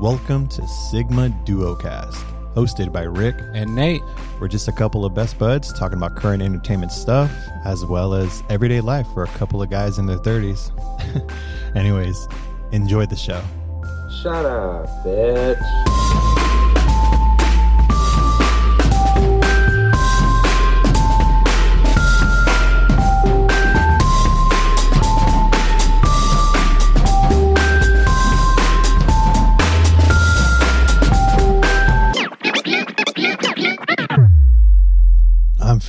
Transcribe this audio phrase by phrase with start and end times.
[0.00, 2.14] Welcome to Sigma Duocast,
[2.54, 3.34] hosted by Rick.
[3.52, 4.00] And Nate,
[4.40, 7.30] We're just a couple of best buds talking about current entertainment stuff
[7.66, 10.70] as well as everyday life for a couple of guys in their 30s.
[11.76, 12.28] Anyways,
[12.72, 13.42] enjoy the show.
[14.22, 15.99] Shut up, bitch.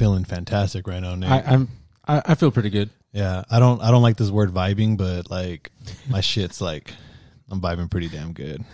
[0.02, 1.30] Feeling fantastic right now, Nate.
[1.30, 1.68] I, I'm
[2.08, 2.90] I, I feel pretty good.
[3.14, 5.70] yeah, I don't I don't like this word vibing, but like
[6.10, 6.92] my shit's like
[7.52, 8.66] I'm vibing pretty damn good.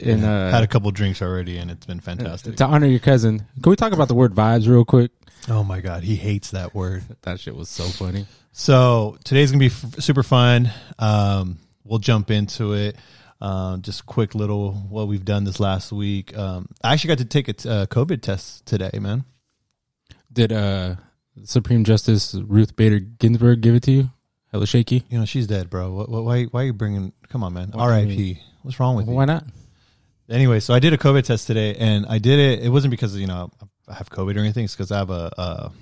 [0.00, 2.56] And Had a uh, couple drinks already and it's been fantastic.
[2.56, 5.12] to honor your cousin, can we talk about the word vibes real quick?
[5.48, 7.04] Oh my god, he hates that word.
[7.22, 8.26] That shit was so funny.
[8.50, 10.72] So today's gonna be f- super fun.
[10.98, 12.96] Um, we'll jump into it.
[13.40, 16.36] Um, just quick little what we've done this last week.
[16.36, 19.24] Um, I actually got to take a t- uh, COVID test today, man.
[20.34, 20.96] Did uh
[21.44, 24.10] Supreme Justice Ruth Bader Ginsburg give it to you?
[24.52, 25.04] Hella shaky.
[25.08, 25.90] You know she's dead, bro.
[25.92, 26.44] What, what, why?
[26.44, 27.12] Why are you bringing?
[27.28, 27.70] Come on, man.
[27.72, 28.38] What R.I.P.
[28.62, 29.12] What's wrong with you?
[29.12, 29.44] Why not?
[30.30, 32.62] Anyway, so I did a COVID test today, and I did it.
[32.64, 33.50] It wasn't because you know
[33.88, 34.64] I have COVID or anything.
[34.64, 35.72] It's because I have a, a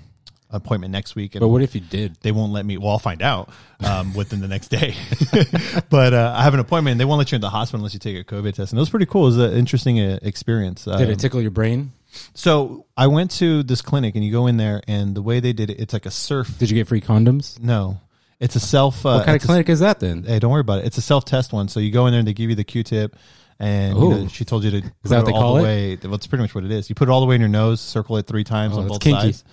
[0.49, 1.35] appointment next week.
[1.35, 2.17] And But what if you did?
[2.21, 2.77] they won't let me.
[2.77, 3.49] Well, I'll find out
[3.85, 4.95] um, within the next day.
[5.89, 6.93] but uh, I have an appointment.
[6.93, 8.79] And they won't let you in the hospital unless you take a COVID test, and
[8.79, 9.23] it was pretty cool.
[9.23, 10.85] It was an interesting uh, experience.
[10.85, 11.91] Did Um, it tickle your brain?
[12.33, 15.53] So I went to this clinic, and you go in there, and the way they
[15.53, 16.57] did it, it's like a surf.
[16.57, 17.59] Did you get free condoms?
[17.59, 17.99] No,
[18.39, 19.05] it's a self.
[19.05, 20.23] Uh, what kind of it's a- clinic is that then?
[20.23, 20.85] hey, don't worry about it.
[20.85, 21.67] It's a self test one.
[21.67, 23.15] So you go in there, and they give you the Q-tip.
[23.59, 25.59] And you know, she told you to put that what it they all call the
[25.59, 25.63] it?
[25.63, 25.97] way.
[26.03, 26.89] Well, it's pretty much what it is.
[26.89, 28.83] You put it all the way in your nose, circle it three times Oh, on
[28.87, 29.21] that's both kinky.
[29.21, 29.43] sides,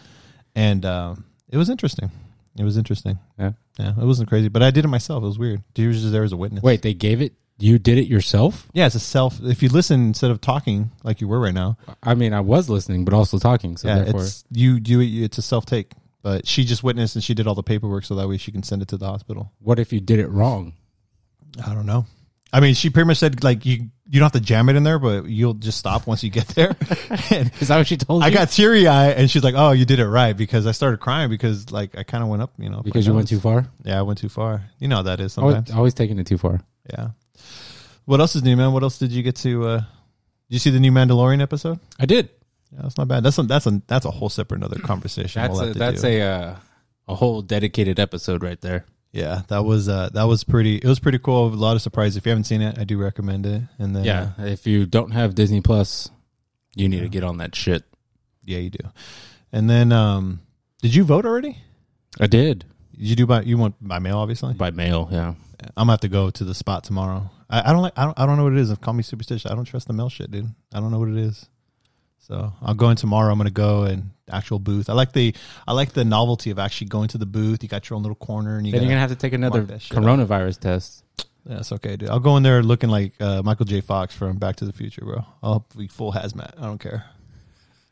[0.54, 2.10] and um, it was interesting.
[2.58, 3.18] It was interesting.
[3.38, 3.52] Yeah.
[3.78, 5.22] Yeah, it wasn't crazy, but I did it myself.
[5.22, 5.62] It was weird.
[5.74, 6.62] He was just there as a witness.
[6.62, 7.34] Wait, they gave it.
[7.62, 8.66] You did it yourself?
[8.72, 9.40] yeah, it's a self.
[9.42, 12.68] If you listen instead of talking like you were right now, I mean, I was
[12.70, 13.76] listening, but also talking.
[13.76, 15.06] So yeah, therefore, it's you do it.
[15.06, 15.92] It's a self take.
[16.22, 18.62] But she just witnessed and she did all the paperwork, so that way she can
[18.62, 19.52] send it to the hospital.
[19.60, 20.74] what if you did it wrong?
[21.66, 22.04] I don't know.
[22.52, 24.82] I mean, she pretty much said like you you don't have to jam it in
[24.82, 26.76] there, but you'll just stop once you get there.
[27.30, 28.26] and Is that what she told you?
[28.26, 30.98] I got teary eye, and she's like, "Oh, you did it right," because I started
[31.00, 33.38] crying because like I kind of went up, you know, because my you went nose.
[33.38, 33.66] too far.
[33.84, 34.64] Yeah, I went too far.
[34.78, 35.76] You know how that is Always, sometimes.
[35.76, 36.60] always taking it too far.
[36.90, 37.10] Yeah.
[38.10, 38.72] What else is new, man?
[38.72, 39.68] What else did you get to?
[39.68, 39.86] uh Did
[40.48, 41.78] you see the new Mandalorian episode?
[42.00, 42.28] I did.
[42.72, 43.22] Yeah, that's not bad.
[43.22, 45.40] That's a, that's a that's a whole separate another conversation.
[45.40, 46.08] That's we'll a, have to that's do.
[46.08, 46.56] a uh,
[47.06, 48.84] a whole dedicated episode right there.
[49.12, 49.42] yeah.
[49.46, 50.78] That was uh that was pretty.
[50.78, 51.46] It was pretty cool.
[51.46, 52.16] A lot of surprises.
[52.16, 53.62] If you haven't seen it, I do recommend it.
[53.78, 56.10] And then Yeah, if you don't have Disney Plus,
[56.74, 57.84] you need to get on that shit.
[58.44, 58.88] yeah, you do.
[59.52, 60.40] And then um,
[60.82, 61.58] did you vote already?
[62.18, 62.64] I Did
[63.00, 64.18] you do by you want by mail?
[64.18, 65.08] Obviously, by mail.
[65.10, 67.30] Yeah, I'm gonna have to go to the spot tomorrow.
[67.48, 67.94] I, I don't like.
[67.96, 68.18] I don't.
[68.18, 68.74] I don't know what it is.
[68.78, 69.50] Call me superstitious.
[69.50, 70.48] I don't trust the mail shit, dude.
[70.72, 71.46] I don't know what it is.
[72.18, 73.32] So I'll go in tomorrow.
[73.32, 74.90] I'm gonna go and actual booth.
[74.90, 75.34] I like the.
[75.66, 77.62] I like the novelty of actually going to the booth.
[77.62, 79.66] You got your own little corner, and you then you're gonna have to take another
[79.78, 80.04] shit up.
[80.04, 81.04] coronavirus test.
[81.46, 82.10] That's okay, dude.
[82.10, 83.80] I'll go in there looking like uh, Michael J.
[83.80, 85.24] Fox from Back to the Future, bro.
[85.42, 86.52] I'll be full hazmat.
[86.58, 87.06] I don't care.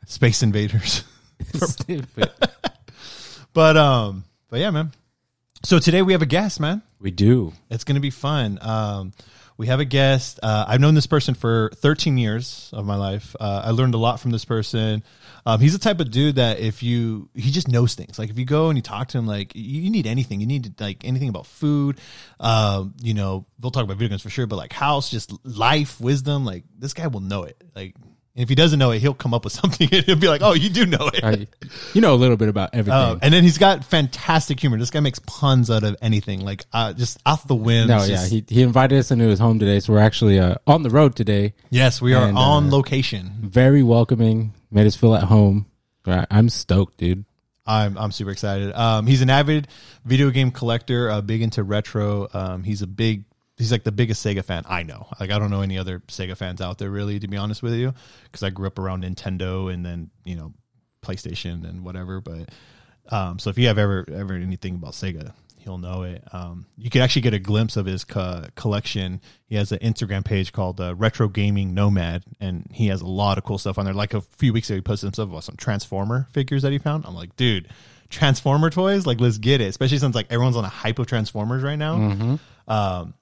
[0.05, 1.03] Space invaders.
[3.53, 4.91] But um, but yeah, man.
[5.63, 6.81] So today we have a guest, man.
[6.99, 7.51] We do.
[7.69, 8.59] It's going to be fun.
[8.61, 9.11] Um,
[9.57, 10.39] we have a guest.
[10.41, 13.35] Uh, I've known this person for 13 years of my life.
[13.37, 15.03] Uh, I learned a lot from this person.
[15.45, 18.17] Um, he's the type of dude that if you, he just knows things.
[18.17, 20.47] Like if you go and you talk to him, like you, you need anything, you
[20.47, 21.99] need like anything about food.
[22.39, 25.99] Um, you know, we'll talk about video games for sure, but like house, just life,
[25.99, 26.45] wisdom.
[26.45, 27.61] Like this guy will know it.
[27.75, 27.95] Like
[28.39, 29.89] and if he doesn't know it, he'll come up with something.
[29.91, 31.47] and He'll be like, "Oh, you do know it." I,
[31.93, 32.93] you know a little bit about everything.
[32.93, 34.77] Um, and then he's got fantastic humor.
[34.77, 37.89] This guy makes puns out of anything, like uh, just off the whim.
[37.89, 40.83] no, yeah, he he invited us into his home today, so we're actually uh, on
[40.83, 41.53] the road today.
[41.69, 43.33] yes, we are and, on uh, location.
[43.41, 45.65] Very welcoming, made us feel at home.
[46.05, 47.25] I'm stoked, dude.
[47.69, 48.73] I'm I'm super excited.
[48.73, 49.67] Um, he's an avid
[50.03, 52.27] video game collector, uh, big into retro.
[52.33, 53.25] Um, he's a big.
[53.59, 55.05] He's like the biggest Sega fan I know.
[55.19, 57.73] Like I don't know any other Sega fans out there really, to be honest with
[57.73, 60.53] you, because I grew up around Nintendo and then you know
[61.03, 62.21] PlayStation and whatever.
[62.21, 62.49] But
[63.09, 66.23] um, so if you have ever ever anything about Sega, he'll know it.
[66.31, 69.21] Um, you can actually get a glimpse of his co- collection.
[69.47, 73.37] He has an Instagram page called uh, Retro Gaming Nomad, and he has a lot
[73.37, 73.93] of cool stuff on there.
[73.93, 77.05] Like a few weeks ago, he posted himself about some Transformer figures that he found.
[77.05, 77.67] I'm like, dude,
[78.09, 79.65] Transformer toys, like let's get it.
[79.65, 81.95] Especially since like everyone's on a hype of Transformers right now.
[82.67, 83.13] Um,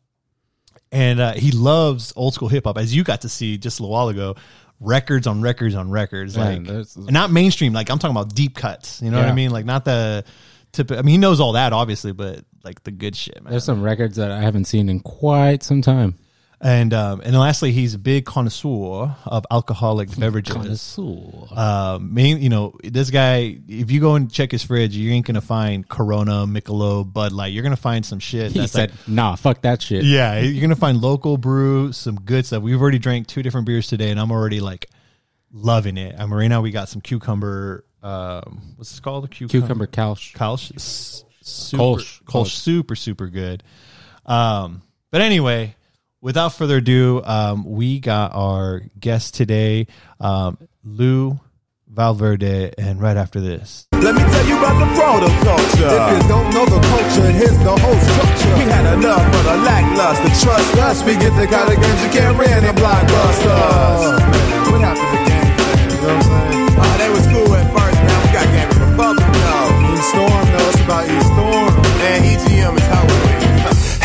[0.92, 3.84] and uh, he loves old school hip hop, as you got to see just a
[3.84, 4.36] little while ago.
[4.80, 6.68] Records on records on records, like and
[7.12, 7.74] not mainstream.
[7.74, 9.02] Like I'm talking about deep cuts.
[9.02, 9.50] You know what I mean?
[9.50, 10.24] Like not the
[10.72, 10.92] tip.
[10.92, 13.50] I mean, he knows all that obviously, but like the good shit, man.
[13.50, 16.16] There's some records that I haven't seen in quite some time.
[16.60, 20.56] And um, and lastly, he's a big connoisseur of alcoholic beverages.
[20.56, 21.48] Connoisseur.
[21.56, 23.60] Uh, main, you know, this guy.
[23.68, 27.54] If you go and check his fridge, you ain't gonna find Corona, Michelob, Bud Light.
[27.54, 28.54] You're gonna find some shit.
[28.54, 32.16] he that's said, like, "Nah, fuck that shit." yeah, you're gonna find local brew, some
[32.16, 32.64] good stuff.
[32.64, 34.90] We've already drank two different beers today, and I'm already like
[35.54, 36.16] loving it.
[36.18, 37.86] And right now we got some cucumber.
[38.02, 39.30] Um, what's this called?
[39.30, 40.34] Cucumber Kalsh.
[40.34, 42.24] Kolsch, s- super, Kolsch.
[42.24, 43.62] Kolsch, super, super good.
[44.26, 44.82] Um,
[45.12, 45.76] but anyway,
[46.28, 49.88] without further ado, um, we got our guest today,
[50.20, 51.40] um, Lou
[51.88, 55.88] Valverde, and right after this, Let me tell you about the protoculture.
[55.88, 58.54] If you don't know the culture, here's the whole structure.
[58.60, 60.28] We had enough of the lackluster.
[60.44, 64.20] Trust us, we get the kind of games you can't rent in blockbusters.
[64.68, 65.48] What happened to game?
[65.48, 66.76] You know what I'm saying?
[66.76, 69.96] Oh, they was cool at first, now we got Game Republic now.
[69.96, 71.67] E Storm, though, it's about Storm.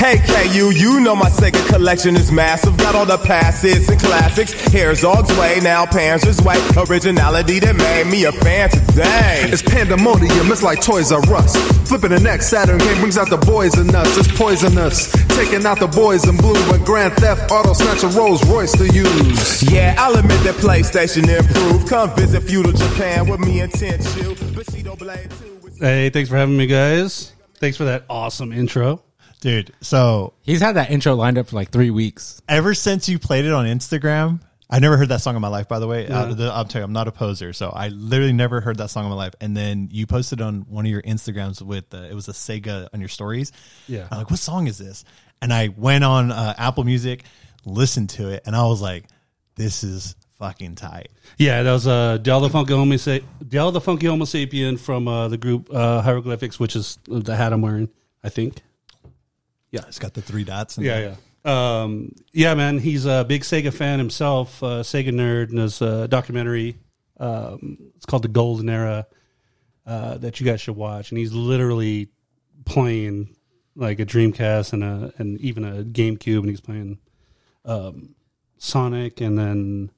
[0.03, 2.77] Hey KU, you know my Sega collection is massive.
[2.77, 4.53] Got all the passes and classics.
[4.73, 6.57] Here's Og's way, now Panzer's way.
[6.91, 9.43] Originality that made me a fan today.
[9.47, 11.55] It's pandemonium, it's like Toys R Us.
[11.89, 15.13] Flipping the next Saturn game brings out the boys in us, it's poisonous.
[15.37, 18.89] Taking out the boys in blue when Grand Theft Auto snatch a Rolls Royce to
[18.89, 19.63] use.
[19.71, 21.89] Yeah, I'll admit that PlayStation improved.
[21.89, 24.35] Come visit feudal Japan with me and Tenchu.
[24.53, 27.31] Bushido Blade 2 is- Hey, thanks for having me, guys.
[27.61, 29.01] Thanks for that awesome intro.
[29.43, 29.73] Dude.
[29.81, 32.41] So He's had that intro lined up for like three weeks.
[32.49, 34.41] ever since you played it on Instagram,
[34.71, 35.69] I never heard that song in my life.
[35.69, 38.33] By the way, uh, the, I'm telling you, I'm not a poser, so I literally
[38.33, 39.35] never heard that song in my life.
[39.41, 42.89] And then you posted on one of your Instagrams with uh, it was a Sega
[42.94, 43.53] on your stories.
[43.89, 44.06] Yeah.
[44.11, 45.05] I'm like, what song is this?
[45.43, 47.25] And I went on uh, Apple Music,
[47.65, 49.06] listened to it, and I was like,
[49.56, 51.09] this is fucking tight.
[51.37, 55.29] Yeah, that was uh, Del the Funky Homo, Sa- Del the Funky Homosapien from uh,
[55.29, 57.91] the group uh, Hieroglyphics, which is the hat I'm wearing,
[58.25, 58.62] I think.
[59.73, 60.79] Yeah, it's got the three dots.
[60.79, 61.17] in Yeah, there.
[61.45, 61.83] yeah.
[61.83, 66.07] Um, yeah, man, he's a big Sega fan himself, uh, Sega nerd, and there's a
[66.07, 66.77] documentary.
[67.19, 69.07] Um, it's called The Golden Era
[69.87, 71.11] uh, that you guys should watch.
[71.11, 72.11] And he's literally
[72.65, 73.35] playing
[73.75, 76.99] like a Dreamcast and a and even a GameCube, and he's playing
[77.65, 78.15] um,
[78.59, 79.91] Sonic, and then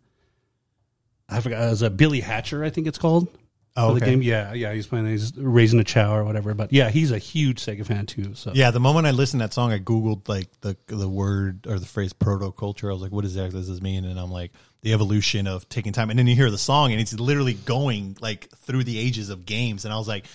[1.29, 3.29] I forgot it was a Billy Hatcher, I think it's called.
[3.76, 4.23] Oh, for the game.
[4.23, 5.06] Yeah, yeah, he's playing.
[5.06, 6.55] He's raising a Chao or whatever.
[6.55, 8.35] But yeah, he's a huge Sega fan too.
[8.35, 11.67] So Yeah, the moment I listened to that song, I googled like the the word
[11.67, 12.88] or the phrase proto culture.
[12.88, 15.93] I was like, "What exactly does this mean?" And I'm like, the evolution of taking
[15.93, 16.11] time.
[16.11, 19.44] And then you hear the song, and it's literally going like through the ages of
[19.44, 19.85] games.
[19.85, 20.27] And I was like,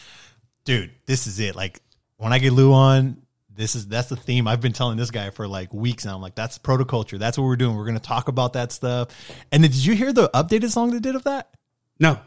[0.66, 1.82] "Dude, this is it!" Like
[2.18, 3.22] when I get Lou on,
[3.56, 4.50] this is that's the theme.
[4.50, 6.16] I've been telling this guy for like weeks now.
[6.16, 7.18] I'm like, "That's proto culture.
[7.18, 7.78] That's what we're doing.
[7.78, 9.10] We're gonna talk about that stuff."
[9.52, 11.50] And then did you hear the updated song they did of that?
[12.00, 12.18] no,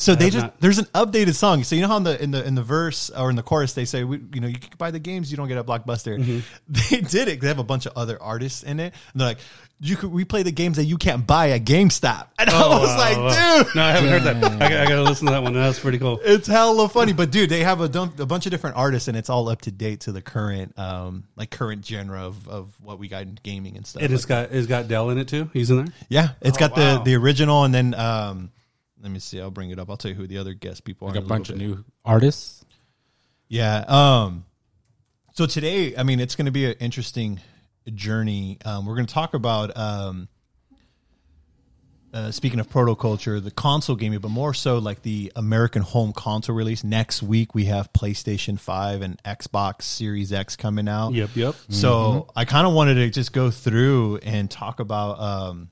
[0.00, 0.60] So they just not.
[0.60, 1.62] there's an updated song.
[1.62, 3.74] So you know how in the in the in the verse or in the chorus
[3.74, 6.18] they say we, you know you can buy the games you don't get at Blockbuster.
[6.18, 6.38] Mm-hmm.
[6.90, 7.40] They did it.
[7.42, 8.94] They have a bunch of other artists in it.
[9.12, 9.38] And they're like
[9.78, 12.28] you could we play the games that you can't buy at GameStop.
[12.38, 13.62] And I was Oh, wow, like, wow.
[13.62, 14.36] dude, No, I haven't heard that.
[14.36, 15.52] I, got- I got to listen to that one.
[15.52, 16.18] That's pretty cool.
[16.24, 17.12] it's hella funny.
[17.12, 19.60] But dude, they have a, dun- a bunch of different artists and it's all up
[19.62, 23.38] to date to the current um like current genre of, of what we got in
[23.42, 24.02] gaming and stuff.
[24.02, 25.50] It has like got it's got Del in it too.
[25.52, 25.94] He's in there.
[26.08, 26.96] Yeah, it's got wow.
[26.98, 28.50] the the original and then um
[29.02, 29.40] let me see.
[29.40, 29.90] I'll bring it up.
[29.90, 31.16] I'll tell you who the other guest people are.
[31.16, 32.64] A bunch of new artists.
[33.48, 33.84] Yeah.
[33.88, 34.44] Um.
[35.32, 37.40] So today, I mean, it's going to be an interesting
[37.94, 38.58] journey.
[38.64, 39.76] Um, we're going to talk about.
[39.76, 40.28] Um,
[42.12, 46.12] uh, speaking of proto culture, the console gaming, but more so like the American home
[46.12, 46.82] console release.
[46.82, 51.12] Next week we have PlayStation Five and Xbox Series X coming out.
[51.12, 51.54] Yep, yep.
[51.68, 55.70] So I kind of wanted to just go through and talk about um,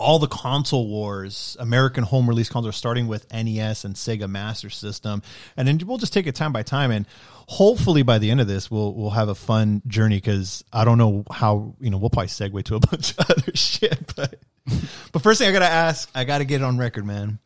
[0.00, 5.22] all the console wars, American home release consoles, starting with NES and Sega Master System,
[5.56, 6.90] and then we'll just take it time by time.
[6.90, 7.06] And
[7.46, 10.98] hopefully by the end of this, we'll we'll have a fun journey because I don't
[10.98, 14.40] know how you know we'll probably segue to a bunch of other shit, but
[15.12, 17.38] but first thing I gotta ask, I gotta get it on record, man.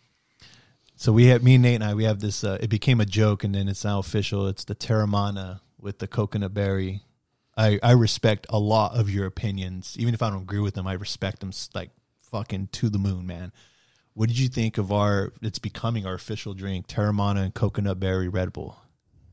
[0.97, 1.95] So we have me and Nate and I.
[1.95, 2.45] We have this.
[2.45, 4.47] Uh, it became a joke, and then it's now official.
[4.47, 7.03] It's the Teremana with the coconut berry.
[7.57, 10.87] I I respect a lot of your opinions, even if I don't agree with them.
[10.87, 11.91] I respect them like
[12.35, 13.53] fucking to the moon, man.
[14.15, 15.33] What did you think of our?
[15.41, 18.77] It's becoming our official drink, Teremana and coconut berry Red Bull.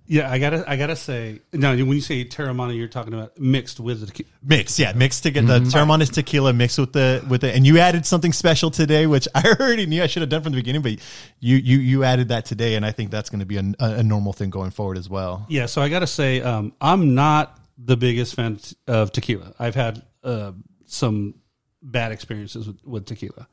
[0.05, 3.79] Yeah, I gotta I gotta say now when you say Teremana, you're talking about mixed
[3.79, 5.59] with the Mixed, yeah, mixed together.
[5.59, 9.27] The Teremana's tequila mixed with the with the, and you added something special today, which
[9.35, 10.99] I already knew I should have done from the beginning, but
[11.39, 14.03] you you you added that today, and I think that's going to be a, a
[14.03, 15.47] normal thing going forward as well.
[15.49, 19.55] Yeah, so I gotta say um, I'm not the biggest fan of tequila.
[19.57, 20.51] I've had uh,
[20.85, 21.40] some
[21.81, 23.47] bad experiences with, with tequila.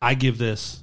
[0.00, 0.82] I give this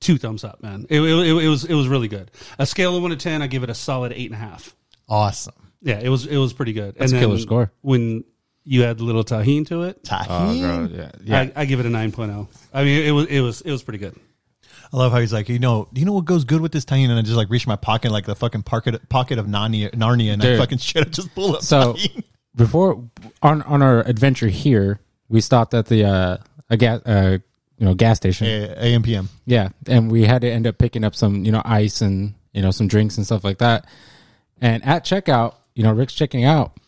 [0.00, 0.86] two thumbs up, man.
[0.90, 2.30] It, it, it, it was it was really good.
[2.58, 4.74] A scale of one to ten, I give it a solid eight and a half.
[5.08, 5.54] Awesome.
[5.80, 6.96] Yeah, it was it was pretty good.
[6.96, 7.72] That's a killer score.
[7.80, 8.24] When
[8.64, 10.00] you add a little Tajín to it.
[10.04, 10.88] Oh, Tajín.
[10.88, 11.40] bro, yeah, yeah.
[11.56, 12.48] I, I give it a 9.0.
[12.72, 14.18] I mean, it was it was it was pretty good.
[14.92, 16.84] I love how he's like, you know, do you know what goes good with this
[16.84, 17.08] Tajín?
[17.08, 20.32] And I just like reach my pocket like the fucking pocket pocket of Narnia, Narnia
[20.34, 20.58] and I Dude.
[20.58, 21.62] fucking shit, I just pull up.
[21.62, 22.24] So Tajín.
[22.54, 23.02] Before
[23.42, 26.36] on on our adventure here, we stopped at the uh
[26.68, 27.38] a gas uh
[27.78, 28.46] you know gas station.
[28.46, 29.02] A- AM
[29.44, 32.62] Yeah, and we had to end up picking up some, you know, ice and you
[32.62, 33.86] know some drinks and stuff like that.
[34.60, 36.78] And at checkout, you know, Rick's checking out,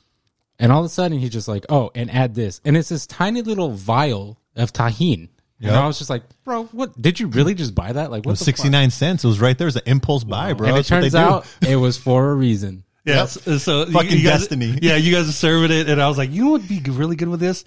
[0.58, 3.06] and all of a sudden he's just like, "Oh, and add this," and it's this
[3.06, 5.30] tiny little vial of Tajín.
[5.60, 7.00] And I was just like, "Bro, what?
[7.00, 8.10] Did you really just buy that?
[8.10, 9.24] Like, what fuck?" 69 cents.
[9.24, 9.66] It was right there.
[9.66, 10.68] It was an impulse buy, bro.
[10.68, 12.84] And it That's turns out it was for a reason.
[13.04, 13.26] Yeah.
[13.46, 13.58] Yep.
[13.60, 14.78] So, Fucking guys, destiny.
[14.82, 16.90] Yeah, you guys are serving it, and I was like, you know what would be
[16.90, 17.64] really good with this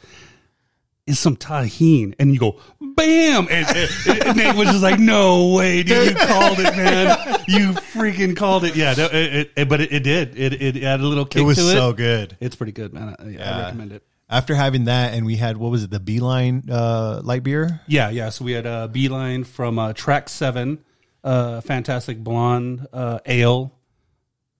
[1.08, 5.54] is some Tajín, and you go, bam, and, and, and Nate was just like, no
[5.54, 8.76] way, dude, you called it, man, you freaking called it.
[8.76, 10.38] Yeah, no, it, it, but it, it did.
[10.38, 12.36] It, it added a little kick It was so good.
[12.42, 13.16] It's pretty good, man.
[13.18, 14.04] I, yeah, I recommend it.
[14.30, 17.80] After having that, and we had, what was it, the Beeline uh, light beer?
[17.88, 18.28] Yeah, yeah.
[18.30, 20.84] So we had a Beeline from uh, Track Seven,
[21.24, 23.72] uh, fantastic blonde uh, ale,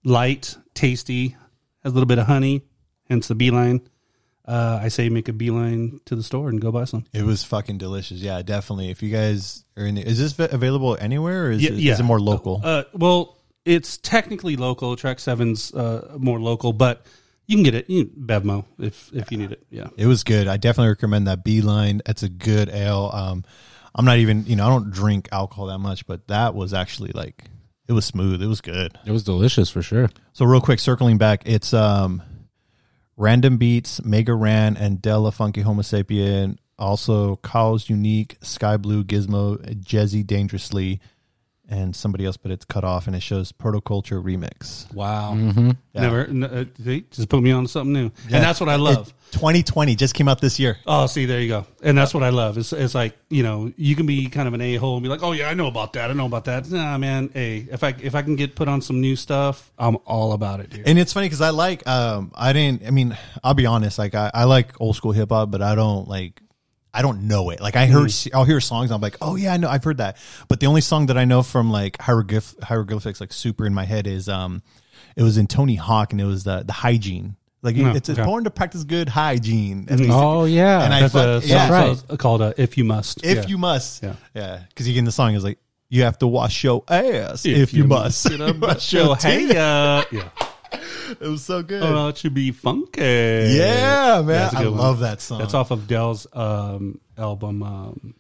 [0.06, 1.36] light, tasty,
[1.84, 2.62] has a little bit of honey,
[3.10, 3.82] hence the Beeline.
[4.48, 7.04] Uh, I say make a beeline to the store and go buy some.
[7.12, 8.20] It was fucking delicious.
[8.20, 8.90] Yeah, definitely.
[8.90, 11.94] If you guys are in the, is this available anywhere or is, Yeah, it, yeah.
[11.94, 12.62] is it more local?
[12.64, 14.96] Uh, well, it's technically local.
[14.96, 17.06] Track Seven's uh, more local, but
[17.46, 17.90] you can get it.
[17.90, 19.64] You Bevmo if if you need it.
[19.70, 19.88] Yeah.
[19.98, 20.48] It was good.
[20.48, 22.02] I definitely recommend that Beeline.
[22.06, 23.12] It's a good ale.
[23.14, 23.44] Um,
[23.94, 27.12] I'm not even, you know, I don't drink alcohol that much, but that was actually
[27.14, 27.44] like,
[27.88, 28.42] it was smooth.
[28.42, 28.98] It was good.
[29.06, 30.10] It was delicious for sure.
[30.34, 32.22] So real quick, circling back, it's um,
[33.16, 36.58] Random Beats, Mega Ran, and Del the Funky Homosapien.
[36.78, 41.00] Also, Kyle's Unique, Sky Blue, Gizmo, Jesse Dangerously,
[41.70, 44.92] and somebody else, but it's cut off and it shows Protoculture Remix.
[44.94, 45.36] Wow.
[45.36, 45.74] Yeah.
[45.94, 46.26] Never.
[46.26, 49.08] N- uh, see, just put me on something new, and that's what I love.
[49.10, 50.78] It- 2020 just came out this year.
[50.88, 51.66] Oh, see, there you go.
[51.84, 52.58] And that's what I love.
[52.58, 55.10] It's, it's like, you know, you can be kind of an a hole and be
[55.10, 56.10] like, oh, yeah, I know about that.
[56.10, 56.70] I know about that.
[56.72, 57.30] Nah, man.
[57.34, 60.62] Hey, if I, if I can get put on some new stuff, I'm all about
[60.62, 60.88] it, dude.
[60.88, 64.16] And it's funny because I like, um, I didn't, I mean, I'll be honest, like,
[64.16, 66.42] I, I like old school hip hop, but I don't like,
[66.98, 67.62] I don't know it.
[67.62, 69.98] Like, I heard, I'll hear songs, and I'm like, oh, yeah, I know, I've heard
[69.98, 70.18] that.
[70.48, 73.86] But the only song that I know from like hieroglyph, hieroglyphics, like super in my
[73.86, 74.64] head is, um,
[75.16, 77.36] it was in Tony Hawk and it was the, the hygiene.
[77.64, 78.20] Like, Oh, it's okay.
[78.22, 79.88] important to practice good hygiene.
[80.12, 81.70] Oh yeah, And I That's fuck- a yeah.
[81.72, 81.98] right.
[81.98, 83.48] so- called uh, "If You Must." if Yeah.
[83.48, 84.04] you must.
[84.04, 84.14] Yeah.
[84.36, 84.60] Yeah.
[84.70, 85.58] Because you get in the song, is like,
[85.90, 88.28] you have to wash your ass if, you, must.
[88.30, 90.30] Get up, Wash yo, your hey, uh, yeah.
[91.10, 91.82] It was so good.
[91.84, 93.02] Oh, it should be funky.
[93.02, 94.26] yeah, man.
[94.28, 94.80] that's a I good one.
[94.82, 95.40] love that song.
[95.40, 97.64] That's off of Del's um, album.
[97.64, 98.16] Um,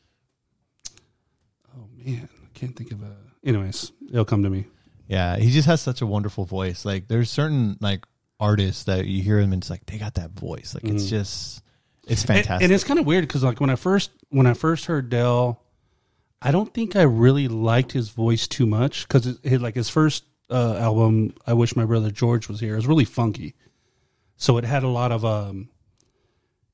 [1.78, 3.16] oh man, I can't think of a.
[3.46, 4.66] Anyways, it'll come to me.
[5.08, 6.86] Yeah, he just has such a wonderful voice.
[6.86, 8.06] Like there's certain like
[8.40, 10.74] artists that you hear him and it's like they got that voice.
[10.74, 11.62] Like it's just
[12.08, 12.32] it's Mm-hmm.
[12.32, 12.64] And- fantastic.
[12.64, 15.62] And, it's kind of weird because like when I first when I first heard Del,
[16.42, 20.78] I don't think I really liked his voice too much because like his first uh,
[20.78, 22.76] album, I wish my brother George was here.
[22.76, 23.56] Was really funky,
[24.36, 25.70] so it had a lot of um,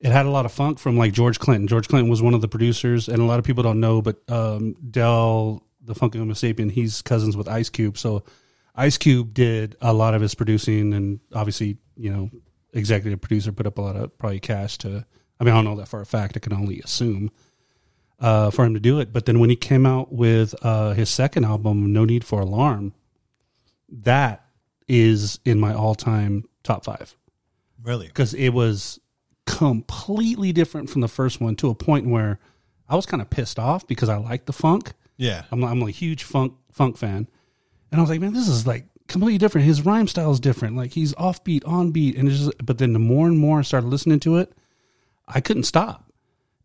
[0.00, 1.66] it had a lot of funk from like George Clinton.
[1.66, 4.18] George Clinton was one of the producers, and a lot of people don't know, but
[4.28, 7.96] um, Del, the Funky Homosapien, he's cousins with Ice Cube.
[7.96, 8.24] So
[8.74, 12.30] Ice Cube did a lot of his producing, and obviously, you know,
[12.72, 15.06] executive producer put up a lot of probably cash to.
[15.40, 16.36] I mean, I don't know that for a fact.
[16.36, 17.30] I can only assume
[18.20, 19.12] uh, for him to do it.
[19.12, 22.92] But then when he came out with uh, his second album, No Need for Alarm,
[23.88, 24.44] that
[24.88, 27.16] is in my all-time top five
[27.82, 29.00] really because it was
[29.46, 32.38] completely different from the first one to a point where
[32.88, 34.92] I was kind of pissed off because I like the funk.
[35.16, 35.44] yeah.
[35.50, 37.28] I'm I'm a huge funk funk fan,
[37.90, 39.66] and I was like, man, this is like completely different.
[39.66, 40.76] His rhyme style is different.
[40.76, 42.52] Like he's offbeat, on beat, and it's just.
[42.64, 44.52] But then the more and more I started listening to it,
[45.26, 46.10] I couldn't stop.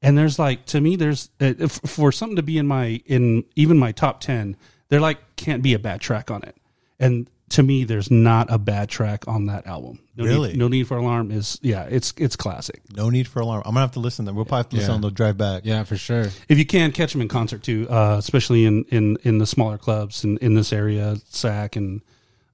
[0.02, 3.78] And there's like to me, there's uh, for something to be in my in even
[3.78, 4.56] my top ten,
[4.90, 6.56] there like can't be a bad track on it.
[7.00, 10.00] And to me, there's not a bad track on that album.
[10.16, 10.50] No Really?
[10.50, 12.82] need, no need for alarm is yeah, it's it's classic.
[12.96, 13.64] No need for alarm.
[13.66, 14.26] I'm gonna have to listen.
[14.26, 14.36] to them.
[14.36, 14.96] We'll probably have to listen Yeah.
[14.96, 15.62] on the drive back.
[15.66, 16.26] Yeah, for sure.
[16.48, 19.78] if you can catch him in concert too, uh, especially in, in, in the smaller
[19.78, 22.02] clubs in, in this area, SAC, and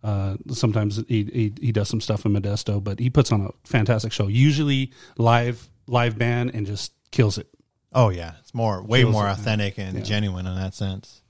[0.04, 3.50] uh, sometimes he, he he does some stuff in Modesto, but he puts on a
[3.68, 4.28] fantastic show.
[4.28, 7.48] Usually live live band and just kills it.
[7.92, 10.04] Oh yeah, it's more way Feels more it, authentic and Yeah.
[10.04, 11.22] genuine in that sense.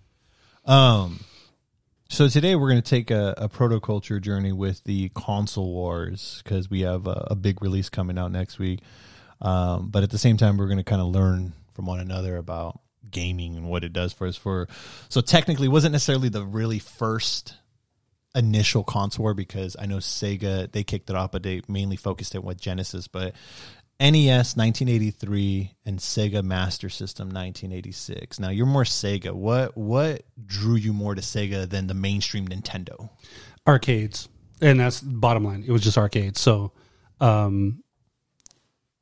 [0.66, 1.20] Um,
[2.10, 6.70] so today we're going to take a, a protoculture journey with the console wars because
[6.70, 8.82] we have a, a big release coming out next week.
[9.42, 12.38] Um, but at the same time, we're going to kind of learn from one another
[12.38, 14.36] about gaming and what it does for us.
[14.36, 14.68] For
[15.10, 17.56] so technically, wasn't necessarily the really first
[18.34, 22.36] initial console war because I know Sega they kicked it off, but they mainly focused
[22.36, 23.08] it with Genesis.
[23.08, 23.34] But
[24.00, 28.40] NES 1983 and Sega Master System 1986.
[28.40, 29.32] Now you're more Sega.
[29.32, 33.10] What what drew you more to Sega than the mainstream Nintendo?
[33.68, 34.30] arcades
[34.62, 36.72] and that's the bottom line it was just arcades so
[37.20, 37.84] um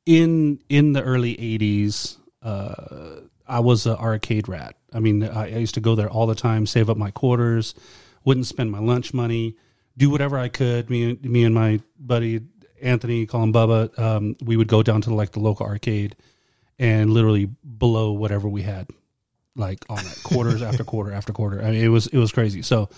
[0.06, 5.58] in in the early 80s uh i was an arcade rat i mean I, I
[5.58, 7.74] used to go there all the time save up my quarters
[8.24, 9.56] wouldn't spend my lunch money
[9.96, 12.40] do whatever i could me me and my buddy
[12.84, 16.14] anthony call him bubba um we would go down to like the local arcade
[16.78, 18.88] and literally blow whatever we had
[19.56, 22.62] like on it quarters after quarter after quarter i mean it was it was crazy
[22.62, 22.88] so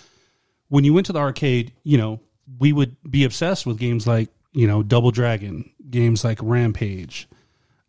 [0.69, 2.21] when you went to the arcade, you know,
[2.59, 7.29] we would be obsessed with games like, you know, Double Dragon, games like Rampage,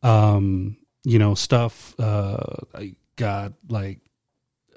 [0.03, 3.99] um, you know, stuff, uh, I got like,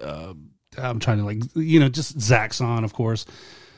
[0.00, 0.34] uh,
[0.78, 3.26] I'm trying to like, you know, just Zaxxon, of course,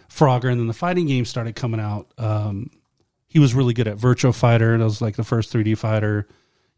[0.09, 0.51] Frogger.
[0.51, 2.13] And then the fighting games started coming out.
[2.19, 2.71] Um,
[3.33, 4.77] he was really good at Virtua Fighter.
[4.77, 6.29] That was like the first 3D fighter,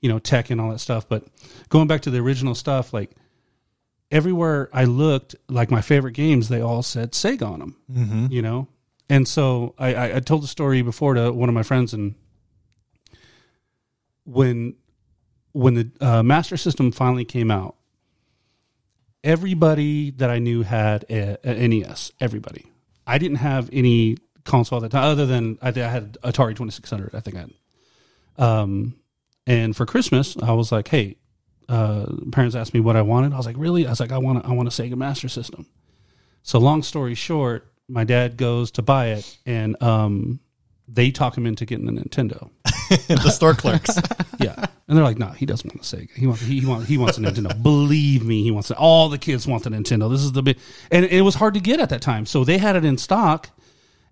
[0.01, 1.09] you know, tech and all that stuff.
[1.09, 1.25] But
[1.69, 3.11] going back to the original stuff, like,
[4.09, 7.77] everywhere I looked, like my favorite games, they all said Sega on them.
[7.91, 8.27] Mm-hmm.
[8.31, 8.69] You know,
[9.09, 12.15] and so I, I, I told the story before to one of my friends, and
[14.25, 14.77] when
[15.51, 17.75] when the uh, Master System finally came out,
[19.25, 22.13] everybody that I knew had a, a NES.
[22.21, 22.71] Everybody.
[23.09, 26.73] I didn't have any console at the time, other than I, I had Atari Twenty
[26.73, 27.15] Six Hundred.
[27.15, 27.51] I think I had.
[28.37, 28.97] Um,
[29.47, 31.17] and for Christmas, I was like, "Hey,
[31.69, 33.33] uh, parents asked me what I wanted.
[33.33, 33.87] I was like, really?
[33.87, 35.67] I was like, I want, a, I want a Sega Master System.
[36.43, 40.41] So long story short, my dad goes to buy it, and um,
[40.89, 42.51] they talk him into getting the Nintendo.
[43.09, 43.99] the store clerks.
[44.41, 46.11] Yeah, and they're like, no, he doesn't want a Sega.
[46.13, 47.63] He wants, he, he wants, he wants a Nintendo.
[47.63, 48.77] Believe me, he wants it.
[48.77, 50.11] All the kids want the Nintendo.
[50.11, 50.59] This is the big,
[50.91, 52.27] and it was hard to get at that time.
[52.27, 53.49] So they had it in stock,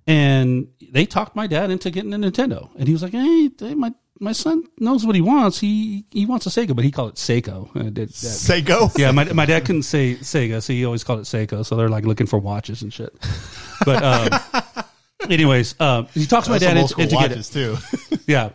[0.06, 2.68] and they talked my dad into getting a Nintendo.
[2.78, 5.58] And he was like, hey, they- my my son knows what he wants.
[5.58, 7.68] He he wants a Sega, but he called it Seiko.
[7.74, 8.10] Uh, that-
[8.96, 11.64] yeah, my my dad couldn't say Sega, so he always called it Seiko.
[11.66, 13.12] So they're like looking for watches and shit.
[13.84, 14.84] But um,
[15.30, 17.42] anyways, um, he talks to my dad into, into get it.
[17.44, 17.76] too.
[18.28, 18.50] Yeah,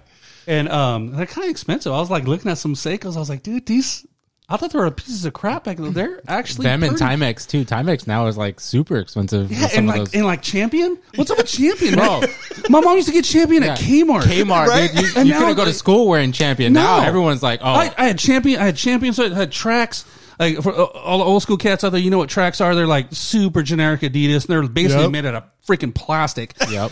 [0.48, 1.92] and um, they're kind of expensive.
[1.92, 3.18] I was like looking at some Seikos.
[3.18, 4.06] I was like, dude, these.
[4.50, 5.92] I thought they were pieces of crap back then.
[5.92, 7.66] They're actually Them and pretty- Timex too.
[7.66, 9.52] Timex now is like super expensive.
[9.52, 10.98] Yeah, and like and like Champion.
[11.16, 12.22] What's up with Champion, Bro.
[12.22, 12.30] bro?
[12.70, 13.74] My mom used to get Champion Yeah.
[13.74, 14.22] at Kmart.
[14.22, 14.90] Kmart, Right?
[14.90, 16.72] dude, you, And you now, couldn't go to like- school wearing Champion.
[16.72, 18.62] Now everyone's like, oh, I, I had champion.
[18.62, 19.18] I had champions.
[19.18, 20.06] So I had tracks.
[20.40, 22.74] Like for uh, all the old school cats out there, you know what tracks are?
[22.76, 25.12] They're like super generic Adidas, and they're basically Yep.
[25.12, 26.54] made out of freaking plastic.
[26.70, 26.92] yep.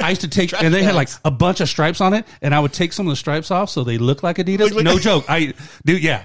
[0.00, 2.54] I used to take, and they had like a bunch of stripes on it, and
[2.54, 4.60] I would take some of the stripes off so they look like Adidas.
[4.60, 5.24] Look like- no joke.
[5.28, 5.52] I
[5.84, 6.24] do, yeah.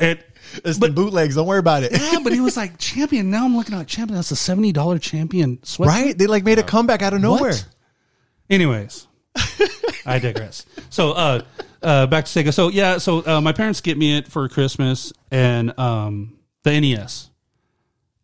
[0.00, 0.18] And
[0.64, 1.34] It's the bootlegs.
[1.34, 1.92] Don't worry about it.
[1.92, 3.30] yeah, but he was like champion.
[3.30, 4.16] Now I'm looking at champion.
[4.16, 5.86] That's a seventy dollar champion sweatshirt.
[5.86, 6.18] Right?
[6.18, 7.50] They like made a comeback out of nowhere.
[7.52, 7.66] What?
[8.50, 9.06] Anyways,
[10.06, 10.64] I digress.
[10.88, 11.42] So, uh,
[11.82, 12.52] uh, back to Sega.
[12.54, 17.28] So, yeah, so uh, my parents get me it for Christmas and um, the NES,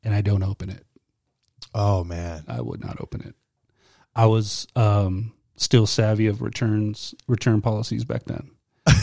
[0.03, 0.83] and I don't open it.
[1.75, 2.45] Oh man.
[2.49, 3.35] I would not open it.
[4.15, 8.51] I was um, still savvy of returns, return policies back then.
[8.87, 8.95] I,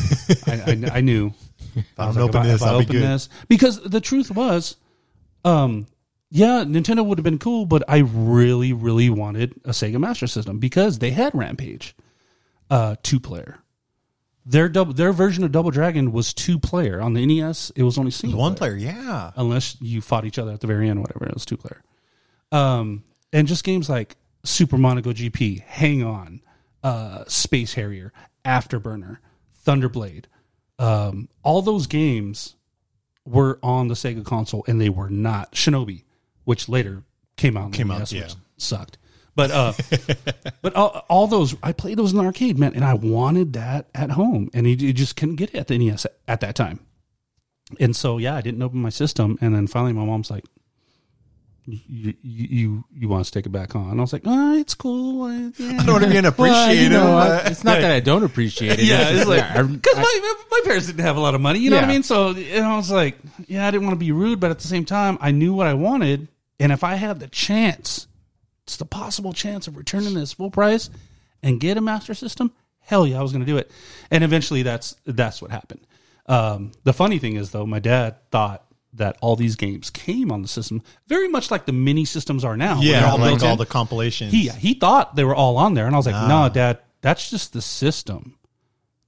[0.48, 1.34] I, I knew.
[1.98, 3.04] I don't open if this, I, if I I'll be good.
[3.04, 4.78] this, because the truth was,
[5.46, 5.88] um,
[6.30, 10.60] yeah, Nintendo would have been cool, but I really, really wanted a Sega Master System
[10.60, 11.96] because they had Rampage,
[12.70, 13.60] uh, two player.
[14.46, 17.72] Their double, their version of Double Dragon was two player on the NES.
[17.76, 19.32] It was only single One player, yeah.
[19.36, 21.26] unless you fought each other at the very end, whatever.
[21.26, 21.84] It was two player.
[22.52, 26.42] Um, and just games like Super Monaco GP, Hang On,
[26.84, 28.12] uh, Space Harrier,
[28.44, 29.18] Afterburner,
[29.66, 30.26] Thunderblade,
[30.82, 32.56] um, all those games
[33.24, 36.04] were on the Sega console, and they were not Shinobi,
[36.44, 37.04] which later
[37.38, 37.72] came out.
[37.72, 38.30] Came out, yeah.
[38.58, 38.98] sucked.
[39.36, 39.74] But uh,
[40.62, 43.90] but all, all those I played those in the arcade, man, and I wanted that
[43.94, 46.56] at home, and you, you just couldn't get it at the NES at, at that
[46.56, 46.80] time.
[47.80, 50.46] And so yeah, I didn't open my system, and then finally my mom's like,
[51.66, 54.58] "You you you, want us to take it back on?" And I was like, "Oh,
[54.58, 55.78] it's cool." I, yeah.
[55.80, 58.80] I don't want to be Well, you know, I- it's not that I don't appreciate
[58.80, 58.86] it.
[58.86, 61.76] Yeah, it's like because my my parents didn't have a lot of money, you know
[61.78, 62.04] what I mean.
[62.04, 64.68] So and I was like, yeah, I didn't want to be rude, but at the
[64.68, 66.28] same time, I knew what I wanted,
[66.60, 68.08] and if I had the chance,
[68.64, 70.90] it's the possible chance of returning this full price
[71.44, 72.52] and get a master system.
[72.80, 73.70] Hell yeah, I was going to do it,
[74.10, 75.86] and eventually that's that's what happened.
[76.26, 80.42] Um, the funny thing is though, my dad thought that all these games came on
[80.42, 82.82] the system very much like the mini systems are now.
[82.82, 83.58] yeah, all like all in.
[83.58, 84.32] the compilations.
[84.32, 87.30] He he thought they were all on there, and I was like, "No, Dad, that's
[87.30, 88.38] just the system.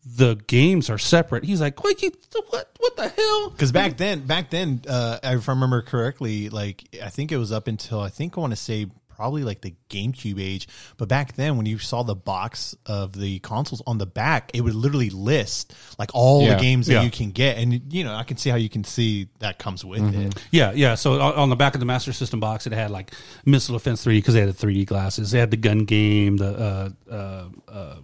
[0.06, 2.02] The games are separate." He's like, "What?
[2.50, 2.70] What?
[2.80, 7.10] What the hell?" Because back then, back then, uh, if I remember correctly, like I
[7.10, 8.88] think it was up until I think I want to say
[9.24, 10.68] probably like the GameCube age.
[10.98, 14.60] But back then, when you saw the box of the consoles on the back, it
[14.60, 16.56] would literally list like all Yeah.
[16.56, 17.04] the games that Yeah.
[17.04, 19.86] you can get, and you know I can see how you can see that comes
[19.86, 20.36] with it.
[20.52, 20.96] Yeah, yeah.
[20.96, 23.14] So on on the back of the Master System box, it had like
[23.46, 25.32] Missile Defense 3 because they had the 3D glasses.
[25.32, 27.96] They had the gun game, the uh, uh, uh,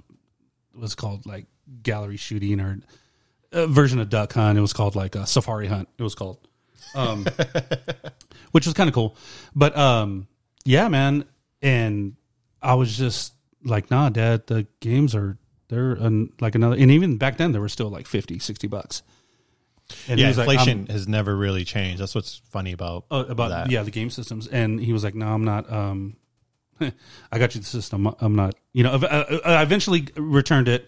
[0.73, 1.47] what's it called like
[1.83, 2.79] gallery shooting or
[3.51, 4.57] a version of Duck Hunt.
[4.57, 5.89] It was called like a Safari Hunt.
[5.97, 6.37] It was called,
[6.95, 7.25] um,
[8.51, 9.17] which was kind of cool.
[9.55, 10.27] But um,
[10.69, 11.25] yeah, man.
[11.61, 12.15] And
[12.61, 16.75] I was just like, nah, Dad, the games are they're an, like another.
[16.75, 19.01] And even back then, they were still like 50, 60 bucks.
[20.07, 22.01] And Yeah, was like, inflation has never really changed.
[22.01, 23.71] That's what's funny about uh, about that.
[23.71, 26.15] yeah the game systems and he was like no i'm not um
[26.79, 28.93] i got you the system i'm not you know
[29.45, 30.87] i eventually returned it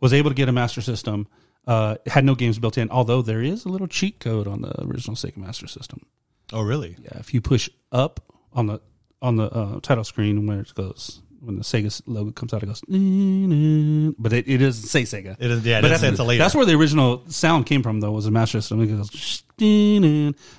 [0.00, 1.28] was able to get a master system
[1.66, 4.72] uh had no games built in although there is a little cheat code on the
[4.82, 6.00] original sega master system
[6.52, 6.96] Oh, really?
[7.02, 8.18] yeah if you push up
[8.54, 8.80] on the
[9.22, 12.66] on the uh, title screen where it goes when the Sega logo comes out, it
[12.66, 12.80] goes,
[14.18, 15.36] but it, it doesn't say Sega.
[15.38, 16.42] It is- yeah, it but that's, until later.
[16.42, 18.80] that's where the original sound came from, though, was a master system.
[18.82, 19.42] It goes,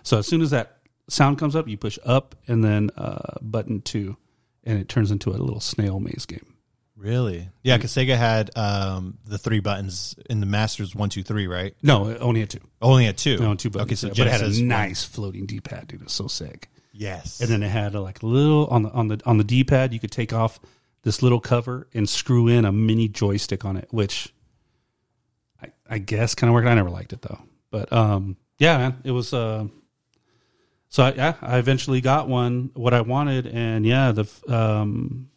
[0.03, 0.77] so as soon as that
[1.09, 4.15] sound comes up, you push up and then uh, button two,
[4.63, 6.55] and it turns into a little snail maze game.
[6.95, 7.49] Really?
[7.63, 11.73] Yeah, because Sega had um, the three buttons in the Masters one, two, three, right?
[11.81, 12.59] No, only had two.
[12.81, 13.37] Only had two.
[13.37, 13.87] No, two buttons.
[13.87, 16.01] Okay, so yeah, but it had a nice floating D pad, dude.
[16.01, 16.67] It's so sick.
[16.99, 17.39] Yes.
[17.39, 19.63] and then it had a, like a little on the on the on the D
[19.63, 19.93] pad.
[19.93, 20.59] You could take off
[21.03, 24.33] this little cover and screw in a mini joystick on it, which
[25.63, 26.67] I, I guess kind of worked.
[26.67, 27.39] I never liked it though,
[27.71, 29.33] but um, yeah, man, it was.
[29.33, 29.67] Uh,
[30.89, 35.29] so I, yeah, I eventually got one what I wanted, and yeah, the um,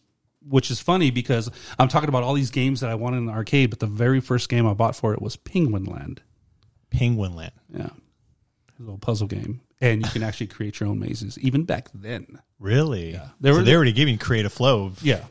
[0.49, 1.49] which is funny because
[1.79, 4.21] I'm talking about all these games that I wanted in the arcade, but the very
[4.21, 6.23] first game I bought for it was Penguin Land.
[6.91, 7.53] Penguin Land.
[7.73, 11.89] Yeah, a little puzzle game, and you can actually create your own mazes even back
[11.93, 12.41] then.
[12.59, 13.13] Really?
[13.13, 13.29] Yeah.
[13.41, 14.87] They so were- they already giving creative flow.
[14.87, 15.23] Of, Yeah.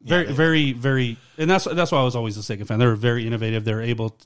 [0.00, 2.78] Very, very, very, and that's that's why I was always a Sega fan.
[2.78, 3.64] They were very innovative.
[3.64, 4.16] They were able,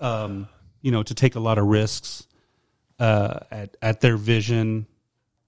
[0.00, 0.48] um,
[0.80, 2.26] you know, to take a lot of risks
[2.98, 4.86] uh, at at their vision,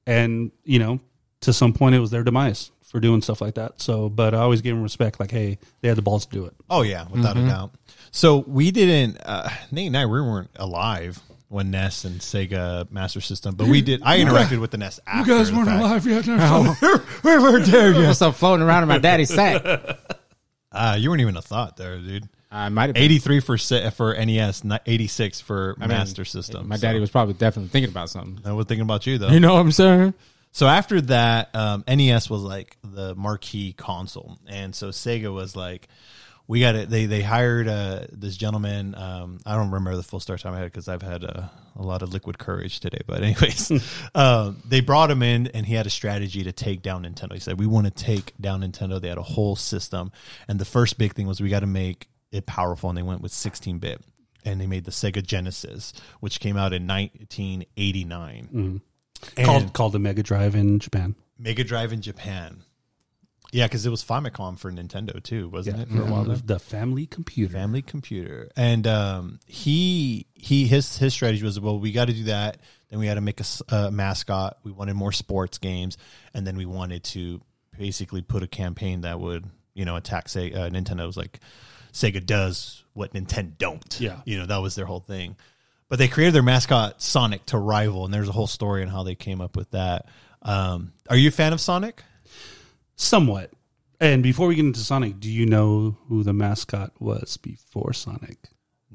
[0.07, 1.00] and you know,
[1.40, 3.81] to some point, it was their demise for doing stuff like that.
[3.81, 5.18] So, but I always gave them respect.
[5.18, 6.55] Like, hey, they had the balls to do it.
[6.70, 7.46] Oh yeah, without Mm-hmm.
[7.46, 7.74] a doubt.
[8.12, 9.16] So we didn't.
[9.24, 11.20] Uh, Nate and I we weren't alive
[11.55, 14.03] when NES and Sega Master System, but we did.
[14.03, 15.31] I interacted with the NES after.
[15.33, 16.27] You guys weren't alive yet.
[16.27, 16.33] we
[17.38, 18.09] were there yet.
[18.09, 19.62] What's up floating around in my daddy's sack?
[20.77, 22.29] Uh, you weren't even a thought there, dude.
[22.51, 23.03] I might have been.
[23.05, 26.67] Eighty three for se- for NES, eighty six for I mean, Master System.
[26.67, 28.40] My So daddy was probably definitely thinking about something.
[28.45, 29.29] I was thinking about you though.
[29.29, 30.14] You know what I'm saying?
[30.51, 35.87] So after that, um, NES was like the marquee console, and so Sega was like,
[36.47, 38.95] "We got it." They they hired uh, this gentleman.
[38.95, 41.83] Um, I don't remember the full start time I had because I've had uh, a
[41.83, 43.01] lot of liquid courage today.
[43.07, 43.73] But anyways,
[44.15, 47.35] um, they brought him in, and he had a strategy to take down Nintendo.
[47.35, 50.13] He said, "We want to take down Nintendo." They had a whole system,
[50.49, 53.21] and the first big thing was we got to make it powerful, and they went
[53.21, 54.01] with 16 bit.
[54.47, 58.49] And they made the Sega Genesis, which came out in 1989.
[59.37, 61.15] And- called called the Mega Drive in Japan.
[61.39, 62.63] Mega Drive in Japan.
[63.55, 65.88] Yeah, because it was Famicom for Nintendo too, wasn't it?
[65.88, 67.53] For a while the family computer.
[67.53, 72.25] Family computer, and um, he he his his strategy was well, we got to do
[72.25, 72.59] that.
[72.90, 74.59] Then we had to make a, mascot.
[74.64, 75.99] We wanted more sports games,
[76.35, 77.40] and then we wanted to
[77.79, 81.38] basically put a campaign that would you know attack say uh, Nintendo's like
[81.93, 84.01] Sega does what Nintendo don't.
[84.01, 84.21] Yeah.
[84.25, 85.37] you know that was their whole thing.
[85.88, 89.05] But they created their mascot Sonic to rival, and there's a whole story on how
[89.05, 90.09] they came up with that.
[90.43, 92.03] Um, are you a fan of Sonic?
[92.97, 93.51] Somewhat.
[94.01, 98.39] And before we get into Sonic, do you know who the mascot was before Sonic?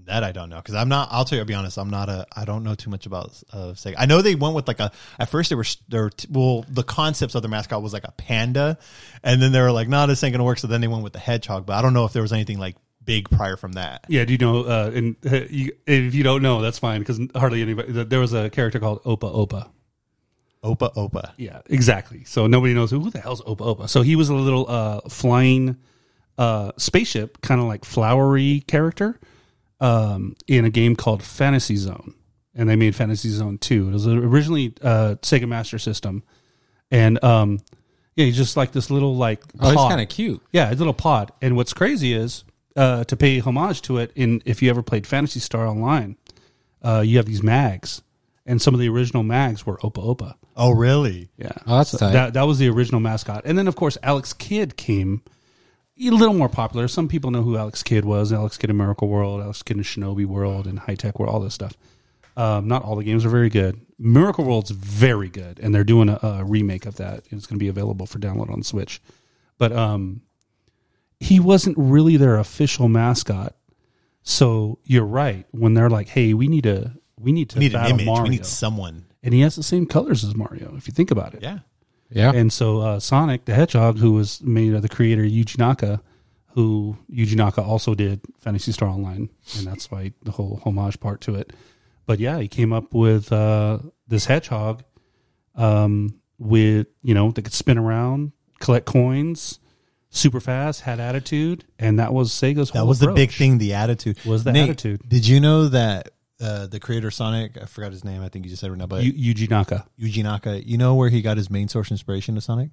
[0.05, 1.09] That I don't know because I'm not.
[1.11, 1.41] I'll tell you.
[1.41, 1.77] I'll be honest.
[1.77, 2.25] I'm not a.
[2.35, 3.93] I don't know too much about uh, Sega.
[3.97, 4.91] I know they went with like a.
[5.19, 5.65] At first they were.
[5.87, 8.79] They were well, the concepts of the mascot was like a panda,
[9.23, 11.13] and then they were like, "No, this ain't gonna work." So then they went with
[11.13, 11.67] the hedgehog.
[11.67, 14.05] But I don't know if there was anything like big prior from that.
[14.07, 14.63] Yeah, do you know?
[14.63, 18.03] Uh, and uh, you, if you don't know, that's fine because hardly anybody.
[18.03, 19.69] There was a character called Opa Opa.
[20.63, 21.31] Opa Opa.
[21.37, 22.23] Yeah, exactly.
[22.25, 23.87] So nobody knows who, who the hell's Opa Opa.
[23.89, 25.77] So he was a little uh, flying
[26.37, 29.19] uh, spaceship, kind of like flowery character,
[29.79, 32.13] um, in a game called Fantasy Zone,
[32.55, 33.89] and they made Fantasy Zone Two.
[33.89, 36.23] It was originally uh, Sega Master System,
[36.91, 37.59] and um,
[38.15, 39.89] yeah, he's just like this little like Oh, he's pod.
[39.91, 40.41] kind of cute.
[40.51, 41.31] Yeah, a little pod.
[41.41, 42.43] And what's crazy is
[42.75, 44.11] uh, to pay homage to it.
[44.15, 46.17] In if you ever played Phantasy Star Online,
[46.81, 48.01] uh, you have these mags,
[48.45, 50.35] and some of the original mags were Opa Opa.
[50.59, 51.29] Oh, really?
[51.37, 52.13] Yeah, Oh, that's tight.
[52.13, 53.43] that that was the original mascot.
[53.45, 55.21] And then of course Alex Kidd came
[56.01, 56.87] a little more popular.
[56.87, 58.31] Some people know who Alex Kidd was.
[58.31, 61.39] Alex Kidd in Miracle World, Alex Kidd in Shinobi World, and High Tech World, all
[61.41, 61.73] this stuff.
[62.37, 63.81] Um, not all the games are very good.
[63.97, 67.23] Miracle World's very good, and they're doing a, a remake of that.
[67.31, 69.01] It's going to be available for download on Switch.
[69.57, 70.21] But um,
[71.19, 73.55] he wasn't really their official mascot.
[74.23, 77.73] So you're right when they're like, "Hey, we need a we need to We need
[77.75, 78.05] an battle image.
[78.05, 79.05] Mario," We need someone.
[79.23, 80.75] And he has the same colors as Mario.
[80.77, 81.59] If you think about it, Yeah.
[82.11, 82.31] Yeah.
[82.33, 86.01] and so uh, Sonic the Hedgehog, who was made of the creator Yuji Naka,
[86.53, 91.21] who Yuji Naka also did Phantasy Star Online, and that's why the whole homage part
[91.21, 91.53] to it.
[92.07, 94.83] But yeah, he came up with uh, this hedgehog
[95.55, 99.59] um, with you know that could spin around, collect coins,
[100.09, 102.71] super fast, had attitude, and that was Sega's.
[102.71, 103.57] That whole was the big thing.
[103.59, 105.01] The attitude Was the Nate, attitude.
[105.07, 106.09] Did you know that
[106.41, 107.57] uh, the creator Sonic?
[107.61, 108.21] I forgot his name.
[108.23, 109.85] I think you just said it right now, but Yu- Yuji Naka.
[109.99, 110.65] Yuji Naka.
[110.65, 112.69] You know where he got his main source inspiration to Sonic?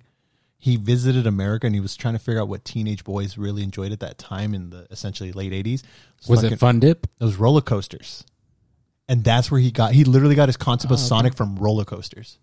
[0.59, 3.93] He visited America and he was trying to figure out what teenage boys really enjoyed
[3.93, 5.83] at that time in the essentially late eighties.
[6.29, 7.07] Was it Fun Dip?
[7.21, 8.25] It was roller coasters,
[9.09, 9.93] and that's where he got.
[9.93, 12.39] He literally got his concept Oh, of Sonic from roller coasters,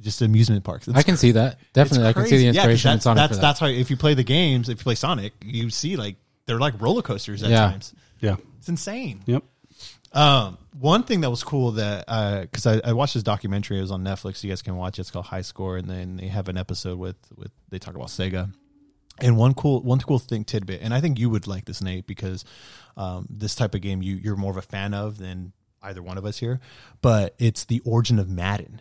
[0.00, 0.86] just amusement parks.
[0.86, 1.58] It's I can see that.
[1.72, 2.44] Definitely, I can see the crazy.
[2.44, 3.42] Yeah, 'cause inspiration in that's, Sonic That's for that.
[3.42, 6.60] that's how if you play the games, if you play Sonic, you see like they're
[6.60, 7.70] like roller coasters at Yeah.
[7.70, 7.92] times.
[8.20, 8.36] Yeah.
[8.58, 9.22] It's insane.
[9.26, 9.42] Yep.
[10.14, 12.06] Um, one thing that was cool that
[12.42, 14.42] because I, I watched this documentary, it was on Netflix.
[14.42, 15.02] You guys can watch it.
[15.02, 18.08] It's called High Score, and then they have an episode with with they talk about
[18.08, 18.52] Sega.
[19.20, 22.06] And one cool one cool thing tidbit, and I think you would like this, Nate,
[22.06, 22.44] because
[22.96, 26.18] um, this type of game you you're more of a fan of than either one
[26.18, 26.60] of us here.
[27.02, 28.80] But it's the origin of Madden.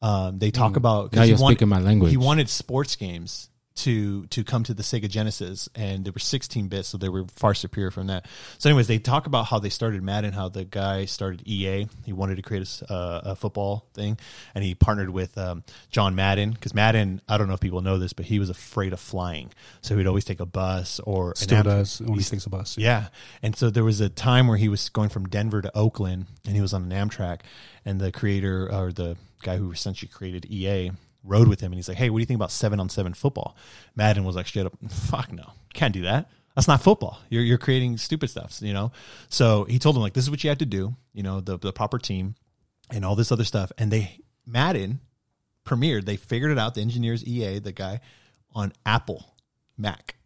[0.00, 2.10] Um, they talk about Now you're wanted- speaking my language.
[2.10, 6.68] He wanted sports games to to come to the Sega Genesis, and they were 16
[6.68, 8.26] bits, so they were far superior from that.
[8.58, 11.88] So, anyways, they talk about how they started Madden, how the guy started EA.
[12.04, 14.18] He wanted to create a, uh, a football thing,
[14.54, 17.20] and he partnered with um, John Madden because Madden.
[17.28, 20.06] I don't know if people know this, but he was afraid of flying, so he'd
[20.06, 22.76] always take a bus or Still does he's- takes a bus.
[22.78, 23.08] yeah.
[23.42, 26.54] And so there was a time where he was going from Denver to Oakland and
[26.54, 27.40] he was on an Amtrak
[27.84, 30.90] and the creator or the guy who essentially created EA
[31.24, 33.14] rode with him and he's like, Hey, what do you think about seven on seven
[33.14, 33.56] football?
[33.96, 35.52] Madden was like straight up, fuck no.
[35.74, 36.30] Can't do that.
[36.54, 37.20] That's not football.
[37.30, 38.90] You're you're creating stupid stuff, you know?
[39.28, 41.56] So he told him like this is what you had to do, you know, the
[41.56, 42.34] the proper team
[42.90, 43.70] and all this other stuff.
[43.78, 45.00] And they Madden
[45.64, 48.00] premiered, they figured it out, the engineers EA, the guy,
[48.54, 49.36] on Apple
[49.76, 50.16] Mac.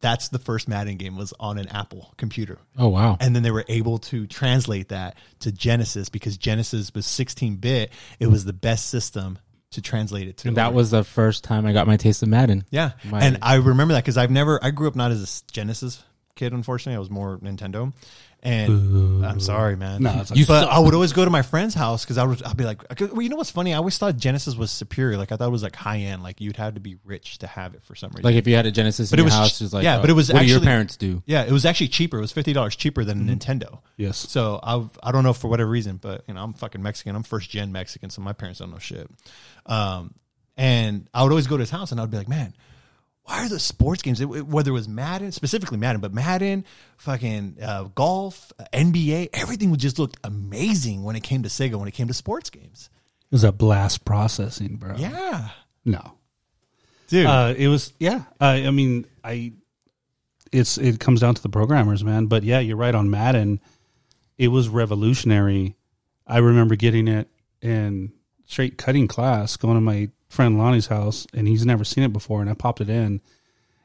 [0.00, 2.58] That's the first Madden game was on an Apple computer.
[2.76, 3.16] oh wow.
[3.18, 7.90] And then they were able to translate that to Genesis because Genesis was 16 bit.
[8.20, 9.38] It was the best system
[9.72, 10.48] to translate it to.
[10.48, 12.64] And that was the first time I got my taste of Madden.
[12.70, 12.92] yeah.
[13.04, 16.02] My- and I remember that because I've never, I grew up not as a Genesis
[16.34, 16.96] kid, unfortunately.
[16.96, 17.92] I was more Nintendo.
[18.40, 20.00] And I'm sorry, man.
[20.02, 20.70] No, it's You but suck.
[20.72, 23.20] I would always go to my friend's house because I would I'd be like, well,
[23.20, 23.74] you know what's funny?
[23.74, 25.16] I always thought Genesis was superior.
[25.18, 26.22] Like I thought it was like high end.
[26.22, 28.22] Like you'd have to be rich to have it for some reason.
[28.22, 29.98] Like if you had a Genesis But in it your was- house, it's like yeah,
[29.98, 31.20] oh, but it was what do your actually- parents do?
[31.26, 32.18] yeah, it was actually cheaper.
[32.18, 33.80] It was fifty dollars cheaper than a Nintendo.
[33.96, 34.16] Yes.
[34.18, 37.16] So I I don't know for whatever reason, but you know I'm fucking Mexican.
[37.16, 39.10] I'm first gen Mexican, so my parents don't know shit.
[39.66, 40.14] Um,
[40.56, 42.54] and I would always go to his house, and I'd be like, man.
[43.28, 46.64] Why are the sports games, whether it was Madden, specifically Madden, but Madden,
[46.96, 51.92] fucking uh, golf, NBA, everything just looked amazing when it came to Sega, when it
[51.94, 52.88] came to sports games.
[53.30, 54.94] It was a blast processing, bro.
[54.96, 55.50] Yeah,
[55.84, 56.14] No.
[57.08, 57.26] dude.
[57.26, 58.22] Uh, it was yeah.
[58.40, 59.52] Uh, I mean, I
[60.50, 62.28] it's it comes down to the programmers, man.
[62.28, 63.60] But yeah, you're right on Madden.
[64.38, 65.76] It was revolutionary.
[66.26, 67.28] I remember getting it
[67.60, 68.12] in
[68.46, 72.40] straight cutting class, going to my friend Lonnie's house, and he's never seen it before,
[72.40, 73.20] and I popped it in,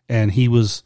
[0.10, 0.84] and he was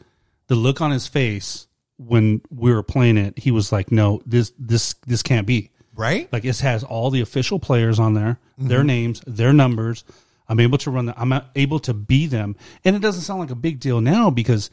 [0.47, 1.67] the look on his face
[1.97, 3.39] when we were playing it.
[3.39, 6.31] He was like, "No, this this this can't be." right?
[6.31, 8.69] Like it has all the official players on there, mm-hmm.
[8.69, 10.05] their names, their numbers.
[10.47, 11.15] I'm able to run them.
[11.17, 14.69] I'm able to be them, and it doesn't sound like a big deal now because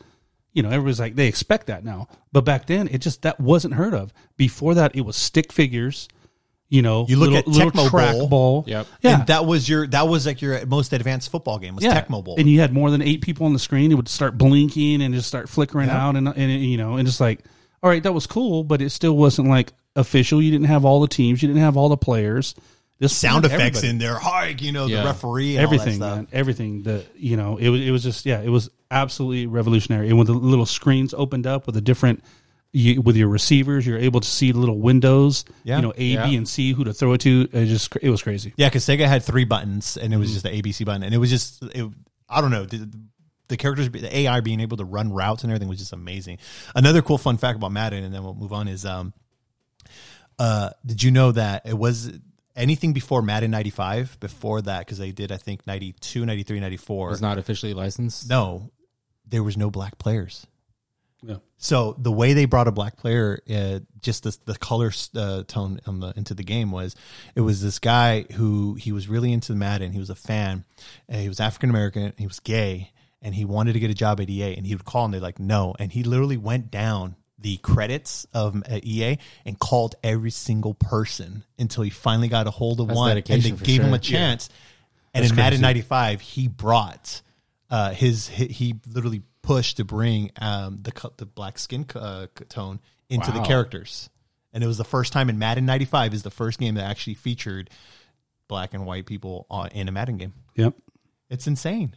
[0.52, 2.06] you know everybody's like they expect that now.
[2.30, 4.12] But back then, it just that wasn't heard of.
[4.36, 6.08] Before that, it was stick figures.
[6.70, 8.28] You know, You look little, at little Tecmo track Bowl.
[8.28, 8.64] ball.
[8.66, 8.86] Yep.
[9.02, 9.18] Yeah.
[9.18, 12.00] And that was your that was like your most advanced football game was yeah.
[12.00, 12.36] Tecmo Bowl.
[12.38, 13.92] and you had more than eight people on the screen.
[13.92, 16.06] It would start blinking and just start flickering Yeah.
[16.08, 17.44] out, and and you know, and just like,
[17.82, 20.40] all right, that was cool, but it still wasn't like official.
[20.42, 21.42] You didn't have all the teams.
[21.42, 22.54] You didn't have all the players.
[22.98, 23.88] This sound effects everybody.
[23.88, 25.00] in there, hike, you know, Yeah.
[25.02, 26.82] the referee, and everything, all that man, everything.
[26.84, 30.08] The you know, it was it was just yeah, it was absolutely revolutionary.
[30.08, 32.24] And when the little screens opened up with the different.
[32.76, 35.44] You, with your receivers, you're able to see little windows.
[35.62, 35.76] Yeah.
[35.76, 36.26] You know, A, B, Yeah.
[36.26, 37.48] and C, who to throw it to.
[37.52, 38.52] It just it was crazy.
[38.56, 40.20] Yeah, because Sega had three buttons, and it Mm-hmm.
[40.20, 41.88] was just the ABC button, and it was just it,
[42.28, 42.90] I don't know the,
[43.46, 46.38] the characters, the AI being able to run routes and everything was just amazing.
[46.74, 49.12] Another cool fun fact about Madden, and then we'll move on is um,
[50.38, 52.10] uh, did you know that it was
[52.56, 57.08] anything before Madden ninety five before that because they did I think 92, 93, 94.
[57.10, 58.28] Was not officially licensed.
[58.28, 58.70] no,
[59.26, 60.46] there was no black players.
[61.26, 61.36] Yeah.
[61.56, 65.80] So the way they brought a black player, uh, just the the color uh, tone
[65.86, 66.94] on the into the game was,
[67.34, 69.92] it was this guy who he was really into Madden.
[69.92, 70.64] He was a fan.
[71.08, 72.12] And he was African American.
[72.18, 74.54] He was gay, and he wanted to get a job at EA.
[74.56, 75.74] And he would call, and they're like, no.
[75.78, 81.44] And he literally went down the credits of uh, EA and called every single person
[81.58, 84.48] until he finally got a hold of That's one, and they gave him a chance.
[85.12, 85.62] And That's in Madden crazy.
[85.62, 87.22] '95, he brought
[87.70, 92.80] uh, his he, he literally pushed to bring um, the the black skin uh, tone
[93.08, 94.10] into the characters,
[94.52, 97.14] and it was the first time in Madden '95 is the first game that actually
[97.14, 97.70] featured
[98.48, 100.32] black and white people on, in a Madden game.
[100.56, 100.74] Yep.
[101.30, 101.94] It's insane,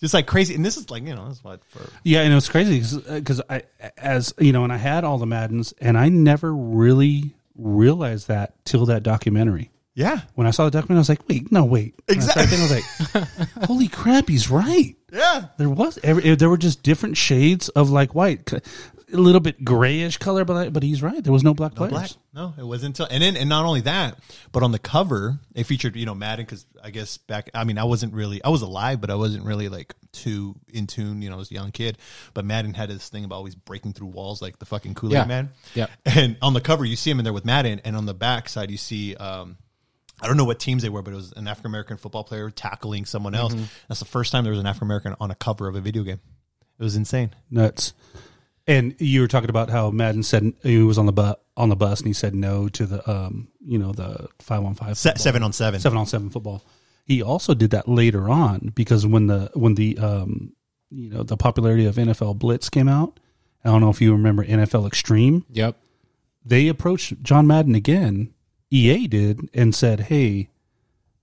[0.00, 0.54] just like crazy.
[0.54, 2.80] And this is like you know, this is what for Yeah, and it was crazy
[3.08, 3.62] because I,
[3.96, 8.64] as you know, and I had all the Maddens, and I never really realized that
[8.64, 9.70] till that documentary.
[9.94, 12.58] Yeah, When I saw the documentary, I was like, "Wait, no, wait." And I thinking,
[12.58, 15.46] I was like, "Holy crap, he's right." yeah.
[15.58, 18.60] There was every, there were just different shades of like white, a
[19.16, 21.22] little bit grayish color, but but he's right.
[21.22, 21.92] There was no black No players.
[21.92, 22.10] black.
[22.32, 24.16] No, it wasn't until and then and not only that,
[24.52, 27.76] but on the cover it featured you know Madden because I guess back I mean
[27.76, 31.30] I wasn't really I was alive but I wasn't really like too in tune you
[31.30, 31.98] know as a young kid.
[32.32, 35.14] But Madden had this thing about always breaking through walls like the fucking Kool Aid
[35.14, 35.24] Yeah.
[35.24, 35.50] Man.
[35.74, 35.86] Yeah.
[36.06, 38.48] And on the cover you see him in there with Madden, and on the back
[38.48, 39.16] side you see.
[39.16, 39.56] um
[40.22, 42.50] I don't know what teams they were, but it was an African American football player
[42.50, 43.54] tackling someone else.
[43.54, 43.64] Mm-hmm.
[43.88, 46.02] That's the first time there was an African American on a cover of a video
[46.02, 46.20] game.
[46.78, 47.30] It was insane.
[47.50, 47.92] Nuts.
[48.66, 51.76] And you were talking about how Madden said he was on the bu- on the
[51.76, 55.14] bus and he said no to the um you know the five on five Se-
[55.16, 55.80] seven on seven.
[55.80, 56.62] seven on seven football.
[57.04, 60.52] He also did that later on because when the when the um
[60.90, 63.18] you know the popularity of NFL Blitz came out,
[63.64, 65.44] I don't know if you remember NFL Extreme.
[65.50, 65.76] Yep.
[66.44, 68.32] They approached John Madden again.
[68.70, 70.50] EA did and said, "Hey,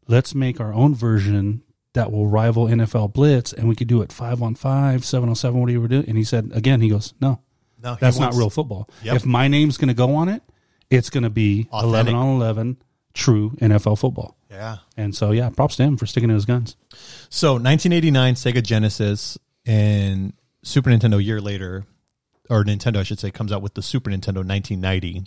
[0.07, 4.11] let's make our own version that will rival NFL Blitz, and we could do it
[4.11, 7.13] five on five, seven on seven, whatever we do." And he said again, he goes,
[7.21, 7.41] "No,
[7.81, 8.89] No, that's not real football.
[9.03, 9.15] Yep.
[9.15, 10.43] If my name's going to go on it,
[10.89, 11.83] it's going to be Authentic.
[11.87, 12.77] eleven on eleven,
[13.13, 14.77] true NFL football." Yeah.
[14.95, 16.75] And so, yeah, props to him for sticking to his guns.
[17.29, 20.33] So 1989 Sega Genesis and
[20.63, 21.85] Super Nintendo year later,
[22.49, 25.23] or Nintendo I should say, comes out with the Super Nintendo 1990,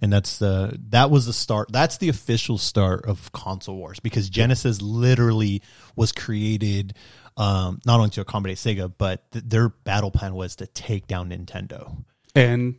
[0.00, 1.70] and that's the that was the start.
[1.72, 5.62] That's the official start of console wars because Genesis literally
[5.96, 6.94] was created
[7.36, 11.30] um, not only to accommodate Sega, but th- their battle plan was to take down
[11.30, 12.04] Nintendo.
[12.34, 12.76] And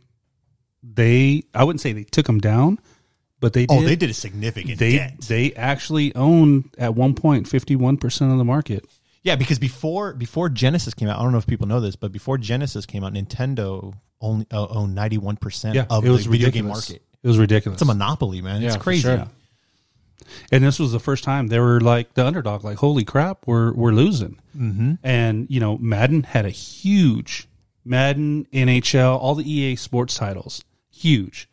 [0.82, 2.78] they, I wouldn't say they took them down,
[3.40, 3.76] but they did.
[3.76, 5.20] Oh, they did a significant They dent.
[5.28, 8.84] they actually owned at one point fifty one percent of the market.
[9.24, 12.12] Yeah, because before before Genesis came out, I don't know if people know this, but
[12.12, 16.24] before Genesis came out, Nintendo only uh, owned ninety one percent Yeah, of it was
[16.24, 16.90] the video game ridiculous.
[16.90, 17.02] market.
[17.22, 17.76] It was ridiculous.
[17.76, 18.60] It's a monopoly, man.
[18.60, 19.02] Yeah, it's for crazy.
[19.02, 19.26] sure.
[20.52, 22.64] and this was the first time they were like the underdog.
[22.64, 24.38] Like, holy crap, we're we're losing.
[24.56, 24.92] Mm-hmm.
[25.02, 27.48] And you know, Madden had a huge
[27.84, 31.48] Madden, NHL, all the EA sports titles, huge.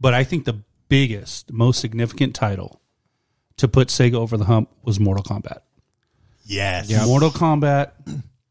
[0.00, 2.80] But I think the biggest, most significant title
[3.56, 5.60] to put Sega over the hump was Mortal Kombat.
[6.44, 6.90] Yes.
[7.06, 7.92] Mortal Kombat,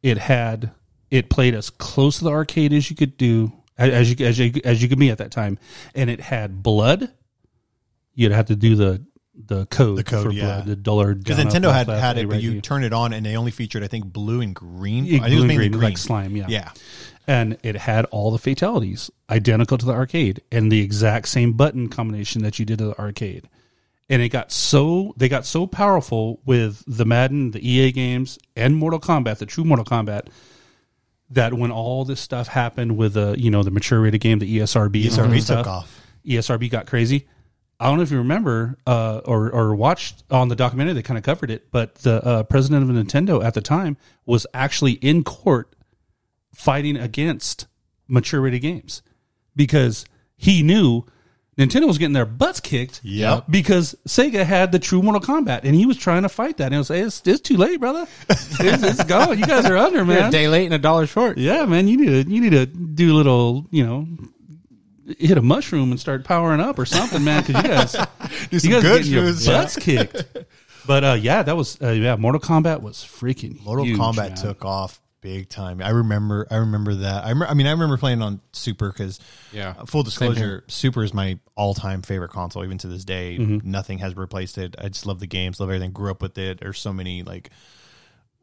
[0.02, 0.72] it had
[1.12, 4.52] it played as close to the arcade as you could do, as you as you
[4.64, 5.60] as you could be at that time,
[5.96, 7.12] and it had blood.
[8.16, 10.44] You'd have to do the the code, The code, for yeah.
[10.46, 12.62] blood, the dollar Because down, up, Nintendo had left, had A, it, but you U.
[12.62, 15.06] turn it on, and they only featured, I think, blue and green.
[15.06, 16.46] Yeah, I think it was blue and mainly green, green, like slime, yeah.
[16.50, 16.72] yeah.
[17.26, 21.90] and it had all the fatalities identical to the arcade and the exact same button
[21.90, 23.50] combination that you did to the arcade
[24.10, 28.76] and it got so they got so powerful with the madden the ea games and
[28.76, 30.28] mortal kombat the true mortal kombat
[31.30, 34.58] that when all this stuff happened with the you know the mature rated game the
[34.60, 36.02] esrb ESRB that took stuff, off.
[36.26, 37.28] esrb got crazy
[37.80, 40.94] I don't know if you remember uh, or or watched on the documentary.
[40.94, 44.48] They kind of covered it, but the uh, president of Nintendo at the time was
[44.54, 45.76] actually in court
[46.54, 47.68] fighting against
[48.08, 49.02] mature rated games
[49.54, 50.06] because
[50.38, 51.04] he knew
[51.58, 53.00] Nintendo was getting their butts kicked.
[53.04, 53.46] Yep.
[53.50, 56.66] Because Sega had the true Mortal Kombat, and he was trying to fight that.
[56.66, 58.08] And it was, it's, it's too late, brother.
[58.30, 59.38] It's, it's gone.
[59.38, 60.32] You guys are under, You're a man.
[60.32, 61.38] day late and a dollar short.
[61.38, 61.88] Yeah, man.
[61.88, 64.08] You need to you need to do a little, you know,
[65.20, 67.44] hit a mushroom and start powering up or something, man.
[67.44, 67.94] Because you guys,
[68.64, 70.26] you guys good getting your butts kicked.
[70.88, 72.16] But uh, yeah, that was uh, yeah.
[72.16, 73.64] Mortal Kombat was freaking.
[73.64, 74.36] Mortal huge, Kombat man.
[74.36, 75.82] took off big time.
[75.82, 76.46] I remember.
[76.52, 77.24] I remember that.
[77.26, 79.20] I, remember, I mean, I remember playing on Super because,
[79.52, 79.74] Yeah.
[79.86, 83.38] full disclosure, Super is my all-time favorite console, even to this day.
[83.40, 83.72] Mm-hmm.
[83.72, 84.76] Nothing has replaced it.
[84.78, 85.92] I just love the games, love everything.
[85.94, 86.60] Grew up with it.
[86.60, 87.50] There's so many like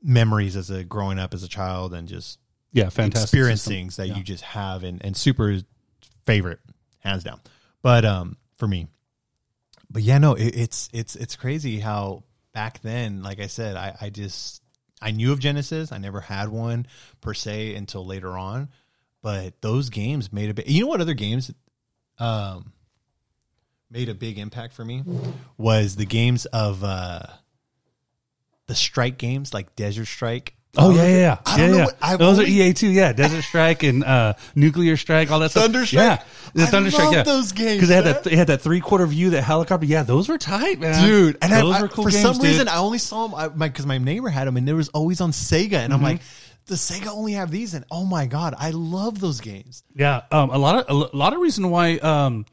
[0.02, 2.38] memories as a growing up as a child, and just
[2.72, 3.24] Yeah, fantastic.
[3.26, 3.74] experience system.
[3.74, 4.16] things that Yeah.
[4.16, 5.64] you just have and, and super is
[6.26, 6.60] favorite
[7.00, 7.40] hands down
[7.82, 8.86] but um for me
[9.90, 12.22] but yeah no it, it's it's it's crazy how
[12.52, 14.62] back then like i said i i just
[15.00, 16.86] i knew of genesis i never had one
[17.20, 18.68] per se until later on
[19.22, 20.68] but those games made a big.
[20.68, 21.50] You know what other games,
[22.18, 22.72] um,
[23.90, 25.02] made a big impact for me
[25.58, 27.22] was the games of uh,
[28.66, 30.54] the strike games like Desert Strike.
[30.76, 31.38] Oh yeah, yeah, yeah.
[31.46, 31.84] I don't yeah, know yeah.
[32.12, 32.88] what- Those only- are EA too.
[32.88, 35.68] Yeah, Desert Strike and uh, Nuclear Strike, all that stuff.
[35.70, 35.92] Thunderstrike?
[35.94, 36.22] Yeah,
[36.54, 36.98] the I Thunderstrike.
[36.98, 38.22] love yeah, those games, because they had that.
[38.24, 39.84] They had that three quarter view, that helicopter.
[39.86, 41.04] Yeah, those were tight, man.
[41.04, 41.38] dude.
[41.42, 42.44] And those I, were I- for games, some dude.
[42.44, 45.20] reason, I only saw them because my, my neighbor had them, and they was always
[45.20, 45.92] on Sega, and Mm-hmm.
[45.92, 46.20] I'm like,
[46.66, 47.74] The Sega only have these?
[47.74, 49.82] And oh my god, I love those games.
[49.96, 52.46] Yeah, um, a lot of a lot of reason why um,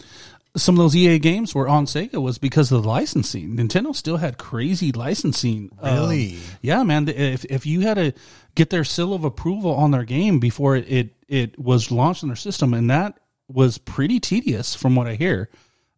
[0.57, 3.55] some of those EA games were on Sega was because of the licensing.
[3.55, 5.71] Nintendo still had crazy licensing.
[5.81, 6.37] Um, Really?
[6.61, 7.07] yeah, man.
[7.07, 8.13] If if you had to
[8.55, 12.29] get their seal of approval on their game before it it, it was launched in
[12.29, 15.49] their system, and that was pretty tedious, from what I hear.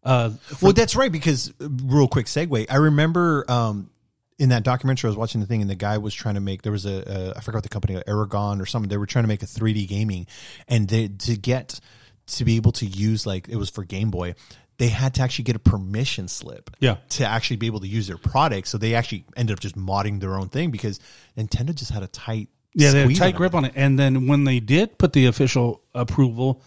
[0.04, 0.30] Uh,
[0.62, 1.10] Well, that's right.
[1.10, 3.90] Because uh, real quick segue, I remember um,
[4.38, 6.62] in that documentary I was watching the thing, and the guy was trying to make.
[6.62, 8.88] There was a, a I forgot the company, Aragon or something.
[8.88, 10.26] They were trying to make a 3D gaming,
[10.68, 11.80] and they to get
[12.38, 14.34] to be able to use like it was for Game Boy.
[14.78, 16.96] They had to actually get a permission slip, Yeah.
[17.10, 18.66] to actually be able to use their product.
[18.66, 21.00] So they actually ended up just modding their own thing because
[21.36, 23.72] Nintendo just had a tight, Yeah, they had a tight on grip on it.
[23.76, 26.62] And then when they did put the official approval,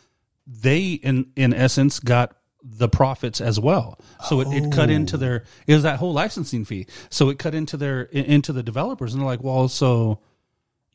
[0.46, 4.00] they in in essence got the profits as well.
[4.26, 6.86] So it, it cut into their it was that whole licensing fee.
[7.10, 10.20] So it cut into their into the developers, and they're like, well, so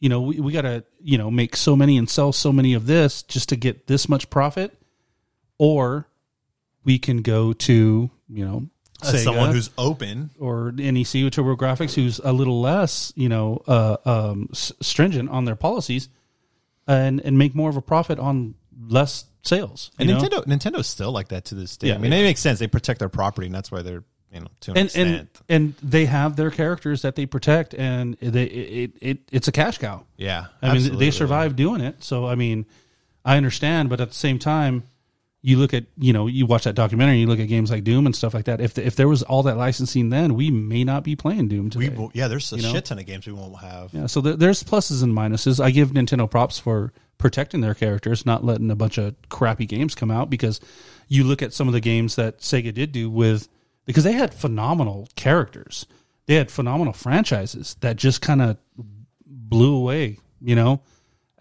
[0.01, 2.75] you know, we, we got to you know make so many and sell so many
[2.75, 4.77] of this just to get this much profit,
[5.59, 6.09] or
[6.85, 8.69] we can go to you know.
[9.01, 10.31] As Sega someone who's open.
[10.41, 15.45] or NEC with TurboGrafx, who's a little less, you know, uh, um, s- stringent on
[15.45, 16.09] their policies,
[16.89, 19.93] and and make more of a profit on less sales.
[20.01, 20.19] And know?
[20.19, 21.89] Nintendo, Nintendo's still like that to this day.
[21.89, 21.95] Yeah.
[21.95, 22.59] I mean, it makes sense.
[22.59, 24.03] They protect their property, and that's why they're
[24.33, 25.29] you know to an and extent.
[25.49, 29.53] and and they have their characters that they protect, and they it, it it's a
[29.53, 30.05] cash cow.
[30.17, 31.07] yeah, I mean, absolutely.
[31.07, 32.03] they survive doing it.
[32.05, 32.67] So I mean,
[33.25, 34.83] I understand, but at the same time,
[35.41, 38.07] you look at you know you watch that documentary, you look at games like Doom
[38.07, 38.61] and stuff like that.
[38.61, 41.65] If the, if there was all that licensing, then we may not be playing Doom
[41.67, 41.97] We today.
[41.97, 42.73] will, yeah, there's a You know?
[42.73, 43.95] shit ton of games we won't have.
[43.95, 45.63] Yeah, so there, there's pluses and minuses.
[45.63, 49.95] I give Nintendo props for protecting their characters, not letting a bunch of crappy games
[49.95, 50.29] come out.
[50.29, 50.61] Because
[51.09, 53.49] you look at some of the games that Sega did do with,
[53.89, 55.87] because they had phenomenal characters,
[56.27, 58.57] they had phenomenal franchises that just kind of
[59.27, 60.19] blew away.
[60.41, 60.83] You know,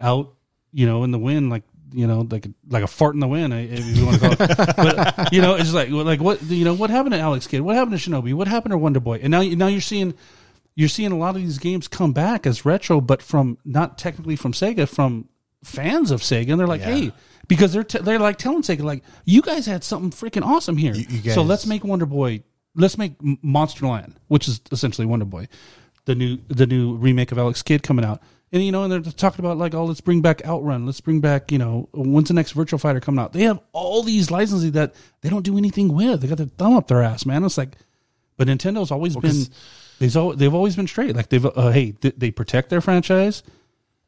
[0.00, 0.34] out
[0.72, 1.62] you know in the wind like.
[1.90, 4.76] You know, like like a fart in the wind, if you want to call it.
[4.76, 7.62] but you know, it's like like what you know what happened to Alex Kidd?
[7.62, 8.34] What happened to Shinobi?
[8.34, 9.20] What happened to Wonder Boy?
[9.22, 10.12] And now now you're seeing
[10.74, 14.36] you're seeing a lot of these games come back as retro, but from not technically
[14.36, 15.30] from Sega, from
[15.64, 16.94] fans of Sega, and they're like, Yeah.
[16.94, 17.12] hey,
[17.48, 20.94] because they're t- they're like telling Sega, like, you guys had something freaking awesome here,
[20.94, 22.42] You- you so let's make Wonder Boy,
[22.76, 25.48] let's make Monster Land, which is essentially Wonder Boy,
[26.04, 28.20] the new the new remake of Alex Kidd coming out.
[28.50, 31.20] And you know, and they're talking about like, oh, let's bring back Outrun, let's bring
[31.20, 33.32] back, you know, when's the next Virtual Fighter coming out?
[33.34, 36.22] They have all these licenses that they don't do anything with.
[36.22, 37.44] They got their thumb up their ass, man.
[37.44, 37.76] It's like,
[38.38, 39.50] but Nintendo's always been 'cause-
[39.98, 41.14] they've al- they've always been straight.
[41.14, 43.42] Like they've uh, hey th- they protect their franchise.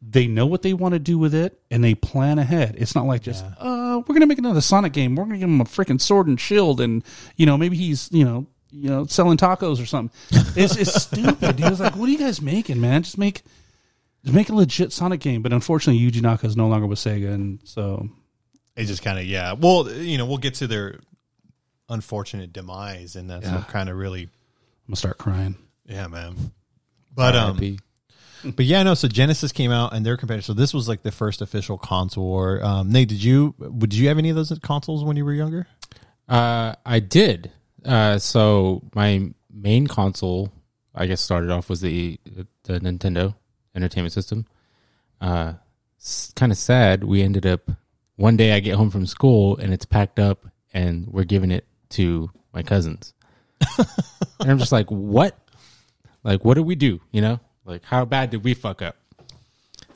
[0.02, 2.74] They know what they want to do with it, and they plan ahead.
[2.78, 5.14] It's not like just uh we're gonna make another Sonic game.
[5.14, 7.04] We're gonna give him a freaking sword and shield, and
[7.36, 10.16] you know maybe he's you know you know selling tacos or something.
[10.56, 11.56] It's it's stupid.
[11.56, 11.66] Dude.
[11.66, 13.02] It's like what are you guys making, man?
[13.02, 13.42] Just make
[14.24, 15.42] just make a legit Sonic game.
[15.42, 18.08] But unfortunately, Yuji Naka is no longer with Sega, and so
[18.76, 19.52] It just kind of yeah.
[19.52, 21.00] Well, you know, we'll get to their
[21.88, 23.64] unfortunate demise, and that's Yeah.
[23.68, 24.30] kind of really I'm
[24.88, 25.56] gonna start crying.
[25.86, 26.36] yeah, man.
[27.14, 27.80] But um, RIP.
[28.44, 28.94] But yeah, no.
[28.94, 30.42] So Genesis came out, and their competitor.
[30.42, 32.64] So this was like the first official console war.
[32.64, 35.66] Um, Nate, did you would you have any of those consoles when you were younger?
[36.28, 37.50] Uh, I did.
[37.84, 40.52] Uh, so my main console,
[40.94, 42.18] I guess, started off was the
[42.64, 43.34] the Nintendo
[43.74, 44.46] Entertainment System.
[45.20, 45.54] Uh,
[46.36, 47.04] kind of sad.
[47.04, 47.70] We ended up
[48.16, 48.52] one day.
[48.52, 52.62] I get home from school and it's packed up, and we're giving it to my
[52.62, 53.12] cousins.
[53.78, 55.36] and I'm just like, what?
[56.22, 57.00] Like, what do we do?
[57.12, 58.96] You know, like how bad did we fuck up?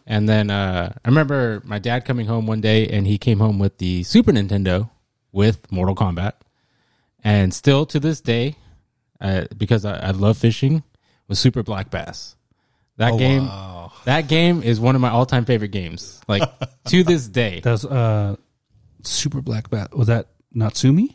[0.07, 3.59] And then uh, I remember my dad coming home one day, and he came home
[3.59, 4.91] with the Super Nintendo
[5.33, 6.35] with Mortal Kombat.
[7.23, 8.57] And still to this day,
[9.21, 10.83] uh, because I, I love fishing,
[11.27, 12.37] was Super Black Bass.
[12.99, 13.49] That game,
[14.05, 16.21] that game is one of my all-time favorite games.
[16.29, 16.43] Like
[16.89, 18.37] to this day, That's uh,
[19.03, 19.89] Super Black Bass.
[19.93, 21.09] Was that Natsume?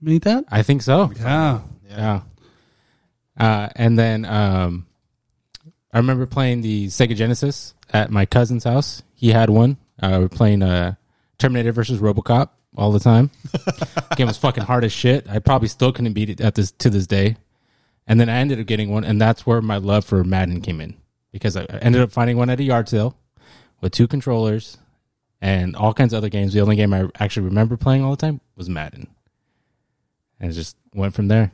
[0.00, 0.44] Made that?
[0.48, 1.12] I think so.
[1.16, 1.60] Yeah.
[1.88, 2.22] Yeah.
[3.38, 4.86] Uh, and then um,
[5.92, 9.02] I remember playing the Sega Genesis at my cousin's house.
[9.14, 9.76] He had one.
[10.02, 10.94] Uh, we are playing uh,
[11.38, 13.30] Terminator versus RoboCop all the time.
[14.16, 15.28] Game was fucking hard as shit.
[15.28, 17.36] I probably still couldn't beat it at this to this day.
[18.06, 20.80] And then I ended up getting one, and that's where my love for Madden came
[20.80, 20.96] in
[21.30, 23.16] because I I ended up finding one at a yard sale
[23.80, 24.78] with two controllers,
[25.40, 26.52] and all kinds of other games.
[26.52, 29.08] The only game I actually remember playing all the time was Madden,
[30.40, 31.52] and it just went from there.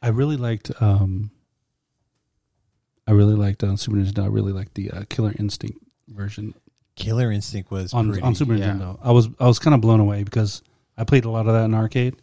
[0.00, 0.70] I really liked.
[0.80, 1.32] um
[3.06, 4.24] I really liked on Super Nintendo.
[4.24, 5.78] I really liked the uh, Killer Instinct
[6.08, 6.54] version
[6.96, 8.72] Killer Instinct was on pretty, on Super yeah.
[8.72, 8.98] Nintendo.
[9.02, 10.62] I was I was kind of blown away because
[10.96, 12.16] I played a lot of that in arcade,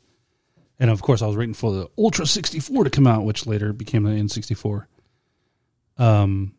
[0.80, 3.48] and of course I was waiting for the Ultra sixty four to come out, which
[3.48, 4.88] later became the N sixty four.
[5.98, 6.54] Um,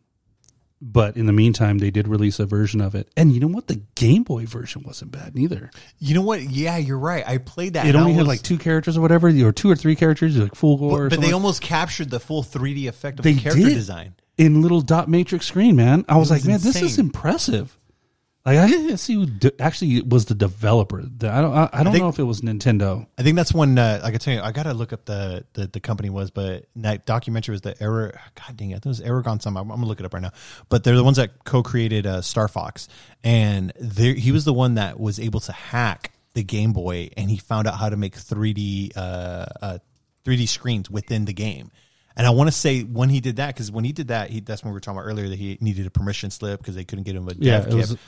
[0.81, 3.67] but in the meantime, they did release a version of it, and you know what?
[3.67, 5.71] The Game Boy version wasn't bad neither.
[5.99, 6.41] You know what?
[6.41, 7.23] Yeah, you're right.
[7.27, 7.85] I played that.
[7.87, 10.77] It only had like two characters or whatever, or two or three characters, like full
[10.77, 11.05] gore.
[11.05, 13.73] or but, but they almost captured the full 3D effect of They the character did.
[13.73, 14.15] design.
[14.37, 16.05] in little dot matrix screen, man.
[16.07, 17.77] I was, was like, man, this is impressive.
[18.55, 21.01] Like I didn't see who de- actually was the developer.
[21.03, 21.53] The- I don't.
[21.53, 23.05] I, I don't think- know if it was Nintendo.
[23.17, 23.77] I think that's one.
[23.77, 26.65] Uh, I can tell you, I gotta look up the the, the company was, but
[26.77, 28.19] that documentary was the error.
[28.35, 29.39] God dang it, I think it was Aragon.
[29.39, 30.31] Some I'm, I'm gonna look it up right now.
[30.69, 32.87] But they're the ones that co-created uh, Star Fox,
[33.23, 37.29] and there he was the one that was able to hack the Game Boy, and
[37.29, 39.77] he found out how to make 3D uh, uh,
[40.25, 41.71] 3D screens within the game.
[42.15, 44.41] And I want to say when he did that, because when he did that, he,
[44.41, 46.83] that's when we were talking about earlier that he needed a permission slip because they
[46.83, 47.99] couldn't get him a Yeah, dev was- kit.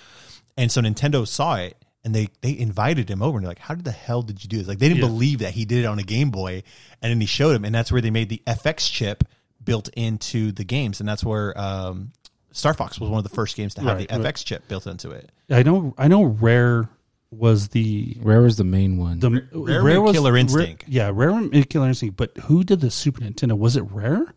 [0.58, 3.76] And so Nintendo saw it and they they invited him over and they're like, "How
[3.76, 5.08] did the hell did you do this?" Like they didn't Yeah.
[5.10, 6.64] believe that he did it on a Game Boy,
[7.02, 9.24] and then he showed him, and that's where they made the FX chip
[9.64, 12.12] built into the games, and that's where um,
[12.52, 14.34] Star Fox was one of the first games to have Right, the right.
[14.36, 15.32] FX chip built into it.
[15.50, 15.94] I know.
[15.98, 16.24] I know.
[16.24, 16.90] Rare
[17.30, 19.20] was the Rare was the main one.
[19.20, 20.86] the Rare made Killer Rare- Instinct.
[20.88, 22.18] yeah, Rare made Killer Instinct.
[22.18, 23.58] But who did the Super Nintendo?
[23.58, 24.34] Was it Rare?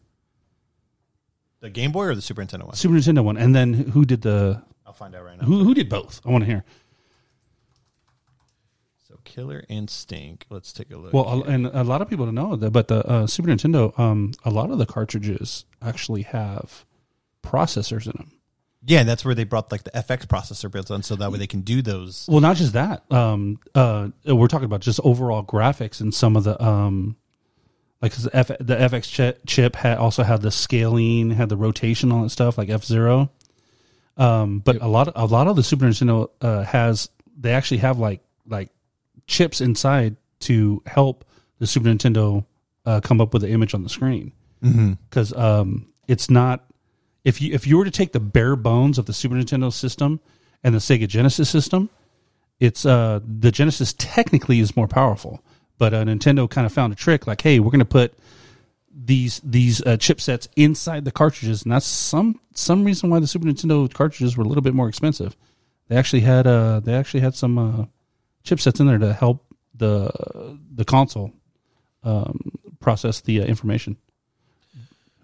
[1.60, 2.74] The Game Boy or the Super Nintendo one?
[2.76, 3.36] Super Nintendo one.
[3.36, 5.45] And then who did the I'll find out right now.
[5.47, 6.20] who who did both?
[6.26, 6.64] I want to hear.
[9.09, 10.47] So Killer Instinct.
[10.51, 11.12] Let's take a look.
[11.12, 11.51] Well, here.
[11.53, 14.51] and a lot of people don't know that, but the uh, Super Nintendo, um, a
[14.51, 16.84] lot of the cartridges actually have
[17.42, 18.32] processors in them.
[18.86, 21.47] yeah, that's where they brought like the FX processor built in, so that way they
[21.47, 22.26] can do those.
[22.30, 23.11] Well, not just that.
[23.12, 27.16] Um, uh, we're talking about just overall graphics and some of the um,
[28.01, 31.57] like 'cause the, F, the FX chip, chip had also had the scaling, had the
[31.57, 33.30] rotation, all that stuff like F Zero.
[34.16, 37.78] Um, but a lot, of, a lot of the Super Nintendo uh, has they actually
[37.78, 38.70] have like like
[39.26, 41.24] chips inside to help
[41.58, 42.44] the Super Nintendo
[42.86, 44.32] uh, come up with the image on the screen.
[45.10, 46.64] Because um, it's not
[47.24, 50.20] if you if you were to take the bare bones of the Super Nintendo system
[50.62, 51.90] and the Sega Genesis system,
[52.60, 55.42] it's uh the Genesis technically is more powerful,
[55.78, 58.14] but uh, Nintendo kind of found a trick like, hey, we're going to put
[58.97, 63.47] these these uh, chipsets inside the cartridges, and that's some some reason why the Super
[63.47, 65.36] Nintendo cartridges were a little bit more expensive.
[65.88, 67.84] They actually had uh they actually had some uh,
[68.45, 70.11] chipsets in there to help the
[70.74, 71.32] the console
[72.05, 72.38] um,
[72.80, 73.97] process the uh, information.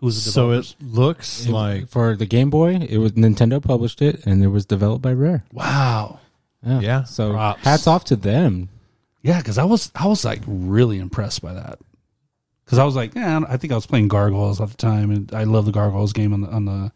[0.00, 3.62] Who was the So it looks It- like for the Game Boy, it was Nintendo
[3.62, 5.44] published it, and it was developed by Rare.
[5.52, 6.18] wow.
[6.66, 6.80] Yeah.
[6.80, 7.04] Yeah.
[7.04, 7.62] So Props.
[7.62, 8.68] hats off to them.
[9.22, 11.78] Yeah, because I was I was like really impressed by that.
[12.70, 15.34] Because I was like, yeah, I think I was playing Gargoyles at the time, and
[15.34, 16.92] I love the Gargoyles game on the on the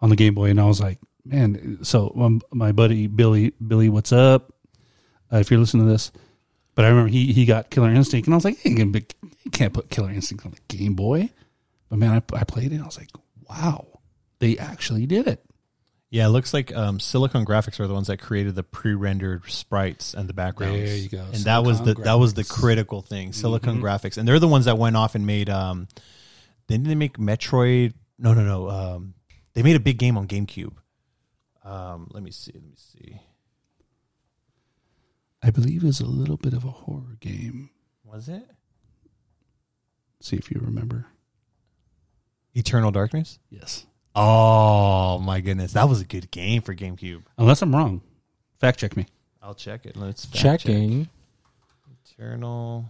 [0.00, 1.78] on the Game Boy, and I was like, man.
[1.84, 4.52] So um, my buddy Billy, Billy, what's up?
[5.32, 6.10] Uh, if you're listening to this,
[6.74, 9.72] but I remember he he got Killer Instinct, and I was like, hey, you can't
[9.72, 11.30] put Killer Instinct on the Game Boy.
[11.88, 13.10] But man, I, I played it, and I was like,
[13.48, 13.86] wow,
[14.40, 15.40] they actually did it.
[16.10, 20.14] Yeah, it looks like um, Silicon Graphics are the ones that created the pre-rendered sprites
[20.14, 20.78] and the backgrounds.
[20.78, 21.24] There you go.
[21.32, 23.32] And that was the Silicon that was the critical thing.
[23.32, 25.50] Silicon Graphics, and they're the ones that went off and made.
[25.50, 25.88] Um,
[26.68, 27.94] didn't they make Metroid?
[28.18, 28.70] No, no, no.
[28.70, 29.14] Um,
[29.54, 30.74] they made a big game on GameCube.
[31.64, 32.52] Um, let me see.
[32.54, 33.20] Let me see.
[35.42, 37.70] I believe it was a little bit of a horror game.
[38.04, 38.44] Was it
[40.20, 41.06] See if you remember.
[42.54, 43.38] Eternal Darkness?
[43.50, 43.86] Yes.
[44.18, 47.22] Oh my goodness, that was a good game for GameCube.
[47.36, 48.00] Unless I'm wrong.
[48.58, 49.06] Fact check me.
[49.42, 49.94] I'll check it.
[49.96, 50.60] Let's fact check.
[50.60, 51.08] Checking.
[52.18, 52.86] Eternal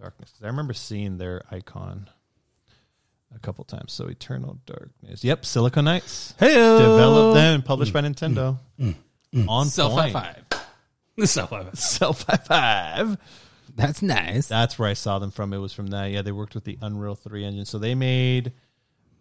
[0.00, 0.32] Darkness.
[0.42, 2.08] I remember seeing their icon
[3.34, 3.92] a couple times.
[3.92, 5.22] So Eternal Darkness.
[5.22, 6.34] Yep, Silicon Knights.
[6.38, 8.58] Hey, Developed them and published by Nintendo.
[8.80, 8.94] Mm,
[9.34, 10.14] mm, mm, On Self point.
[10.14, 10.34] high
[11.18, 11.28] five.
[11.28, 11.78] Self five.
[11.78, 13.18] Self high five.
[13.76, 14.48] That's nice.
[14.48, 15.52] That's where I saw them from.
[15.52, 16.06] It was from that.
[16.06, 17.64] Yeah, they worked with the Unreal 3 engine.
[17.66, 18.52] So they made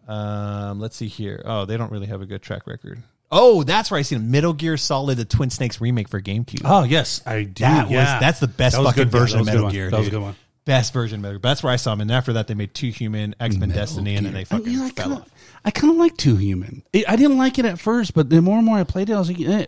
[0.10, 1.41] um let's see here.
[1.45, 3.01] Oh, they don't really have a good track record.
[3.32, 6.62] Oh, that's where I seen Metal Gear Solid the Twin Snakes remake for GameCube.
[6.66, 7.64] Oh yes, I do.
[7.64, 8.20] That was- yeah.
[8.20, 9.12] that's the best That fucking good.
[9.12, 9.74] Version of was a good Metal one.
[9.74, 10.36] Gear, That was a good one.
[10.66, 11.49] Best version of Metal Gear.
[11.49, 12.01] That's where I saw him.
[12.01, 14.82] And after that they made Too Human, X-Men Destiny, and then they fucking I, mean,
[14.82, 15.30] I fell kinda, off.
[15.64, 16.84] I kind of like Too Human.
[16.93, 19.14] I I didn't like it at first, but the more and more I played it,
[19.14, 19.66] I was like, eh,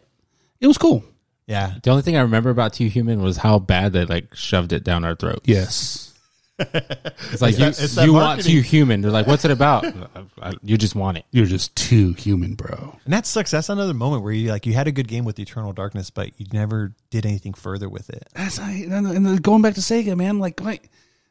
[0.60, 1.04] it was cool.
[1.48, 1.74] Yeah.
[1.84, 4.84] The only thing I remember about Too Human was how bad they like shoved it
[4.84, 5.42] down our throats.
[5.46, 6.11] Yes.
[7.32, 8.56] It's like It's you, that, it's you want marketing.
[8.56, 9.02] to human.
[9.02, 9.86] They're like, what's it about?
[10.42, 11.26] I- you just want it.
[11.32, 12.98] You're just too human, bro.
[13.06, 13.52] And that sucks.
[13.52, 16.32] That's another moment where you like you had a good game with Eternal Darkness, but
[16.40, 18.28] you never did anything further with it.
[18.36, 20.40] That's and and then going back to Sega, man.
[20.40, 20.90] Like, like,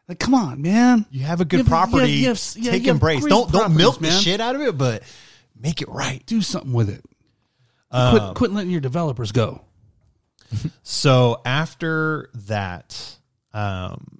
[0.08, 1.06] like come on, man.
[1.10, 2.12] You have a good Yeah, but- property.
[2.12, 3.24] yeah, you have- yeah, take you have embrace.
[3.24, 5.02] Don't don't properties, milk the shit out of it, but
[5.58, 6.24] make it right.
[6.26, 7.04] Do something with it.
[7.92, 9.62] Um, quit, quit letting your developers go.
[10.82, 13.16] So after that,
[13.54, 14.19] um,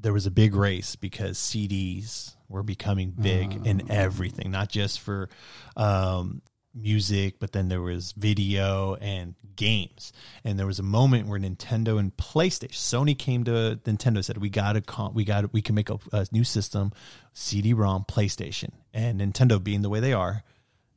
[0.00, 5.28] there was a big race because CDs were becoming big in everything, not just for
[5.76, 6.42] um,
[6.74, 10.12] music, but then there was video and games.
[10.44, 14.50] And there was a moment where Nintendo and PlayStation, Sony came to Nintendo said, "We
[14.50, 16.92] got to, con- we got, we can make a, a new system,
[17.32, 20.42] CD-ROM, PlayStation." And Nintendo, being the way they are,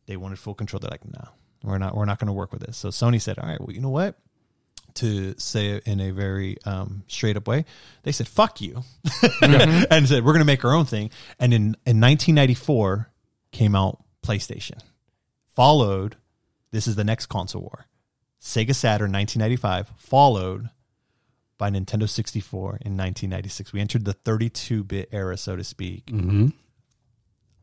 [0.05, 0.79] they wanted full control.
[0.79, 1.27] They're like, "No,
[1.63, 3.71] we're not, we're not going to work with this." So Sony said, "All right, well,
[3.71, 4.17] you know what?"
[4.95, 7.65] To say it in a very um, straight up way,
[8.03, 8.83] they said "fuck you,"
[9.41, 11.09] and said we're going to make our own thing.
[11.39, 13.09] And in in 1994
[13.51, 14.79] came out PlayStation,
[15.55, 16.17] followed.
[16.71, 17.85] This is the next console war,
[18.41, 20.71] Sega Saturn 1995, followed
[21.59, 23.73] by Nintendo 64 in 1996.
[23.73, 26.07] We entered the 32 bit era, so to speak.
[26.07, 26.47] Mm-hmm.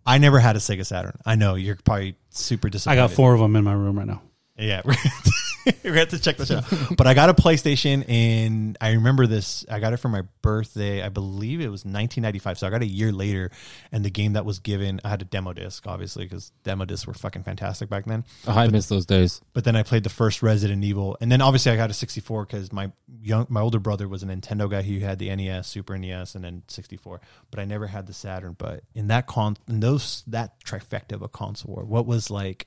[0.07, 1.19] I never had a Sega Saturn.
[1.27, 3.01] I know you're probably super disappointed.
[3.01, 4.23] I got four of them in my room right now.
[4.61, 4.83] Yeah,
[5.83, 6.65] gonna have to check this out.
[6.97, 9.65] But I got a PlayStation, and I remember this.
[9.71, 11.03] I got it for my birthday.
[11.03, 12.59] I believe it was 1995.
[12.59, 13.51] So I got it a year later,
[13.93, 17.07] and the game that was given, I had a demo disc, obviously, because demo discs
[17.07, 18.25] were fucking fantastic back then.
[18.47, 19.41] Oh, I miss those days.
[19.53, 22.47] But then I played the first Resident Evil, and then obviously I got a 64
[22.47, 22.91] because my
[23.23, 24.83] young, my older brother was a Nintendo guy.
[24.83, 27.21] He had the NES, Super NES, and then 64.
[27.51, 28.55] But I never had the Saturn.
[28.59, 32.67] But in that con, in those that trifecta of a console war, what was like?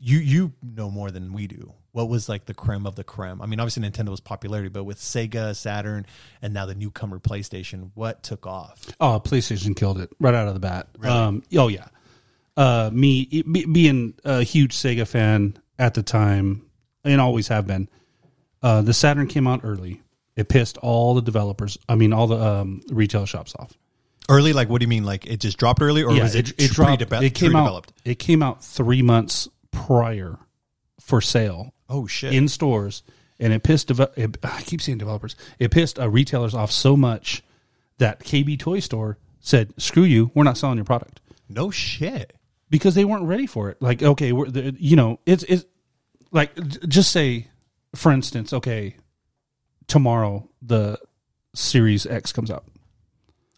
[0.00, 1.72] You you know more than we do.
[1.92, 3.42] What was like the creme of the creme?
[3.42, 6.06] I mean, obviously Nintendo was popularity, but with Sega, Saturn,
[6.40, 8.86] and now the newcomer PlayStation, what took off?
[9.00, 10.86] Oh, PlayStation killed it right out of the bat.
[11.02, 11.88] Um, oh yeah,
[12.56, 16.64] uh, me be, being a huge Sega fan at the time
[17.04, 17.88] and always have been.
[18.62, 20.00] Uh, the Saturn came out early.
[20.36, 21.76] It pissed all the developers.
[21.88, 23.72] I mean, all the um, retail shops off.
[24.28, 25.02] Early, like what do you mean?
[25.04, 26.98] Like it just dropped early, or was it it dropped.
[27.08, 27.90] pre-deve- It came out.
[28.04, 29.48] It came out three months
[29.86, 30.38] prior
[31.00, 32.34] for sale Oh shit!
[32.34, 33.02] in stores,
[33.38, 33.88] and it pissed.
[33.88, 35.36] Deve- it, I keep saying developers.
[35.58, 37.42] It pissed uh, retailers off so much
[37.98, 41.20] that KB Toy Store said, "Screw you, we're not selling your product."
[41.50, 42.34] no shit.
[42.68, 43.80] because they weren't ready for it.
[43.80, 45.64] Like, okay, we're, the, you know, it's it's
[46.30, 46.54] like
[46.86, 47.48] just say,
[47.94, 48.96] for instance, okay,
[49.86, 50.98] tomorrow the
[51.54, 52.64] Series X comes out.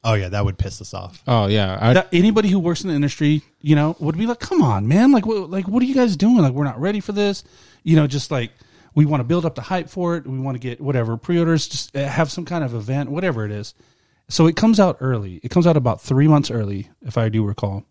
[0.02, 1.22] Oh yeah, that would piss us off.
[1.26, 4.40] Oh yeah, I, That, anybody who works in the industry, you know, would be like,
[4.40, 5.12] "Come on, man!
[5.12, 6.38] Like, what, like, what are you guys doing?
[6.38, 7.44] Like, we're not ready for this."
[7.82, 8.52] You know, just like
[8.94, 10.26] we want to build up the hype for it.
[10.26, 13.50] We want to get whatever pre-orders, just uh, have some kind of event, whatever it
[13.50, 13.74] is.
[14.28, 15.40] So it comes out early.
[15.42, 17.84] It comes out about three months early, if I do recall.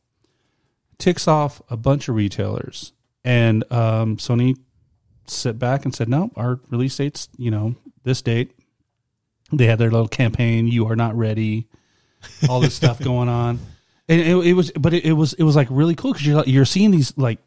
[0.98, 2.92] Ticks off a bunch of retailers,
[3.24, 4.58] and um, Sony
[5.28, 8.52] sit back and said, "No, our release date's you know this date."
[9.52, 10.68] They had their little campaign.
[10.68, 11.68] You are not ready
[12.50, 13.60] all this stuff going on,
[14.08, 16.44] and it, it was, but it, it was, it was like really cool because you're
[16.46, 17.40] you're seeing these like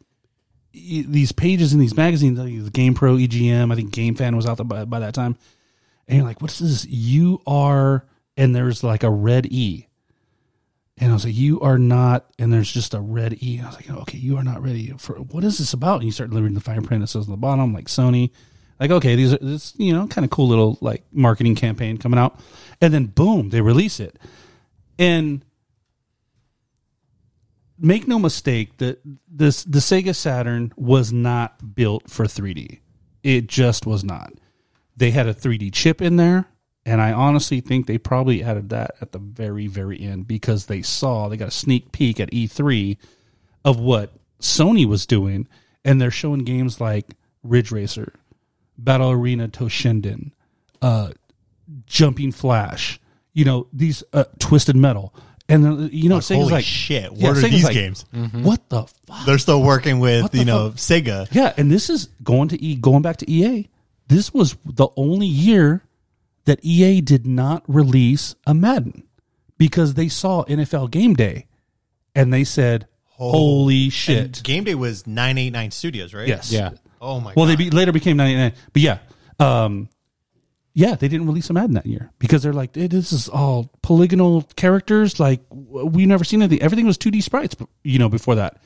[0.71, 3.71] these pages in these magazines, like the Game Pro, EGM.
[3.71, 5.37] I think Game Fan was out there by, by that time,
[6.07, 6.85] and you're like, what is this?
[6.85, 8.05] You are,
[8.37, 9.87] and there's like a red E,
[10.97, 13.57] and I was like, you are not, and there's just a red E.
[13.57, 15.97] And I was like, okay, you are not ready for what is this about?
[15.97, 18.31] And you start reading the fine print that says on the bottom, like Sony.
[18.79, 22.19] Like okay, these are this you know kind of cool little like marketing campaign coming
[22.19, 22.39] out,
[22.81, 24.17] and then boom, they release it,
[24.97, 25.43] and
[27.77, 32.79] make no mistake that this the Sega Saturn was not built for 3D.
[33.23, 34.33] It just was not.
[34.95, 36.45] They had a 3D chip in there,
[36.85, 40.81] and I honestly think they probably added that at the very very end because they
[40.81, 42.97] saw they got a sneak peek at E3
[43.65, 45.47] of what Sony was doing,
[45.83, 47.13] and they're showing games like
[47.43, 48.13] Ridge Racer,
[48.77, 50.31] Battle Arena Toshinden,
[50.81, 51.11] uh,
[51.85, 52.99] Jumping Flash,
[53.33, 55.13] you know these uh, Twisted Metal,
[55.49, 57.73] and then, you know Like, Sega's holy like shit, what yeah, are Sega's these like,
[57.73, 58.05] games?
[58.31, 59.25] What the fuck?
[59.25, 60.71] They're still working with What the you know?
[60.71, 61.27] Sega.
[61.31, 63.69] Yeah, and this is going to E going back to EA.
[64.07, 65.83] This was the only year
[66.45, 69.03] that EA did not release a Madden
[69.57, 71.47] because they saw NFL Game Day
[72.15, 76.27] and they said, "Holy shit!" And Game Day was nine eight nine Studios, right?
[76.27, 76.51] yes.
[76.51, 76.71] yeah.
[77.01, 77.33] Oh my.
[77.35, 77.51] Well, god.
[77.51, 78.53] they be, later became 99.
[78.71, 78.97] But yeah,
[79.39, 79.89] um,
[80.73, 83.69] yeah, they didn't release a Madden that year because they're like, "Eh, this is all
[83.81, 85.19] polygonal characters.
[85.19, 86.61] Like we never seen anything.
[86.61, 88.57] Everything was 2D sprites, you know, before that.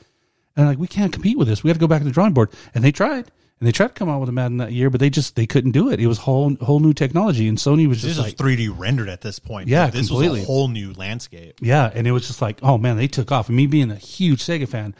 [0.56, 1.64] And like we can't compete with this.
[1.64, 2.50] We got to go back to the drawing board.
[2.74, 3.30] And they tried,
[3.60, 5.46] and they tried to come out with a Madden that year, but they just they
[5.46, 6.00] couldn't do it.
[6.00, 9.10] It was whole whole new technology, and Sony was This just is like, 3D rendered
[9.10, 9.68] at this point.
[9.68, 10.40] Yeah, this completely.
[10.40, 11.60] was a whole new landscape.
[11.62, 13.50] yeah, and it was just like, oh man, they took off.
[13.50, 14.96] And me being a huge Sega fan,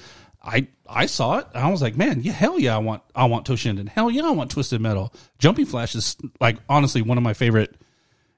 [0.48, 1.48] I I saw it.
[1.54, 3.90] I was like, man, yeah, hell yeah, I want I want Toshinden.
[3.90, 5.14] Hell yeah, I want Twisted Metal.
[5.38, 7.76] Jumping Flash is like honestly one of my favorite.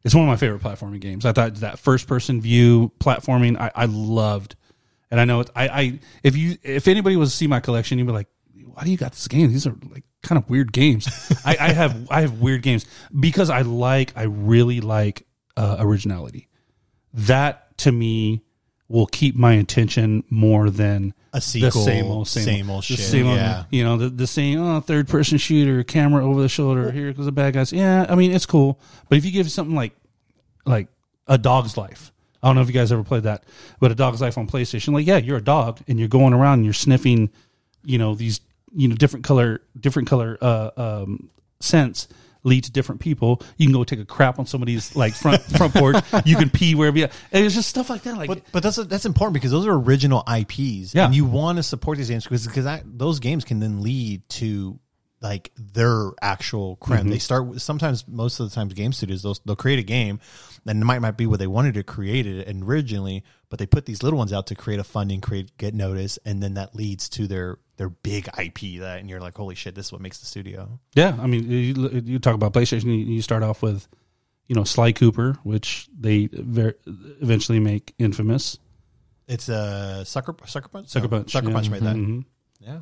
[0.03, 1.25] It's one of my favorite platforming games.
[1.25, 4.55] I thought that first person view platforming I, I loved,
[5.11, 7.99] and I know it, I I if you if anybody was to see my collection,
[7.99, 8.29] you'd be like,
[8.65, 9.51] why do you got this game?
[9.51, 11.07] These are like kind of weird games.
[11.45, 12.85] I, I have I have weird games
[13.17, 16.47] because I like I really like uh, originality.
[17.13, 18.41] That to me
[18.89, 22.99] will keep my attention more than A sequel, the same old same, same old shit,
[22.99, 23.63] same old- yeah.
[23.69, 26.91] you know the the same oh, third person shooter, camera over the shoulder.
[26.91, 27.71] Here goes the bad guys.
[27.71, 29.93] Yeah, I mean it's cool, but if you give something like
[30.65, 30.87] like
[31.27, 32.11] a dog's life.
[32.41, 33.43] I don't know if you guys ever played that,
[33.79, 34.93] but a dog's life on PlayStation.
[34.93, 37.29] Like, yeah, you're a dog and you're going around and you're sniffing,
[37.83, 38.39] you know, these,
[38.73, 41.29] you know, different color, different color, uh, um,
[41.59, 42.07] scents
[42.43, 43.41] lead to different people.
[43.57, 46.03] You can go take a crap on somebody's like front, front porch.
[46.25, 48.17] You can pee wherever you, and it's just stuff like that.
[48.17, 51.05] Like, But but that's that's important because those are original IPs, Yeah.
[51.05, 54.79] and you want to support these games because because those games can then lead to
[55.21, 56.99] like their actual creme.
[56.99, 57.09] Mm-hmm.
[57.09, 60.19] They start with, sometimes most of the times game studios they'll they'll create a game,
[60.65, 63.85] and it might might be what they wanted to create it originally, but they put
[63.85, 67.09] these little ones out to create a funding, create get notice, and then that leads
[67.09, 70.19] to their their big IP that, and you're like, holy shit, this is what makes
[70.19, 70.79] the studio.
[70.95, 73.87] yeah, I mean, you, you talk about PlayStation, you, start off with,
[74.47, 76.75] you know, Sly Cooper, which they ver-
[77.21, 78.57] eventually make infamous.
[79.27, 81.53] It's a sucker sucker punch Sucker No, Punch, sucker yeah.
[81.53, 81.95] punch made that.
[81.95, 82.25] Mhm.
[82.59, 82.79] Yeah.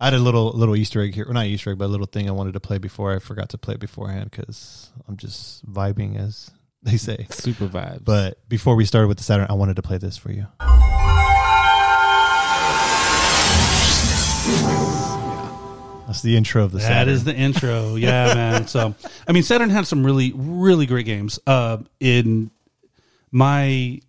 [0.00, 2.06] I had a little little Easter egg here, or not Easter egg, but a little
[2.06, 5.64] thing I wanted to play before I forgot to play it beforehand because I'm just
[5.72, 6.50] vibing, as
[6.82, 7.26] they say.
[7.30, 8.04] Super vibes.
[8.04, 10.46] But before we started with the Saturn, I wanted to play this for you.
[16.06, 17.12] That's the intro of the That Saturn.
[17.14, 17.94] is the intro.
[17.98, 18.66] Yeah, man.
[18.66, 18.94] So,
[19.26, 21.38] I mean, Saturn had some really, really great games.
[21.46, 22.50] Uh, in
[23.30, 24.00] my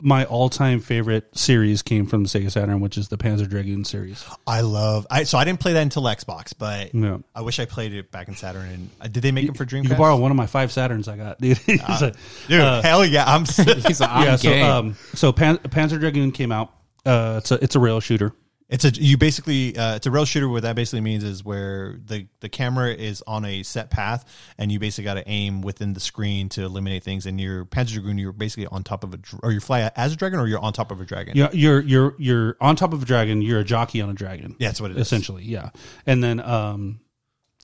[0.00, 3.84] my all time favorite series came from the Sega Saturn, which is the Panzer Dragoon
[3.84, 4.24] series.
[4.46, 5.06] I love.
[5.10, 7.18] I so I didn't play that until Xbox, but Yeah.
[7.34, 8.68] I wish I played it back in Saturn.
[8.68, 9.82] And uh, did they make it for Dreamcast?
[9.84, 11.58] You can borrow one of my five Saturns I got, dude.
[11.66, 12.14] It's a-
[12.48, 13.24] Dude, uh, hell yeah!
[13.26, 13.40] I'm.
[13.86, 14.36] He's like, I'm yeah.
[14.36, 16.72] So, um, so Pan- Panzer Dragoon came out.
[17.04, 18.32] Uh, it's a it's a rail shooter.
[18.68, 20.48] It's a you basically uh, it's a rail shooter.
[20.48, 24.24] What that basically means is where the the camera is on a set path,
[24.58, 27.26] and you basically got to aim within the screen to eliminate things.
[27.26, 30.12] And your Panzer Dragoon, you're basically on top of a dr- or you fly as
[30.12, 31.36] a dragon, or you're on top of a dragon.
[31.36, 33.40] You're, you're you're you're on top of a dragon.
[33.40, 34.56] You're a jockey on a dragon.
[34.58, 35.02] Yeah, that's what it is.
[35.02, 35.44] essentially.
[35.44, 35.70] Yeah,
[36.04, 36.98] and then um,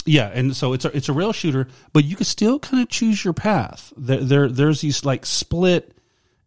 [0.04, 2.88] yeah, and so it's a it's a rail shooter, but you can still kind of
[2.88, 3.92] choose your path.
[3.96, 5.96] There, there there's these like split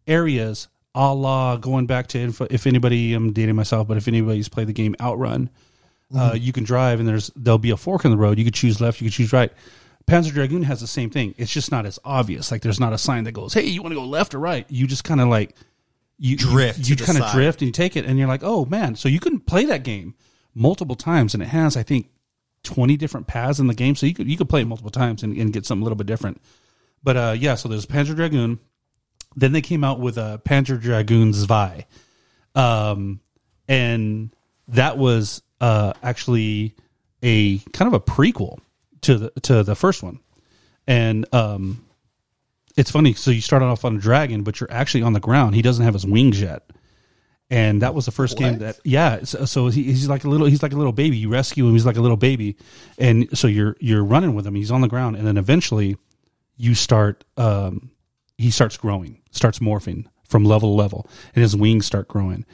[0.06, 4.48] areas, a la going back to info, if anybody I'm dating myself, but if anybody's
[4.48, 5.48] played the game Outrun,
[6.14, 6.36] uh, Mm-hmm.
[6.42, 8.38] you can drive and there's there'll be a fork in the road.
[8.38, 9.52] You could choose left, you could choose right.
[10.08, 11.34] Panzer Dragoon has the same thing.
[11.36, 12.50] It's just not as obvious.
[12.52, 14.64] Like there's not a sign that goes, "Hey, you want to go left or right?"
[14.70, 15.54] You just kind of like
[16.18, 18.64] you Drift You, you kind of drift and you take it, and you're like, "Oh
[18.64, 20.14] man!" So you can play that game
[20.54, 22.08] multiple times, and it has, I think,
[22.62, 23.96] twenty different paths in the game.
[23.96, 25.96] So you could you could play it multiple times and, and get something a little
[25.96, 26.40] bit different.
[27.02, 28.60] But uh, yeah, so there's Panzer Dragoon.
[29.36, 31.86] Then they came out with a Panzer Dragoon Zwei,
[32.54, 33.20] um,
[33.68, 34.34] and
[34.68, 36.74] that was uh, actually
[37.22, 38.58] a kind of a prequel
[39.02, 40.20] to the to the first one.
[40.86, 41.84] And um,
[42.76, 43.14] it's funny.
[43.14, 45.54] So you start off on a dragon, but you're actually on the ground.
[45.54, 46.70] He doesn't have his wings yet.
[47.48, 49.22] And that was the first game that, yeah.
[49.22, 51.16] So, so he, he's like a little, he's like a little baby.
[51.16, 51.74] You rescue him.
[51.74, 52.56] He's like a little baby,
[52.98, 54.56] and so you're you're running with him.
[54.56, 55.96] He's on the ground, and then eventually,
[56.56, 57.24] you start.
[57.36, 57.92] Um,
[58.36, 62.44] he starts growing, starts morphing from level to level, and his wings start growing,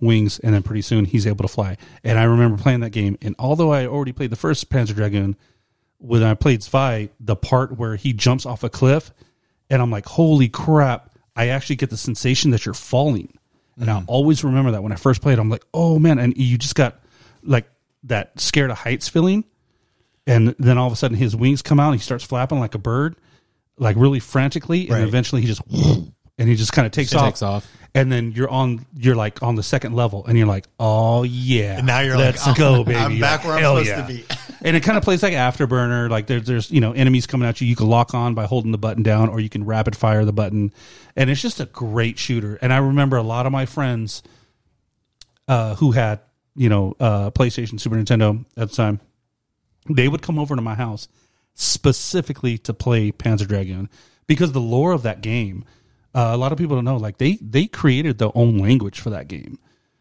[0.00, 1.76] wings, and then pretty soon he's able to fly.
[2.02, 5.36] And I remember playing that game, and although I already played the first Panzer Dragoon,
[5.98, 9.12] when I played Zwei, the part where he jumps off a cliff,
[9.68, 11.10] and I'm like, holy crap!
[11.36, 13.32] I actually get the sensation that you're falling,
[13.78, 14.04] and I mm-hmm.
[14.08, 15.38] always remember that when I first played.
[15.38, 17.00] I'm like, oh man, and you just got
[17.42, 17.70] like
[18.04, 19.44] that scared of heights feeling,
[20.26, 22.74] and then all of a sudden his wings come out, and he starts flapping like
[22.74, 23.16] a bird,
[23.78, 25.02] like really frantically, and Right.
[25.02, 25.62] eventually he just
[26.40, 27.70] and he just kind of takes It off, takes off.
[27.94, 31.78] and then you're on you're like on the second level, and you're like, oh yeah,
[31.78, 34.12] And now you're like, let's I'm- go, baby, I'm back where I'm Hell supposed to
[34.12, 34.24] be.
[34.62, 36.10] and it kind of plays like Afterburner.
[36.10, 37.68] Like there's there's you know enemies coming at you.
[37.68, 40.32] You can lock on by holding the button down, or you can rapid fire the
[40.32, 40.72] button,
[41.14, 42.58] and it's just a great shooter.
[42.60, 44.22] And I remember a lot of my friends
[45.48, 46.20] uh, who had
[46.56, 49.00] you know uh, PlayStation, Super Nintendo at the time.
[49.88, 51.08] They would come over to my house
[51.54, 53.88] specifically to play Panzer Dragoon
[54.26, 55.64] because the lore of that game.
[56.14, 56.96] Uh, a lot of people don't know.
[56.96, 59.58] Like they they created their own language for that game.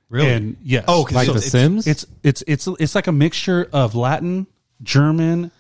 [0.10, 0.32] Really?
[0.32, 0.86] And yes.
[0.88, 1.88] Oh, 'cause like so The it's- Sims.
[1.88, 4.48] It's it's it's it's like a mixture of Latin
[4.82, 5.52] German,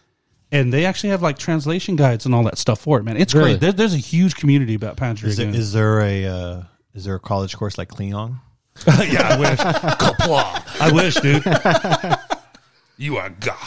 [0.52, 3.04] and they actually have like translation guides and all that stuff for it.
[3.04, 3.52] Man, it's Really?
[3.52, 3.62] great.
[3.62, 6.64] There, there's a huge community about Panzer Is there, is there a uh,
[6.95, 8.39] is there a college course like Klingon?
[8.88, 9.60] yeah, I wish.
[9.60, 10.82] Kapla.
[10.82, 11.43] I wish, dude.
[12.97, 13.58] you are God.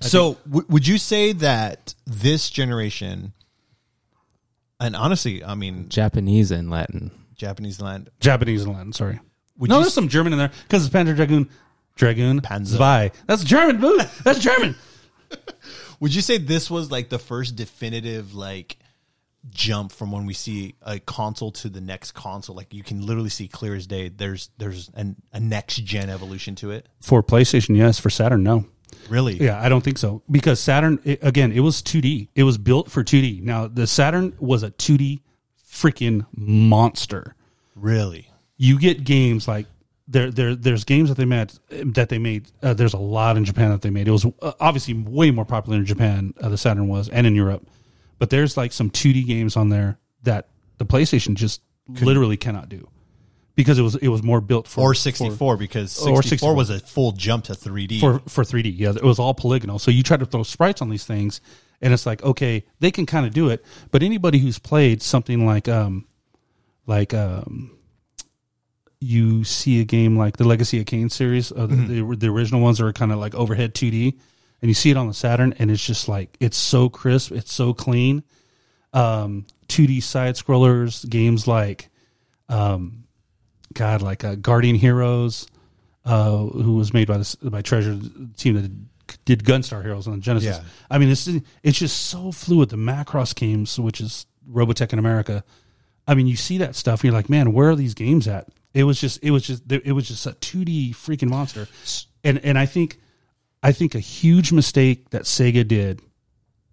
[0.00, 3.32] So, w- would you say that this generation,
[4.84, 7.10] and honestly, I mean, Japanese and Latin.
[7.34, 8.92] Japanese land, Japanese and Latin.
[8.92, 9.20] Sorry.
[9.58, 11.48] Would no, you there's s- some German in there because it's Panzer Dragoon.
[11.96, 12.40] Dragoon.
[12.40, 12.76] Panzer.
[12.76, 13.10] Zwei.
[13.26, 14.00] That's German, dude.
[14.22, 14.76] That's German.
[16.00, 18.76] would you say this was like the first definitive like
[19.50, 22.56] jump from when we see a console to the next console?
[22.56, 24.08] Like you can literally see clear as day.
[24.08, 26.88] There's there's an, a next gen evolution to it.
[27.00, 27.98] For PlayStation, yes.
[27.98, 28.64] For Saturn, no.
[29.08, 29.36] Really?
[29.36, 32.28] Yeah, I don't think so because Saturn it, again, it was 2D.
[32.34, 33.42] It was built for 2D.
[33.42, 35.20] Now the Saturn was a 2D
[35.68, 37.34] freaking monster.
[37.74, 38.30] Really?
[38.56, 39.66] You get games like
[40.06, 42.50] there, there, there's games that they made that they made.
[42.62, 44.06] Uh, there's a lot in Japan that they made.
[44.06, 46.34] It was uh, obviously way more popular in Japan.
[46.40, 47.66] Uh, the Saturn was, and in Europe.
[48.18, 52.88] But there's like some 2D games on there that the PlayStation just literally cannot do
[53.56, 56.54] because it was it was more built for Or 64 because 64, Or 64.
[56.54, 58.00] was a full jump to 3D.
[58.00, 58.72] for for 3D.
[58.76, 59.78] Yeah, it was all polygonal.
[59.78, 61.40] So you try to throw sprites on these things,
[61.80, 63.64] and it's like okay, they can kind of do it.
[63.90, 66.06] But anybody who's played something like um
[66.86, 67.70] like um
[69.00, 72.60] you see a game like the Legacy of Kain series, uh, the, the the original
[72.62, 74.18] ones are kind of like overhead 2D,
[74.62, 77.52] and you see it on the Saturn, and it's just like it's so crisp, it's
[77.52, 78.22] so clean.
[78.94, 81.90] Um, 2D side scrollers, games like
[82.48, 83.03] um,
[83.74, 85.46] God, like uh, Guardian Heroes,
[86.04, 88.70] uh, who was made by this by Treasure the team that
[89.24, 90.58] did Gunstar Heroes on Genesis.
[90.58, 90.64] Yeah.
[90.90, 91.28] I mean, it's
[91.62, 92.70] it's just so fluid.
[92.70, 95.44] The Macross games, which is Robotech in America.
[96.06, 98.48] I mean, you see that stuff, and you're like, man, where are these games at?
[98.74, 101.68] It was just, it was just, it was just a 2D freaking monster,
[102.22, 102.98] and and I think,
[103.62, 106.02] I think a huge mistake that Sega did,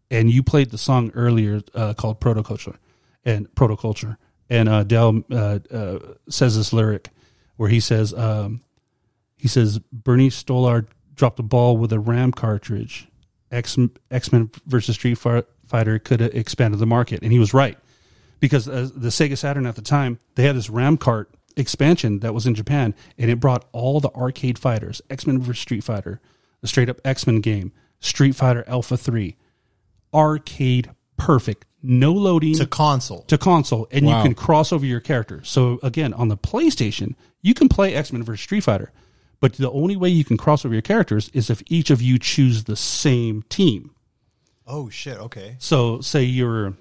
[0.10, 2.76] and you played the song earlier uh, called Protoculture,
[3.24, 4.18] and Protoculture,
[4.52, 6.00] and uh, Del uh, uh,
[6.30, 7.10] says this lyric
[7.56, 8.62] where he says, um,
[9.38, 10.86] he says Bernie Stolar
[11.16, 13.08] dropped a ball with a RAM cartridge.
[13.50, 13.78] X
[14.12, 17.78] X Men versus Street Fighter could have expanded the market, and he was right
[18.40, 22.34] because uh, the Sega Saturn at the time they had this RAM cart expansion that
[22.34, 26.20] was in Japan, and it brought all the arcade fighters, X Men versus Street Fighter,
[26.62, 29.38] the straight up X Men game, Street Fighter Alpha Three,
[30.14, 33.24] arcade perfect, no loading to console.
[33.24, 34.18] to console, and Wow.
[34.18, 35.50] you can cross over your characters.
[35.50, 38.92] So again, on the PlayStation, you can play X Men versus Street Fighter,
[39.40, 42.20] but the only way you can cross over your characters is if each of you
[42.20, 43.92] choose the same team.
[44.68, 45.18] oh shit!
[45.18, 45.56] Okay.
[45.60, 46.74] So say you're,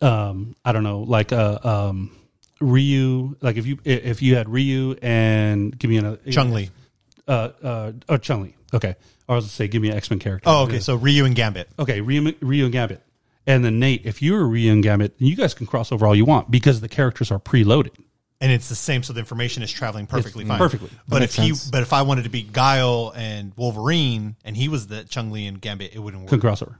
[0.00, 2.10] um, I don't know, like uh, um,
[2.60, 3.36] Ryu.
[3.40, 6.70] Like if you if you had Ryu and give me another Chung Li.
[7.28, 8.56] uh, uh, oh Chung Li.
[8.72, 8.96] Okay,
[9.28, 10.48] or I was gonna say give me an X Men character.
[10.48, 10.80] Oh, okay.
[10.80, 11.68] So Ryu and Gambit.
[11.78, 13.00] Okay, Ryu, Ryu and Gambit.
[13.46, 16.24] And then Nate, if you're Ryu and Gambit, you guys can cross over all you
[16.24, 17.90] want because the characters are preloaded.
[18.40, 20.58] and it's the same, so the information is traveling perfectly fine.
[20.58, 20.90] perfectly.
[21.08, 24.68] But if makes he, but if I wanted to be Guile and Wolverine, and he
[24.68, 26.40] was the Chung Li and Gambit, it wouldn't Can work.
[26.42, 26.78] cross over.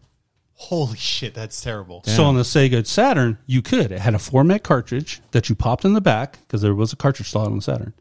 [0.57, 2.03] Holy shit, that's terrible.
[2.07, 3.91] So on the Sega Saturn, you could.
[3.93, 6.97] It had a format cartridge that you popped in the back because there was a
[6.97, 7.93] cartridge slot on the Saturn.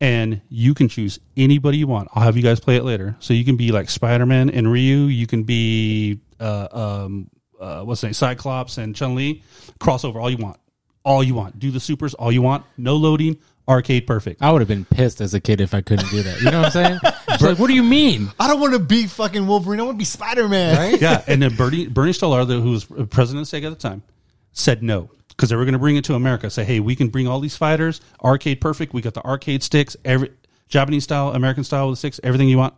[0.00, 2.08] And you can choose anybody you want.
[2.12, 3.16] I'll have you guys play it later.
[3.20, 5.04] So you can be like Spider Man and Ryu.
[5.06, 7.30] You can be uh, um,
[7.60, 8.14] uh, what's the name?
[8.14, 9.42] Cyclops and Chun Li.
[9.80, 10.58] Crossover all you want.
[11.04, 11.58] All you want.
[11.58, 12.64] Do the supers all you want.
[12.76, 13.38] No loading.
[13.68, 14.42] Arcade perfect.
[14.42, 16.40] I would have been pissed as a kid if I couldn't do that.
[16.40, 17.00] You know what I'm saying?
[17.28, 18.30] It's like, what do you mean?
[18.40, 19.78] I don't want to be fucking Wolverine.
[19.78, 20.74] I want to be Spider Man.
[20.78, 20.98] Right?
[20.98, 24.02] yeah, and then Bernie Bernie Stolar, who was president of Sega at the time,
[24.52, 26.48] said no because they were going to bring it to America.
[26.48, 28.94] Say, hey, we can bring all these fighters, arcade perfect.
[28.94, 30.30] We got the arcade sticks, every
[30.68, 32.74] Japanese style, American style with the sticks, everything you want.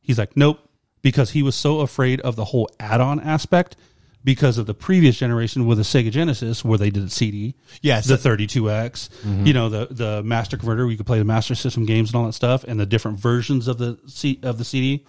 [0.00, 0.60] He's like, nope,
[1.02, 3.76] because he was so afraid of the whole add-on aspect
[4.24, 8.06] because of the previous generation with the Sega Genesis where they did the CD, Yes.
[8.06, 9.46] the 32X, mm-hmm.
[9.46, 12.16] you know, the the master converter where you could play the master system games and
[12.16, 15.06] all that stuff, and the different versions of the C, of the CD.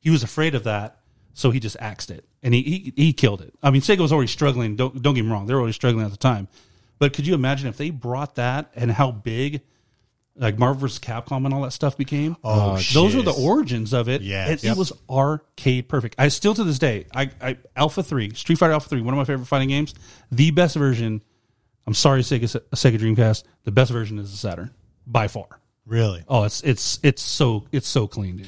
[0.00, 0.98] He was afraid of that,
[1.34, 3.54] so he just axed it, and he, he he killed it.
[3.62, 4.76] I mean, Sega was already struggling.
[4.76, 6.48] Don't don't get me wrong; they were already struggling at the time.
[6.98, 9.62] But could you imagine if they brought that and how big,
[10.36, 10.98] like Marvel vs.
[10.98, 12.36] Capcom and all that stuff became?
[12.42, 14.22] Oh, those were the origins of it.
[14.22, 14.72] Yeah, and Yep.
[14.76, 16.14] it was arcade perfect.
[16.18, 19.18] I still to this day, I, I Alpha Three, Street Fighter Alpha Three, one of
[19.18, 19.94] my favorite fighting games.
[20.30, 21.22] The best version.
[21.86, 23.44] I'm sorry, Sega Sega Dreamcast.
[23.64, 24.70] The best version is the Saturn
[25.06, 25.46] by far.
[25.84, 26.22] Really?
[26.28, 28.46] Oh, it's it's it's so it's so clean, dude.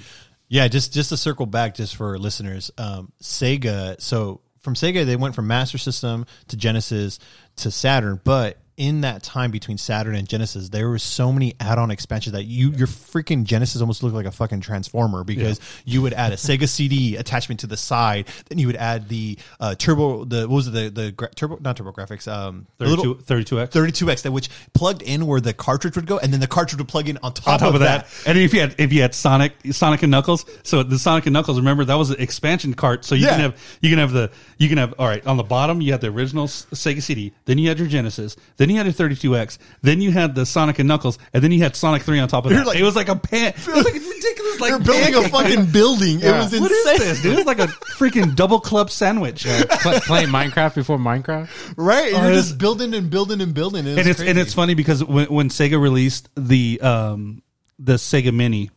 [0.49, 4.01] Yeah, just just to circle back, just for listeners, um, Sega.
[4.01, 7.18] So from Sega, they went from Master System to Genesis
[7.57, 11.91] to Saturn, but in that time between Saturn and Genesis, there were so many add-on
[11.91, 16.12] expansions that you your freaking Genesis almost looked like a fucking transformer because you would
[16.12, 20.25] add a Sega CD attachment to the side, then you would add the uh, turbo,
[20.25, 23.68] the what was it, the the gra- turbo, not TurboGrafx, um, the 32, little 32X.
[23.70, 26.89] 32x that which plugged in where the cartridge would go, and then the cartridge would
[26.89, 28.07] plug in on top, on top of, of that.
[28.27, 31.33] And if you had if you had Sonic Sonic and Knuckles, so the Sonic and
[31.33, 33.05] Knuckles, remember that was an expansion cart.
[33.05, 33.31] So you Yeah.
[33.31, 35.93] can have you can have the you can have all right on the bottom you
[35.93, 39.59] had the original Sega CD, then you had your Genesis, then you had a 32X,
[39.83, 42.45] then you had the Sonic and Knuckles, and then you had Sonic Three on top
[42.47, 42.67] of You're that.
[42.69, 43.49] like- it was like a pan.
[43.57, 44.61] It was like ridiculous.
[44.61, 46.21] Like They're building a fucking building.
[46.21, 47.33] It was What is insane, this, dude?
[47.33, 47.67] It was like a
[47.99, 49.45] freaking double club sandwich.
[49.45, 51.49] Play, playing Minecraft before Minecraft.
[51.77, 52.12] right?
[52.12, 53.87] You're it just is- building and building and building.
[53.87, 57.43] It and it's and it's funny because when when Sega released the um
[57.79, 58.71] the Sega Mini,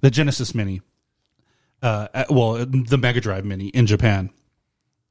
[0.00, 0.80] the Genesis Mini,
[1.82, 4.30] uh, well the Mega Drive Mini in Japan,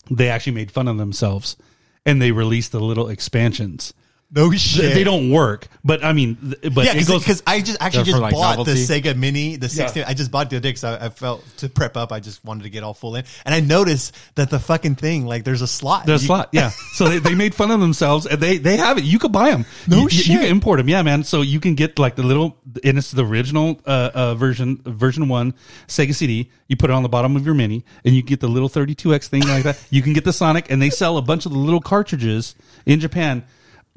[0.10, 1.58] they actually made fun of themselves,
[2.06, 3.94] and they released the little expansions.
[4.32, 4.94] No They- shit.
[4.94, 8.04] They don't work, but I mean, th- but yeah, it goes because I just actually
[8.04, 8.86] just for, like, bought novelty?
[8.86, 10.04] the Sega Mini, the 16.
[10.08, 12.12] I just bought the other because I, I felt to prep up.
[12.12, 15.26] I just wanted to get all full in, and I noticed that the fucking thing,
[15.26, 16.06] like, there's a slot.
[16.06, 16.70] There's a You- slot, yeah.
[16.94, 19.04] So they, they made fun of themselves, and they they have it.
[19.04, 19.66] You could buy them.
[19.88, 20.28] No you, you- shit.
[20.28, 21.24] You can import them, yeah, man.
[21.24, 25.28] So you can get like the little, and it's the original uh, uh, version, version
[25.28, 25.54] one
[25.88, 26.52] Sega CD.
[26.68, 29.28] You put it on the bottom of your mini, and you get the little 32x
[29.28, 29.84] thing like that.
[29.90, 32.54] You can get the Sonic, and they sell a bunch of the little cartridges
[32.86, 33.44] in Japan,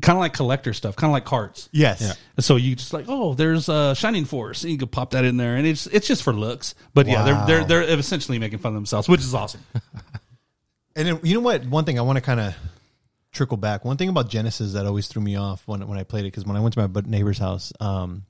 [0.00, 1.68] kind of like collector stuff, kind of like cards.
[1.72, 2.16] Yes.
[2.40, 5.36] So you just like, oh, there's uh, Shining Force, and you could pop that in
[5.36, 6.74] there, and it's it's just for looks.
[6.94, 7.44] But yeah, Wow.
[7.46, 9.60] they're they're they're essentially making fun of themselves, which is awesome.
[10.94, 11.64] And then, you know what?
[11.64, 12.54] One thing I want to kind of
[13.32, 13.82] trickle back.
[13.82, 16.44] One thing about Genesis that always threw me off when when I played it because
[16.44, 18.24] when I went to my bud- neighbor's house, um,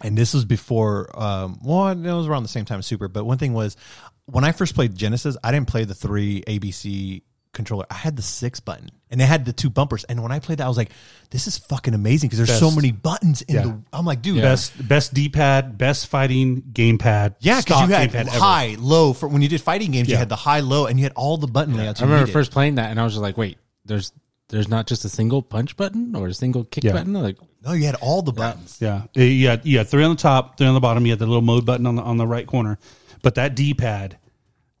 [0.00, 3.08] and this was before, um, well, it was around the same time as Super.
[3.08, 3.76] But one thing was
[4.24, 7.20] when I first played Genesis, I didn't play the three ABC
[7.52, 7.84] controller.
[7.90, 10.02] I had the six button, and they had the two bumpers.
[10.04, 10.90] And when I played that, I was like,
[11.30, 13.62] "This is fucking amazing!" Because there's so many buttons in Yeah.
[13.62, 13.80] the.
[13.92, 17.36] I'm like, dude, Best best D pad, best fighting game pad.
[17.38, 18.30] Yeah, because you had gamepad ever.
[18.38, 19.12] high, low.
[19.12, 21.36] For when you did fighting games, you had the high, low, and you had all
[21.38, 22.00] the button layouts.
[22.00, 22.32] I remember needed.
[22.32, 24.12] first playing that, and I was just like, "Wait, there's
[24.48, 26.92] there's not just a single punch button or a single kick Yeah.
[26.92, 28.76] button." Like, No, you had all the buttons.
[28.80, 31.06] Yeah, you had you had three on the top, three on the bottom.
[31.06, 32.78] You had the little mode button on the on the right corner,
[33.22, 34.18] but that D pad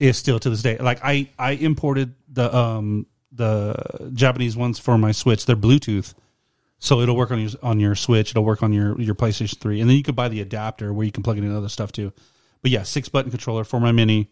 [0.00, 0.76] is still to this day.
[0.76, 5.46] Like I I imported the um the Japanese ones for my Switch.
[5.46, 6.14] They're Bluetooth,
[6.78, 8.30] so it'll work on your on your Switch.
[8.30, 11.04] It'll work on your your PlayStation Three, and then you could buy the adapter where
[11.04, 12.12] you can plug it in other stuff too.
[12.62, 14.30] But yeah, six button controller for my Mini,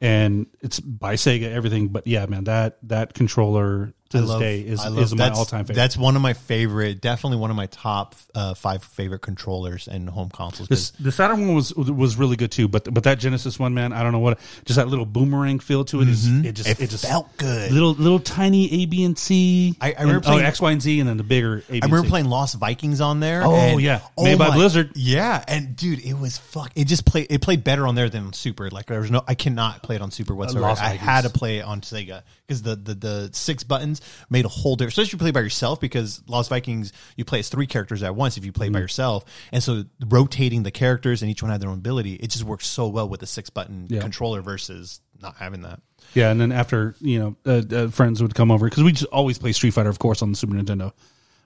[0.00, 1.88] and it's by Sega everything.
[1.88, 5.18] But yeah, man, that that controller to I this love- day is love- is my
[5.24, 5.76] that's- all time favorite.
[5.76, 10.08] That's one of my favorite, definitely one of my top uh, five favorite controllers and
[10.10, 10.68] home consoles.
[10.68, 13.92] This, the Saturn one was was really good too, but but that Genesis one, man,
[13.92, 16.80] I don't know what, just that little boomerang feel to it is it just It
[16.80, 17.72] it, just felt good.
[17.72, 19.76] Little little tiny A B and C.
[19.80, 21.72] I- I remember and- playing- oh, X Y and Z, and then the bigger A
[21.72, 21.80] B.
[21.82, 23.42] I remember playing Lost Vikings on there.
[23.44, 24.00] Oh, and- yeah.
[24.18, 24.90] Made by Blizzard.
[24.96, 26.72] Yeah, and dude, it was fuck.
[26.74, 27.28] It just played.
[27.30, 28.70] It played better on there than on Super.
[28.70, 29.22] Like there was no.
[29.26, 30.66] I cannot play it on Super whatsoever.
[30.66, 34.44] Lost I had to play it on Sega because the, the the six buttons made
[34.44, 34.92] a whole difference.
[34.94, 38.14] Especially if you play by yourself because Lost Vikings you play as three characters at
[38.14, 38.74] once if you play Mm-hmm.
[38.74, 42.14] by yourself, and so rotating the characters and each one had their own ability.
[42.14, 44.00] It just works so well with the six button Yeah.
[44.00, 45.80] controller versus not having that.
[46.14, 49.04] Yeah, and then after you know, uh, uh, friends would come over because we just
[49.12, 50.92] always play Street Fighter, of course, on the Super Nintendo.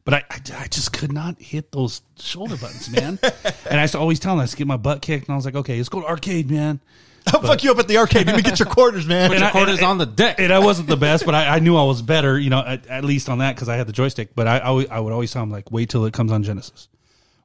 [0.04, 3.18] But I, I, I just could not hit those shoulder buttons, man.
[3.22, 5.32] and I used to always tell them I used to get my butt kicked, and
[5.32, 6.80] I was like, okay, let's go to arcade, man.
[7.26, 8.26] I'll fuck you up at the arcade.
[8.26, 9.28] Let me get your quarters, man.
[9.30, 10.38] Put your I- quarters on the deck.
[10.40, 12.86] And I wasn't the best, but I, I knew I was better, you know, at,
[12.86, 14.34] at least on that because I had the joystick.
[14.34, 16.42] But I, I, would- I would always tell him, like, wait till it comes on
[16.42, 16.88] Genesis.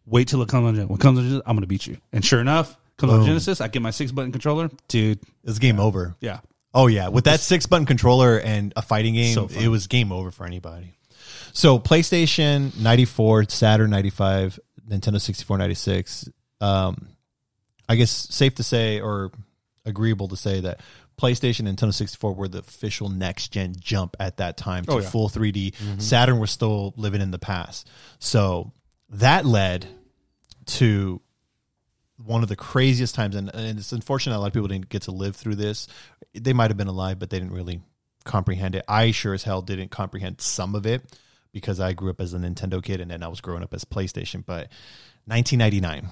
[0.05, 0.89] Wait till it comes on Genesis.
[0.89, 1.97] When it comes on Genesis, I'm going to beat you.
[2.11, 4.69] And sure enough, comes on Genesis, I get my six button controller.
[4.87, 6.15] Dude, it's game over.
[6.19, 6.39] yeah.
[6.71, 10.11] Oh yeah, with that six button controller and a fighting game, So it was game
[10.11, 10.93] over for anybody.
[11.51, 16.29] So PlayStation 94, Saturn 95, Nintendo 64 96.
[16.61, 17.07] Um,
[17.87, 19.31] I guess safe to say or
[19.85, 20.81] agreeable to say that
[21.17, 24.99] PlayStation and Nintendo 64 were the official next gen jump at that time to Oh,
[24.99, 25.09] yeah.
[25.09, 25.73] full 3D.
[25.75, 25.99] Mm-hmm.
[25.99, 27.89] Saturn was still living in the past.
[28.19, 28.71] So
[29.09, 29.87] that led
[30.65, 31.21] to
[32.23, 35.03] one of the craziest times, and, and it's unfortunate a lot of people didn't get
[35.03, 35.87] to live through this.
[36.33, 37.81] They might have been alive, but they didn't really
[38.25, 38.83] comprehend it.
[38.87, 41.01] I sure as hell didn't comprehend some of it
[41.51, 43.83] because I grew up as a Nintendo kid and then I was growing up as
[43.85, 44.45] PlayStation.
[44.45, 44.69] But
[45.25, 46.09] 1999,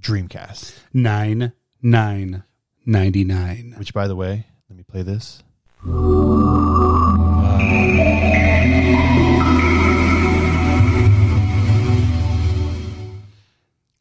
[0.00, 1.52] Dreamcast, Nine,
[1.82, 2.42] nine,
[2.86, 3.74] ninety nine.
[3.78, 5.42] which by the way, let me play this.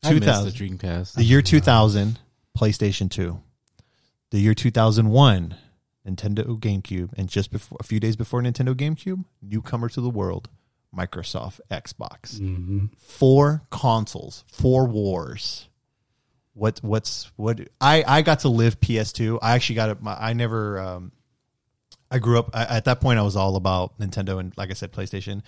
[0.04, 0.46] I 2000.
[0.46, 1.14] the Dreamcast.
[1.14, 2.20] The year 2000,
[2.58, 3.40] PlayStation 2.
[4.32, 5.56] The year 2001,
[6.08, 7.12] Nintendo GameCube.
[7.16, 10.50] And just before, a few days before Nintendo GameCube, newcomer to the world,
[10.96, 12.40] Microsoft Xbox.
[12.40, 12.86] Mm-hmm.
[12.98, 15.70] Four consoles, four wars.
[16.54, 19.40] What what's what I I got to live PS2.
[19.42, 21.12] I actually got it I never um
[22.14, 23.18] I grew up I, at that point.
[23.18, 25.42] I was all about Nintendo and, like I said, PlayStation.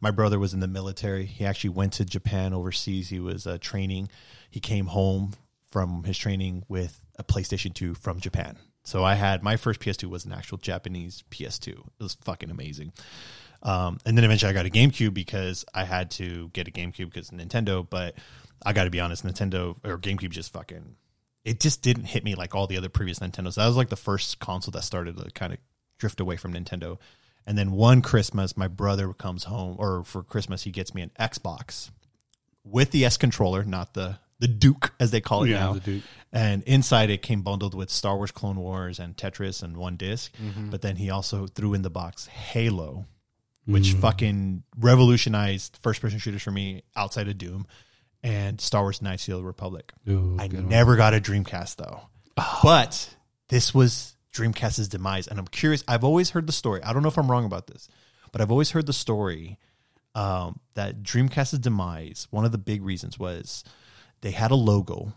[0.00, 1.26] My brother was in the military.
[1.26, 3.08] He actually went to Japan overseas.
[3.08, 4.08] He was uh, training.
[4.48, 5.32] He came home
[5.72, 8.56] from his training with a PlayStation 2 from Japan.
[8.84, 11.68] So I had my first PS2 was an actual Japanese PS2.
[11.68, 12.92] It was fucking amazing.
[13.64, 17.06] Um, and then eventually I got a GameCube because I had to get a GameCube
[17.06, 17.84] because Nintendo.
[17.88, 18.14] But
[18.64, 20.96] I got to be honest, Nintendo or GameCube just fucking
[21.44, 23.56] it just didn't hit me like all the other previous Nintendos.
[23.56, 25.58] That was like the first console that started to kind of
[25.98, 26.98] drift away from Nintendo.
[27.44, 31.10] And then one Christmas, my brother comes home, or for Christmas, he gets me an
[31.18, 31.90] Xbox
[32.62, 35.72] with the S controller, not the the Duke as they call it Yeah, now.
[35.74, 36.02] the Duke.
[36.32, 40.32] And inside it came bundled with Star Wars Clone Wars and Tetris and one disk
[40.42, 40.70] Mm-hmm.
[40.70, 43.06] But then he also threw in the box Halo,
[43.68, 43.74] Mm.
[43.74, 47.66] which fucking revolutionized first person shooters for me outside of Doom
[48.22, 49.92] and Star Wars Knights of the Republic.
[50.08, 50.68] Ooh, I good one.
[50.68, 52.02] never got a Dreamcast though.
[52.62, 53.14] But
[53.48, 55.28] this was Dreamcast's demise.
[55.28, 56.82] And I'm curious, I've always heard the story.
[56.82, 57.88] I don't know if I'm wrong about this,
[58.30, 59.58] but I've always heard the story
[60.14, 63.64] um, that Dreamcast's demise, one of the big reasons was
[64.20, 65.12] they had a logo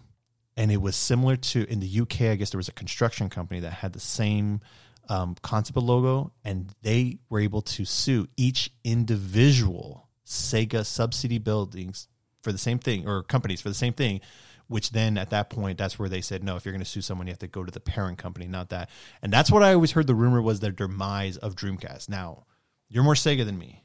[0.57, 3.59] and it was similar to in the UK, I guess there was a construction company
[3.61, 4.61] that had the same
[5.09, 12.07] um, concept of logo, and they were able to sue each individual Sega subsidy buildings
[12.45, 14.21] for the same thing or companies for the same thing.
[14.67, 17.01] Which then at that point, that's where they said, no, if you're going to sue
[17.01, 18.89] someone, you have to go to the parent company, not that.
[19.21, 22.09] And that's what I always heard the rumor was their demise of Dreamcast.
[22.09, 22.45] Now,
[22.89, 23.83] you're more Sega than me.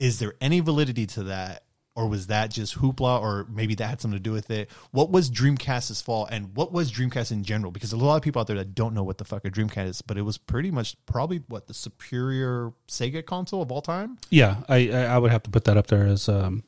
[0.00, 1.62] Is there any validity to that?
[1.94, 4.68] Or was that just hoopla, or maybe that had something to do with it?
[4.90, 7.70] What was Dreamcast's fault, and what was Dreamcast in general?
[7.72, 9.50] Because there's a lot of people out there that don't know what the fuck a
[9.50, 13.80] Dreamcast is, but it was pretty much probably what the superior Sega console of all
[13.80, 14.18] time.
[14.28, 16.64] Yeah, I I I would have to put that up there as um,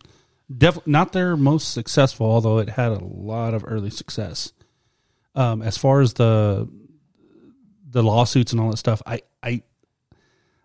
[0.55, 4.53] definitely not their most successful, although it had a lot of early success.
[5.35, 6.69] Um, as far as the
[7.91, 9.63] the lawsuits and all that stuff, I I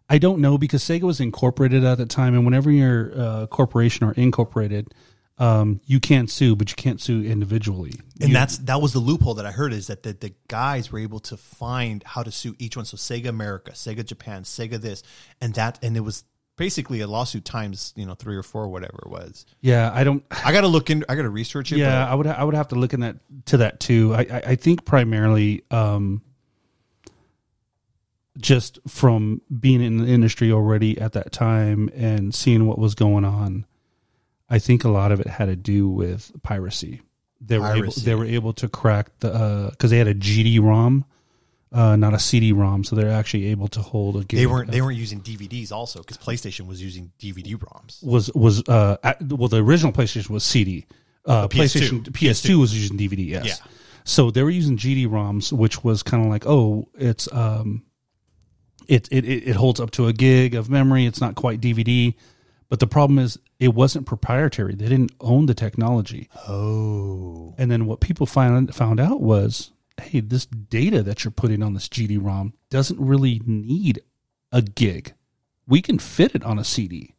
[0.10, 4.06] I don't know because Sega was incorporated at the time, and whenever you're a corporation
[4.06, 4.94] or incorporated,
[5.38, 7.94] um, you can't sue, but you can't sue individually.
[8.20, 10.92] And You- that's that was the loophole that I heard is that the, the guys
[10.92, 12.86] were able to find how to sue each one.
[12.86, 15.04] So Sega America, Sega Japan, Sega this,
[15.42, 16.24] and that, and it was
[16.56, 19.46] basically a lawsuit times you know three or four, whatever it was.
[19.62, 20.24] yeah, I don't.
[20.32, 21.04] I got to look in.
[21.10, 21.78] I got to research it.
[21.78, 24.14] Yeah, I would I would have to look in that to that too.
[24.14, 26.22] I I, I think primarily um,
[28.38, 33.26] just from being in the industry already at that time and seeing what was going
[33.26, 33.66] on,
[34.50, 37.02] I think a lot of it had to do with piracy.
[37.46, 41.06] They were able, they were able to crack the because they had a GD ROM,
[41.74, 44.40] uh, not a CD ROM, so they're actually able to hold a game.
[44.40, 44.70] They weren't.
[44.72, 48.04] They weren't using DVDs also because PlayStation was using DVD ROMs.
[48.04, 50.86] was was uh at- well the original PlayStation was CD.
[51.26, 51.50] Uh, PS2.
[51.50, 53.26] PlayStation PS2 was using DVD.
[53.28, 53.46] Yes.
[53.46, 53.56] Yeah.
[54.04, 57.84] So they were using GD ROMs, which was kind of like oh it's um
[58.88, 61.06] it, it it holds up to a gig of memory.
[61.06, 62.14] It's not quite DVD,
[62.70, 64.76] but the problem is it wasn't proprietary.
[64.76, 66.28] They didn't own the technology.
[66.50, 69.72] Oh, And then what people found found out was,
[70.02, 74.02] hey, this data that you're putting on this GD-ROM doesn't really need
[74.52, 75.14] a gig.
[75.68, 77.16] We can fit it on a CD.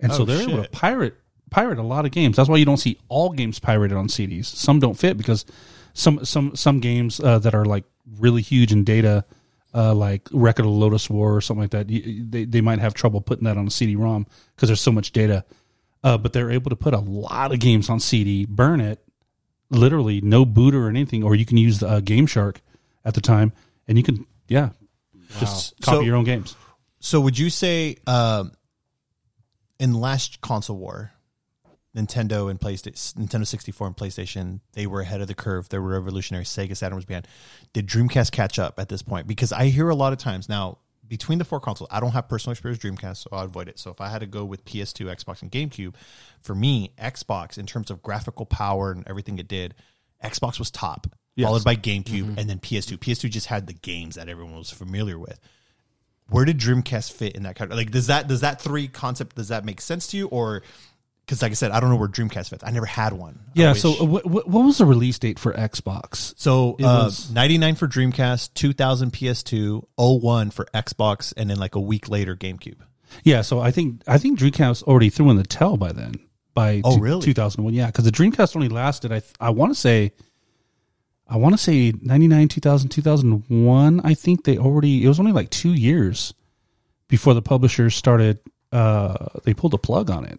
[0.00, 1.16] And so Oh, they're able to pirate
[1.50, 2.36] pirate a lot of games.
[2.36, 4.46] That's why you don't see all games pirated on CDs.
[4.46, 5.44] Some don't fit because
[5.92, 7.84] some some some games uh, that are like
[8.18, 9.24] really huge in data,
[9.72, 12.80] uh, like Record of the Lodoss War or something like that, you, they they might
[12.80, 14.26] have trouble putting that on a CD-ROM
[14.56, 15.44] because there's so much data.
[16.02, 19.02] Uh, but they're able to put a lot of games on CD, burn it,
[19.70, 22.60] literally no booter or anything, or you can use the uh, Game Shark
[23.04, 23.52] at the time,
[23.88, 24.70] and you can yeah,
[25.40, 26.56] just copy So- your own games.
[27.00, 28.52] so would you say um,
[29.78, 31.12] in last console war,
[31.96, 35.68] Nintendo and PlayStation, Nintendo 64 and PlayStation, they were ahead of the curve.
[35.68, 36.44] They were revolutionary.
[36.44, 37.28] Sega Saturn was behind.
[37.72, 39.26] Did Dreamcast catch up at this point?
[39.28, 42.28] Because I hear a lot of times now between the four consoles, I don't have
[42.28, 43.78] personal experience with Dreamcast, so I'll avoid it.
[43.78, 45.94] So if I had to go with PS2, Xbox, and GameCube,
[46.40, 49.74] for me, Xbox in terms of graphical power and everything it did,
[50.22, 51.06] Xbox was top,
[51.36, 51.46] Yes.
[51.46, 52.38] followed by GameCube, mm-hmm.
[52.38, 52.98] and then PS2.
[52.98, 55.40] PS2 just had the games that everyone was familiar with
[56.28, 59.48] where did Dreamcast fit in that kind like does that does that three concept does
[59.48, 60.62] that make sense to you or
[61.24, 63.72] because like I said I don't know where Dreamcast fits I never had one Yeah.
[63.74, 66.34] So uh, what, was the release date for Xbox?
[66.36, 71.80] so uh, was- 99 for Dreamcast 2000 PS2 01 for Xbox and then like a
[71.80, 72.78] week later GameCube
[73.24, 73.42] Yeah.
[73.42, 76.14] So I think I think Dreamcast already threw in the towel by then.
[76.54, 77.22] By Oh, two- really?
[77.22, 77.74] 2001.
[77.74, 79.10] Yeah, because the Dreamcast only lasted.
[79.10, 80.12] I th- I want to say.
[81.26, 84.00] I want to say 99, 2000, 2001.
[84.04, 86.34] I think they already, it was only like two years
[87.08, 88.38] before the publishers started
[88.72, 90.38] uh, they pulled a plug on it.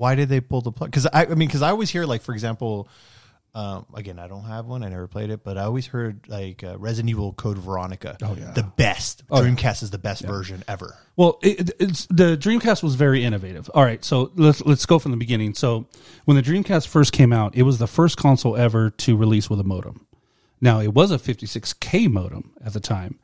[0.00, 0.90] Why did they pull the plug?
[0.90, 2.88] Because I, I mean, because I always hear like, for example,
[3.54, 4.82] um, again, I don't have one.
[4.82, 8.16] I never played it, but I always heard like uh, Resident Evil Code Veronica.
[8.22, 8.52] Oh, yeah.
[8.52, 9.24] the best.
[9.30, 9.50] Oh, yeah.
[9.50, 10.96] Dreamcast is the best version ever.
[11.16, 13.68] Well, it, it's the Dreamcast was very innovative.
[13.74, 15.52] All right, so let's let's go from the beginning.
[15.52, 15.86] So
[16.24, 19.60] when the Dreamcast first came out, it was the first console ever to release with
[19.60, 20.06] a modem.
[20.62, 23.18] Now it was a 56k modem at the time,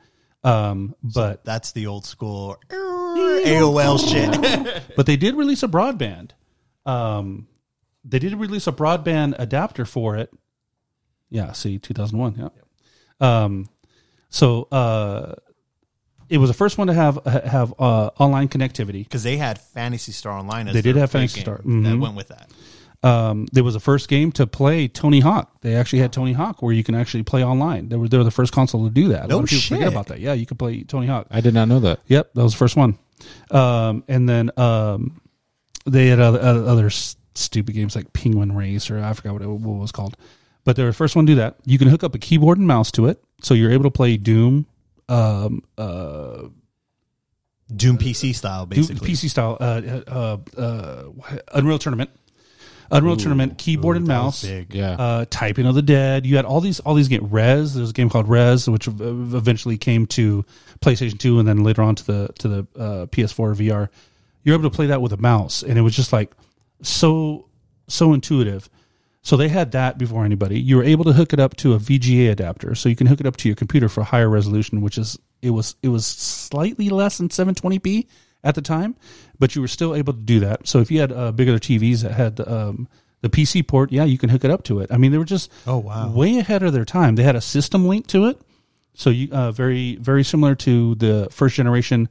[0.44, 4.82] um, but That's the old school AOL shit.
[4.94, 6.32] but they did release a broadband.
[6.86, 7.48] Um,
[8.04, 10.32] they did release a broadband adapter for it.
[11.28, 12.36] Yeah, see, 2001.
[12.38, 12.48] Yeah.
[13.44, 13.68] Um,
[14.28, 15.34] so uh,
[16.28, 19.02] it was the first one to have have uh, online connectivity.
[19.04, 20.68] Because they had Phantasy Star Online.
[20.68, 21.92] As They did have Fantasy Phantasy game Star.
[21.92, 22.00] That Mhm.
[22.00, 22.50] went with that.
[23.02, 25.60] Um, there was the first game to play Tony Hawk.
[25.60, 27.88] They actually had Tony Hawk where you can actually play online.
[27.88, 29.28] They were they were the first console to do that.
[29.28, 29.78] No people shit.
[29.78, 30.20] forget about that.
[30.20, 31.26] Yeah, you could play Tony Hawk.
[31.30, 32.00] I did not know that.
[32.06, 32.98] Yep, that was the first one.
[33.50, 35.20] Um, and then um,
[35.86, 39.48] they had other, other other stupid games like Penguin Race or I forgot what it,
[39.48, 40.16] what it was called.
[40.64, 41.56] But they were the first one to do that.
[41.64, 44.16] You can hook up a keyboard and mouse to it, so you're able to play
[44.16, 44.66] Doom,
[45.08, 46.48] um, uh,
[47.74, 49.08] Doom PC style, Doom basically.
[49.08, 51.02] PC style, uh, uh, uh,
[51.54, 52.10] Unreal Tournament,
[52.90, 54.74] Unreal Tournament, keyboard and mouse big.
[54.74, 54.92] Yeah.
[54.92, 56.26] uh, Typing of the Dead.
[56.26, 57.30] You had all these all these games.
[57.30, 57.74] Rez.
[57.74, 60.44] There was a game called Rez, which eventually came to
[60.80, 63.88] PlayStation Two, and then later on to the to the uh, PS4 VR.
[64.46, 66.30] You're able to play that with a mouse, and it was just like
[66.82, 67.48] so
[67.88, 68.70] so intuitive.
[69.22, 70.60] So they had that before anybody.
[70.60, 73.18] You were able to hook it up to a VGA adapter, so you can hook
[73.18, 76.90] it up to your computer for higher resolution, which is it was it was slightly
[76.90, 78.06] less than 720p
[78.44, 78.94] at the time,
[79.36, 80.68] but you were still able to do that.
[80.68, 82.86] So if you had uh, bigger TVs that had um,
[83.22, 84.92] the PC port, yeah, you can hook it up to it.
[84.92, 86.08] I mean, they were just Oh, wow.
[86.12, 87.16] way ahead of their time.
[87.16, 88.40] They had a system link to it,
[88.94, 92.08] so you uh, very very similar to the first generation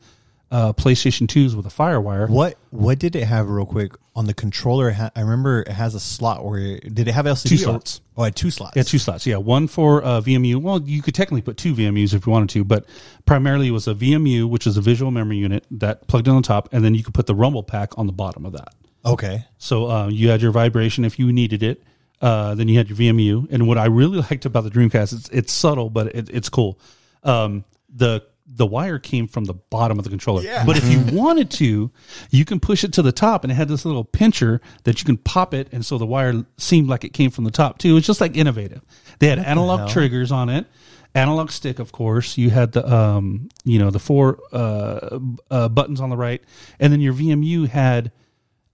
[0.51, 2.29] uh, PlayStation 2s with a FireWire.
[2.29, 4.91] What what did it have real quick on the controller?
[4.91, 7.49] Ha- I remember it has a slot where it, did it have LCD?
[7.49, 8.01] Two or- slots.
[8.17, 8.75] Oh, it had two slots.
[8.77, 9.25] Yeah, two slots.
[9.25, 10.57] Yeah, one for uh, VMU.
[10.57, 12.85] Well, you could technically put two VMUs if you wanted to, but
[13.25, 16.43] primarily it was a VMU, which is a visual memory unit that plugged in on
[16.43, 18.69] top, and then you could put the Rumble pack on the bottom of that.
[19.05, 19.45] Okay.
[19.57, 21.83] So uh, you had your vibration if you needed it.
[22.21, 25.29] Uh, then you had your VMU, and what I really liked about the Dreamcast, it's
[25.29, 26.79] it's subtle, but it, it's cool.
[27.23, 30.63] Um, the the wire came from the bottom of the controller, Yeah.
[30.65, 31.91] but if you wanted to,
[32.29, 35.05] you can push it to the top, and it had this little pincher that you
[35.05, 37.97] can pop it, and so the wire seemed like it came from the top too.
[37.97, 38.81] It's just like innovative.
[39.19, 39.89] They had analog hell?
[39.89, 40.67] triggers on it,
[41.15, 42.37] analog stick, of course.
[42.37, 45.19] You had the um, you know, the four uh,
[45.49, 46.43] uh, buttons on the right,
[46.79, 48.11] and then your VMU had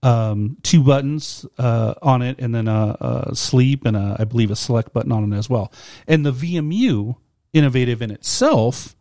[0.04, 4.52] um, two buttons uh, on it, and then a, a sleep and a, I believe
[4.52, 5.72] a select button on it as well.
[6.08, 7.16] And the VMU,
[7.54, 8.96] innovative in itself,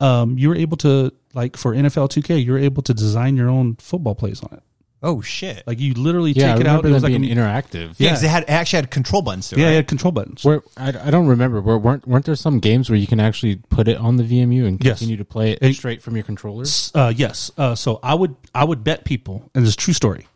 [0.00, 3.48] um, you were able to like for NFL 2K, you were able to design your
[3.48, 4.62] own football plays on it.
[5.00, 5.62] Oh shit.
[5.64, 6.82] Like you literally Yeah, I take it out.
[6.82, 7.94] remember It was them like being a, interactive.
[7.98, 9.48] yeah, 'cause it had it actually had control buttons.
[9.50, 9.72] To yeah, right?
[9.72, 10.44] it had control buttons.
[10.44, 11.60] Where I, I don't remember.
[11.60, 14.66] Where weren't weren't there some games where you can actually put it on the VMU
[14.66, 14.98] and Yes.
[14.98, 16.64] continue to play it It- straight from your controller?
[16.96, 17.52] Uh, yes.
[17.56, 20.26] Uh, so I would I would bet people, and this is a true story.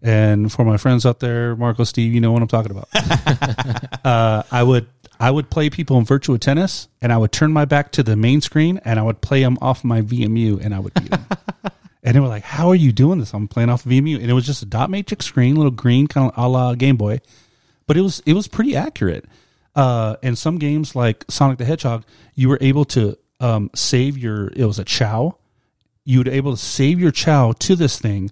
[0.00, 2.88] And for my friends out there, Marco, Steve, you know what I'm talking about.
[4.04, 4.86] uh, I would
[5.20, 8.16] I would play people in Virtua Tennis, and I would turn my back to the
[8.16, 11.26] main screen, and I would play them off my VMU, and I would beat them.
[12.02, 14.34] and they were like, "How are you doing this?" I'm playing off VMU, and it
[14.34, 17.20] was just a dot matrix screen, little green, kind of a la Game Boy,
[17.86, 19.24] but it was it was pretty accurate.
[19.74, 22.04] Uh, and some games like Sonic the Hedgehog,
[22.34, 24.52] you were able to um, save your.
[24.54, 25.38] It was a Chao.
[26.04, 28.30] You would able to save your Chao to this thing,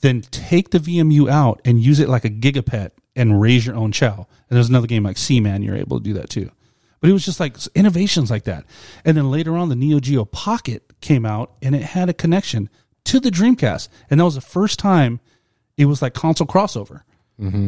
[0.00, 3.92] then take the VMU out and use it like a gigapet and raise your own
[3.92, 4.26] Chao.
[4.48, 6.50] And there's another game like Seaman, you're able to do that too.
[7.00, 8.64] But it was just like innovations like that.
[9.04, 12.70] And then later on, the Neo Geo Pocket came out and it had a connection
[13.04, 13.88] to the Dreamcast.
[14.08, 15.20] And that was the first time
[15.76, 17.02] it was like console crossover.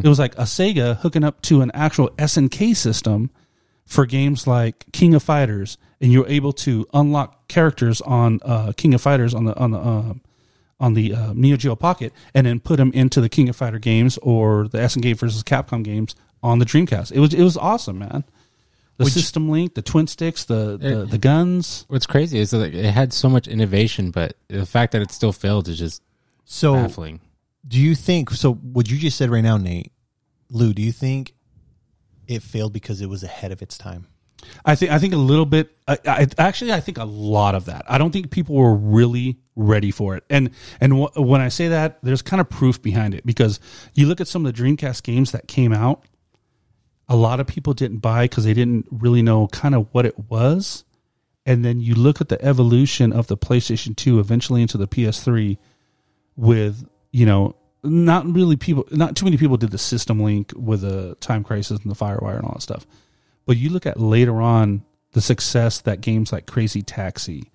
[0.05, 3.31] It was like a Sega hooking up to an actual SNK system
[3.85, 8.95] for games like King of Fighters, and you're able to unlock characters on uh, King
[8.95, 10.21] of Fighters on the on the um
[10.79, 13.79] on the uh, Neo Geo Pocket, and then put them into the King of Fighter
[13.79, 17.13] games or the SNK versus Capcom games on the Dreamcast.
[17.13, 18.25] It was it was awesome, man.
[18.99, 21.85] The Would you- system link, the twin sticks, the the, It- the guns.
[21.89, 25.33] What's crazy is that it had so much innovation, but the fact that it still
[25.33, 26.03] failed is just
[26.45, 27.21] So baffling.
[27.67, 28.31] do you think?
[28.31, 29.93] So what you just said right now, Nate,
[30.51, 30.73] Lou?
[30.73, 31.35] Do you think
[32.27, 34.07] it failed because it was ahead of its time?
[34.65, 35.77] I think I think a little bit.
[35.89, 37.85] I, I actually I think a lot of that.
[37.89, 40.25] I don't think people were really ready for it.
[40.31, 40.51] And
[40.81, 43.61] and wh- when I say that, there's kind of proof behind it because
[43.95, 46.05] you look at some of the Dreamcast games that came out.
[47.09, 50.19] A lot of people didn't buy because they didn't really know kind of what it
[50.31, 50.85] was.
[51.45, 55.57] And then you look at the evolution of the PlayStation 2 eventually into the PS3.
[56.37, 60.81] with you know not really people not too many people did the system link with
[60.81, 62.87] the time crisis and the firewire and all that stuff
[63.47, 64.83] but you look at later on
[65.13, 67.51] the success that games like crazy taxi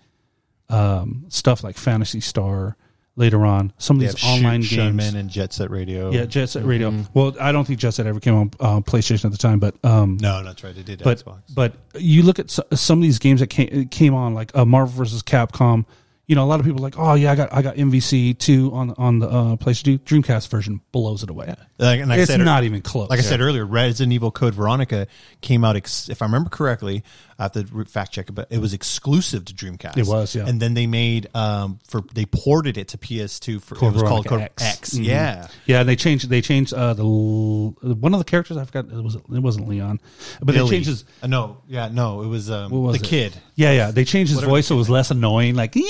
[0.69, 2.77] um, stuff like Phantasy Star
[3.17, 6.11] later on some of these online Shoot- games and Jet Set Radio.
[6.11, 9.25] yeah jet set radio well i don't think jet set ever came on uh, playstation
[9.25, 10.73] at the time but um, No, that's right.
[10.73, 11.41] They did but Xbox.
[11.53, 14.63] but you look at so- some of these games that came came on like uh,
[14.63, 15.85] Marvel versus Capcom.
[16.27, 18.37] You know, a lot of people are like, oh yeah, I got I got MVC
[18.37, 21.53] two on on the uh, PlayStation Dreamcast version blows it away.
[21.77, 23.09] Like, and like I it's said, not even close.
[23.09, 25.07] Like I said earlier, Resident Evil Code Veronica
[25.41, 27.03] came out, ex- if I remember correctly,
[27.39, 29.97] I have to fact check it, but it was exclusive to Dreamcast.
[29.97, 30.45] It was, yeah.
[30.47, 34.03] And then they made um for they ported it to PS2 for Code it was
[34.03, 34.63] called Code X.
[34.63, 34.89] X.
[34.93, 35.05] Mhm.
[35.05, 35.47] Yeah.
[35.65, 39.15] yeah, they changed they changed uh, the one of the characters I forgot it was
[39.15, 39.99] it wasn't Leon,
[40.39, 40.59] but Billy.
[40.69, 43.09] they changed his Uh, no, yeah, no, it was um was the it?
[43.09, 43.33] kid.
[43.55, 45.55] Yeah, yeah, they changed his Whatever voice so it was less annoying.
[45.55, 45.83] Like yeah,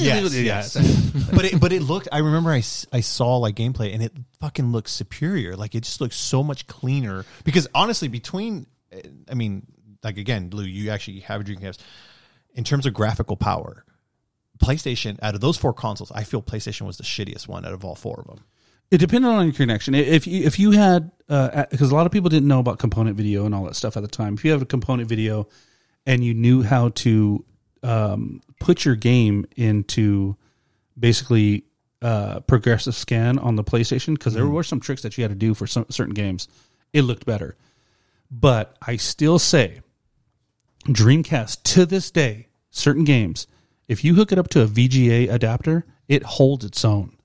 [0.00, 0.74] Yes, yeah, yes.
[1.34, 2.08] but it, but it looked.
[2.12, 5.56] I remember I, s- I saw like gameplay and it fucking looks superior.
[5.56, 7.24] Like it just looks so much cleaner.
[7.44, 8.98] Because honestly, between, uh,
[9.30, 9.66] I mean,
[10.02, 11.78] like again, Lou, you actually have a Dreamcast.
[12.54, 13.84] In terms of graphical power,
[14.58, 17.84] PlayStation out of those four consoles, I feel PlayStation was the shittiest one out of
[17.84, 18.44] all four of them.
[18.90, 19.94] It depended on your connection.
[19.94, 23.44] If you if you had because a lot of people didn't know about component video
[23.44, 24.34] and all that stuff at the time.
[24.34, 25.46] If you have a component video
[26.06, 27.44] and you knew how to
[27.82, 30.36] um, put your game into
[30.98, 31.64] basically
[32.02, 35.36] uh, progressive scan on the PlayStation, because there were some tricks that you had to
[35.36, 36.48] do for some certain games,
[36.92, 37.56] it looked better.
[38.30, 39.80] But I still say
[40.86, 43.46] Dreamcast to this day, certain games,
[43.88, 47.16] if you hook it up to a VGA adapter, it holds its own.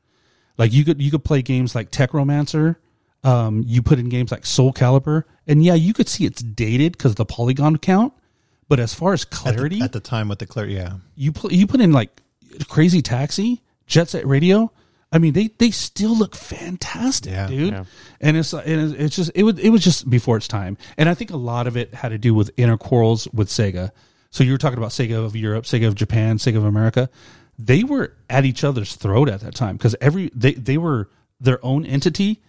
[0.57, 2.79] Like you could you could play games like Tech Romancer.
[3.23, 6.93] Um, you put in games like Soul Calibur, and yeah, you could see it's dated
[6.93, 8.13] because of the polygon count.
[8.73, 11.31] But as far as At the- clarity, at the, time with the clear, yeah, you
[11.31, 12.09] put you put in like
[12.69, 14.71] Crazy Taxi, Jet Set Radio.
[15.11, 17.45] I mean, they they still look fantastic, Yeah.
[17.47, 17.73] dude.
[17.73, 17.83] Yeah.
[18.19, 20.75] And it's and it's- it's just it was it was just before its time.
[20.97, 23.91] And I think a lot of it had to do with inner quarrels with Sega.
[24.31, 27.11] So you were talking about Sega of Europe, Sega of Japan, Sega of America.
[27.59, 31.63] They were at each other's throat at that time because every they they were their
[31.63, 32.41] own entity,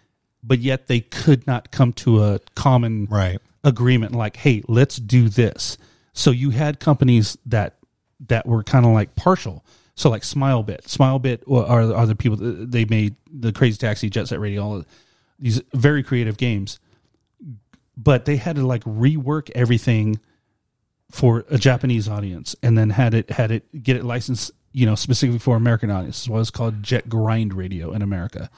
[0.42, 3.38] but yet they could not come to a common right.
[3.62, 5.76] agreement like hey let's do this
[6.14, 7.76] so you had companies that
[8.28, 9.64] that were kind of like partial.
[9.96, 10.82] So like smilebit.
[10.82, 14.84] Smilebit are, are the people that- they made the crazy taxi jet set radio all
[15.38, 16.78] these very creative games.
[17.96, 20.18] But they had to like rework everything
[21.10, 24.94] for a japanese audience and then had it had it get it licensed you know
[24.96, 26.28] specifically for american audience.
[26.28, 28.50] What it's called jet grind radio in america.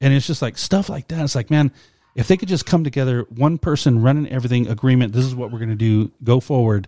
[0.00, 1.22] And it's just like stuff like that.
[1.22, 1.72] It's like man
[2.14, 5.58] if they could just come together one person running everything agreement this is what we're
[5.58, 6.86] going to do go forward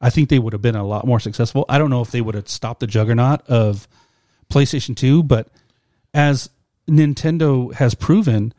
[0.00, 2.20] i think they would have been a lot more successful i don't know if they
[2.20, 3.88] would have stopped the juggernaut of
[4.50, 5.48] playstation 2 but
[6.14, 6.50] as
[6.88, 8.52] nintendo has proven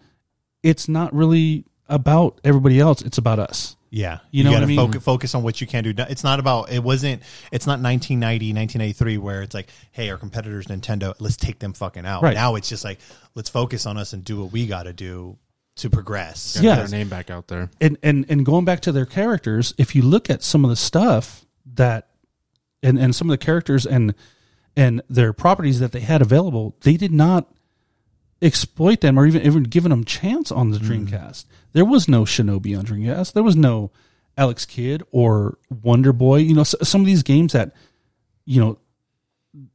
[0.63, 4.77] it's not really about everybody else it's about us Yeah, You know gotta I mean?
[4.77, 5.93] Focus, focus on what you can do.
[5.97, 6.71] It's not about.
[6.71, 7.23] It wasn't.
[7.51, 12.05] It's not 1990, 1993, where it's like, hey, our competitors, Nintendo, let's take them fucking
[12.05, 12.21] out.
[12.21, 12.33] Right.
[12.35, 12.99] Now it's just like,
[13.33, 15.37] let's focus on us and do what we got to do
[15.77, 16.57] to progress.
[16.61, 16.75] Yeah.
[16.75, 17.69] Get our name back out there.
[17.79, 20.75] and and and going back to their characters, if you look at some of the
[20.75, 21.45] stuff
[21.75, 22.09] that
[22.83, 24.13] and and some of the characters and
[24.75, 27.51] and their properties that they had available, they did not
[28.41, 30.85] exploit them or even even given them chance on the hmm.
[30.85, 31.45] Dreamcast.
[31.73, 33.33] There was no Shinobi on Dreamcast.
[33.33, 33.91] There was no
[34.37, 36.37] Alex Kidd or Wonder Boy.
[36.37, 37.73] You know, s some of these games that
[38.45, 38.79] you know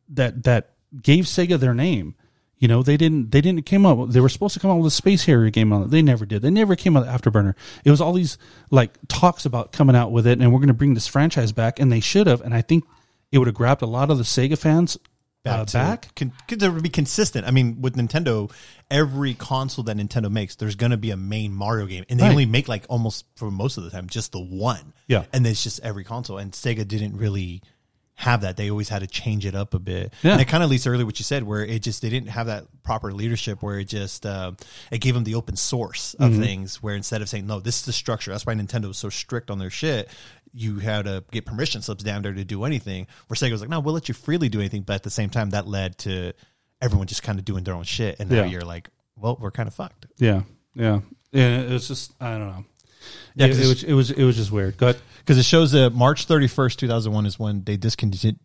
[0.09, 0.70] that that
[1.01, 2.15] gave Sega their name.
[2.62, 4.86] You know, they didn't they didn't came up they were supposed to come out with
[4.86, 5.90] a space harrier game on it.
[5.90, 6.43] They never did.
[6.43, 7.55] They never came out with Afterburner.
[7.84, 8.39] It was all these
[8.70, 11.90] like talks about coming out with it and we're gonna bring this franchise back and
[11.90, 12.84] they should have and I think
[13.32, 14.97] it would have grabbed a lot of the Sega fans
[15.44, 16.14] uh, to- back.
[16.14, 17.48] Con, could there be consistent?
[17.48, 18.48] I mean, with Nintendo,
[18.93, 22.24] every console that Nintendo makes, there's going to be a main Mario game, and they
[22.24, 22.30] Right.
[22.30, 24.93] only make like almost for most of the time just the one.
[25.09, 25.24] Yeah.
[25.32, 26.39] and it's just every console.
[26.39, 27.60] And Sega didn't really
[28.23, 28.57] have that.
[28.57, 30.12] They always had to change it up a bit.
[30.23, 30.32] Yeah.
[30.32, 32.28] And it kind of leads to earlier what you said, where it just they didn't
[32.28, 34.53] have that proper leadership, where it just uh,
[34.90, 36.43] it gave them the open source of Mm-hmm.
[36.43, 36.82] things.
[36.82, 38.31] Where instead of saying no, this is the structure.
[38.31, 40.09] That's why Nintendo was so strict on their shit.
[40.55, 43.07] You had to get permission slips down there to do anything.
[43.27, 44.82] Where Sega was like, no, we'll let you freely do anything.
[44.82, 46.32] But at the same time, that led to
[46.81, 48.20] everyone just kind of doing their own shit.
[48.20, 48.51] And now Yeah.
[48.51, 50.07] you're like, well, we're kind of fucked.
[50.19, 50.43] Yeah.
[50.74, 51.01] Yeah.
[51.32, 51.61] Yeah.
[51.62, 52.65] It was just I don't know.
[53.35, 54.77] Yeah, 'cause it, was it was it was just weird.
[54.77, 58.36] But because it shows that March 31st, 2001 is when they discontinued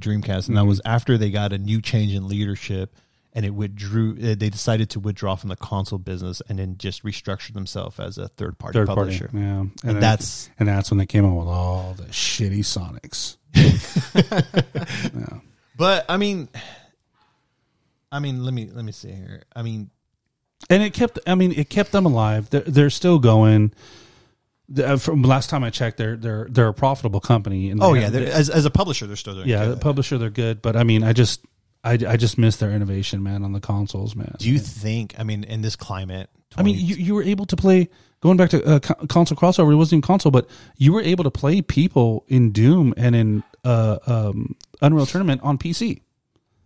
[0.00, 2.94] Dreamcast, and that was after they got a new change in leadership
[3.32, 4.12] and it withdrew.
[4.12, 8.16] uh, They decided to withdraw from the console business and then just restructure themselves as
[8.18, 9.28] a third party third publisher.
[9.28, 9.38] party.
[9.44, 9.58] Yeah.
[9.60, 13.36] And, then- that's- and that's when they came out with all the shitty Sonics.
[15.14, 15.38] yeah.
[15.76, 16.48] But I mean,
[18.10, 19.42] I mean, let me let me see here.
[19.54, 19.90] I mean,
[20.70, 21.18] and it kept.
[21.26, 22.48] I mean, it kept them alive.
[22.50, 23.72] They're, they're still going.
[24.68, 27.70] The- uh, From last time I checked, they're they're they're a profitable company.
[27.70, 29.48] And oh yeah, as as a publisher, they're still doing.
[29.48, 29.80] yeah, good.
[29.80, 31.44] publisher they're good, but I mean, I just
[31.84, 34.34] I, I just miss their innovation, man, on the consoles, man.
[34.38, 35.14] Do you think?
[35.18, 37.88] I mean, in this climate, I mean, you, you were able to play
[38.20, 39.70] going back to uh, console crossover.
[39.72, 43.42] It wasn't even console, but you were able to play people in Doom and in
[43.64, 46.00] uh, um, Unreal Tournament on PC.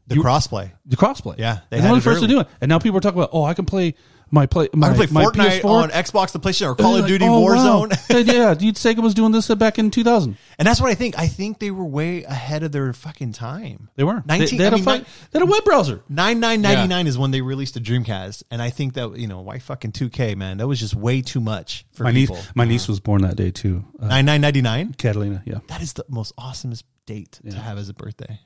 [0.07, 0.73] the you- crossplay.
[0.87, 3.01] The crossplay, Yeah, they they were the first to do it, and now people are
[3.01, 3.95] talking about, oh, I can play
[4.31, 4.69] my play.
[4.73, 5.65] My, I can play my Fortnite PS4.
[5.65, 7.87] on Xbox, the PlayStation, or Call Like, of Duty oh, wow.
[7.87, 8.27] Warzone.
[8.33, 10.37] yeah, dude, Sega was doing this back in 2000.
[10.59, 11.19] And that's what I think.
[11.19, 13.89] I think they were way ahead of their fucking time.
[13.97, 14.23] They were.
[14.27, 16.03] 19 they, had I a mean, fi- nine- they had a web browser.
[16.09, 19.27] Nine nine ninety nine is when they released the Dreamcast, and I think that you
[19.27, 22.29] know why fucking two K man, that was just way too much for My niece,
[22.29, 22.43] people.
[22.55, 23.85] my niece was born that day too.
[24.01, 24.93] Uh, Nine nine ninety nine.
[24.95, 25.59] Catalina, yeah.
[25.69, 28.41] That is the most awesomest date to have as a birthday.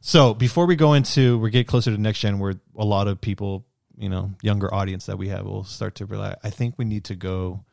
[0.00, 3.20] So before we go into we get closer to next gen, where a lot of
[3.20, 3.66] people,
[3.96, 6.36] you know, younger audience that we have will start to realize.
[6.42, 7.64] I think we need to go.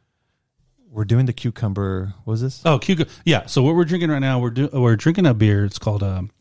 [0.90, 2.14] We're doing the cucumber.
[2.24, 2.62] What was this?
[2.66, 3.12] Oh, cucumber.
[3.26, 3.46] Yeah.
[3.48, 5.66] So what we're drinking right now, we're do, we're drinking a beer.
[5.66, 6.32] It's called um,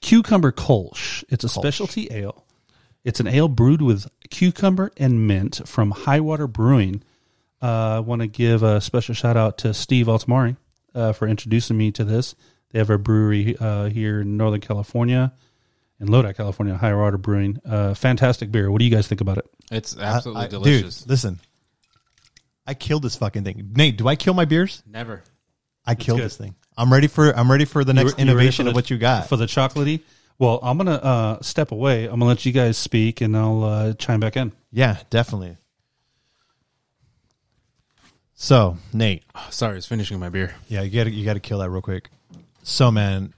[0.00, 1.24] Cucumber Kolsch.
[1.28, 2.44] It's a specialty ale.
[3.04, 7.04] It's an ale brewed with cucumber and mint from Highwater Brewing.
[7.62, 10.56] Uh, I want to give a special shout out to Steve Altamari
[10.94, 12.34] uh, for introducing me to this.
[12.70, 15.32] They have a brewery uh, here in Northern California,
[16.00, 17.58] in Lodi, California, Higher Order Brewing.
[17.64, 18.70] Uh, fantastic beer.
[18.70, 19.46] What do you guys think about it?
[19.70, 21.00] It's absolutely I- I- delicious.
[21.00, 21.40] Dude, listen.
[22.66, 23.72] I killed this fucking thing.
[23.76, 24.82] Nate, do I kill my beers?
[24.86, 25.22] Never.
[25.86, 26.24] I killed good.
[26.26, 26.54] this thing.
[26.76, 28.78] I'm ready for I'm ready for the next You- you ready innovation for of the-
[28.78, 29.28] what you got.
[29.28, 30.00] for the chocolatey.
[30.38, 32.04] Well, I'm gonna uh, step away.
[32.04, 34.52] I'm gonna let you guys speak, and I'll uh, chime back in.
[34.72, 35.56] yeah, definitely.
[38.34, 40.54] So, Nate, Oh, sorry, I was finishing my beer.
[40.68, 42.10] yeah, you got to you got to kill that real quick.
[42.62, 43.32] So, man,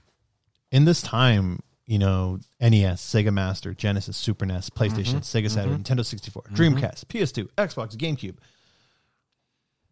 [0.71, 1.59] in this time,
[1.89, 7.49] you know, NES, Sega Master, Genesis, Super NES, PlayStation, Sega Saturn, Nintendo 64, Dreamcast, PS2,
[7.57, 8.35] Xbox, GameCube.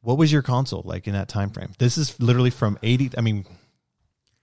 [0.02, 1.72] What was your console like in that time frame?
[1.80, 3.46] This is literally from 80 I mean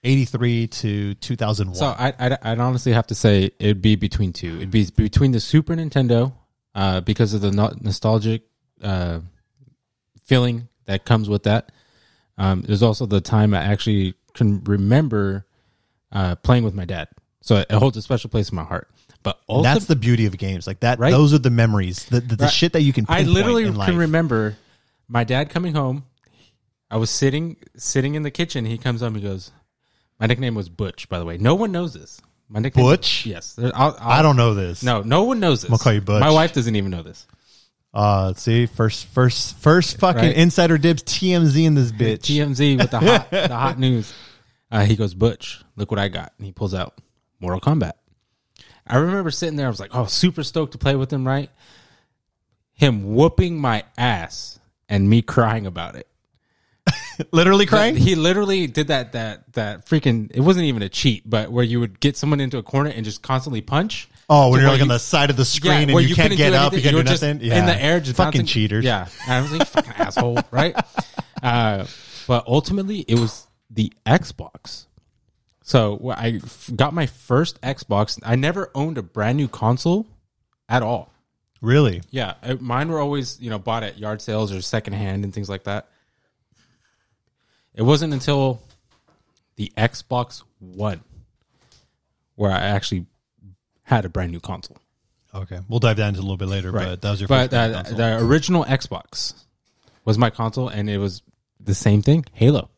[0.03, 1.77] 83 to 2001.
[1.77, 4.57] So I, I'd, I'd honestly have to say it'd be between two.
[4.57, 6.33] It'd be between the Super Nintendo,
[6.75, 8.43] uh, because of the no- nostalgic
[8.83, 9.21] uh,
[10.25, 11.71] feeling that comes with that.
[12.37, 15.47] Um, there's also the time I actually can remember
[16.11, 17.09] uh, playing with my dad,
[17.45, 18.89] so it holds a special place in my heart.
[19.23, 20.67] But that's the beauty of games.
[20.67, 21.11] Like that Right?
[21.11, 22.53] those are the memories, the the, the Right.
[22.53, 24.57] shit that you can I literally can remember
[25.09, 26.05] my dad coming home.
[26.91, 28.65] I was sitting sitting in the kitchen.
[28.65, 29.15] He comes home.
[29.15, 29.51] He goes,
[30.21, 32.21] "My nickname was Butch." By the way, no one knows this.
[32.49, 33.25] My nickname Butch?
[33.25, 34.83] Yes, I'll, I'll, I don't know this.
[34.83, 35.71] No, no one knows this.
[35.71, 36.21] I'm gonna call you Butch.
[36.21, 37.27] My wife doesn't even know this.
[37.95, 40.37] Uh, see, first, first, first, fucking Right.
[40.37, 42.19] insider dibs TMZ in this bitch.
[42.21, 44.13] TMZ with the hot the hot news.
[44.71, 47.01] Uh, he goes, Butch, look what I got, and he pulls out
[47.45, 47.93] Mortal Kombat.
[48.87, 49.67] I remember sitting there.
[49.67, 51.27] I was like, oh, super stoked to play with him.
[51.27, 51.51] Right?
[52.73, 54.59] Him whooping my ass
[54.89, 56.09] and me crying about it.
[57.33, 57.97] Literally crying.
[57.97, 60.31] He literally did that that that freaking.
[60.33, 63.05] It wasn't even a cheat, but where you would get someone into a corner and
[63.05, 64.09] just constantly punch.
[64.29, 66.55] Oh, when you're like on the side of the screen and where you, can't get
[66.55, 67.41] up, you can't do just nothing.
[67.43, 67.59] Yeah.
[67.59, 68.47] in the air, just fucking bouncing.
[68.47, 68.85] cheaters.
[68.85, 70.77] Yeah, and I was like, fucking asshole, right?
[71.43, 71.87] Uh,
[72.27, 74.87] but ultimately, it was the Xbox.
[75.67, 76.43] So I
[76.77, 78.21] got my first Xbox.
[78.23, 80.07] I never owned a brand new console
[80.69, 81.11] at all.
[81.63, 82.03] Really?
[82.11, 85.49] Yeah, uh, mine were always you know bought at yard sales or secondhand and things
[85.49, 85.89] like that.
[87.75, 88.63] It wasn't until
[89.57, 91.01] the Xbox One
[92.35, 93.07] where I actually
[93.85, 94.77] had a brand new console.
[95.35, 96.73] Okay, we'll dive down into a little bit later.
[96.73, 99.33] But that was your But first uh, the original Xbox
[100.05, 101.23] was my console, and it was
[101.59, 102.27] the same thing.
[102.35, 102.69] Halo,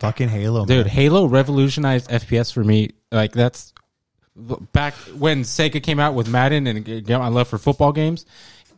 [0.00, 0.86] fucking Halo, dude.
[0.86, 0.94] man.
[0.94, 2.90] Halo revolutionized FPS for me.
[3.10, 3.72] Like that's
[4.72, 8.26] back when Sega came out with Madden and got my love for football games.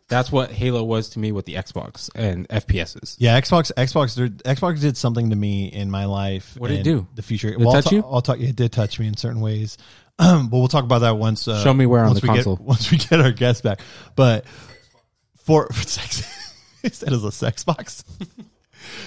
[0.08, 3.14] That's what Halo was to me with the Xbox and FPSs.
[3.20, 6.56] Yeah, Xbox, Xbox, Xbox did something to me in my life.
[6.58, 7.06] What did it do?
[7.14, 7.48] The future.
[7.48, 8.02] it I'll touch ta- you?
[8.04, 8.40] I'll talk.
[8.40, 9.78] It did touch me in certain ways,
[10.18, 11.46] but we'll talk about that once.
[11.46, 12.56] Uh, Show me where on the console.
[12.56, 13.80] Get, once we get our guests back,
[14.16, 14.46] but
[15.44, 16.24] for, for sex,
[16.90, 18.02] said it's a sex box.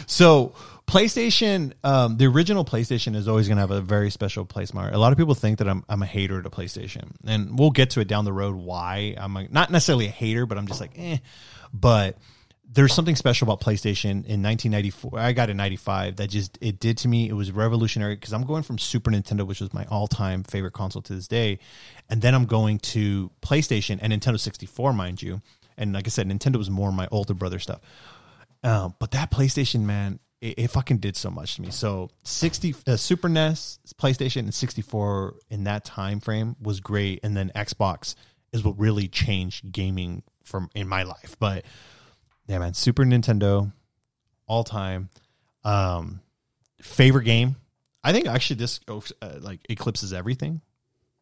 [0.08, 0.56] so
[0.94, 4.70] PlayStation, um, the original PlayStation is always going to have a very special place.
[4.70, 4.94] heart.
[4.94, 7.90] A lot of people think that I'm I'm a hater to PlayStation, and we'll get
[7.92, 8.56] to it down the road.
[8.56, 11.18] Why I'm a, not necessarily a hater, but I'm just like, eh.
[11.74, 12.20] But
[12.72, 15.18] there's something special about PlayStation in 1994.
[15.18, 17.28] I got in 95 that just it did to me.
[17.28, 21.02] It was revolutionary because I'm going from Super Nintendo, which was my all-time favorite console
[21.02, 21.58] to this day,
[22.08, 25.42] and then I'm going to PlayStation and Nintendo 64, mind you.
[25.76, 27.82] And like I said, Nintendo was more my older brother stuff.
[28.64, 31.72] Um, but that PlayStation, man, it, it fucking did so much to me.
[31.72, 37.22] So sixty uh, Super NES, PlayStation, and sixty four in that time frame was great,
[37.24, 38.16] and then Xbox
[38.52, 41.38] is what really changed gaming from in my life.
[41.40, 41.64] But
[42.46, 43.72] yeah, man, Super Nintendo,
[44.46, 45.10] all time,
[45.64, 46.20] um,
[46.82, 47.56] favorite game.
[48.04, 49.00] I think actually this uh,
[49.40, 50.60] like eclipses everything.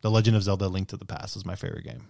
[0.02, 2.08] The Legend of Zelda: Link to the Past is my favorite game.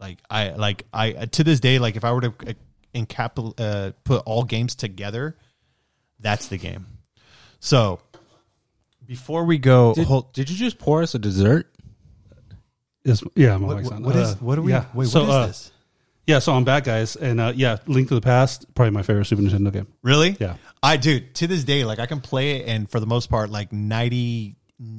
[0.00, 4.24] Like I like I to this day like if I were to uh, uh, put
[4.26, 5.36] all games together,
[6.20, 6.86] that's the game.
[7.60, 8.00] So
[9.06, 11.70] before we go, Did, hold, did you just pour us a dessert?
[13.04, 14.02] Is yeah, my what, mic's what, on.
[14.02, 14.72] what is Uh, what are we?
[14.72, 14.86] Yeah.
[14.94, 15.72] Wait, so, what is uh, this?
[16.26, 19.26] Yeah, so I'm back, guys, and uh, yeah, Link to the Past, probably my favorite
[19.26, 19.88] Super Nintendo game.
[20.02, 20.36] Really?
[20.40, 20.56] Yeah.
[20.82, 21.20] I do.
[21.20, 24.56] to this day like I can play it and for the most part like ninety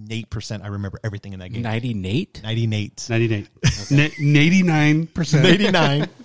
[0.09, 1.61] eight percent I remember everything in that game.
[1.61, 2.41] Ninety Nate.
[2.43, 3.07] Ninety eight.
[3.09, 5.45] 98, eighty nine percent.
[5.47, 6.09] Eighty nine.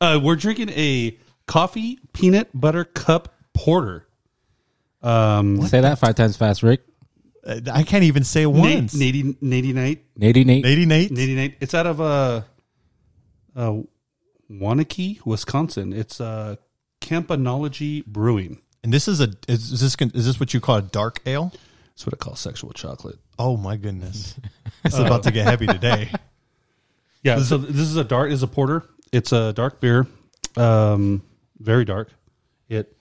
[0.00, 1.16] Uh, we're drinking a
[1.46, 4.04] coffee peanut butter cup porter.
[5.02, 6.82] Um, Say that five times fast, Rick.
[7.44, 8.94] I can't even say it once.
[8.94, 10.04] Nady, Nady Night.
[10.18, 10.64] Nady Nate.
[10.64, 11.10] Eighty eight.
[11.10, 11.56] Nady Night.
[11.60, 12.42] It's out of uh,
[13.56, 13.78] uh,
[14.50, 15.92] Waunakee, Wisconsin.
[15.92, 16.56] It's uh,
[17.00, 18.60] Campanology Brewing.
[18.84, 21.52] And this is a is, is this is this what you call a dark ale?
[21.88, 23.18] That's what I call sexual chocolate.
[23.38, 24.36] Oh my goodness,
[24.84, 26.10] it's about to get heavy today.
[27.24, 28.32] Yeah, so this is a dark.
[28.32, 28.82] Is a porter.
[29.12, 30.08] It's a dark beer,
[30.56, 31.22] um,
[31.60, 32.10] very dark.
[32.68, 32.96] It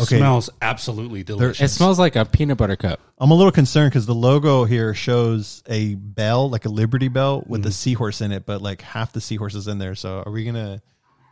[0.00, 0.16] Okay.
[0.18, 1.72] smells absolutely delicious.
[1.72, 2.98] It smells like a peanut butter cup.
[3.18, 7.44] I'm a little concerned because the logo here shows a bell, like a Liberty Bell,
[7.46, 9.94] with a seahorse in it, but like half the seahorse is in there.
[9.94, 10.80] So are we gonna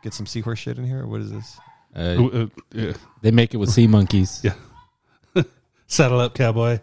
[0.03, 1.01] get some seahorse shit in here?
[1.01, 1.57] Or what is this?
[1.95, 2.93] Uh, Uh, uh, yeah.
[3.23, 4.41] they make it with sea monkeys.
[5.35, 5.43] Yeah.
[5.87, 6.79] Saddle up, cowboy.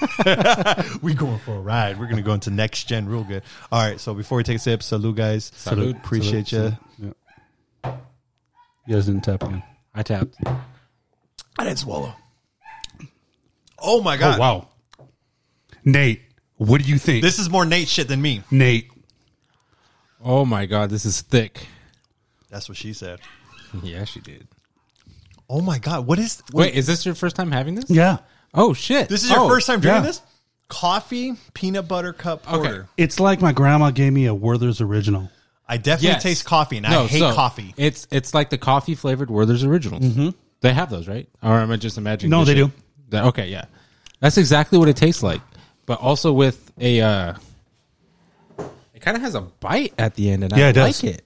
[1.02, 2.00] we going for a ride.
[2.00, 3.42] We're gonna go into next gen real good.
[3.70, 4.00] All right.
[4.00, 5.52] So before we take a sip, salute guys.
[5.54, 5.96] Salute.
[5.96, 7.14] Appreciate Salute, you.
[7.84, 7.96] Yeah.
[8.86, 9.62] You guys didn't tap again.
[9.94, 10.36] I tapped.
[11.58, 12.14] I didn't swallow.
[13.78, 14.36] Oh my god!
[14.36, 14.68] Oh wow,
[15.84, 16.22] Nate,
[16.56, 17.22] what do you think?
[17.22, 18.42] This is more Nate shit than me.
[18.50, 18.88] Nate,
[20.24, 21.66] Oh my god, this is thick.
[22.50, 23.20] That's what she said.
[23.82, 24.46] Yeah, she did.
[25.50, 26.06] Oh my god!
[26.06, 26.40] What is?
[26.52, 27.90] Wait, is this your first time having this?
[27.90, 28.18] yeah,
[28.54, 29.08] Oh shit!
[29.08, 30.06] This is your Oh, first time drinking yeah.
[30.06, 30.22] this?
[30.68, 32.88] Coffee peanut butter cup porter.
[32.96, 35.28] it's like my grandma gave me a Werther's original.
[35.68, 36.22] I definitely Yes.
[36.22, 37.74] taste coffee, and I hate so coffee.
[37.76, 40.04] It's it's like the coffee flavored Werther's originals.
[40.04, 40.28] Mm-hmm.
[40.64, 41.28] They have those, right?
[41.42, 42.30] Or am I just imagining?
[42.30, 42.66] No, they shit?
[42.68, 42.72] do.
[43.10, 43.66] That- okay, yeah,
[44.20, 45.42] that's exactly what it tastes like,
[45.84, 47.00] but also with a.
[47.02, 47.34] uh
[48.94, 51.02] It kind of has a bite at the end, and Yeah, I it does.
[51.04, 51.22] like it.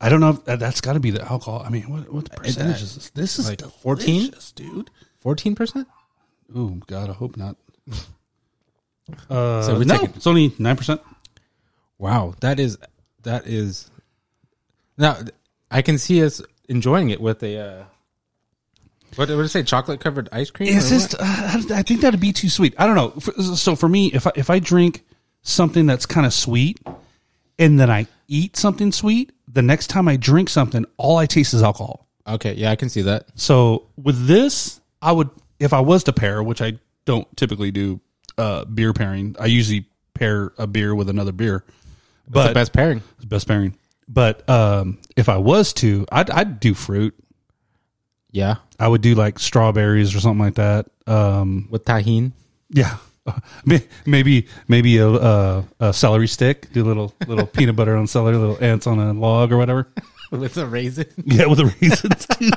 [0.00, 0.30] I don't know.
[0.30, 1.60] If that, that's got to be the alcohol.
[1.66, 3.10] I mean, what what the percentage is this?
[3.10, 4.20] This is Like like 14?
[4.20, 4.90] delicious, dude.
[5.20, 5.88] Fourteen percent.
[6.54, 7.56] Oh God, I hope not.
[9.30, 11.00] Uh, So we're no, taking- it's only nine percent.
[11.98, 12.78] Wow, that is
[13.22, 13.90] that is.
[14.98, 15.16] Now
[15.70, 17.58] I can see us enjoying it with a.
[17.58, 17.84] uh
[19.16, 19.62] What what did it say?
[19.62, 20.76] Chocolate covered ice cream.
[20.76, 21.18] It's just, uh,
[21.74, 22.74] I think that'd be too sweet.
[22.78, 23.10] I don't know.
[23.20, 25.04] For- So for me, if I, if I drink
[25.42, 26.78] something that's kind of sweet,
[27.58, 31.54] and then I eat something sweet, the next time I drink something, all I taste
[31.54, 32.06] is alcohol.
[32.26, 33.26] Okay, yeah, I can see that.
[33.34, 36.74] So with this, I would, if I was to pair, which I
[37.06, 38.00] don't typically do,
[38.36, 39.34] uh, beer pairing.
[39.40, 41.64] I usually pair a beer with another beer.
[42.28, 43.02] But the best pairing.
[43.16, 43.74] It's best pairing.
[44.06, 47.14] But um, if I was to, I'd, I'd do fruit.
[48.30, 50.86] Yeah, I would do like strawberries or something like that.
[51.06, 52.32] Um, with Tajín.
[52.70, 52.98] yeah,
[53.64, 56.70] May- maybe maybe a, a, a celery stick.
[56.72, 59.88] Do a little little peanut butter on celery, little ants on a log or whatever.
[60.30, 61.06] with a raisin.
[61.24, 62.26] Yeah, with the raisins.
[62.38, 62.52] dude.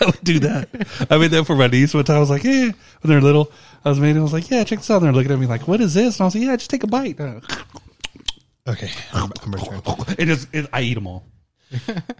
[0.00, 0.68] I would do that.
[1.10, 2.18] I made that for my niece one time.
[2.18, 3.50] I was like, yeah, when they're little,
[3.84, 4.16] I was made.
[4.16, 4.98] I was like, yeah, check this out.
[4.98, 6.16] And they're looking at me like, what is this?
[6.16, 7.18] And I was like, yeah, just take a bite.
[7.18, 7.40] Uh,
[8.64, 9.82] Okay, I'm, I'm returning.
[10.18, 10.46] It is.
[10.52, 11.24] It, I eat them all.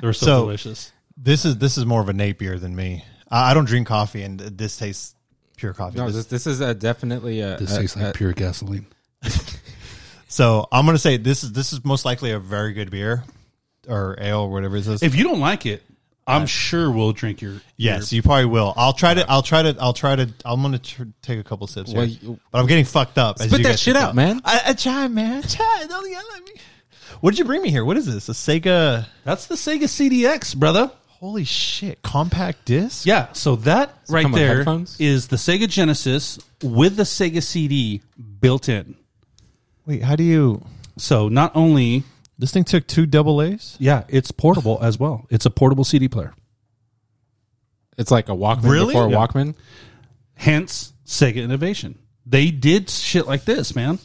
[0.01, 0.91] They're so, So- delicious.
[1.23, 3.05] This is this is more of a Nate beer than me.
[3.31, 5.15] I, I don't drink coffee, and this tastes
[5.57, 5.99] pure coffee.
[5.99, 7.57] No, This- this, this is a definitely a.
[7.57, 8.87] This a- tastes like a- pure gasoline.
[10.29, 13.23] so I'm gonna say this is this is most likely a very good beer
[13.89, 15.03] or ale or whatever it is.
[15.03, 15.83] If you don't like it,
[16.27, 17.61] I'm uh, sure we'll drink your.
[17.77, 18.73] yes, you probably will.
[18.77, 19.29] I'll try to.
[19.31, 19.77] I'll try to.
[19.81, 20.29] I'll try to.
[20.45, 23.37] I'm gonna tr- take a couple sips here, Well, you- but I'm getting fucked up.
[23.41, 24.41] as Spit you that shit out, man.
[24.45, 25.45] I, I try, man.
[25.45, 25.85] I try.
[25.89, 26.53] Don't yell at me.
[27.21, 27.85] What did you bring me here?
[27.85, 28.29] What is this?
[28.29, 29.07] A Sega?
[29.23, 30.91] That's the Sega CDX, brother.
[31.23, 32.03] Holy shit!
[32.03, 33.07] Compact disc.
[33.07, 34.97] Yeah, so that right come with there headphones?
[34.99, 38.03] is the Sega Genesis with the Sega CD
[38.41, 38.97] built in.
[39.87, 40.65] Wait, how do you?
[40.99, 42.03] So not only,
[42.41, 43.77] This thing took two double A's.
[43.79, 45.27] yeah, it's portable as well.
[45.31, 46.35] It's a portable CD player.
[47.97, 48.87] It's like a Walkman Really?
[48.87, 49.17] before a Yeah.
[49.19, 49.55] Walkman.
[50.35, 52.01] Hence Sega Innovation.
[52.27, 54.01] They did shit like this, man.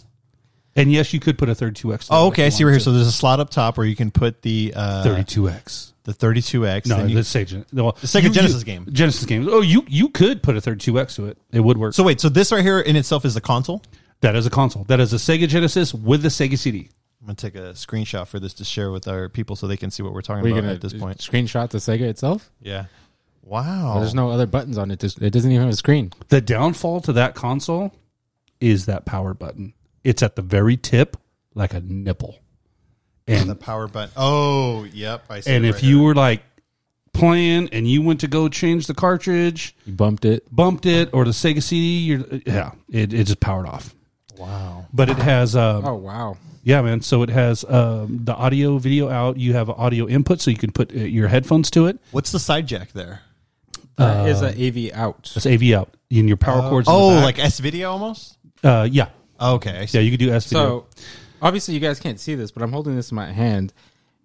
[0.76, 2.10] And yes, you could put a 32X.
[2.12, 2.46] Oh, okay.
[2.46, 2.80] I see right here.
[2.80, 5.94] So there's a slot up top where you can put the uh, 32X.
[6.08, 6.88] The 32x.
[6.88, 8.88] No, then you- the Sega, well, The Sega Genesis game.
[8.92, 9.48] Genesis game.
[9.52, 11.38] Oh, you you could put a 32X to it.
[11.52, 11.94] It would work.
[11.94, 13.84] so wait, so this right here in itself is the console.
[14.22, 14.84] that is a console.
[14.86, 16.90] That is a Sega Genesis with the Sega CD.
[17.22, 19.92] I'm gonna take a screenshot for this to share with our people so they can
[19.92, 21.18] see what we're talking Are about gonna at this point.
[21.20, 22.50] screenshot the Sega itself?
[22.62, 22.86] Yeah.
[23.44, 24.00] Well, Wow.
[24.00, 25.04] there's no other buttons on it.
[25.04, 26.12] It doesn't even have a screen.
[26.30, 27.94] The downfall to that console
[28.62, 29.74] is that power button.
[30.04, 31.18] It's at the very tip,
[31.54, 32.40] like a nipple.
[33.28, 34.12] The power button.
[34.18, 35.26] Oh, yep.
[35.30, 35.52] I see.
[35.52, 36.06] and if right you here.
[36.06, 36.44] were like
[37.14, 40.44] playing and you went to go change the cartridge, You bumped it.
[40.56, 43.94] bumped it, or the Sega CD, you're, yeah, it, it just powered off.
[44.38, 44.86] wow.
[44.94, 46.38] But it has, um, Oh wow.
[46.64, 47.02] yeah, man.
[47.02, 49.38] So it has um, the audio, video out.
[49.38, 52.00] You have audio input, so you can put uh, your headphones to it.
[52.12, 53.22] What's the side jack there?
[53.98, 55.32] That is a AV out.
[55.36, 55.90] It's AV out.
[56.12, 56.88] In your power cords.
[56.88, 57.24] in the Oh, back.
[57.24, 58.38] like S video almost.
[58.64, 59.10] uh, yeah,
[59.42, 59.98] Okay, I see.
[59.98, 60.04] yeah.
[60.04, 60.86] You could do S video.
[60.94, 61.02] So
[61.42, 63.74] obviously you guys can't see this, but I'm holding this in my hand,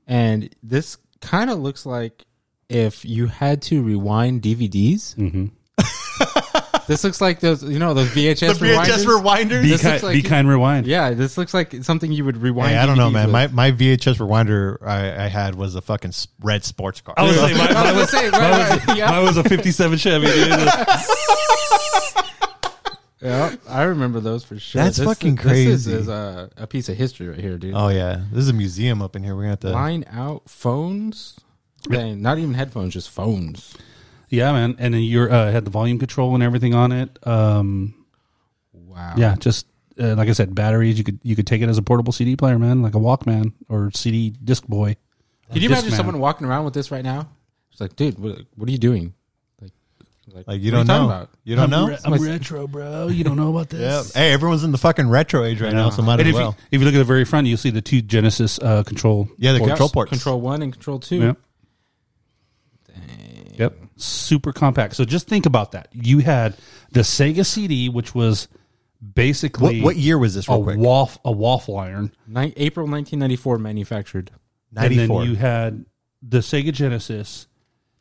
[0.07, 2.25] and this kind of looks like
[2.69, 5.15] if you had to rewind DVDs.
[5.17, 5.47] Mm-hmm.
[6.87, 9.49] this looks like those, you know, those VHS, the VHS rewinders?
[9.49, 9.63] rewinders.
[9.63, 10.87] be, this ki- looks like be you- kind, rewind.
[10.87, 12.71] Yeah, this looks like something you would rewind.
[12.71, 13.27] Hey, I don't know, man.
[13.27, 13.33] with.
[13.33, 17.15] My my VHS rewinder I, I had was a fucking red sports car.
[17.17, 19.21] I was saying, mine, I was gonna say, right, right, yeah.
[19.21, 20.27] was a '57 Chevy.
[23.23, 23.31] Dude.
[23.31, 24.83] Yeah, I remember those for sure.
[24.83, 25.51] That's fucking This is,
[25.87, 25.93] crazy.
[25.93, 27.75] is a, a piece of history right here, dude.
[27.75, 29.35] oh yeah, this is a museum up in here.
[29.37, 29.71] We're gonna have to.
[29.71, 31.39] Line out phones.
[31.89, 33.77] Dang, not even headphones, just phones.
[34.29, 34.77] yeah, man.
[34.79, 37.19] And then you uh, had the volume control and everything on it.
[37.27, 37.95] Um,
[38.73, 39.15] Wow.
[39.17, 39.67] yeah, just
[39.99, 40.99] uh, like I said, batteries.
[40.99, 43.53] You could you could take it as a portable CD player, man, like a Walkman
[43.69, 44.97] or CD disc boy.
[45.53, 45.73] Can you Discman.
[45.73, 47.29] imagine someone walking around with this right now?
[47.71, 49.15] It's like, dude, what, what are you doing?
[50.33, 51.15] Like, like, Like you what don't talking know.
[51.15, 51.31] about?
[51.45, 51.97] You don't know.
[52.05, 53.09] I'm retro, bro.
[53.09, 53.79] You don't know about Yeah.
[53.79, 54.15] this.
[54.15, 56.57] Hey, everyone's in the fucking retro age right now, so might And as if, well.
[56.59, 59.29] you, if you look at the very front, you'll see the two Genesis uh, control.
[59.39, 59.71] Yeah, the ports.
[59.71, 60.11] control ports.
[60.11, 61.21] Control one and control two.
[61.21, 61.39] Yep.
[63.59, 63.77] Yep.
[63.97, 64.97] Super compact.
[64.97, 65.89] So just think about that.
[65.93, 66.57] You had
[66.93, 68.49] the Sega CD, which was
[69.01, 70.49] What, basically what year was this?
[70.49, 70.79] a Real quick.
[70.79, 74.31] waff a waffle iron, Ni- April 1994 manufactured.
[74.31, 75.21] and Ninety four.
[75.21, 75.85] then you had
[76.23, 77.47] the Sega Genesis,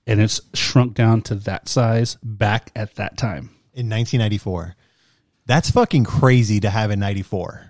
[0.07, 3.49] and it's shrunk down to that size back at that time.
[3.73, 4.76] in 1994.
[5.45, 7.69] That's fucking crazy to have in 94.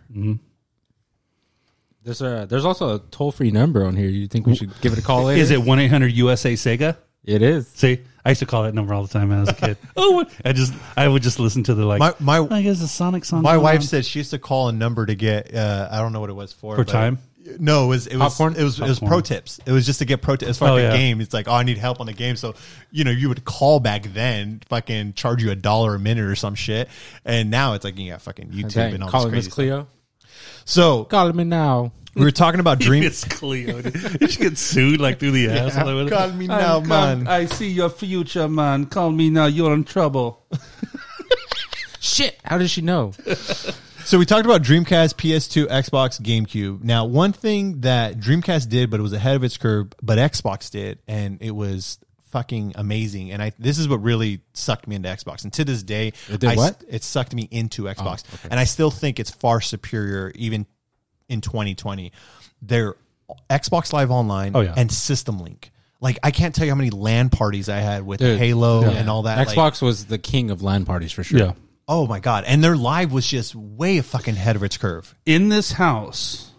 [2.04, 4.10] There's a there's also a toll free number on here.
[4.10, 5.40] You think we should give it a call later?
[5.42, 6.98] Is it one eight hundred USA Sega?
[7.24, 7.68] It is.
[7.68, 9.78] See, I used to call that number all the time when I was a kid.
[9.96, 12.00] oh, I just I would just listen to the like.
[12.00, 13.44] My my I guess the Sonic song.
[13.44, 13.86] my wife on.
[13.86, 16.36] said she used to call a number to get uh, I don't know what it
[16.36, 17.20] was for For but- time?
[17.60, 18.56] No, it was it was Popcorn?
[18.56, 19.10] it was it was Popcorn.
[19.10, 19.60] pro tips.
[19.66, 20.50] It was just to get pro tips.
[20.52, 20.96] It's for Oh, like yeah.
[20.96, 21.22] game.
[21.22, 22.36] It's like oh I need help on the game.
[22.36, 22.54] So
[22.92, 26.36] you know you would call back then, fucking charge you a dollar a minute or
[26.36, 26.88] some shit.
[27.26, 29.70] And now it's like you got fucking YouTube Dang, and all call this Miss crazy.
[29.70, 29.88] stuff.
[29.88, 29.88] Cleo.
[30.66, 31.92] So Call me now.
[32.16, 33.04] we were talking about dream.
[33.04, 33.82] It's Cleo.
[33.82, 34.22] dude.
[34.22, 35.74] You should get sued like through the ass.
[35.76, 37.28] Call me now, I'm- man.
[37.28, 38.86] I see your future, man.
[38.86, 39.48] Call me now.
[39.48, 40.46] You're in trouble.
[42.00, 42.40] Shit.
[42.44, 43.14] How does she know?
[44.06, 46.84] So we talked about Dreamcast, PS2, Xbox, GameCube.
[46.84, 50.70] Now, one thing that Dreamcast did, but it was ahead of its curve, but Xbox
[50.72, 52.00] did, and it was
[52.32, 53.32] fucking amazing.
[53.32, 55.44] And I this is what really sucked me into Xbox.
[55.44, 56.84] And to this day, It did I- what?
[56.90, 60.66] It sucked me into oh, Xbox, and I still think it's far superior, even
[61.30, 62.12] in 2020.
[62.62, 62.96] Their
[63.50, 64.74] Xbox Live Online Oh, yeah.
[64.78, 65.72] and System Link.
[66.00, 68.90] Like I can't tell you how many LAN parties I had with Dude, Halo yeah.
[68.92, 69.46] and all that.
[69.48, 71.40] like- Xbox was the king of LAN parties for sure.
[71.40, 71.52] Yeah.
[71.92, 72.46] Oh my god!
[72.48, 75.14] And their live was just way fucking head of its curve.
[75.26, 76.52] In this house,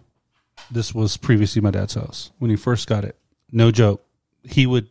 [0.70, 3.16] this was previously my dad's house when he first got it.
[3.50, 4.04] No joke.
[4.44, 4.88] He would.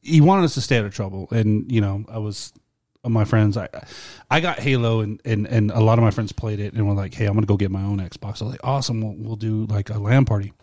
[0.00, 2.52] He wanted us to stay out of trouble, and you know, I was.
[3.04, 3.68] Uh, my friends, I,
[4.30, 6.94] I got Halo, and, and and a lot of my friends played it, and were
[6.94, 9.36] like, "Hey, I'm gonna go get my own Xbox." I was like, "Awesome, we'll, we'll
[9.36, 10.54] do like a LAN party."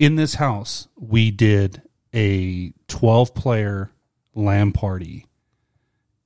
[0.00, 1.80] In this house, we did
[2.12, 3.90] a 12 player
[4.34, 5.25] LAN party,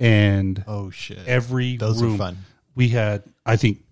[0.01, 1.19] and Oh shit!
[1.27, 2.19] every Those are room.
[2.19, 2.39] fun.
[2.75, 3.83] We had, I think,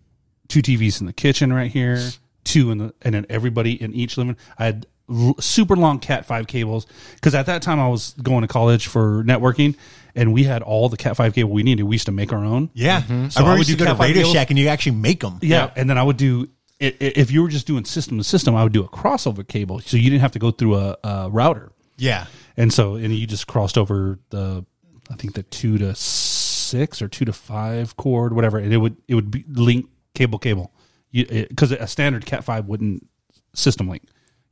[0.48, 2.01] two TVs in the kitchen right here,
[2.44, 4.36] two in the, and then everybody in each living.
[4.59, 8.43] I had l- super long Cat five cables because at that time I was going
[8.43, 9.76] to college for networking,
[10.14, 11.82] and we had all the Cat five cable we needed.
[11.82, 12.70] We used to make our own.
[12.72, 13.28] Yeah, mm-hmm.
[13.28, 14.32] So I I remember would used to do go to Cat five Radio.
[14.32, 15.39] Shack and you actually make them.
[15.43, 16.48] Yeah, and then I would do.
[16.80, 19.47] i- i- If you were just doing system to system, I would do a crossover
[19.47, 21.72] cable, so you didn't have to go through a, a router.
[21.98, 22.26] yeah.
[22.56, 24.64] And so, and you just crossed over the,
[25.10, 28.97] I think the two to six or two to five cord, whatever, and it would
[29.09, 30.72] it would be link cable cable,
[31.12, 33.06] because a standard Cat five wouldn't
[33.55, 34.02] system link.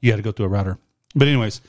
[0.00, 0.78] You had to go through a router.
[1.14, 1.60] But anyways,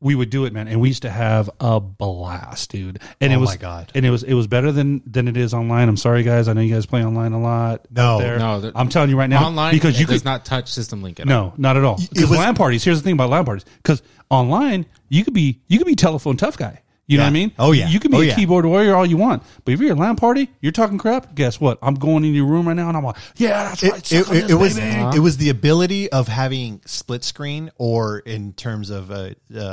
[0.00, 3.00] we would do it, man, and we used to have a blast, dude.
[3.20, 3.92] And Oh it was my God.
[3.94, 5.88] and it was it was better than than it is online.
[5.88, 6.48] I'm sorry, guys.
[6.48, 7.86] I know you guys play online a lot.
[7.90, 8.18] No.
[8.20, 11.02] No, I'm telling you right now, Online because you it does could not touch System
[11.02, 11.30] Link at all.
[11.30, 11.98] no, not at all.
[12.12, 12.82] Because was- LAN parties.
[12.84, 13.64] Here's the thing about LAN parties.
[13.76, 16.81] Because online, you could be you could be telephone tough guy.
[17.08, 17.52] You know what I mean?
[17.58, 17.88] Oh, yeah.
[17.88, 18.34] You can be Oh, a yeah.
[18.36, 21.34] keyboard warrior all you want, but if you're at a LAN party, you're talking crap.
[21.34, 21.78] Guess what?
[21.82, 24.12] I'm going in your room right now, and I'm like, yeah, that's right.
[24.12, 25.16] it, it, it, it was baby.
[25.16, 29.30] it was the ability of having split screen or in terms of uh, uh,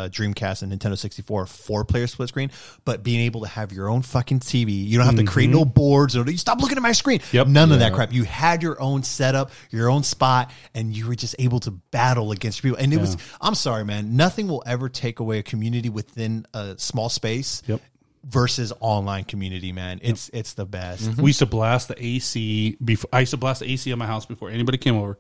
[0.10, 2.52] Dreamcast and Nintendo 64 four player split screen
[2.84, 5.64] but being able to have your own fucking TV you don't have to create no
[5.66, 7.36] boards or you stop looking at my screen Mm-hmm.
[7.38, 7.48] Yep.
[7.48, 11.16] none of that crap you had your own setup your own spot and you were
[11.16, 14.90] just able to battle against people and it was I'm sorry man nothing will ever
[14.90, 17.82] take away a community within a small space Yep.
[18.24, 23.10] versus online community man it's it's the best We used to blast the AC before.
[23.14, 25.18] I used to blast the AC on my house before anybody came over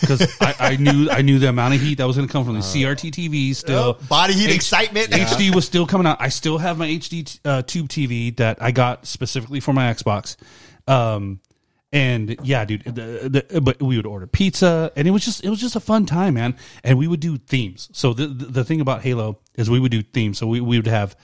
[0.00, 2.44] because I, I knew I knew the amount of heat that was going to come
[2.44, 5.08] from the CRT TV Still, body heat excitement.
[5.10, 6.18] HD was still coming out.
[6.20, 9.92] I still have my HD t- uh, tube TV that I got specifically for my
[9.92, 10.36] Xbox.
[10.88, 11.40] Um,
[11.92, 15.50] and yeah, dude, the, the, but we would order pizza, and it was just it
[15.50, 16.56] was just a fun time, man.
[16.84, 17.88] And we would do themes.
[17.92, 20.38] So the the, the thing about Halo is we would do themes.
[20.38, 21.16] So we, we would have,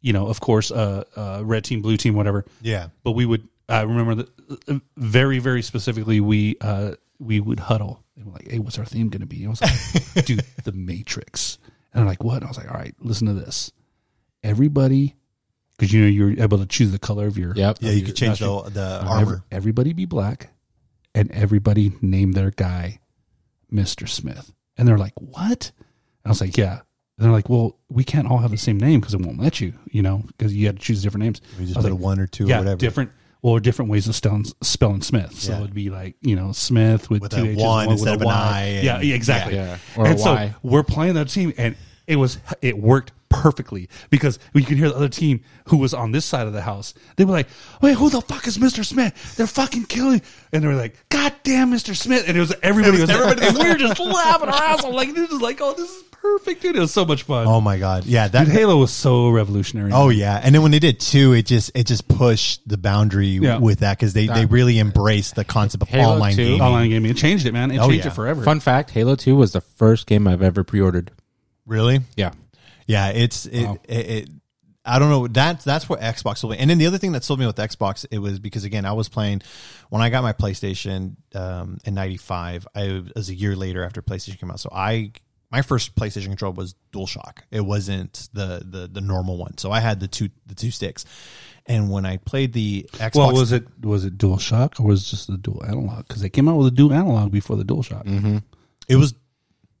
[0.00, 2.46] you know, of course, uh, uh, red team, blue team, whatever.
[2.62, 2.88] Yeah.
[3.02, 3.46] But we would.
[3.68, 6.20] I remember that very very specifically.
[6.20, 8.02] We uh, we would huddle.
[8.16, 9.44] And we're like, hey, what's our theme going to be?
[9.44, 9.60] And I was
[10.16, 11.58] like, dude, the Matrix.
[11.92, 12.36] And I'm like, what?
[12.36, 13.72] And I was like, all right, listen to this.
[14.42, 15.16] Everybody,
[15.76, 17.78] because you know you're able to choose the color of your Yep.
[17.80, 18.72] yeah you your could change costume.
[18.74, 20.50] the, the Every- armor everybody be black,
[21.14, 23.00] and everybody name their guy
[23.70, 24.52] Mister Smith.
[24.76, 26.80] And they're like, "What?" And I was like, "Yeah."
[27.16, 29.60] And they're like, "Well, we can't all have the same name because it won't let
[29.60, 31.92] you, you know, because you had to choose different names." We just I was put
[31.92, 32.76] a like, one or two yeah, or whatever.
[32.76, 33.10] different
[33.42, 35.38] or different ways of spelling, spelling Smith.
[35.38, 35.60] So Yeah.
[35.60, 38.14] it'd be like you know Smith with, With two a H's, one with instead a
[38.16, 38.34] of an Y.
[38.34, 39.54] I and- yeah, yeah, exactly.
[39.54, 39.78] Yeah.
[39.96, 41.76] Or a and so we're playing that team, and
[42.08, 46.12] it was it worked perfectly because we can hear the other team who was on
[46.12, 46.94] this side of the house.
[47.16, 47.48] They were like,
[47.82, 49.36] "Wait, who the fuck is Mister Smith?
[49.36, 52.98] They're fucking killing!" And they were like, "God damn, Mister Smith!" And it was everybody
[52.98, 54.92] It was was, everybody and we were just laughing our ass off.
[54.94, 56.76] Like this is like, oh, this is perfect, dude.
[56.76, 57.46] It was so much fun.
[57.46, 58.44] Oh my god, yeah, that.
[58.46, 59.90] Dude, Halo was so revolutionary.
[59.92, 63.26] Oh yeah, and then when they did two, it just it just pushed the boundary
[63.28, 63.58] Yeah.
[63.58, 66.44] with that because they, they really embraced the concept of Halo online 2.
[66.44, 66.60] gaming.
[66.60, 67.10] online gaming.
[67.10, 67.70] It changed it, man.
[67.70, 68.10] It Oh, changed yeah.
[68.12, 68.42] it forever.
[68.42, 71.10] Fun fact: Halo Two was the first game I've ever pre-ordered.
[71.66, 72.00] Really?
[72.16, 72.32] Yeah.
[72.86, 74.28] Yeah, it's it, it, it
[74.84, 75.26] I don't know.
[75.26, 76.58] That's that's what Xbox sold me.
[76.58, 78.92] And then the other thing that sold me with Xbox, it was because again, I
[78.92, 79.42] was playing
[79.88, 82.66] when I got my PlayStation um, in '95.
[82.74, 84.60] I it was a year later after PlayStation came out.
[84.60, 85.12] So I
[85.50, 87.38] my first PlayStation controller was DualShock.
[87.50, 89.56] It wasn't the the the normal one.
[89.56, 91.06] So I had the two the two sticks.
[91.66, 95.06] And when I played the Xbox, well, was it was it Dual Shock or was
[95.06, 96.06] it just the Dual Analog?
[96.06, 98.04] Because they came out with a Dual Analog before the Dual Shock.
[98.86, 99.14] it was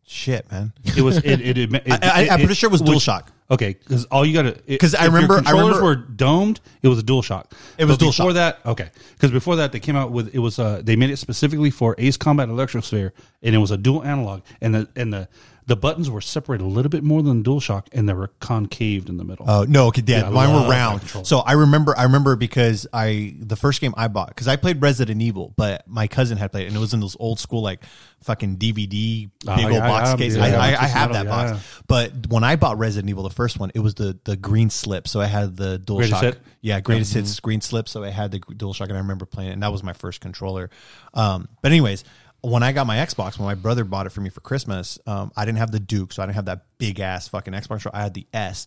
[0.06, 0.72] shit, man.
[0.96, 1.24] It was it.
[1.40, 3.28] it, it, it I, I, I'm pretty sure it was DualShock.
[3.50, 6.60] Okay, because all you got to 'Cause I remember- I controllers remember- were domed.
[6.82, 7.52] It was a Dual Shock.
[7.76, 8.34] It was But before DualShock.
[8.34, 8.58] that.
[8.64, 11.70] Okay, because before that they came out with it was uh they made it specifically
[11.70, 13.12] for Ace Combat Electrosphere,
[13.42, 15.28] and it was a dual analog, and the and the
[15.66, 19.08] the buttons were separated a little bit more than Dual Shock, and they were concaved
[19.08, 19.46] in the middle.
[19.48, 21.02] Oh no, okay, yeah, Yeah, mine were round.
[21.26, 24.82] So I remember, I remember because I the first game I bought because I played
[24.82, 27.62] Resident Evil, but my cousin had played, it, and it was in those old school
[27.62, 27.82] like
[28.22, 30.36] fucking DVD big Oh, old yeah, box yeah, case.
[30.36, 33.58] yeah, I, I, I have that box, but when I bought Resident Evil, the first
[33.58, 36.34] one, it was the the green slip, so I had the dual Greatest shock.
[36.34, 36.40] hit?
[36.60, 39.50] Yeah, greatest hits green slip, so I had the dual shock, and I remember playing
[39.50, 40.68] it, and that was my first controller.
[41.14, 42.04] Um, but anyways.
[42.44, 45.32] When I got my Xbox, when my brother bought it for me for Christmas, um,
[45.36, 47.68] I didn't have the Duke, so I didn't have that big ass fucking Xbox.
[47.68, 47.96] controller.
[47.96, 48.66] I had the S,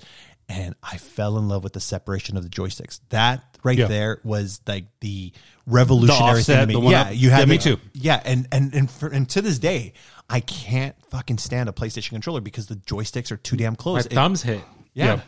[0.49, 2.99] and I fell in love with the separation of the joysticks.
[3.09, 3.87] That right Yeah.
[3.87, 5.31] there was like the
[5.65, 6.83] revolutionary offset, thing to me.
[6.85, 7.77] one Yeah, up- you had yeah, me too.
[7.93, 9.93] Yeah, and and and, for, and to this day,
[10.29, 14.05] I can't fucking stand a PlayStation controller because the joysticks are too damn My close.
[14.05, 14.61] It- thumbs hit.
[14.93, 15.21] yeah.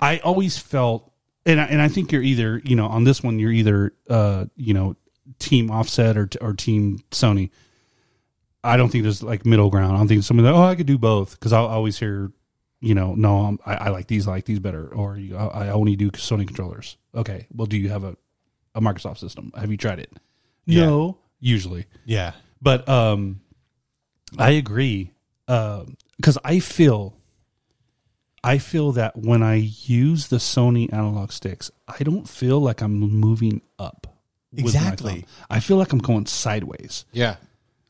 [0.00, 1.12] I always felt,
[1.46, 4.44] and I, and I think you're either, you know, on this one, you're either, uh,
[4.56, 4.96] you know,
[5.38, 7.50] team offset or, or team Sony.
[8.64, 9.94] I don't think there's like middle ground.
[9.94, 11.38] I don't think somebody, oh, I could do both.
[11.40, 12.32] Cause I'll always hear,
[12.80, 14.88] you know, no, I'm, I, I like these, I like these better.
[14.88, 16.96] Or you, I I only do Sony controllers.
[17.14, 17.46] Okay.
[17.54, 18.16] Well, do you have a,
[18.74, 19.52] a Microsoft system?
[19.56, 20.12] Have you tried it?
[20.66, 21.86] No, usually.
[22.04, 22.32] yeah.
[22.60, 23.40] But um,
[24.36, 25.12] I agree
[25.46, 27.16] because I feel,
[28.44, 32.98] I feel that when I use the Sony analog sticks, I don't feel like I'm
[32.98, 34.06] moving up.
[34.56, 35.24] Exactly.
[35.48, 37.04] I feel like I'm going sideways.
[37.12, 37.36] Yeah.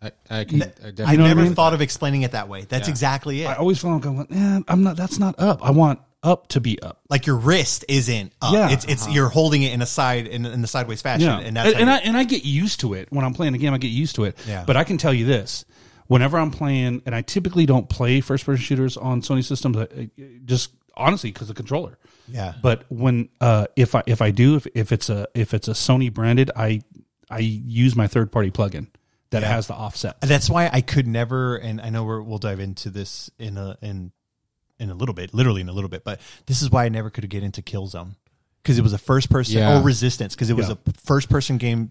[0.00, 1.16] I, I, can, I I definitely.
[1.16, 2.62] know what never thought of explaining it that way.
[2.62, 3.46] That's exactly it.
[3.46, 4.96] I always feel like I'm going, eh, I'm not.
[4.96, 5.64] That's not up.
[5.64, 7.00] I want up to be up.
[7.10, 8.52] like your wrist isn't up.
[8.52, 8.70] Yeah.
[8.70, 11.56] It's it's you're holding it in a side in, in the sideways fashion, Yeah, and
[11.56, 13.74] that's and, how I and I get used to it when I'm playing a game.
[13.74, 14.38] I get used to it.
[14.46, 14.64] Yeah.
[14.64, 15.64] But I can tell you this:
[16.06, 19.82] whenever I'm playing, and I typically don't play first person shooters on Sony systems, I,
[19.82, 20.10] I-
[20.44, 21.98] just honestly because the controller.
[22.28, 22.54] Yeah.
[22.62, 25.72] But when uh, if I if I do if, if it's a if it's a
[25.72, 26.82] Sony branded, I
[27.30, 28.88] I use my third party plugin
[29.30, 30.20] that has the offset.
[30.20, 33.76] That's why I could never, and I know we're, we'll dive into this in a
[33.82, 34.12] in
[34.80, 37.10] in a little bit, literally in a little bit, but this is why I never
[37.10, 38.10] could get into Killzone
[38.62, 39.78] because it was a first person Yeah.
[39.80, 40.74] or Resistance because it was Yeah.
[40.86, 41.90] a first person game,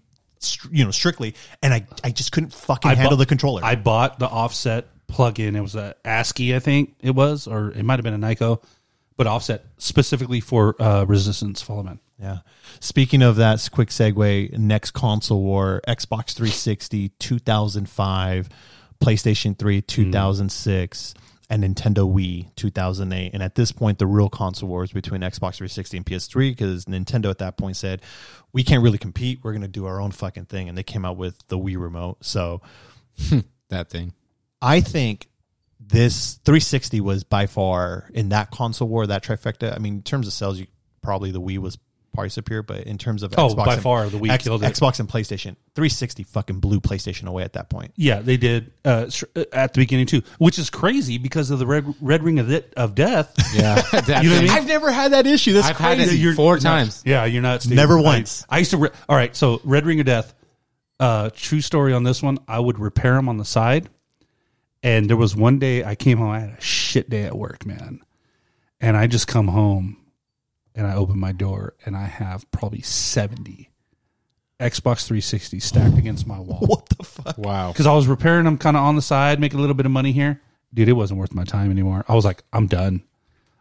[0.70, 3.64] you know, strictly, and I I just couldn't fucking I handle bought- the controller.
[3.64, 5.54] I bought the offset plugin.
[5.56, 8.62] It was a ASCII, I think it was, or it might have been a Nyko,
[9.16, 11.98] but offset specifically for uh, Resistance Fall of Man.
[12.20, 12.38] Yeah.
[12.80, 14.56] Speaking of that, quick segue.
[14.58, 18.48] Next console war: Xbox 360, 2005,
[19.00, 19.86] PlayStation 3, mm.
[19.86, 21.14] 2006,
[21.48, 23.30] and Nintendo Wii, 2008.
[23.34, 26.84] And at this point, the real console war is between Xbox 360 and PS3 because
[26.86, 28.02] Nintendo at that point said,
[28.52, 29.40] "We can't really compete.
[29.42, 31.80] We're going to do our own fucking thing," and they came out with the Wii
[31.80, 32.18] remote.
[32.24, 32.62] So
[33.28, 33.40] hmm.
[33.70, 34.14] That thing.
[34.62, 35.28] I think
[35.78, 39.74] this 360 was by far in that console war, that trifecta.
[39.74, 40.66] I mean, in terms of sales, you
[41.02, 41.78] probably the Wii was
[42.18, 44.64] probably superior, but in terms of Oh, Xbox by and- far, the Wii X- killed
[44.64, 44.72] it.
[44.74, 47.92] Xbox and PlayStation, 360 fucking blew PlayStation away at that point.
[47.94, 49.08] Yeah, they did uh,
[49.52, 52.72] at the beginning too, which is crazy because of the red red ring of, it,
[52.76, 53.34] of death.
[53.54, 53.76] Yeah.
[53.76, 54.50] You know what I mean?
[54.50, 55.52] I've never had that issue.
[55.52, 56.16] That's I've had crazy.
[56.16, 56.64] it You're four nuts.
[56.64, 57.02] times.
[57.06, 57.64] Yeah, you're nuts.
[57.66, 57.76] dude.
[57.76, 58.44] Never I- once.
[58.48, 58.78] I, used to.
[58.78, 60.34] Re- All right, so red ring of death.
[61.00, 62.38] Uh, true story on this one.
[62.48, 63.88] I would repair them on the side,
[64.82, 66.30] and there was one day I came home.
[66.30, 68.00] I had a shit day at work, man,
[68.80, 69.96] and I just come home,
[70.78, 73.68] and I open my door, and I have probably seventy
[74.60, 76.60] Xbox 360 stacked against my wall.
[76.60, 77.38] What the fuck?
[77.38, 77.72] Wow.
[77.72, 79.92] because I was repairing them kind of on the side, making a little bit of
[79.92, 80.40] money here.
[80.74, 82.04] Dude, it wasn't worth my time anymore.
[82.08, 83.02] I was like, I'm done.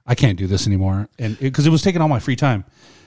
[0.05, 2.63] I can't do this anymore, and because it, was taking all my free time,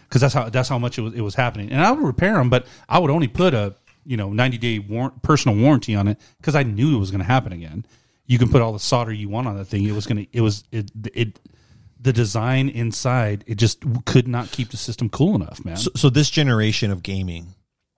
[0.08, 1.70] because that's how that's how much it was it was happening.
[1.70, 3.74] And I would repair them, but I would only put a
[4.04, 7.20] you know 90 day war- personal warranty on it because I knew it was going
[7.20, 7.86] to happen again.
[8.26, 9.84] You can put all the solder you want on that thing.
[9.84, 11.40] It was going to it was it it
[12.02, 15.76] the design inside it just could not keep the system cool enough, man.
[15.76, 17.54] So, so this generation of gaming,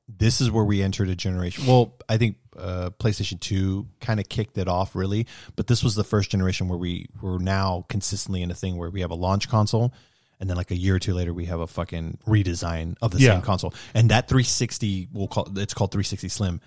[0.08, 1.66] this is where we entered a generation.
[1.66, 5.26] Well, I think uh, PlayStation Two kind of kicked it off, really.
[5.56, 8.90] But this was the first generation where we were now consistently in a thing where
[8.90, 9.94] we have a launch console,
[10.40, 13.20] and then like a year or two later, we have a fucking redesign of the
[13.20, 13.34] Yeah.
[13.34, 13.72] same console.
[13.94, 16.60] And that 360, we'll call it's called 360 Slim,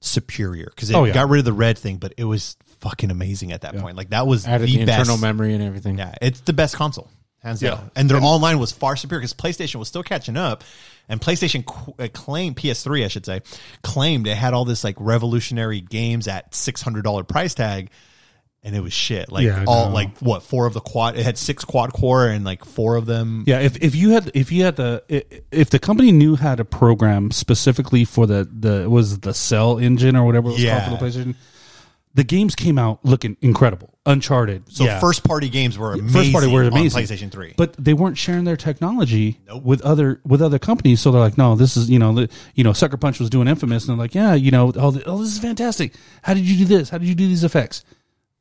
[0.00, 1.12] superior because it Oh, yeah.
[1.12, 3.96] got rid of the red thing, but it was fucking amazing at that point.
[3.96, 4.98] Like that was Added the, the, best.
[5.00, 5.98] internal memory and everything.
[5.98, 7.08] Yeah, it's the best console,
[7.42, 7.70] hands Yeah.
[7.76, 7.90] down.
[7.96, 10.64] And their online was far superior because PlayStation was still catching up,
[11.08, 13.40] and PlayStation qu- uh, claimed PS3, I should say,
[13.82, 17.90] claimed it had all this like revolutionary games at six hundred dollar price tag,
[18.62, 19.32] and it was shit.
[19.32, 21.16] Like Yeah, all like what four of the quad?
[21.18, 23.44] It had six quad core and like four of them.
[23.46, 25.02] Yeah, if, if you had if you had the
[25.50, 30.14] if the company knew how to program specifically for the the was the cell engine
[30.16, 30.86] or whatever it was Yeah.
[30.86, 31.34] called for the PlayStation,
[32.14, 33.98] the games came out looking incredible.
[34.06, 34.98] Uncharted, So yeah.
[34.98, 36.08] first party games were amazing.
[36.08, 37.54] first party were amazing on PlayStation Three.
[37.56, 41.00] but they weren't sharing their technology with other with other companies.
[41.00, 43.46] So they're like, no, this is you know the, you know Sucker Punch was doing
[43.46, 45.94] Infamous, and they're like, yeah, you know, oh, oh, this is fantastic.
[46.22, 46.88] How did you do this?
[46.88, 47.84] How did you do these effects?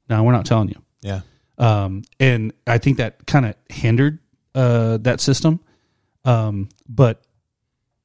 [0.09, 0.81] No, we're not telling you.
[1.01, 1.21] yeah,
[1.59, 4.19] um, and I think that kind of hindered
[4.55, 5.59] uh, that system.
[6.25, 7.21] Um, but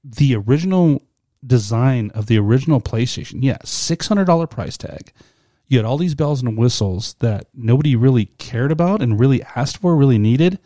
[0.02, 1.02] the original
[1.46, 5.12] design of the original PlayStation, yeah, six hundred dollar price tag.
[5.68, 9.78] You had all these bells and whistles that nobody really cared about and really asked
[9.78, 10.58] for, really needed.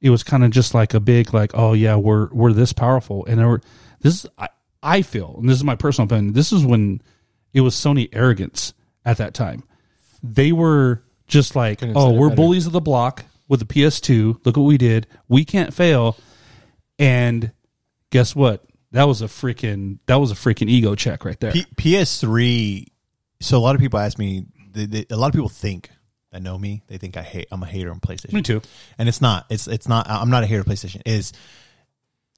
[0.00, 3.26] It was kind of just like a big, like, oh yeah, we're we're this powerful,
[3.26, 3.60] and there were
[4.00, 4.24] this.
[4.24, 4.48] is- I
[4.82, 6.34] I feel, and this is my personal opinion.
[6.34, 7.02] This is when
[7.52, 9.64] it was Sony arrogance at that time.
[10.22, 12.36] They were just like, oh, we're better.
[12.36, 14.44] bullies of the block with the PS2.
[14.46, 15.08] Look what we did.
[15.28, 16.16] We can't fail.
[16.98, 17.50] And
[18.10, 18.64] guess what?
[18.92, 21.52] That was a freaking that was a freaking ego check right there.
[21.52, 22.86] P- PS3.
[23.40, 24.46] So a lot of people ask me.
[24.72, 25.90] They, they, a lot of people think
[26.32, 26.82] that know me.
[26.88, 27.48] They think I hate.
[27.50, 28.32] I'm a hater on PlayStation.
[28.34, 28.60] Me too.
[28.98, 29.46] and it's not.
[29.50, 30.08] It's it's not.
[30.08, 31.02] I'm not a hater of PlayStation.
[31.06, 31.32] Is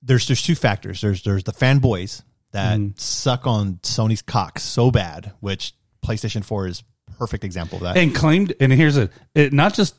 [0.03, 1.01] there's there's two factors.
[1.01, 2.23] There's there's the fanboys
[2.53, 2.93] that Mm-hmm.
[2.97, 5.73] suck on Sony's cock so bad, which
[6.05, 6.83] PlayStation 4 is
[7.19, 7.97] perfect example of that.
[7.97, 9.97] and claimed and here's a it, not just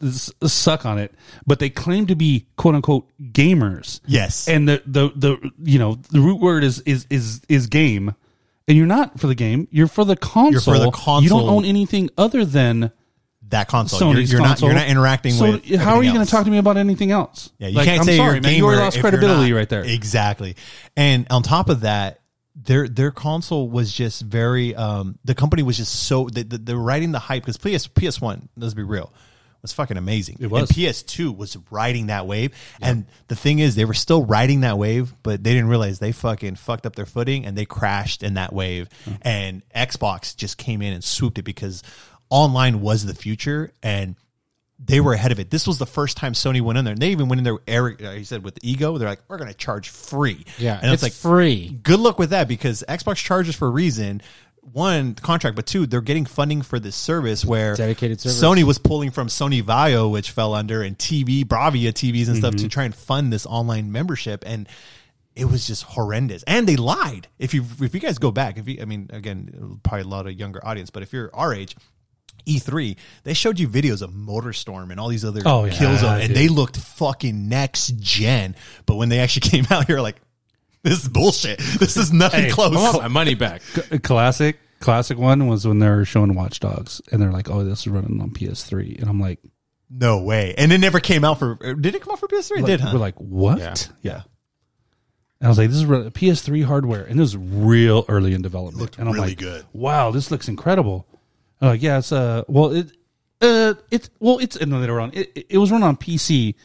[0.50, 1.14] suck on it
[1.46, 5.96] but they claim to be quote unquote gamers yes, and the the the you know
[6.12, 8.16] the root word is is is is game
[8.72, 11.22] and you're not for the game you're for the console You're for the console.
[11.22, 12.92] you don't own anything other than
[13.50, 14.14] that console.
[14.14, 15.76] You're, you're not you're not interacting so with.
[15.76, 18.00] how are you going to talk to me about anything else Yeah, you Like, can't
[18.00, 20.56] I'm say sorry you're a man you already lost credibility right there Exactly.
[20.96, 22.22] And on top of that,
[22.56, 24.76] their their console was just very.
[24.76, 28.22] Um, the company was just so they, they, they're riding the hype because PS PS
[28.22, 28.50] One.
[28.56, 29.12] Let's be real.
[29.62, 30.38] Was fucking amazing.
[30.40, 30.70] It was.
[30.70, 32.52] And PS2 was riding that wave.
[32.82, 36.12] And the thing is, they were still riding that wave, but they didn't realize they
[36.12, 38.90] fucking fucked up their footing and they crashed in that wave.
[39.06, 39.12] Hmm.
[39.22, 41.84] And Xbox just came in and swooped it because
[42.32, 44.16] online was the future and
[44.84, 45.52] they were ahead of it.
[45.52, 46.94] This was the first time Sony went in there.
[46.94, 49.38] And they even went in there, Eric, uh, he said, with ego, they're like, we're
[49.38, 50.44] going to charge free.
[50.58, 51.78] Yeah, And it's, it's, like, free.
[51.84, 54.24] good luck with that because Xbox charges for a reason.
[54.62, 58.42] One, contract, but two, they're getting funding for this service where Dedicated service.
[58.42, 62.52] Sony was pulling from Sony Vaio, which fell under, and TV, Bravia TVs and stuff
[62.52, 62.68] to mm-hmm.
[62.68, 64.44] try and fund this online membership.
[64.46, 64.70] And
[65.36, 66.44] it was just horrendous.
[66.44, 67.28] And they lied.
[67.40, 70.28] If you if you guys go back, if you I mean, again, probably a lot
[70.28, 71.76] of younger audience, but if you're our age,
[72.46, 76.48] E3, they showed you videos of Motorstorm and all these other Oh, yeah, and they
[76.48, 78.56] looked fucking next gen.
[78.86, 80.22] But when they actually came out, you're like,
[80.84, 81.60] this is bullshit.
[81.60, 82.76] This is nothing Hey, close.
[82.76, 83.62] I want my money back.
[83.92, 87.64] A classic classic one was when they were showing Watch Dogs, and they're like, "Oh,
[87.64, 89.40] this is running on PS3," and I'm like,
[89.90, 90.56] No way.
[90.58, 91.56] And it never came out for.
[91.76, 92.52] Did it come out for PS3?
[92.52, 92.90] It like- did, huh?
[92.94, 93.60] We're like, what?
[93.60, 93.74] Yeah.
[94.02, 94.22] Yeah.
[95.40, 98.42] And I was like, this is re- PS3 hardware, and this is real early in
[98.44, 98.78] development.
[98.80, 99.66] Looked and I'm really like, good.
[99.74, 101.08] Wow, this looks incredible.
[101.60, 102.92] I'm like, yeah, it's uh, well, it,
[103.42, 106.56] uh, it's well, it's and then later on, it, it- it was run on PC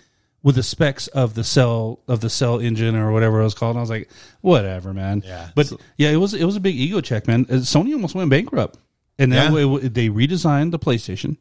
[0.47, 3.71] with the specs of the cell of the cell engine or whatever it was called.
[3.71, 4.09] And I was like,
[4.43, 5.25] whatever, man.
[5.27, 5.49] Yeah.
[5.57, 7.47] But yeah, it was it was a big ego check, man.
[7.51, 8.79] Uh, Sony almost went bankrupt,
[9.19, 9.79] and then Yeah.
[9.83, 11.37] they redesigned the PlayStation.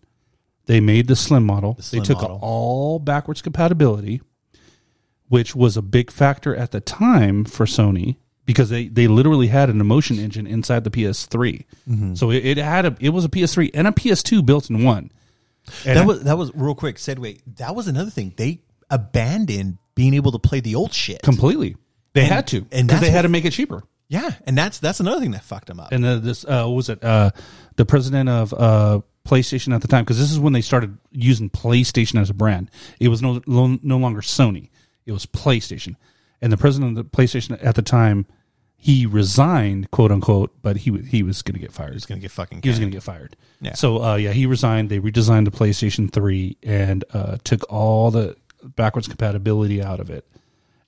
[0.65, 1.77] They made the slim model.
[1.79, 2.39] slim they took model.
[2.41, 4.23] all backwards compatibility,
[5.27, 8.15] which was a big factor at the time for Sony
[8.47, 11.63] because they, they literally had an emotion engine inside the PS3.
[11.87, 12.15] Mm-hmm.
[12.15, 15.11] So it, it had a it was a PS3 and a PS2 built in one.
[15.85, 16.95] And that was that was real quick.
[16.95, 17.39] Segue.
[17.57, 18.33] That was another thing.
[18.35, 21.21] They abandoned being able to play the old shit.
[21.21, 21.75] completely.
[22.13, 23.83] They And- had to and because that's they had what- to make it cheaper.
[24.07, 25.91] yeah, and that's that's another thing that fucked them up.
[25.91, 27.31] And uh, this uh, what was it uh,
[27.75, 31.49] the president of uh, PlayStation at the time because this is when they started using
[31.49, 32.69] PlayStation as a brand.
[32.99, 34.69] It was no no no longer Sony.
[35.05, 35.95] It was PlayStation.
[36.41, 38.25] And the president of the PlayStation at the time,
[38.77, 41.93] he resigned, quote unquote, but he wa- he was going to get fired.
[41.93, 42.61] He's gonna get fucking.
[42.61, 43.35] he was going to get fired.
[43.61, 43.73] Yeah.
[43.73, 44.89] So uh, yeah, he resigned.
[44.89, 48.35] They redesigned the PlayStation Three and uh, took all the
[48.75, 50.25] backwards compatibility out of it.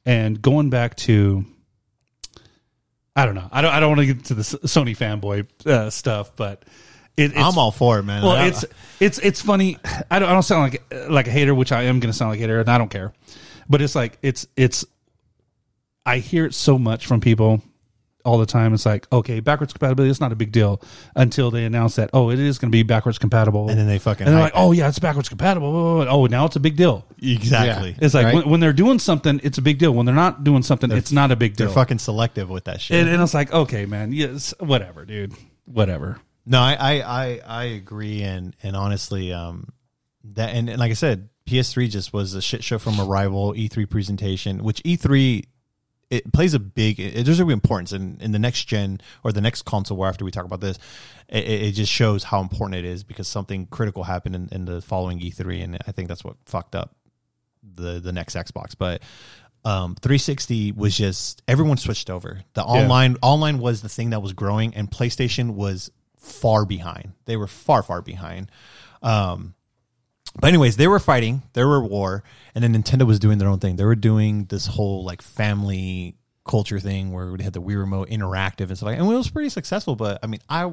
[0.05, 1.45] And going back to,
[3.15, 3.49] I don't know.
[3.51, 3.73] I don't.
[3.73, 6.63] I don't want to get to the Sony fanboy uh, stuff, but
[7.17, 8.23] it, it's, I'm all for it, man.
[8.23, 8.63] well, I- it's
[8.99, 9.77] it's it's funny.
[10.09, 12.31] I don't I don't sound like like a hater, which I am going to sound
[12.31, 13.13] like a hater, and I don't care.
[13.67, 14.85] But it's like it's it's.
[16.05, 17.61] I hear it so much from people
[18.27, 18.73] all the time.
[18.73, 20.81] It's like okay, backwards compatibility it's not a big deal
[21.15, 23.97] until they announce that oh, it is going to be backwards compatible, And then they
[23.97, 26.05] fucking and they're like oh yeah, it's backwards compatible.
[26.07, 27.05] Oh, now it's a big deal.
[27.21, 27.89] exactly.
[27.91, 27.97] Yeah.
[28.01, 28.35] It's like Right.
[28.35, 29.93] when, when they're doing something, it's a big deal.
[29.93, 31.67] When they're not doing something, it's not a big deal.
[31.67, 32.99] They're fucking selective with that shit.
[32.99, 35.33] and, and it's like okay, man, yes, whatever, dude,
[35.65, 36.19] whatever.
[36.45, 39.69] No, I, I, I, I agree, and and honestly, um,
[40.35, 43.89] that and, and like I said, PS3 just was a shit show from Arrival E3
[43.89, 45.43] presentation, which E3
[46.09, 46.99] it plays a big.
[46.99, 49.97] It, there's a importance in in the next gen or the next console.
[49.97, 50.77] Where after we talk about this,
[51.27, 54.81] it, it just shows how important it is because something critical happened in, in the
[54.81, 56.95] following E3, and I think that's what fucked up
[57.63, 59.01] the the next Xbox, but.
[59.65, 62.41] Um, 360 was just everyone switched over.
[62.53, 67.13] The online online was the thing that was growing, and PlayStation was far behind.
[67.25, 68.49] They were far far behind.
[69.01, 69.55] Um,
[70.39, 71.43] but anyways, they were fighting.
[71.53, 72.23] There were war,
[72.53, 73.75] and then Nintendo was doing their own thing.
[73.75, 76.15] They were doing this whole like family
[76.47, 78.99] culture thing where we had the Wii remote interactive and stuff like.
[78.99, 79.95] And it was pretty successful.
[79.95, 80.71] But I mean, I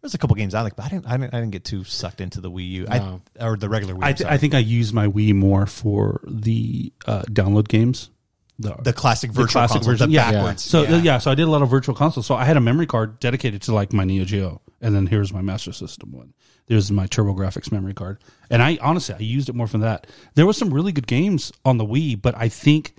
[0.00, 1.84] there's a couple games I like, but I didn't I didn't, I didn't get too
[1.84, 3.20] sucked into the Wii U No.
[3.40, 4.04] I, or the regular Wii.
[4.04, 8.10] I, th- I think I used my Wii more for the uh, download games.
[8.58, 10.32] The, the classic the virtual classic console, version, the yeah.
[10.32, 10.62] backwards.
[10.62, 11.18] So yeah.
[11.18, 12.22] so I did a lot of virtual console.
[12.22, 15.32] So I had a memory card dedicated to like my Neo Geo, and then here's
[15.32, 16.32] my Master System one.
[16.66, 18.18] There's my TurboGrafx memory card,
[18.50, 20.06] and I honestly I used it more for that.
[20.34, 22.94] There was some really good games on the Wii, but I think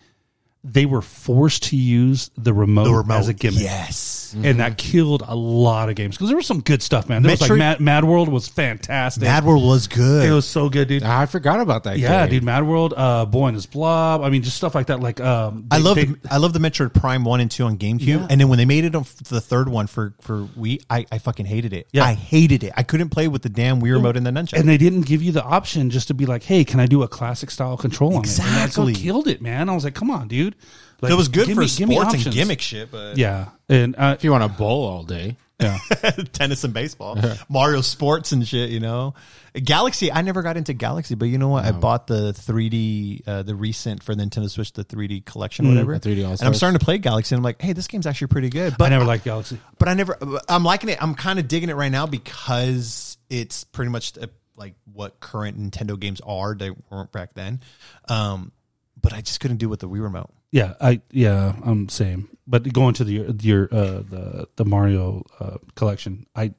[0.63, 3.61] they were forced to use the remote, the remote as a gimmick.
[3.61, 4.26] Yes.
[4.33, 7.23] And that killed a lot of games because there was some good stuff, man.
[7.23, 9.23] There was like Mad, Mad World was fantastic.
[9.23, 10.27] Mad World was good.
[10.27, 11.03] it was so good, dude.
[11.03, 11.97] I forgot about that.
[11.99, 12.31] Yeah, game.
[12.35, 14.21] dude, Mad World, uh, Boy and His Blob.
[14.21, 14.99] I mean, just stuff like that.
[14.99, 17.77] Like, um, I love they- the, I love the Metroid Prime one and two on
[17.77, 21.05] GameCube, and then when they made it on the third one for for Wii, I,
[21.11, 21.87] I fucking hated it.
[21.91, 22.03] Yeah.
[22.03, 22.73] I hated it.
[22.75, 24.59] I couldn't play with the damn Wii remote and the nunchuck.
[24.59, 27.03] and they didn't give you the option just to be like, "Hey, can I do
[27.03, 28.93] a classic style control on it?" And that's what Exactly.
[28.95, 29.69] killed it, man.
[29.69, 30.55] I was like, "Come on, dude."
[31.01, 34.23] Like, it was good for me- sports and gimmick shit, but Yeah, and uh, If
[34.23, 35.77] you want to bowl all day, yeah,
[36.33, 37.17] tennis and baseball,
[37.49, 38.69] Mario Sports and shit.
[38.69, 39.15] You know,
[39.53, 40.11] Galaxy.
[40.11, 41.65] I never got into Galaxy, but you know what?
[41.65, 45.97] I bought the 3D, uh, the recent for Nintendo Switch, the 3D collection, whatever.
[45.97, 48.27] the 3D and I'm starting to play Galaxy, and I'm like, hey, this game's actually
[48.27, 48.75] pretty good.
[48.77, 49.59] But I never liked Galaxy.
[49.79, 50.17] but I never.
[50.47, 51.01] I'm liking it.
[51.01, 55.59] I'm kind of digging it right now because it's pretty much uh, like what current
[55.59, 56.55] Nintendo games are.
[56.55, 57.61] They weren't back then.
[58.07, 58.51] Um,
[58.99, 60.29] but I just couldn't do it with the Wii remote.
[60.57, 62.29] Yeah, I yeah, I'm same.
[62.47, 66.55] But going to the your uh, the the Mario uh, collection, I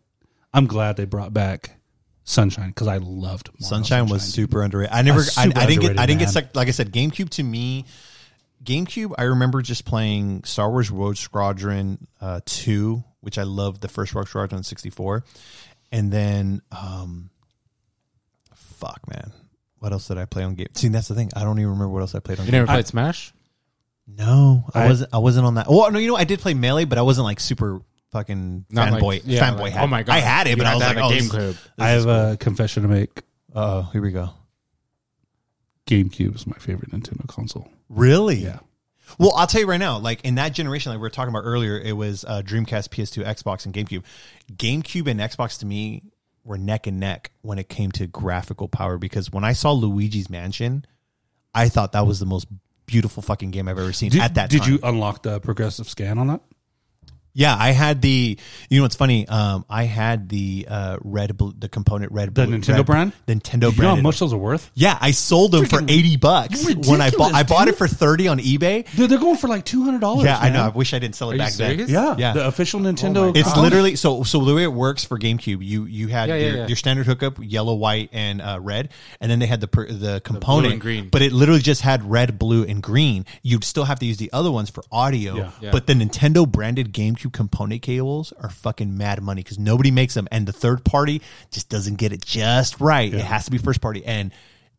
[0.54, 1.72] I'm glad they brought back
[2.22, 4.94] Sunshine because I loved Mario Sunshine was super underrated.
[4.94, 6.32] I never, I, I didn't get, underrated, I didn't get man.
[6.32, 6.54] stuck.
[6.54, 7.86] Like I said, GameCube to me,
[8.62, 9.14] GameCube.
[9.18, 14.14] I remember just playing Star Wars Rogue Squadron uh, two, which I loved the first
[14.14, 15.24] Rogue Squadron on sixty four,
[15.90, 17.30] and then, um,
[18.54, 19.32] fuck man,
[19.80, 20.68] what else did I play on game?
[20.74, 21.30] See, that's the thing.
[21.34, 22.46] I don't even remember what else I played on.
[22.46, 22.60] You game.
[22.60, 23.32] never played Smash?
[24.10, 25.14] No, I, I- wasn't.
[25.14, 25.66] I wasn't on that.
[25.70, 27.80] Well, no, you know, I did play Melee, but I wasn't like super
[28.10, 29.22] fucking Not like- fanboy.
[29.26, 29.60] yeah, fanboy.
[29.60, 30.06] like, had oh my it.
[30.06, 30.12] God.
[30.14, 31.30] I had it, You but I had was to like, have a oh, game this-
[31.30, 31.56] crib.
[31.78, 33.18] I have a confession to make.
[33.54, 34.30] Uh oh, here we go.
[35.86, 37.68] GameCube is my favorite Nintendo console.
[37.88, 38.36] Really?
[38.36, 38.58] Yeah.
[39.18, 41.44] Well, I'll tell you right now, like in that generation, like we were talking about
[41.46, 44.04] earlier, it was uh, Dreamcast, PS2, Xbox, and GameCube.
[44.52, 46.02] GameCube and Xbox to me
[46.44, 50.28] were neck and neck when it came to graphical power because when I saw Luigi's
[50.28, 50.84] Mansion,
[51.54, 52.48] I thought that was the most
[52.88, 54.72] beautiful fucking game I've ever seen Did, at that did time.
[54.72, 56.40] you unlock the progressive scan on that?
[57.34, 58.36] Yeah, I had the.
[58.68, 59.28] You know what's funny?
[59.28, 63.12] Um, I had the uh, red, bl- the component red, The blue- Nintendo red- brand?
[63.26, 64.02] the Nintendo You know how brand.
[64.02, 64.70] much those are worth?
[64.74, 67.32] yeah, I sold them for eighty bucks when I bought.
[67.34, 67.78] I ridiculous, bought it dude.
[67.78, 68.90] for thirty on eBay.
[68.96, 70.24] Dude, they're going for like two hundred dollars.
[70.24, 70.62] Yeah, I know.
[70.64, 71.70] I wish I didn't sell it Are you back then.
[71.70, 71.90] serious?
[71.90, 72.32] Yeah, Yeah.
[72.32, 73.30] The official Nintendo.
[73.36, 73.62] It's console.
[73.62, 74.22] literally so.
[74.24, 76.66] So the way it works for GameCube, you you had Yeah, yeah, your, yeah.
[76.66, 78.88] your standard hookup, yellow, white, and uh, red,
[79.20, 81.08] and then they had the per, the component, and green.
[81.08, 83.26] but it literally just had red, blue, and green.
[83.42, 85.50] You'd still have to use the other ones for audio, Yeah.
[85.60, 85.70] Yeah.
[85.70, 90.28] but the Nintendo branded GameCube component cables are fucking mad money because nobody makes them,
[90.30, 93.12] and the third party just doesn't get it just right.
[93.12, 94.32] It has to be first party, and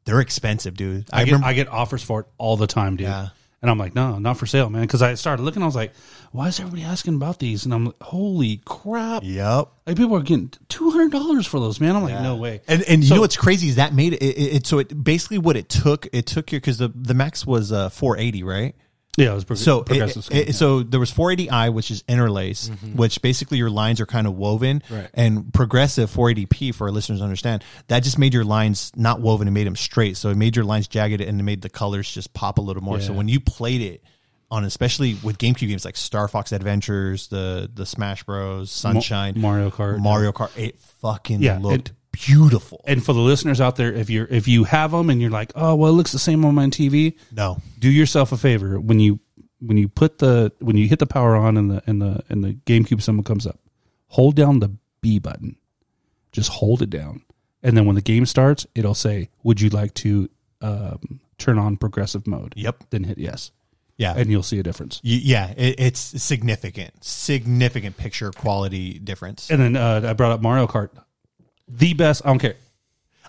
[0.05, 1.07] they're expensive, dude.
[1.11, 1.47] I, I, get remember.
[1.47, 3.07] I get offers for it all the time, dude.
[3.07, 3.29] Yeah.
[3.61, 4.83] And I'm like, no, not for sale, man.
[4.83, 5.91] Because I started looking, I was like,
[6.31, 7.65] why is everybody asking about these?
[7.65, 9.23] And I'm like, holy crap!
[9.25, 9.67] yep.
[9.85, 11.95] Like people are getting two hundred dollars for those, man.
[11.95, 12.61] I'm like, no way.
[12.67, 15.39] And and you know what's crazy is that made it, it, it so it basically
[15.39, 18.75] what it took it took your because the the max was uh 480 right
[19.19, 20.23] yeah, it was prog- so it, progressive.
[20.25, 20.53] scan, it- yeah.
[20.53, 22.95] so there was 480i which is interlace mm-hmm.
[22.97, 25.09] which basically your lines are kind of woven Right.
[25.13, 29.47] and progressive 480p for our listeners to understand that just made your lines not woven
[29.47, 32.09] and made them straight so it made your lines jagged and it made the colors
[32.11, 33.17] just pop a little more so Yeah.
[33.17, 34.03] when you played it
[34.51, 39.69] on especially with GameCube games like Star Fox Adventures the the Smash Bros Sunshine Mario
[39.69, 39.99] Kart.
[39.99, 44.09] Mario Kart it fucking Yeah, looked it- beautiful and for the listeners out there, if
[44.09, 46.55] you're if you have them and you're like, oh well, it looks the same on
[46.55, 49.19] my TV, no do yourself a favor when you
[49.61, 52.43] when you put the when you hit the power on and the and the and
[52.43, 53.59] the GameCube symbol comes up,
[54.07, 54.71] hold down the
[55.01, 55.55] B button.
[56.31, 57.23] Just hold it down,
[57.63, 60.29] and then when the game starts, it'll say, "Would you like to
[60.61, 62.83] um, turn on progressive mode?" Yep.
[62.91, 63.51] Then hit yes,
[63.97, 65.01] yeah and you'll see a difference.
[65.03, 69.49] Y- yeah, it, it's significant, significant picture quality difference.
[69.49, 70.91] And then uh, I brought up Mario Kart,
[71.69, 72.21] the best.
[72.25, 72.55] I don't care.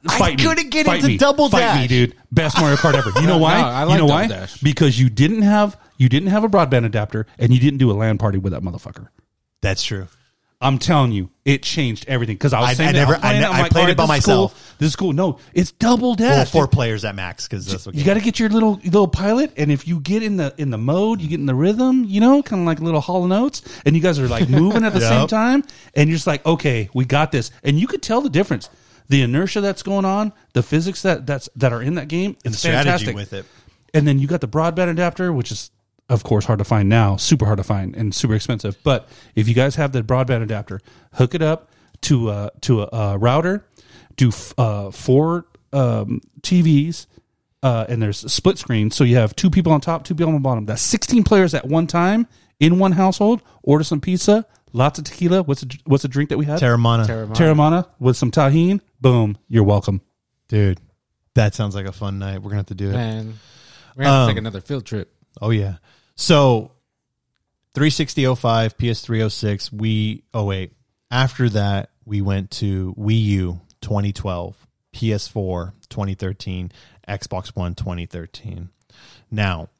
[0.09, 0.45] I Fight me.
[0.45, 1.19] couldn't get Fight into me.
[1.19, 1.89] Double Fight me, Dash.
[1.89, 2.17] dude.
[2.33, 3.11] Best Mario Kart ever.
[3.21, 3.61] You know why?
[3.61, 4.27] No, I you like know Double why?
[4.29, 4.61] Dash.
[4.63, 7.93] Because you didn't have you didn't have a broadband adapter and you didn't do a
[7.95, 9.09] LAN party with that motherfucker.
[9.61, 10.09] That's true.
[10.63, 12.37] I'm telling you, it changed everything.
[12.37, 14.07] Because I was I- saying, I never- playing I ne- I'm like, played it by
[14.07, 14.53] myself.
[14.53, 14.61] cool.
[14.79, 15.13] This is cool.
[15.15, 16.51] No, it's double Well, dash.
[16.51, 19.53] four players at max because that's what you got to get your little little pilot,
[19.57, 22.21] and if you get in the in the mode, you get in the rhythm, you
[22.21, 25.01] know, kind of like little hollow notes, and you guys are like moving at the
[25.13, 25.65] same time,
[25.95, 28.69] and you're just like, okay, we got this, and you could tell the difference,
[29.09, 32.53] the inertia that's going on, the physics that that's that are in that game, and
[32.55, 33.15] it's strategy fantastic.
[33.17, 33.47] with it.
[33.95, 35.71] And then you got the broadband adapter, which is
[36.11, 38.77] of course hard to find now, super hard to find and super expensive.
[38.85, 40.81] But if you guys have the broadband adapter,
[41.15, 41.71] hook it up
[42.03, 43.65] to uh, to a, a router,
[44.17, 47.07] do f- uh, four um, TVs.
[47.63, 50.29] Uh, and there's a split screen, so you have two people on top, two people
[50.29, 50.65] on the bottom.
[50.65, 52.27] That's 16 players at one time
[52.59, 53.43] in one household.
[53.63, 55.43] Order some pizza, lots of tequila.
[55.43, 56.59] What's a, what's a drink that we had?
[56.59, 57.07] Teremana.
[57.37, 58.81] Teremana with some Tajín.
[59.03, 60.01] Boom, you're welcome.
[60.49, 60.81] Dude,
[61.35, 62.39] that sounds like a fun night.
[62.39, 62.93] We're gonna have to do it.
[62.95, 63.35] Man,
[63.95, 65.15] we're gonna have to Um, take another field trip.
[65.43, 65.75] Oh yeah.
[66.21, 66.73] So
[67.73, 70.73] 36005, PS306, Wii 08.
[71.11, 76.73] After that, we went to Wii U 2012, PS4 2013,
[77.09, 78.69] Xbox One 2013.
[79.31, 79.71] Now,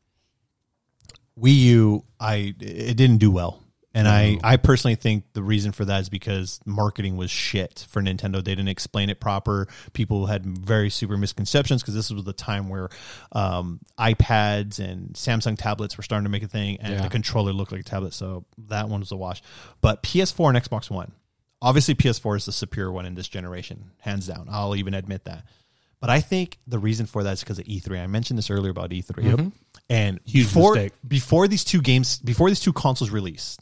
[1.39, 3.60] Wii U, I it didn't do well.
[3.93, 8.01] And I, I personally think the reason for that is because marketing was shit for
[8.01, 8.35] Nintendo.
[8.35, 9.67] They didn't explain it proper.
[9.95, 12.89] People had very super misconceptions because this was the time where
[13.33, 17.03] um, iPads and Samsung tablets were starting to make a thing, and Yeah.
[17.03, 18.15] the controller looked like a tablet.
[18.15, 19.43] So that one was a wash.
[19.81, 21.11] But PS4 and Xbox One,
[21.61, 24.47] obviously PS4 is the superior one in this generation, hands down.
[24.51, 25.45] I'll even admit that.
[26.01, 28.01] But I think the reason for that is because of E3.
[28.01, 29.53] I mentioned this earlier about E3.
[29.91, 30.93] And Huge before mistake.
[31.07, 33.61] before these two games, before these two consoles released,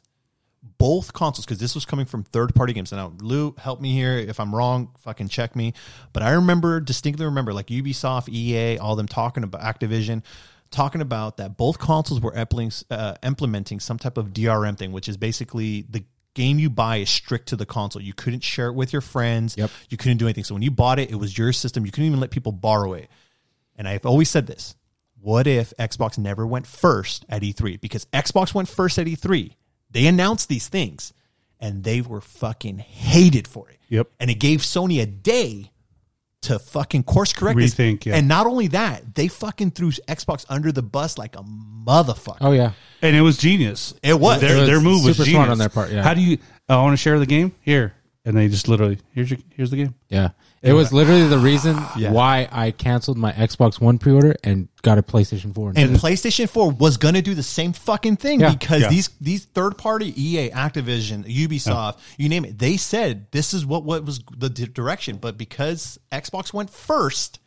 [0.79, 2.93] both consoles because this was coming from third party games.
[2.93, 4.91] And now Lou, help me here if I'm wrong.
[5.01, 5.75] Fucking check me.
[6.13, 10.23] But I remember distinctly remember like Ubisoft, EA, all them talking about Activision,
[10.71, 15.09] talking about that both consoles were implementing, uh, implementing some type of DRM thing, which
[15.09, 18.01] is basically the game you buy is strict to the console.
[18.01, 19.57] You couldn't share it with your friends.
[19.57, 19.71] Yep.
[19.91, 20.45] You couldn't do anything.
[20.45, 21.85] So when you bought it, it was your system.
[21.85, 23.11] You couldn't even let people borrow it.
[23.75, 24.77] And I've always said this.
[25.21, 27.81] What if Xbox never went first at E3?
[27.81, 29.53] Because Xbox went first at E3.
[29.91, 31.13] They announced these things
[31.61, 33.79] and they were fucking hated for it.
[33.89, 34.09] Yep.
[34.21, 35.73] And it gave Sony a day
[36.43, 37.75] to fucking course correct this.
[37.75, 38.15] Rethink, yeah.
[38.17, 42.39] And not only that, they fucking threw Xbox under the bus like a motherfucker.
[42.41, 42.73] Oh yeah.
[43.03, 43.95] and it was genius.
[44.03, 44.41] It was.
[44.41, 45.37] Their, It was their move was super genius.
[45.37, 46.03] smart on their part, yeah.
[46.03, 46.39] How do you?
[46.69, 47.95] Oh, I want to share the game here,
[48.29, 49.95] and they just literally here's your here's the game.
[50.09, 50.31] Yeah.
[50.61, 52.11] It was literally the reason Yeah.
[52.13, 55.75] why I canceled my Xbox One pre-order and got a PlayStation 4.
[55.77, 58.53] And PlayStation 4 was going to do the same fucking thing Yeah.
[58.53, 58.89] because Yeah.
[58.91, 63.85] these these third party EA, Activision, Ubisoft, you name it, they said this is what
[63.85, 67.39] what was the di- direction, but because Xbox went first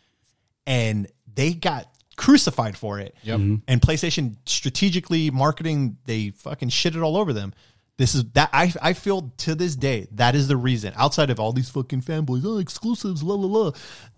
[0.65, 1.87] and they got
[2.17, 3.15] crucified for it.
[3.23, 3.39] Yep.
[3.39, 3.55] Mm-hmm.
[3.67, 7.53] And PlayStation strategically marketing they fucking shit it all over them.
[8.01, 11.39] This is that I I feel to this day that is the reason outside of
[11.39, 13.71] all these fucking fanboys, oh exclusives, la la la.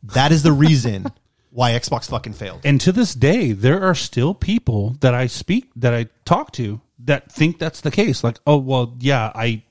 [0.03, 1.07] That is the reason
[1.49, 2.61] why Xbox fucking failed.
[2.63, 6.79] And to this day, there are still people that I speak that I talk to
[6.99, 8.23] that think that's the case.
[8.23, 9.63] Like, oh well, yeah, I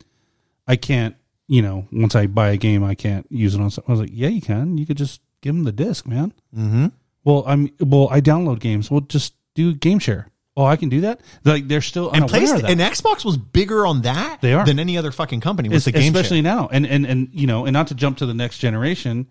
[0.69, 1.17] I can't.
[1.49, 3.71] You know, once I buy a game, I can't use it on.
[3.71, 4.77] Some, I was like, yeah, you can.
[4.77, 6.35] You could just give them the disc, man.
[6.55, 6.89] Mm-hmm.
[7.25, 8.09] Well, I'm well.
[8.11, 8.91] I download games.
[8.91, 10.29] Well, just do game share.
[10.57, 11.21] Oh, I can do that.
[11.45, 12.71] Like they're still and unaware Playsta- of that.
[12.73, 14.67] and Xbox was bigger on that They are.
[14.67, 16.55] than any other fucking company with Es- the game especially share.
[16.57, 19.29] now and and and you know and not to jump to the next generation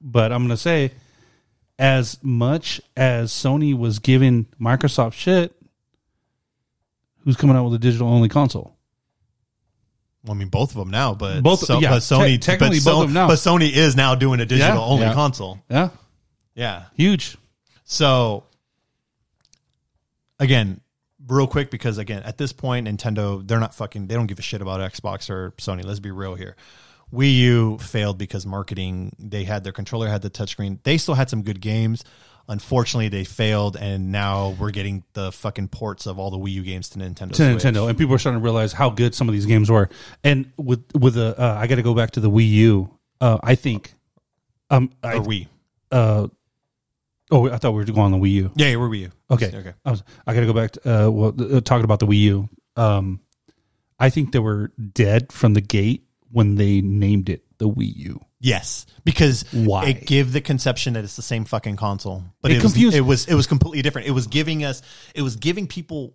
[0.00, 0.92] but i'm going to say
[1.78, 5.54] as much as sony was giving microsoft shit
[7.24, 8.74] who's coming out with a digital only console
[10.24, 12.78] Well, I mean, both of them now, but Both- so, yeah, but Sony te- technically
[12.78, 13.28] but both So- of them now.
[13.28, 14.80] But Sony is now doing a digital Yeah.
[14.82, 15.12] only Yeah.
[15.12, 15.58] console.
[15.68, 15.90] yeah
[16.54, 16.84] Yeah.
[16.96, 17.36] huge
[17.84, 18.44] So
[20.44, 20.80] again,
[21.26, 24.42] real quick because again, at this point, Nintendo they're not fucking they don't give a
[24.42, 25.84] shit about Xbox or Sony.
[25.84, 26.56] Let's be real here.
[27.12, 29.14] Wii U failed because marketing.
[29.18, 30.82] They had their controller had the touchscreen.
[30.82, 32.04] They still had some good games.
[32.46, 36.62] Unfortunately, they failed, and now we're getting the fucking ports of all the Wii U
[36.62, 37.30] games to Nintendo.
[37.30, 37.62] to Switch.
[37.62, 39.88] nintendo and people are starting to realize how good some of these games were
[40.22, 42.90] and with with the uh, i got to go back to the wii u
[43.22, 43.94] uh, i think
[44.68, 45.48] um I, or Wii.
[45.90, 46.28] uh
[47.30, 49.10] oh i thought we were going on the wii u Yeah, yeah, we're Wii U.
[49.30, 49.50] Okay.
[49.54, 49.72] Okay.
[49.84, 50.02] I was.
[50.26, 52.48] I got to go back to uh, well, uh, talking about the Wii U.
[52.76, 53.20] Um,
[53.98, 58.20] I think they were dead from the gate when they named it the Wii U.
[58.40, 59.86] Yes, because Why?
[59.86, 62.94] it gave the conception that it's the same fucking console, but It it, confused- was,
[62.96, 64.06] it was it was completely different.
[64.08, 64.82] It was giving us,
[65.14, 66.14] it was giving people,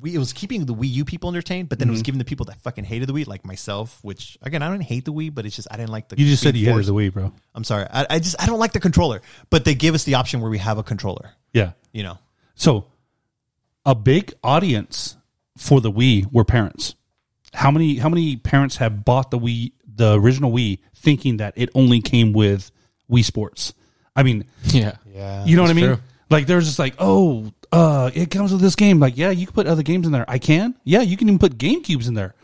[0.00, 1.92] we it was keeping the Wii U people entertained, but then Mm-hmm.
[1.92, 3.98] it was giving the people that fucking hated the Wii, like myself.
[4.02, 6.18] Which again, I don't hate the Wii, but it's just I didn't like the.
[6.18, 7.32] You just said being you hated the Wii, bro.
[7.54, 10.14] I'm sorry, I, I just I don't like the controller, but they give us the
[10.14, 11.30] option where we have a controller.
[11.52, 11.72] Yeah.
[11.92, 12.18] You know,
[12.54, 12.86] So,
[13.84, 15.16] a big audience
[15.56, 16.94] for the Wii were parents.
[17.52, 17.96] How many?
[17.96, 22.32] How many parents have bought the Wii, the original Wii, thinking that it only came
[22.32, 22.70] with
[23.10, 23.74] Wii Sports?
[24.14, 24.96] I mean, Yeah.
[25.12, 25.84] yeah, You know what I mean?
[25.86, 25.98] true.
[26.30, 28.98] Like there's just like, oh, uh, it comes with this game.
[28.98, 30.24] Like, yeah, you can put other games in there.
[30.28, 30.74] I can.
[30.84, 32.34] Yeah, you can even put GameCubes in there,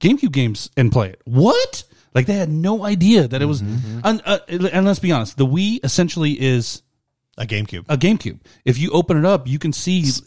[0.00, 1.20] GameCube games, and play it.
[1.24, 1.84] What?
[2.14, 3.62] Like they had no idea that it was.
[3.62, 4.00] Mm-hmm.
[4.02, 6.82] And, uh, and let's be honest, the Wii essentially is
[7.38, 7.84] a GameCube.
[7.88, 8.38] a GameCube.
[8.64, 10.22] If you open it up, you can see s-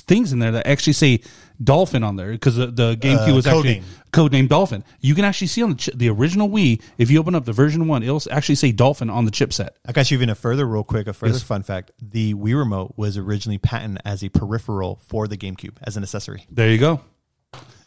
[0.00, 1.20] things in there that actually say
[1.62, 3.82] Dolphin on there because the, the GameCube Uh, was actually
[4.12, 4.30] codename.
[4.44, 4.84] codenamed Dolphin.
[5.00, 7.52] You can actually see on the ch- the original Wii, if you open up the
[7.52, 9.70] version one, it'll actually say Dolphin on the chipset.
[9.86, 11.42] I got you even a further, real quick, a further Yes.
[11.42, 15.96] fun fact: the Wii remote was originally patented as a peripheral for the GameCube as
[15.96, 16.46] an accessory.
[16.50, 17.00] There you go.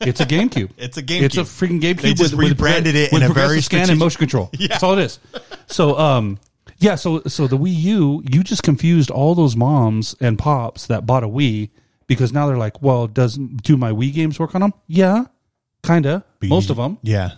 [0.02, 0.72] It's a GameCube.
[0.78, 1.22] It's a GameCube.
[1.22, 2.02] It's a freaking GameCube.
[2.02, 4.50] They just rebranded it with in a very scan and motion control.
[4.58, 4.68] Yeah.
[4.70, 5.20] That's all it is.
[5.68, 6.40] So, um,
[6.84, 6.96] yeah.
[6.96, 11.24] So, so the Wii U, you just confused all those moms and pops that bought
[11.24, 11.70] a Wii
[12.08, 14.74] because now they're like, well, does do my Wii games work on them?
[14.88, 15.26] Yeah,
[15.86, 16.24] kinda.
[16.44, 16.98] Most of them.
[17.02, 17.32] Yeah.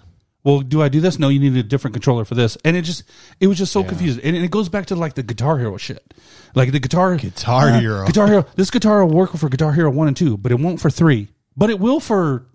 [0.43, 1.17] Well, do I do this?
[1.17, 2.55] No, you need a different controller for this.
[2.63, 3.03] And it just,
[3.39, 4.23] it was just so confusing.
[4.23, 6.13] And it goes back to like the Guitar Hero shit.
[6.53, 8.05] Like the guitar, Guitar uh, Hero.
[8.05, 8.45] Guitar Hero.
[8.55, 11.29] This guitar will work for Guitar Hero one and two, but it won't for three.
[11.57, 12.45] But it will for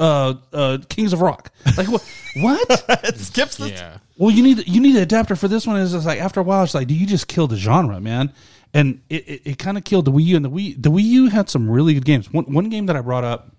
[0.00, 1.52] uh, uh, Kings of Rock.
[1.76, 2.02] Like what?
[2.36, 2.84] what?
[3.04, 3.98] it skips the Yeah.
[4.16, 5.76] Well, you need you need an adapter for this one.
[5.76, 8.32] Is just like after a while, it's like, do you just kill the genre, man?
[8.72, 10.36] And it, it, it kind of killed the Wii U.
[10.36, 12.32] And the Wii the Wii U had some really good games.
[12.32, 13.54] One one game that I brought up,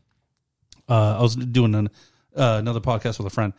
[0.89, 1.89] uh, I was doing an,
[2.35, 3.53] uh, another podcast with a friend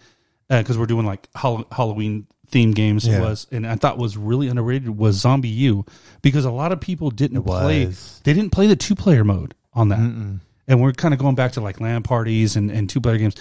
[0.49, 3.07] because we're doing like Hall- Halloween themed games.
[3.07, 3.21] Yeah.
[3.21, 5.85] Was and I thought was really underrated was Zombie U
[6.21, 7.85] because a lot of people didn't play.
[8.25, 10.41] They didn't play the two player mode on that.
[10.73, 13.35] And we're kind of going back to like LAN parties and, and two player games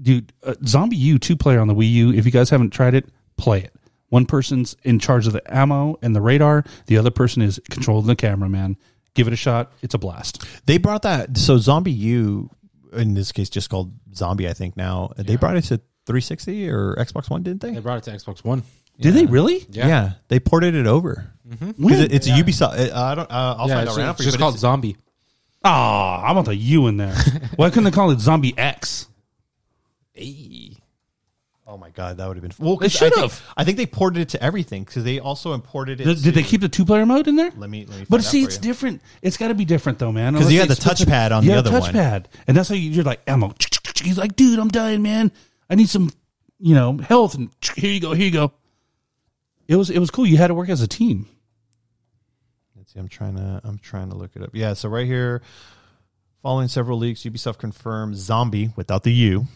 [0.00, 2.12] dude, uh, Zombie U two player on the Wii U.
[2.12, 3.08] If you guys haven't tried it,
[3.38, 3.74] play it.
[4.10, 6.64] One person's in charge of the ammo and the radar.
[6.86, 8.50] The other person is controlling the camera.
[8.50, 8.76] Man,
[9.14, 9.72] give it a shot.
[9.80, 10.44] It's a blast.
[10.66, 11.38] They brought that.
[11.38, 12.50] So Zombie U
[12.92, 14.46] in this case just called Zombie.
[14.46, 17.72] I think now they brought it to 360 or Xbox One, didn't they?
[17.72, 18.62] They brought it to Xbox One.
[19.00, 19.64] Did they really?
[19.70, 19.86] Yeah.
[19.86, 20.12] yeah.
[20.28, 21.32] they ported it over
[21.78, 22.92] because it, it's a Ubisoft.
[22.92, 23.30] uh, I don't.
[23.30, 24.12] Uh, I'll yeah, find it's out right now.
[24.12, 24.96] just, for just called it's- Zombie.
[25.64, 27.14] Oh, I want the U in there.
[27.56, 29.08] Why couldn't they call it Zombie X?
[31.66, 32.52] Oh my god, that would have been.
[32.58, 33.42] Well, They 'cause I think- should've.
[33.56, 36.04] I think they ported it to everything because they also imported it.
[36.04, 37.50] Did, did they keep the two player mode in there?
[37.56, 37.84] Let me.
[37.84, 38.06] Let me.
[38.08, 38.62] But find out see, for it's you.
[38.62, 39.02] different.
[39.20, 40.32] It's got to be different though, man.
[40.32, 41.82] 'Cause Unless you had they the split touchpad on the Yeah, other one.
[41.82, 43.52] touchpad, and that's how you, you're like ammo.
[44.02, 45.30] He's like, dude, I'm dying, man.
[45.68, 46.10] I need some,
[46.58, 48.52] you know, health, and here you go, here you go.
[49.66, 50.24] It was it was cool.
[50.26, 51.26] You had to work as a team.
[52.88, 53.00] Let's see.
[53.00, 53.60] I'm trying to.
[53.64, 54.50] I'm trying to look it up.
[54.54, 54.72] Yeah.
[54.72, 55.42] So right here,
[56.42, 59.46] following several leaks, Ubisoft confirmed Zombie without the U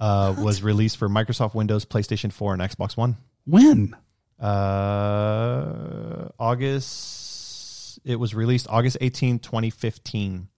[0.00, 3.18] uh, was released for Microsoft Windows, PlayStation 4, and Xbox One.
[3.46, 3.96] When?
[4.40, 8.00] Uh, August.
[8.04, 10.48] It was released August 18, 2015.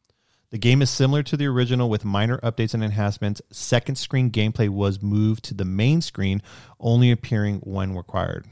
[0.48, 3.42] The game is similar to the original with minor updates and enhancements.
[3.50, 6.40] Second screen gameplay was moved to the main screen,
[6.80, 8.46] only appearing when required.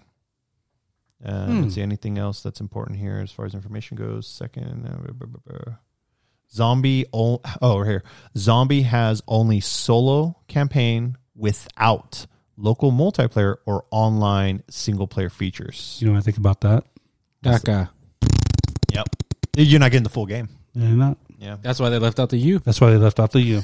[1.24, 4.26] Uh, Let's see anything else that's important here as far as information goes.
[4.26, 5.74] Second, uh, blah, blah, blah, blah.
[6.50, 7.06] Zombie.
[7.12, 8.02] o- Oh, right here.
[8.36, 12.26] Zombie has only solo campaign without
[12.56, 15.96] local multiplayer or online single player features.
[16.00, 16.84] You know what I think about that?
[17.44, 17.88] DACA.
[18.92, 19.06] Yep.
[19.56, 20.48] You're not getting the full game.
[20.74, 21.18] Yeah, not.
[21.38, 21.56] Yeah.
[21.62, 22.58] That's why they left out the U.
[22.60, 23.62] That's why they left out the U.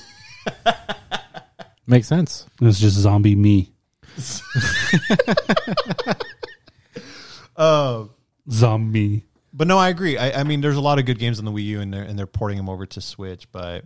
[1.87, 2.47] Makes sense.
[2.61, 3.73] It's just zombie me.
[7.59, 8.11] Oh.
[8.51, 9.25] Zombie.
[9.53, 10.17] But no, I agree.
[10.17, 12.03] I, I mean, there's a lot of good games on the Wii U, and they're
[12.03, 13.51] and they're porting them over to Switch.
[13.51, 13.85] But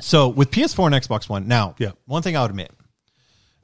[0.00, 1.92] so with PS4 and Xbox One, now, Yeah.
[2.06, 2.70] one thing I would admit,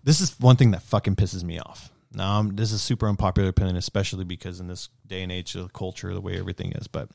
[0.03, 1.91] this is one thing that fucking pisses me off.
[2.12, 5.65] Now, um, this is super unpopular opinion, especially because in this day and age of
[5.65, 6.87] the culture, the way everything is.
[6.87, 7.09] But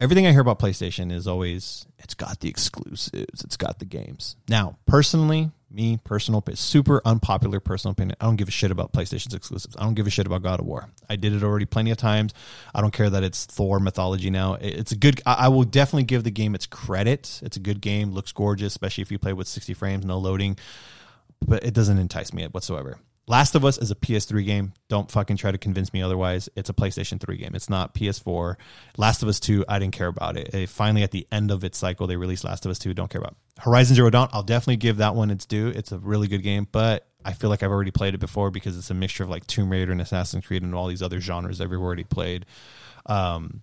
[0.00, 4.36] everything I hear about PlayStation is always it's got the exclusives, it's got the games.
[4.48, 8.16] Now, personally, me personal, super unpopular personal opinion.
[8.20, 9.76] I don't give a shit about PlayStation's exclusives.
[9.76, 10.88] I don't give a shit about God of War.
[11.10, 12.32] I did it already plenty of times.
[12.74, 14.54] I don't care that it's Thor mythology now.
[14.54, 15.20] It's a good.
[15.26, 17.40] I will definitely give the game its credit.
[17.42, 18.12] It's a good game.
[18.12, 20.56] Looks gorgeous, especially if you play with sixty frames, no loading.
[21.46, 22.98] But it doesn't entice me whatsoever.
[23.26, 24.72] Last of Us is a PS3 game.
[24.88, 26.50] Don't fucking try to convince me otherwise.
[26.56, 27.52] It's a PlayStation 3 game.
[27.54, 28.56] It's not PS4.
[28.98, 30.54] Last of Us 2, I didn't care about it.
[30.54, 32.92] It finally, at the end of its cycle, they released Last of Us 2.
[32.92, 34.28] Don't care about Horizon Zero Dawn.
[34.32, 35.68] I'll definitely give that one its due.
[35.68, 38.76] It's a really good game, but I feel like I've already played it before because
[38.76, 41.62] it's a mixture of like Tomb Raider and Assassin's Creed and all these other genres
[41.62, 42.44] I've already played.
[43.06, 43.62] Um,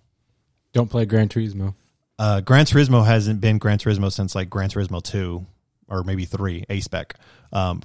[0.72, 1.74] Don't play Gran Turismo.
[2.18, 5.46] uh, Gran Turismo hasn't been Gran Turismo since like Gran Turismo 2
[5.92, 7.14] or maybe 3, A spec.
[7.52, 7.82] Um,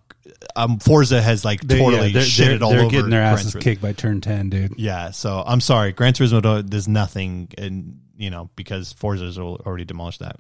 [0.56, 3.22] um, Forza has like They, totally yeah, they're, shitted they're, all they're over getting their
[3.22, 4.74] asses kicked by turn 10, dude.
[4.78, 9.62] Yeah, so I'm sorry, Gran Turismo do- does nothing, and you know because Forza's al-
[9.66, 10.40] already demolished that.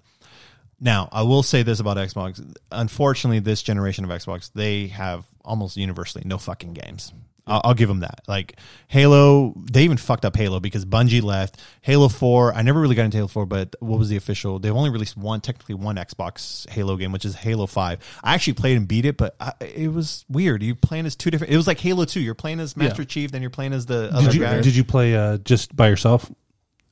[0.79, 2.41] Now, I will say this about Xbox.
[2.71, 7.11] Unfortunately, this generation of Xbox, they have almost universally no fucking games.
[7.47, 8.21] I'll, I'll give them that.
[8.27, 11.59] Like Halo, they even fucked up Halo because Bungie left.
[11.81, 14.59] Halo Four, I never really got into Halo Four, but what was the official?
[14.59, 17.99] They've only released one, technically one Xbox Halo game, which is Halo Five.
[18.23, 20.61] I actually played and beat it, but I, it was weird.
[20.61, 21.53] You playing as two different.
[21.53, 22.19] It was like Halo Two.
[22.19, 23.07] You're playing as Master Yeah.
[23.07, 24.61] Chief, then you're playing as the other Did you, guy.
[24.61, 26.31] did you play uh, just by yourself?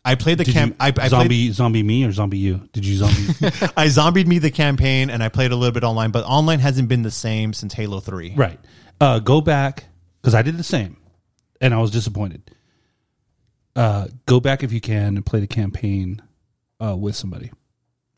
[0.08, 0.72] I played the Did camp.
[0.74, 2.70] you I, I played, zombie zombie me or zombie you?
[2.74, 3.24] Did you zombie?
[3.76, 6.12] I zombied me the campaign, and I played a little bit online.
[6.12, 8.34] But online hasn't been the same since Halo Three.
[8.36, 8.60] right.
[9.02, 9.86] Uh, go back
[10.26, 10.98] because I did the same,
[11.62, 12.50] and I was disappointed.
[13.76, 16.20] Uh, go back if you can and play the campaign
[16.84, 17.52] uh, with somebody,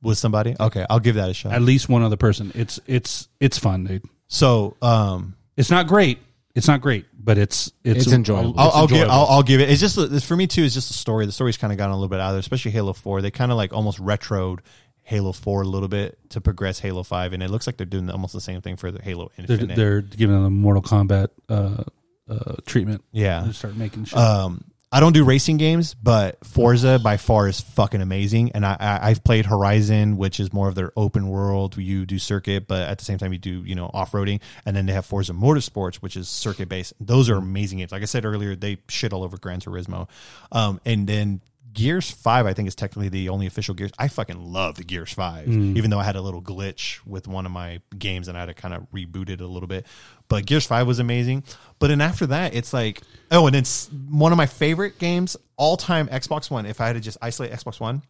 [0.02, 0.56] with somebody.
[0.58, 1.52] Okay, I'll give that a shot.
[1.52, 2.54] at least one other person.
[2.56, 4.06] It's it's it's fun, dude.
[4.28, 6.20] so, um, It's not great.
[6.56, 8.58] It's not great, but it's it's, It's enjoyable.
[8.58, 9.10] I'll, it's I'll give.
[9.10, 9.70] I'll, I'll give it.
[9.70, 10.64] It's just it's, for me too.
[10.64, 11.26] It's just a story.
[11.26, 13.22] The story's kind of gotten a little bit out of there, especially Halo Four.
[13.22, 14.60] They kind of like almost retroed
[15.04, 18.10] Halo Four a little bit to progress Halo Five, and it looks like they're doing
[18.10, 19.76] almost the same thing for the Halo they're, Infinite.
[19.76, 21.84] they're giving them the Mortal Kombat uh,
[22.30, 23.04] uh, treatment.
[23.12, 24.18] yeah, They start making shit.
[24.18, 28.54] Um, I don't do racing games, but Forza by far is fucking amazing.
[28.54, 31.76] And I, I I've played Horizon, which is more of their open world.
[31.78, 34.40] You do circuit, but at the same time you do you know off roading.
[34.66, 36.94] And then they have Forza Motorsports, which is circuit based.
[37.02, 37.92] Those are amazing games.
[37.92, 40.08] Like I said earlier, they shit all over Gran Turismo.
[40.54, 41.42] Um, and then
[41.74, 43.92] Gears Five, I think, is technically the only official Gears.
[44.00, 47.46] I fucking love the Gears Five, even though I had a little glitch with one
[47.46, 49.86] of my games and I had to kind of reboot it a little bit.
[50.30, 51.44] But Gears Five was amazing.
[51.80, 53.02] But then after that, it's like
[53.32, 56.66] oh, and it's one of my favorite games all time Xbox One.
[56.66, 58.02] If I had to just isolate Xbox One,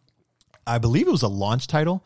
[0.66, 2.04] I believe it was a launch title,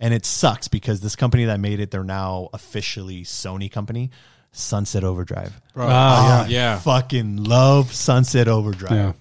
[0.00, 4.10] and it sucks because this company that made it, they're now officially Sony company.
[4.54, 5.58] Sunset Overdrive.
[5.74, 6.78] Ah, I yeah.
[6.78, 8.92] fucking love Sunset Overdrive.
[8.92, 9.12] Yeah.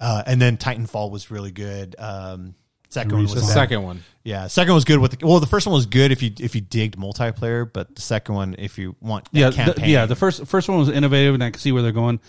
[0.00, 1.94] Uh, and then Titanfall was really good.
[1.96, 2.54] Um,
[2.90, 3.50] Second one was The bad.
[3.50, 4.02] second one.
[4.24, 6.54] Yeah, second was good with the, well, the first one was good if you if
[6.54, 10.06] you digged multiplayer, but the second one if you want that yeah, the, campaign, yeah.
[10.06, 12.20] The first first one was innovative, and I could see where they're going.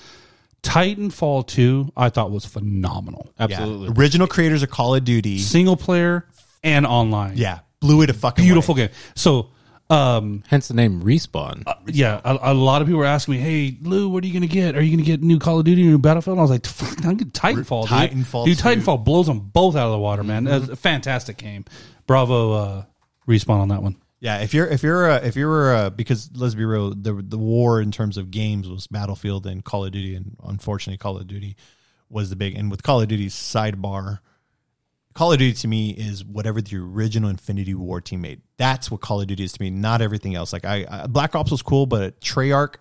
[0.64, 3.34] Titanfall two, I thought was phenomenal.
[3.40, 3.46] yeah.
[3.46, 3.90] Absolutely.
[4.00, 6.28] original creators of Call of Duty, Single player
[6.64, 7.36] and online.
[7.38, 8.88] yeah, blew it a fucking beautiful way.
[8.88, 8.96] game.
[9.16, 9.50] So,
[9.92, 11.64] um, Hence the name Respawn.
[11.88, 14.48] yeah, a, a lot of people were asking me, "Hey, Lou, what are you going
[14.48, 14.76] to get?
[14.76, 16.66] Are you going to get new Call of Duty, new Battlefield?" And I was like,
[16.66, 18.12] "Fuck, I'm getting Titanfall, dude.
[18.12, 18.58] Titanfall dude.
[18.58, 18.64] 2.
[18.64, 20.46] Titanfall blows them both out of the water, man.
[20.46, 21.66] That's a fantastic game.
[22.08, 22.84] Bravo, uh,
[23.28, 23.98] respawn on that one.
[24.20, 27.40] Yeah, if you're if you're uh, if you're uh, because let's be real, the the
[27.40, 31.26] war in terms of games was Battlefield and Call of Duty, and unfortunately, Call of
[31.26, 31.56] Duty
[32.08, 32.56] was the big.
[32.56, 34.20] And with Call of Duty's sidebar,
[35.14, 38.42] Call of Duty to me is whatever the original Infinity Ward team made.
[38.58, 40.54] That's what Call of Duty is to me, not everything else.
[40.54, 42.76] Like I, I Black Ops was cool, but Treyarch,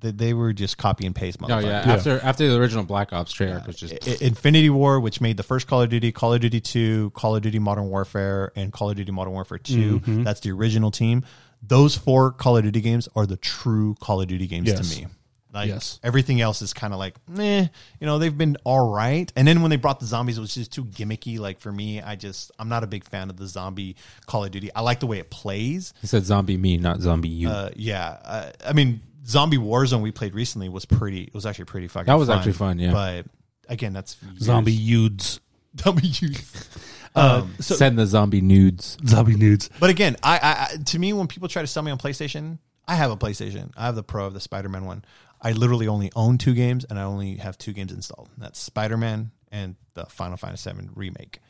[0.00, 1.40] they, they were just copy and paste.
[1.40, 1.62] No, motherfuckers.
[1.64, 5.36] yeah, After after the original Black Ops, Treyarch was just I- Infinity Ward, which made
[5.36, 8.72] the first Call of Duty, Call of Duty 2, Call of Duty Modern Warfare, and
[8.72, 10.00] Call of Duty Modern Warfare 2.
[10.00, 10.22] Mm-hmm.
[10.24, 11.24] That's the original team.
[11.62, 14.90] Those four Call of Duty games are the true Call of Duty games Yes.
[14.90, 15.06] to me.
[15.52, 15.98] Like Yes.
[16.02, 17.66] everything else is kind of like, meh,
[18.00, 19.32] you know, they've been all right.
[19.34, 21.38] And then when they brought the zombies, it was just too gimmicky.
[21.38, 23.96] Like for me, I just, I'm not a big fan of the zombie
[24.26, 24.70] Call of Duty.
[24.74, 25.92] I like the way it plays.
[26.00, 27.48] he said zombie me, not zombie you.
[27.48, 28.16] Uh, yeah.
[28.24, 32.06] Uh, I mean, Zombie Warzone we played recently was pretty, it was actually pretty fucking
[32.06, 32.92] That was actually fun, yeah.
[32.92, 33.26] But
[33.68, 35.40] again, that's years- Zombie Yudes.
[35.80, 36.86] zombie youth.
[37.12, 38.96] Um, so, Send the zombie nudes.
[39.04, 39.68] zombie nudes.
[39.80, 42.58] But again, I, I, I to me when people try to sell me on PlayStation,
[42.86, 43.72] I have a PlayStation.
[43.76, 45.04] I have the Pro of the Spider Man one.
[45.42, 48.28] I literally only own two games, and I only have two games installed.
[48.38, 51.40] That's Spider Man and the Final Fantasy VII remake.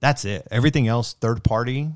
[0.00, 0.46] That's it.
[0.50, 1.90] Everything else, third party.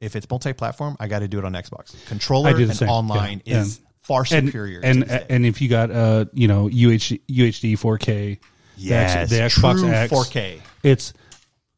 [0.00, 1.94] If it's multi platform, I got to do it on Xbox.
[2.06, 2.88] Controller I do the and same.
[2.88, 3.60] online Yeah.
[3.62, 4.80] is far superior.
[4.82, 5.26] and day.
[5.28, 8.38] and if you got uh you know UH, UHD 4K,
[8.76, 10.60] yes, the, X- the Xbox true X 4K.
[10.82, 11.12] it's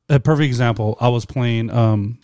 [0.09, 0.97] a perfect example.
[1.01, 2.19] I was playing um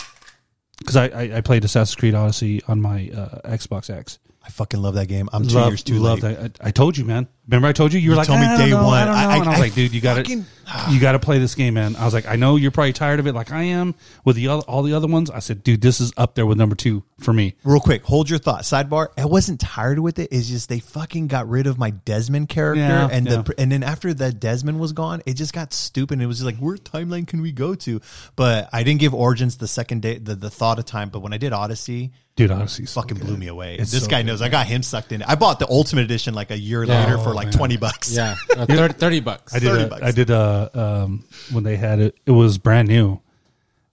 [0.78, 4.20] because I, I I played Assassin's Creed Odyssey on my uh, Xbox X.
[4.49, 5.29] I fucking love that game.
[5.33, 6.23] I'm two Love- years too late.
[6.23, 6.59] that.
[6.62, 7.29] I, I told you, man.
[7.49, 8.99] Remember, I told you you were You like, told me "I don't day know, one.
[8.99, 9.19] I don't know.
[9.19, 10.45] I- and I was I like, dude, you got to
[10.91, 11.97] you got to play this game, man.
[11.97, 13.95] I was like, I know you're probably tired of it, like I am
[14.27, 15.31] with the all the other ones.
[15.31, 17.55] I said, dude, this is up there with number two for me.
[17.65, 18.65] Real quick, hold your thought.
[18.65, 20.29] Sidebar: I wasn't tired with it.
[20.31, 23.37] It's just they fucking got rid of my Desmond character, Yeah, and yeah.
[23.43, 26.20] the and then after that Desmond was gone, it just got stupid.
[26.20, 28.03] It was just like, where timeline can we go to?
[28.37, 31.09] But I didn't give Origins the second day, the, the thought of time.
[31.09, 33.27] But when I did Odyssey, Dude, Odyssey's so fucking good.
[33.27, 33.77] blew me away.
[33.77, 34.43] It's this so guy good, knows.
[34.43, 35.23] I got him sucked in.
[35.23, 37.56] I bought the Ultimate Edition like a year later for like man.
[37.56, 38.15] twenty bucks.
[38.15, 39.55] Yeah, uh, 30, 30 bucks.
[39.55, 39.69] I did.
[39.70, 40.02] 30 A, bucks.
[40.02, 40.31] I did.
[40.31, 43.20] Uh, um, when they had it, it was brand new,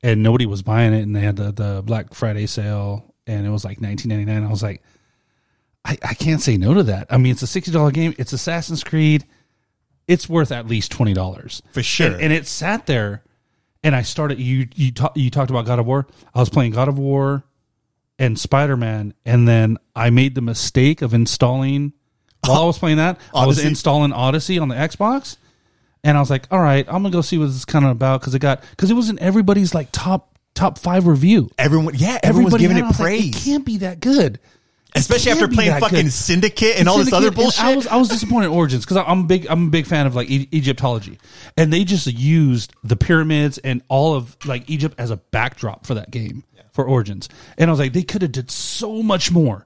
[0.04, 3.50] and nobody was buying it, and they had the, the Black Friday sale, and it
[3.50, 4.44] was like nineteen ninety nine.
[4.44, 4.82] I was like,
[5.84, 7.08] I, I can't say no to that.
[7.10, 8.14] I mean, it's a sixty dollar game.
[8.18, 9.26] It's Assassin's Creed.
[10.08, 12.08] It's worth at least twenty dollars For sure.
[12.08, 13.24] And, and it sat there,
[13.84, 14.40] and I started.
[14.40, 16.08] You you ta- you talked about God of War.
[16.34, 17.44] I was playing God of War
[18.18, 21.94] and Spider Man, and then I made the mistake of installing.
[22.48, 23.68] While I was playing that, I was Odyssey?
[23.70, 25.38] installing Odyssey on the Xbox,
[26.04, 27.92] and I was like, "All right, I'm gonna go see what this is kind of
[27.92, 31.50] about." Because it got because it was in everybody's like top top five review.
[31.58, 34.40] Everyone, yeah, everyone's Everybody giving had it was like, praise, it can't be that good,
[34.96, 36.12] especially after be playing that fucking good.
[36.14, 37.64] Syndicate and all this other Syndicate, and bullshit.
[37.64, 40.08] I was I was disappointed in Origins because I'm a big I'm a big fan
[40.08, 41.20] of like e- Egyptology,
[41.58, 45.96] and they just used the pyramids and all of like Egypt as a backdrop for
[45.96, 49.66] that game for Origins, and I was like they could have did so much more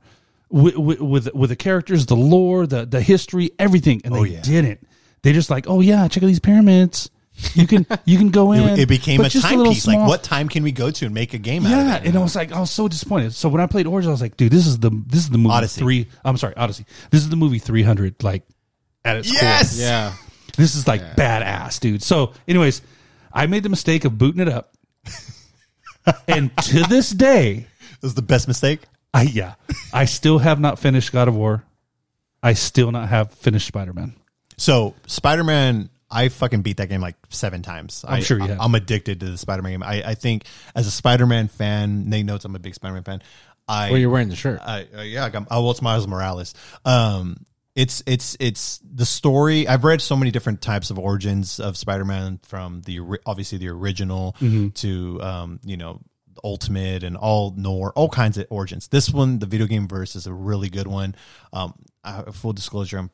[0.50, 4.22] with, with with with the characters, the lore, the the history, everything, and oh, they
[4.22, 4.42] Oh, yeah.
[4.42, 4.88] didn't.
[5.22, 7.10] They just like oh yeah, check out these pyramids.
[7.54, 8.64] You can you can go in.
[8.64, 9.88] it, it became a timepiece.
[9.88, 12.04] Like, small- what time can we go to and make a game out yeah, of
[12.04, 12.08] it?
[12.10, 13.34] and I was like, I was so disappointed.
[13.34, 15.38] So when I played Origins, I was like, dude, this is the this is the
[15.38, 15.80] movie Odyssey.
[15.82, 16.08] three.
[16.26, 16.86] I'm sorry, Odyssey.
[17.12, 18.24] This is the movie 300.
[18.24, 18.44] Like
[19.06, 19.76] at its Yes!
[19.78, 19.86] core.
[19.86, 20.14] Yeah.
[20.58, 22.04] This is like badass, dude.
[22.04, 22.82] So, anyways,
[23.32, 24.74] I made the mistake of booting it up,
[26.28, 28.82] and to this day, It was the best mistake.
[29.14, 29.56] I yeah,
[29.94, 31.64] I still have not finished God of War.
[32.42, 34.16] I still not have finished Spider Man.
[34.58, 38.06] So Spider Man, I fucking beat that game like seven times.
[38.08, 38.58] I'm I, sure you I, have.
[38.62, 39.84] I'm addicted to the Spider Man game.
[39.84, 40.46] I, I think
[40.76, 43.22] as a Spider Man fan, Nate knows I'm a big Spider Man fan.
[43.68, 44.60] I Well, you're wearing the shirt.
[44.64, 46.56] I, uh, yeah, I got, oh, well, it's Miles Morales.
[46.86, 47.46] Um,
[47.76, 49.68] it's it's it's the story.
[49.68, 54.36] I've read so many different types of origins of Spider-Man, from the obviously the original
[54.42, 54.70] Mm-hmm.
[54.70, 56.02] to um, you know
[56.44, 58.88] Ultimate and all Nor, all kinds of origins.
[58.88, 61.16] This one, the video game verse, is a really good one.
[61.54, 63.10] Um, I, full disclosure, I'm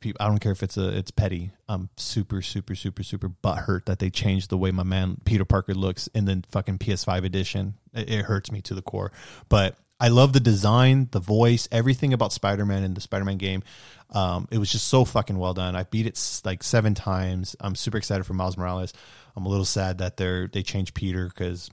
[0.00, 1.52] people, I don't care if it's a it's petty.
[1.68, 5.74] I'm super super super super butthurt that they changed the way my man Peter Parker
[5.74, 7.74] looks in the fucking PS5 edition.
[7.94, 9.12] It, it hurts me to the core.
[9.48, 13.38] But I love the design, the voice, everything about Spider Man in the Spider Man
[13.38, 13.62] game.
[14.10, 15.74] Um, it was just so fucking well done.
[15.74, 17.56] I beat it like seven times.
[17.60, 18.92] I'm super excited for Miles Morales.
[19.34, 21.70] I'm a little sad that they're they changed Peter because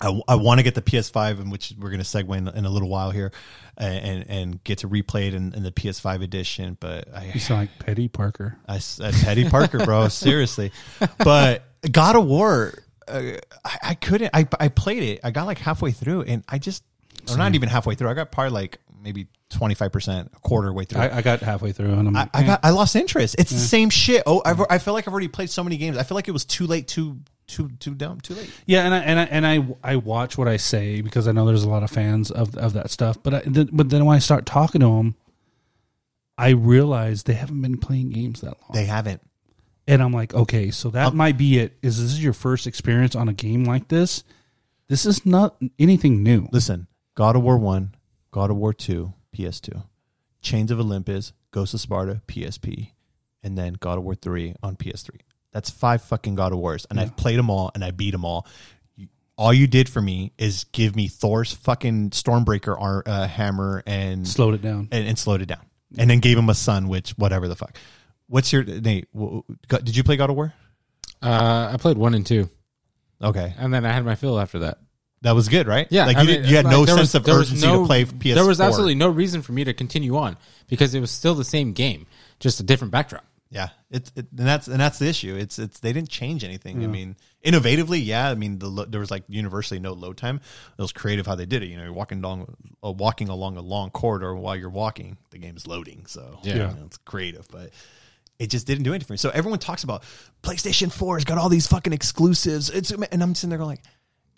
[0.00, 2.64] I, I want to get the PS5, in which we're going to segue in, in
[2.64, 3.32] a little while here,
[3.76, 6.76] and and, get to replay it in, in the PS5 edition.
[6.78, 8.56] But I, You sound like Petty Parker.
[8.68, 10.08] I, uh, Teddy Parker, bro.
[10.08, 10.72] seriously.
[11.18, 12.74] But God of War,
[13.06, 13.32] uh,
[13.64, 14.30] I, I couldn't.
[14.34, 15.20] I I played it.
[15.24, 16.84] I got like halfway through, and I just,
[17.30, 18.10] or not even halfway through.
[18.10, 21.00] I got probably like maybe twenty five percent, a quarter way through.
[21.00, 22.46] I, I got halfway through and I'm I, like, I eh.
[22.46, 23.36] got I lost interest.
[23.38, 24.22] It's the same shit.
[24.26, 25.96] Oh, I've, I feel like I've already played so many games.
[25.96, 27.18] I feel like it was too late, too
[27.48, 28.50] too too dumb, too late.
[28.66, 31.44] Yeah, and I and I and I I watch what I say because I know
[31.46, 33.20] there's a lot of fans of of that stuff.
[33.22, 35.16] But I, th- but then when I start talking to them,
[36.36, 38.70] I realize they haven't been playing games that long.
[38.72, 39.20] They haven't.
[39.88, 41.76] and I'm like, okay, so that um, might be it.
[41.82, 44.22] Is this is your first experience on a game like this?
[44.88, 46.48] This is not anything new.
[46.52, 47.94] Listen, God of War 1,
[48.30, 49.82] God of War 2, PS2,
[50.40, 52.92] Chains of Olympus, Ghost of Sparta, PSP,
[53.42, 55.10] and then God of War 3 on PS3.
[55.52, 56.86] That's five fucking God of Wars.
[56.90, 58.46] And I've played them all and I beat them all.
[59.36, 64.26] All you did for me is give me Thor's fucking Stormbreaker ar- uh, hammer and,
[64.26, 64.88] Slowed it down.
[64.90, 65.60] and and slowed it down.
[65.96, 67.78] And then gave him a son, which, whatever the fuck.
[68.26, 70.52] What's your, Nate, w- w- did you play God of War?
[71.22, 72.50] Uh, I played one and two,
[73.22, 73.54] Okay.
[73.58, 74.78] and then I had my fill after that.
[75.22, 75.86] That was good, right?
[75.90, 77.80] Yeah, Like I you, mean, did, you had like, no sense was- of urgency no-
[77.80, 78.34] to play PS4.
[78.34, 80.36] There was absolutely no reason for me to continue on
[80.68, 82.06] because it was still the same game,
[82.38, 83.24] just a different backdrop.
[83.50, 85.34] Yeah, it's it, and that's and that's the issue.
[85.34, 86.84] It's it's they didn't change anything.
[86.84, 88.28] I mean, innovatively, yeah.
[88.28, 90.40] I mean, the lo- there was like universally no load time.
[90.76, 91.66] It was creative how they did it.
[91.68, 92.54] You know, you're walking along
[92.84, 95.16] uh, walking along a long corridor while you're walking.
[95.30, 96.52] The game's loading, so Yeah.
[96.52, 97.70] you know, it's creative, but.
[98.40, 99.16] It just didn't do anything for me.
[99.16, 100.04] So everyone talks about
[100.44, 102.70] PlayStation 4 has got all these fucking exclusives.
[102.70, 103.82] It's and I'm sitting there going like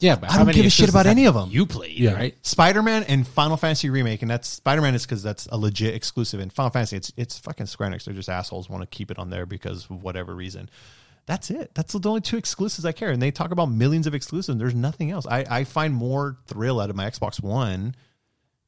[0.00, 1.50] Yeah, but I how don't give a shit about any of them.
[1.50, 2.14] You played, Yeah.
[2.14, 2.34] right?
[2.44, 5.94] Spider Man and Final Fantasy remake, and that's Spider Man is because that's a legit
[5.94, 6.40] exclusive.
[6.40, 8.04] And Final Fantasy, it's it's fucking Square Enix.
[8.04, 8.68] They're just assholes.
[8.68, 10.68] Want to keep it on there because of whatever reason.
[11.26, 11.70] That's it.
[11.74, 13.10] That's the only two exclusives I care.
[13.10, 14.58] And they talk about millions of exclusives.
[14.58, 15.26] There's nothing else.
[15.30, 17.94] I, I find more thrill out of my Xbox One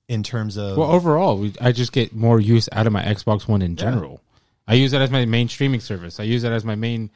[0.08, 3.48] in terms of Well, overall, we, I just get more use out of my Xbox
[3.48, 4.20] One in general.
[4.68, 6.20] I use it as my main streaming service.
[6.20, 7.10] I use it as my main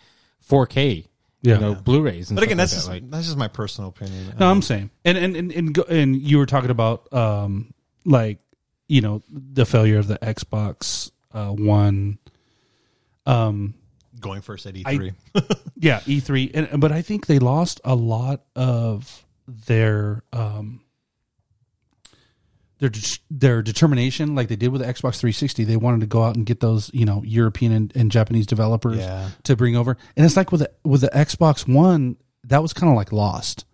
[0.49, 1.07] 4K,
[1.47, 1.55] Yeah.
[1.55, 2.31] you know, Blu-rays.
[2.31, 2.93] And But again, stuff that's like just that.
[2.93, 4.35] like, that's just my personal opinion.
[4.39, 7.73] No, Um, I'm saying, and and and and, go, and you were talking about um
[8.05, 8.39] like
[8.89, 12.19] you know the failure of the Xbox uh, One.
[13.27, 13.75] Um,
[14.21, 15.15] going first at E3.
[15.77, 20.81] yeah, E3, and but I think they lost a lot of their um
[22.79, 22.91] their
[23.31, 25.65] their determination, like they did with the Xbox 360.
[25.65, 28.99] They wanted to go out and get those you know European and, and Japanese developers
[28.99, 29.31] Yeah.
[29.45, 32.91] to bring over, and it's like with the, with the Xbox One, that was kind
[32.91, 33.65] of like lost.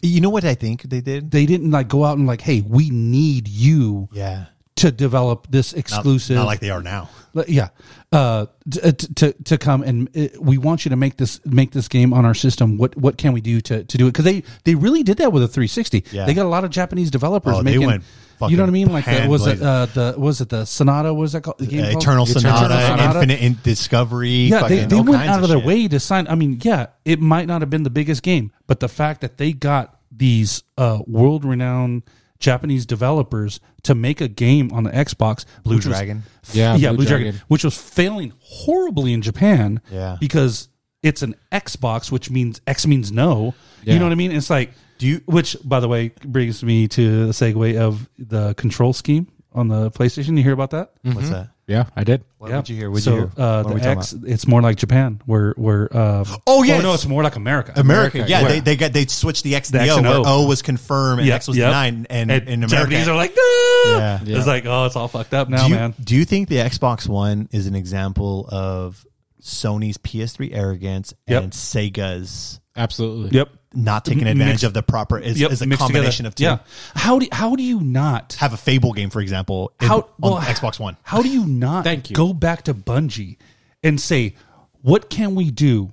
[0.00, 1.30] you know what I think they did?
[1.30, 5.72] They didn't like go out and like, hey, we need you yeah, to develop this
[5.72, 6.36] exclusive.
[6.36, 7.08] not like they are now.
[7.48, 7.68] Yeah
[8.12, 11.72] uh t- uh, to to come and uh, we want you to make this make
[11.72, 14.24] this game on our system what what can we do to to do it because
[14.24, 16.24] they they really did that with a 360 Yeah.
[16.24, 18.04] they got a lot of japanese developers Oh, they making went
[18.48, 21.12] you know what i mean like the, was it uh the was it the sonata
[21.12, 22.02] was that called the game Uh, called?
[22.02, 24.30] Eternal Eternal Sonata, Infinite Undiscovery.
[24.30, 25.66] yeah, they, they went out of their shit.
[25.66, 26.28] way to sign.
[26.28, 29.36] I mean, yeah, it might not have been the biggest game, but the fact that
[29.36, 32.02] they got these uh, world renowned
[32.38, 36.22] Japanese developers to make a game on the Xbox, Blue which was- Dragon.
[36.52, 37.24] Yeah, yeah, Blue Blue, Dragon.
[37.32, 37.42] Dragon.
[37.48, 39.80] which was failing horribly in Japan.
[39.90, 40.16] Yeah.
[40.20, 40.68] because
[41.02, 43.54] it's an Xbox, which means X means no.
[43.84, 44.32] You know what I mean?
[44.32, 48.54] It's like, Do you- Which, by the way, brings me to a segue of the
[48.54, 49.26] control scheme
[49.56, 50.36] on the PlayStation.
[50.36, 50.92] You hear about that?
[51.02, 51.48] What's that?
[51.66, 52.22] yeah, I did.
[52.38, 52.90] What would you hear?
[52.90, 53.30] What'd so, you hear?
[53.36, 55.88] Uh, What are we the talking X, it's more like Japan, where where.
[55.94, 56.82] Uh, Oh, yes.
[56.82, 57.72] no, it's more like America.
[57.74, 58.48] America, America, yeah, yeah.
[58.48, 60.22] they they got they switched the X to The the, X O, and where O.
[60.26, 61.68] O was confirmed and Yep, X was yep.
[61.70, 63.82] denied, and, and in America, Japanese are like, no.
[63.98, 64.20] Yeah.
[64.24, 64.38] Yeah.
[64.38, 65.94] It's like, oh, it's all fucked up now, do you, man.
[66.02, 69.04] do you think the Xbox One is an example of
[69.42, 71.42] Sony's PS3 arrogance Yep.
[71.42, 73.36] and Sega's Absolutely.
[73.38, 73.48] Yep.
[73.74, 75.50] not taking advantage Mixed- of the proper is, Yep.
[75.52, 76.54] is a mixed combination together.
[76.54, 76.64] of two?
[76.72, 77.02] Yeah.
[77.02, 80.32] How do how do you not Have a Fable game, for example, in, how on
[80.32, 80.96] well, Xbox One.
[81.02, 82.16] How do you not Thank you.
[82.16, 83.36] go back to Bungie
[83.82, 84.34] and say,
[84.82, 85.92] what can we do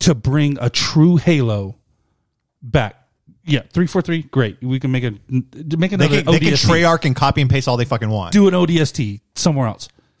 [0.00, 1.76] to bring a true Halo
[2.62, 2.96] back?
[3.44, 4.62] Yeah, three four three, great.
[4.62, 6.68] We can make a make They another can, they can ODST.
[6.68, 8.32] Treyarch and copy and paste all they fucking want.
[8.32, 9.88] do an ODST somewhere else.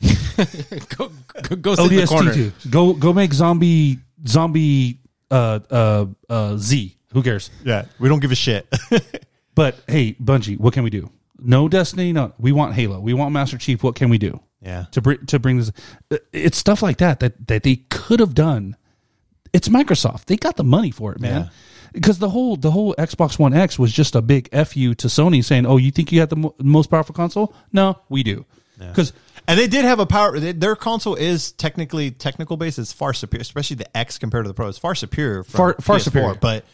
[0.96, 1.12] go,
[1.42, 2.32] go, go sit in the corner.
[2.32, 2.70] ODST.
[2.70, 4.98] Go go make zombie zombie
[5.32, 6.96] uh uh uh Z.
[7.12, 7.50] Who cares?
[7.64, 8.66] Yeah, we don't give a shit.
[9.54, 11.10] But hey, Bungie, what can we do?
[11.38, 12.32] No Destiny, no.
[12.38, 13.00] We want Halo.
[13.00, 13.82] We want Master Chief.
[13.82, 14.40] What can we do?
[14.62, 15.72] yeah, to bring to bring this.
[16.32, 18.76] It's stuff like that that that they could have done
[19.52, 20.26] it's Microsoft.
[20.26, 21.50] They got the money for it, man.
[21.92, 25.44] Because the whole the whole Xbox One X was just a big fu to Sony
[25.44, 27.54] saying, "Oh, you think you have the mo- most powerful console?
[27.72, 28.46] No, we do."
[28.78, 29.12] Because
[29.48, 30.38] And they did have a power.
[30.38, 32.78] they- Their console is technically technical base.
[32.78, 34.68] It's far superior, especially the X compared to the Pro.
[34.68, 35.42] It's far superior.
[35.42, 36.34] From Far- far PS4, superior.
[36.40, 36.64] But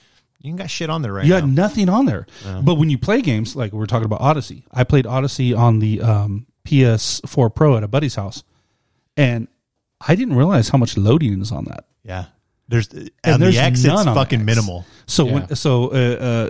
[0.40, 1.26] you ain't got shit on there right now.
[1.26, 1.46] you now.
[1.46, 2.26] had nothing on there.
[2.62, 6.00] But when you play games, like we're talking about Odyssey, I played Odyssey on the
[6.02, 8.44] um, PS4 Pro at a buddy's house,
[9.16, 9.48] and
[10.06, 11.84] I didn't realize how much loading is on that.
[12.04, 12.26] yeah.
[12.70, 13.78] There's and And the there's X.
[13.78, 14.44] It's none on fucking X.
[14.46, 14.84] minimal.
[15.06, 15.32] So Yeah.
[15.32, 15.94] when, so uh,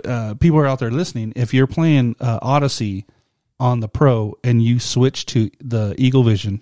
[0.05, 1.31] uh, uh, people are out there listening.
[1.37, 3.05] If you're playing uh, Odyssey
[3.59, 6.61] on the Pro and you switch to the Eagle Vision,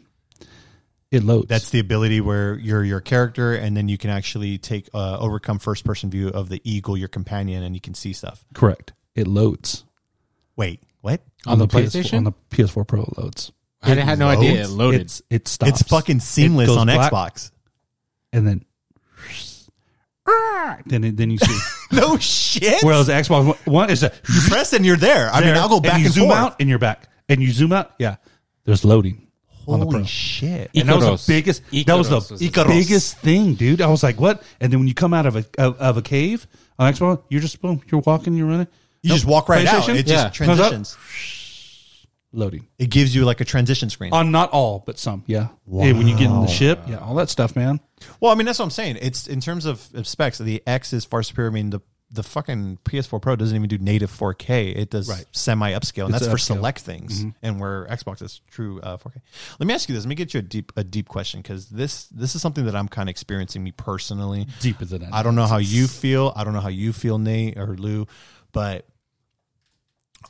[1.11, 1.47] it loads.
[1.47, 5.59] That's the ability where you're your character, and then you can actually take uh, overcome
[5.59, 8.43] first person view of the eagle, your companion, and you can see stuff.
[8.53, 8.93] correct.
[9.15, 9.83] It loads
[10.55, 11.21] Wait, what?
[11.45, 12.17] On the PS4 PlayStation?
[12.17, 13.03] on the PS4 Pro.
[13.03, 13.51] It loads.
[13.81, 14.71] I had no idea it loads.
[14.73, 15.01] loaded.
[15.01, 15.81] It's it stops.
[15.81, 17.51] It's fucking It seamless goes on black, Xbox.
[18.33, 18.65] and then
[20.85, 21.57] then it, then you see.
[21.91, 22.83] No shit.
[22.83, 25.29] Whereas Xbox One- One is a you press and you're there.
[25.31, 26.37] I mean, I'll go back and and, zoom forth.
[26.37, 27.93] out and you're back, and you zoom out.
[27.99, 28.17] Yeah,
[28.65, 29.27] there's loading
[29.67, 30.05] on the Holy Pro.
[30.05, 30.69] shit!
[30.75, 31.25] And that was Ikaros.
[31.25, 31.61] the biggest.
[31.71, 32.67] that was Ikaros was the the Ikaros.
[32.67, 33.81] biggest thing, dude.
[33.81, 36.01] I was like, "What?" And then when you come out of a of, of a
[36.01, 36.45] cave
[36.77, 37.81] on Xbox, you're just boom.
[37.91, 38.33] You're walking.
[38.35, 38.67] You're running.
[39.03, 39.83] You just walk right out.
[39.83, 39.95] PlayStation?
[39.95, 40.29] It Yeah.
[40.29, 40.69] just Comes up.
[40.71, 40.97] transitions.
[42.33, 44.11] Loading It gives you like a transition screen.
[44.13, 45.23] on not all, but some.
[45.27, 45.47] Yeah.
[45.71, 47.79] Yeah, when you get in the ship, yeah, all that stuff, man.
[48.19, 48.97] Well, I mean, that's what I'm saying.
[49.01, 50.37] It's in terms of, of specs.
[50.37, 51.49] The X is far superior.
[51.49, 54.73] I mean, the the fucking PS4 Pro doesn't even do native 4K.
[54.77, 55.25] It does Right.
[55.33, 56.55] semi upscale, and It's that's for upscale.
[56.57, 57.25] select things.
[57.43, 59.15] And where Xbox is true uh, 4K.
[59.59, 60.05] Let me ask you this.
[60.05, 62.75] Let me get you a deep a deep question because this this is something that
[62.77, 64.47] I'm kind of experiencing me personally.
[64.61, 65.13] Deeper than that.
[65.13, 66.31] I don't know how you feel.
[66.35, 68.07] I don't know how you feel, Nate or Lou,
[68.53, 68.85] but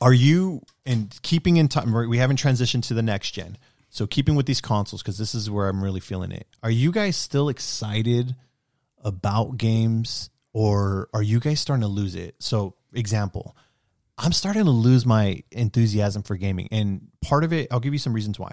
[0.00, 1.92] are you and keeping in time?
[2.08, 3.56] We haven't transitioned to the next gen,
[3.98, 6.46] so keeping with these consoles because this is where I'm really feeling it.
[6.62, 8.36] Are you guys still excited
[9.02, 12.36] about games, or are you guys starting to lose it?
[12.38, 13.56] So, example,
[14.16, 17.98] I'm starting to lose my enthusiasm for gaming, and part of it, I'll give you
[17.98, 18.52] some reasons why.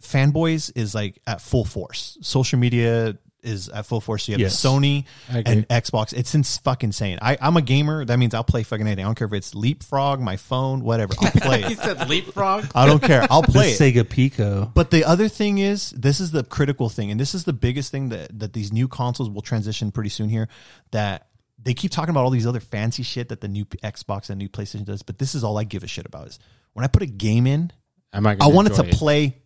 [0.00, 2.16] Fanboys is like at full force.
[2.22, 4.28] Social media is at full force.
[4.28, 4.60] You have Yes.
[4.60, 6.12] Sony and Xbox.
[6.12, 7.18] It's ins- fucking insane.
[7.20, 8.04] I, I'm a gamer.
[8.04, 9.04] That means I'll play fucking anything.
[9.04, 11.14] I don't care if it's Leapfrog, my phone, whatever.
[11.20, 11.78] I'll play he it.
[11.78, 12.66] said leapfrog.
[12.74, 13.26] I don't care.
[13.30, 13.78] I'll The play it.
[13.80, 14.70] Sega Pico.
[14.74, 17.90] But the other thing is, this is the critical thing, and this is the biggest
[17.90, 20.48] thing that that these new consoles will transition pretty soon here.
[20.92, 21.28] That
[21.60, 24.48] they keep talking about all these other fancy shit that the new Xbox and new
[24.48, 26.38] PlayStation does, but this is all I give a shit about is
[26.74, 27.72] when I put a game in,
[28.12, 28.32] Am I?
[28.32, 29.36] I gonna want it to enjoy play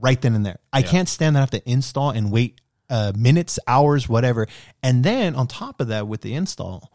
[0.00, 0.58] right then and there.
[0.72, 2.60] I can't stand that I have to install and wait
[2.92, 4.46] uh, minutes, hours, whatever.
[4.82, 6.92] And then on top of that, with the install,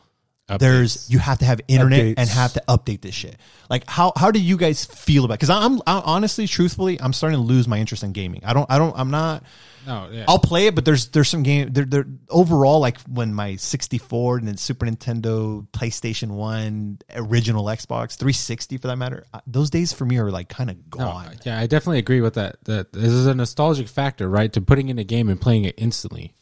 [0.60, 2.14] there's you have to have internet Updates.
[2.18, 3.36] and have to update this shit.
[3.70, 5.34] Like how how do you guys feel about?
[5.34, 8.42] Because I'm, I'm honestly, truthfully, I'm starting to lose my interest in gaming.
[8.46, 9.44] I don't I don't I'm not.
[9.88, 10.26] No, yeah.
[10.28, 14.38] I'll play it, but there's there's some game there there overall like when my 64
[14.40, 19.26] and then Super Nintendo, PlayStation One, original Xbox, 360 for that matter.
[19.48, 21.38] Those days for me are like kind of No, gone.
[21.46, 22.58] yeah, I definitely agree with that.
[22.66, 24.52] That this is a nostalgic factor, right?
[24.54, 26.34] To putting in a game and playing it instantly.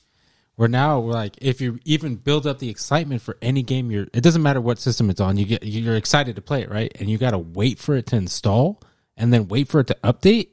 [0.55, 4.07] Where now we're like, if you even build up the excitement for any game, you're
[4.13, 6.91] it doesn't matter what system it's on, you get you're excited to play it, right?
[6.99, 8.81] And you got to wait for it to install
[9.17, 10.51] and then wait for it to update.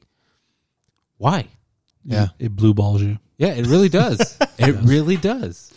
[1.17, 1.47] Why?
[2.05, 2.27] Yeah.
[2.39, 3.19] It blue balls you.
[3.37, 4.37] Yeah, it really does.
[4.57, 5.73] it really does.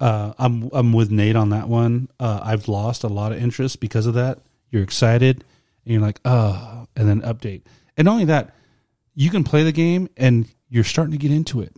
[0.00, 2.08] Uh, I'm I'm with Nate on that one.
[2.18, 4.38] Uh, I've lost a lot of interest because of that.
[4.70, 5.44] You're excited,
[5.84, 7.62] and you're like, oh, and then update.
[7.96, 8.54] And not only that,
[9.14, 11.74] you can play the game, and you're starting to get into it,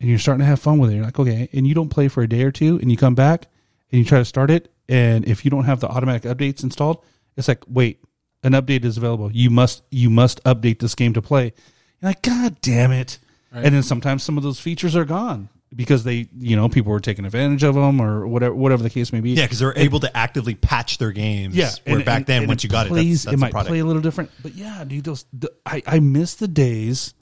[0.00, 0.94] and you're starting to have fun with it.
[0.94, 3.14] You're like, okay, and you don't play for a day or two, and you come
[3.16, 3.46] back,
[3.90, 7.04] and you try to start it, and if you don't have the automatic updates installed,
[7.36, 8.00] it's like, wait,
[8.44, 9.32] an update is available.
[9.32, 11.52] You must you must update this game to play.
[12.00, 13.18] You're like, God damn it!
[13.64, 17.00] And then sometimes some of those features are gone because they, you know, people were
[17.00, 19.30] taking advantage of them or whatever, whatever the case may be.
[19.30, 21.54] Yeah, because they're able to actively patch their games.
[21.56, 23.38] Yeah, where and- back and- then, and once you got it, plays, that's, that's it
[23.38, 23.70] might product.
[23.70, 24.30] play a little different.
[24.42, 27.14] But yeah, dude, those the, I I miss the days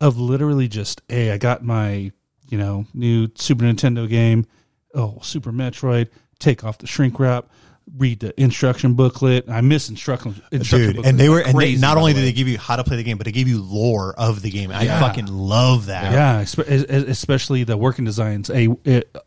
[0.00, 2.10] of literally just, hey, I got my
[2.48, 4.46] you know new Super Nintendo game,
[4.94, 6.08] oh Super Metroid,
[6.38, 7.48] take off the shrink wrap,
[7.96, 9.48] read the instruction booklet.
[9.48, 12.48] I miss instruction instruction Dude, and they were, and they, not only did they give
[12.48, 14.70] you how to play the game, but they gave you lore of the game.
[14.70, 15.00] I Yeah.
[15.00, 16.12] fucking love that.
[16.12, 18.50] Yeah, espe- es- es- especially the working designs.
[18.50, 18.68] A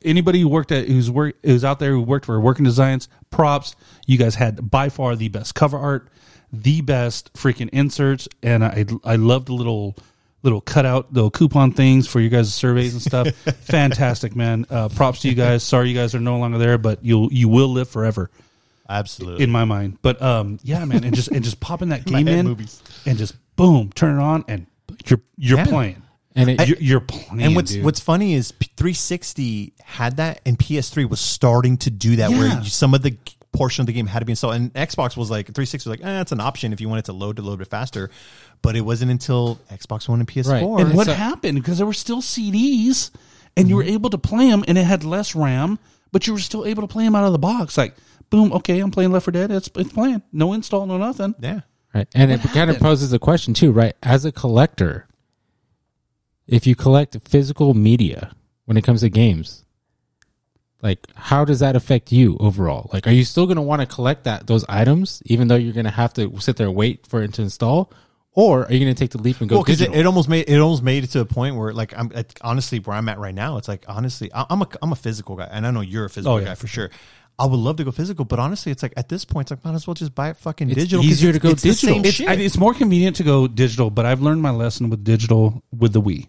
[0.03, 3.75] anybody who worked at who's work who's out there who worked for working designs, props.
[4.07, 6.07] You guys had by far the best cover art,
[6.51, 9.95] the best freaking inserts, and I I love the little
[10.43, 13.27] little cutout, little coupon things for you guys' surveys and stuff.
[13.61, 14.65] Fantastic, man.
[14.69, 15.63] Uh, props to you guys.
[15.63, 18.29] Sorry you guys are no longer there, but you'll you will live forever
[18.89, 19.43] absolutely.
[19.43, 19.97] in my mind.
[20.01, 22.81] But um, yeah, man, and just and just popping that game in movies.
[23.05, 24.67] and just boom, turn it on, and
[25.07, 25.65] you're you're Yeah.
[25.65, 25.99] playing.
[26.35, 27.43] And it, you're, you're playing.
[27.43, 27.83] And what's dude.
[27.85, 28.51] what's funny is
[28.97, 32.37] 360 had that, and PS3 was starting to do that, Yeah.
[32.39, 33.15] where you, some of the
[33.51, 34.55] portion of the game had to be installed.
[34.55, 37.05] And Xbox was like 360 was like, eh, it's an option if you want it
[37.05, 38.09] to load a little bit faster.
[38.63, 40.49] But it wasn't until Xbox One and PS4.
[40.51, 40.63] Right.
[40.85, 43.11] and what So- happened because there were still CDs
[43.55, 45.77] and you were able to play them and it had less RAM,
[46.11, 47.77] but you were still able to play them out of the box.
[47.77, 47.95] Like,
[48.33, 49.51] boom, okay, I'm playing Left 4 Dead.
[49.51, 50.23] It's it's playing.
[50.31, 51.35] No install, no nothing.
[51.39, 51.61] yeah.
[51.93, 52.07] Right.
[52.15, 53.95] And it What kind of poses a question too, right?
[54.01, 55.07] As a collector,
[56.47, 58.33] if you collect physical media
[58.65, 59.63] when it comes to games,
[60.81, 62.89] like how does that affect you overall?
[62.91, 65.73] Like are you still going to want to collect that those items even though you're
[65.73, 67.91] going to have to sit there and wait for it to install?
[68.35, 69.99] Or are you going to take the leap and go Well, because it, digital?
[70.01, 72.79] it almost made it almost made it to a point where, like, I'm it, honestly
[72.79, 73.57] where I'm at right now.
[73.57, 76.09] It's like honestly, I- I'm a I'm a physical guy, and I know you're a
[76.09, 76.89] physical Oh, yeah, guy for sure.
[77.39, 79.65] I would love to go physical, but honestly, it's like at this point, it's like
[79.65, 80.83] might as well just buy it fucking digital.
[80.83, 81.01] It's digital.
[81.03, 81.95] 'cause easier to it's- go it's the digital.
[81.95, 82.27] same It's, shit.
[82.29, 85.93] I- it's more convenient to go digital, but I've learned my lesson with digital with
[85.93, 86.27] the Wii.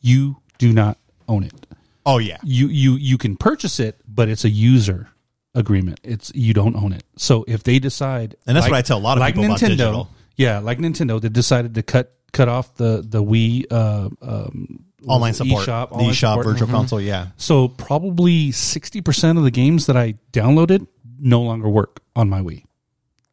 [0.00, 1.66] You do not own it.
[2.06, 5.08] oh yeah, You you you can purchase it, but it's a user
[5.54, 6.00] agreement.
[6.02, 7.02] It's you don't own it.
[7.16, 9.68] So if they decide, And that's what I tell a lot of people about Nintendo,
[9.68, 10.10] digital.
[10.36, 15.34] Yeah, like Nintendo, they decided to cut cut off the the Wii uh, um, online
[15.34, 16.46] support, eShop, the online eShop support.
[16.46, 16.72] virtual Mhm.
[16.72, 17.00] console.
[17.00, 20.86] Yeah, So probably sixty percent of the games that I downloaded
[21.18, 22.64] no longer work on my Wii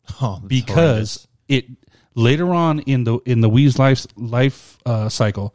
[0.10, 0.48] oh, that's horrendous.
[0.48, 1.66] because it
[2.16, 5.54] later on in the in the Wii's life life uh, cycle,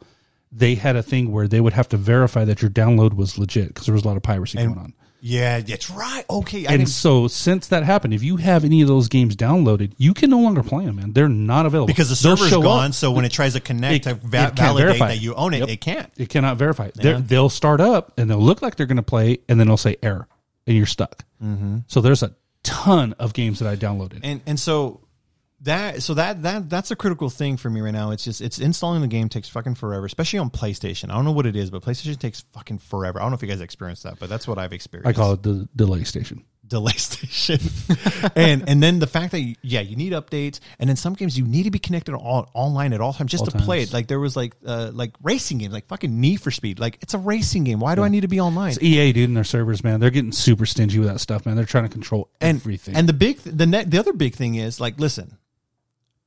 [0.51, 3.67] they had a thing where they would have to verify that your download was legit
[3.69, 4.93] because there was a lot of piracy And- going on.
[5.25, 6.25] Yeah, that's right.
[6.29, 9.37] Okay, I And didn't, so since that happened, if you have any of those games
[9.37, 11.13] downloaded, you can no longer play them, man.
[11.13, 12.89] They're not available because the server's gone.
[12.89, 12.93] up.
[12.93, 15.69] So when it tries to connect It- to va- validate that you own it, Yep.
[15.69, 16.11] it can't.
[16.17, 16.89] It cannot verify.
[16.95, 17.21] Yeah.
[17.25, 19.95] They'll start up and they'll look like they're going to play, and then they'll say
[20.03, 20.27] error,
[20.67, 21.23] and you're stuck.
[21.41, 21.77] Mm-hmm.
[21.87, 24.19] So there's a ton of games that I downloaded.
[24.23, 24.99] and and so
[25.63, 28.11] that so that that that's a critical thing for me right now.
[28.11, 31.09] It's just it's installing the game takes fucking forever, especially on PlayStation.
[31.09, 33.19] I don't know what it is, but PlayStation takes fucking forever.
[33.19, 35.07] I don't know if you guys experienced that, but that's what I've experienced.
[35.07, 36.43] I call it the delay station.
[36.67, 37.59] delay station,
[38.35, 41.37] and and then the fact that you, yeah you need updates, and in some games
[41.37, 43.93] you need to be connected all, online at all times just All to play it.
[43.93, 46.79] Like there was like uh like racing games, like fucking Need for Speed.
[46.79, 47.79] Like it's a racing game.
[47.79, 48.71] Why do I need to be online?
[48.71, 50.01] It's EA, dude, and their servers, man.
[50.01, 51.55] They're getting super stingy with that stuff, man.
[51.55, 52.95] They're trying to control and everything.
[52.95, 55.37] And the big, the ne- the other big thing is like, listen,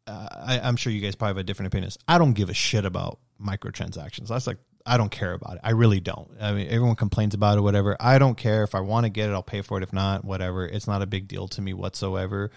[0.06, 1.90] uh, I, I'm sure you guys probably have a different opinion.
[2.06, 4.28] I don't give a shit about microtransactions.
[4.28, 5.60] That's like, I don't care about it.
[5.64, 6.30] I really don't.
[6.40, 7.96] I mean, everyone complains about it, whatever.
[7.98, 9.82] I don't care if I want to get it, I'll pay for it.
[9.82, 10.64] If not, whatever.
[10.64, 12.52] It's not a big deal to me whatsoever.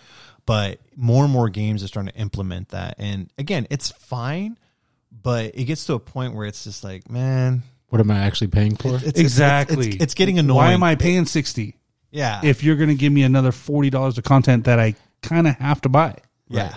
[0.45, 2.95] But more and more games are starting to implement that.
[2.99, 4.57] And again, it's fine,
[5.11, 8.47] but it gets to a point where it's just like, man, what am I actually
[8.47, 8.95] paying for?
[8.95, 9.87] it's, it's- exactly.
[9.89, 10.57] It's, it's, getting annoying.
[10.57, 11.77] Why am I paying sixty
[12.11, 12.41] Yeah.
[12.43, 15.55] if you're going to give me another forty dollars of content that I kind of
[15.55, 16.17] have to buy?
[16.47, 16.75] Yeah.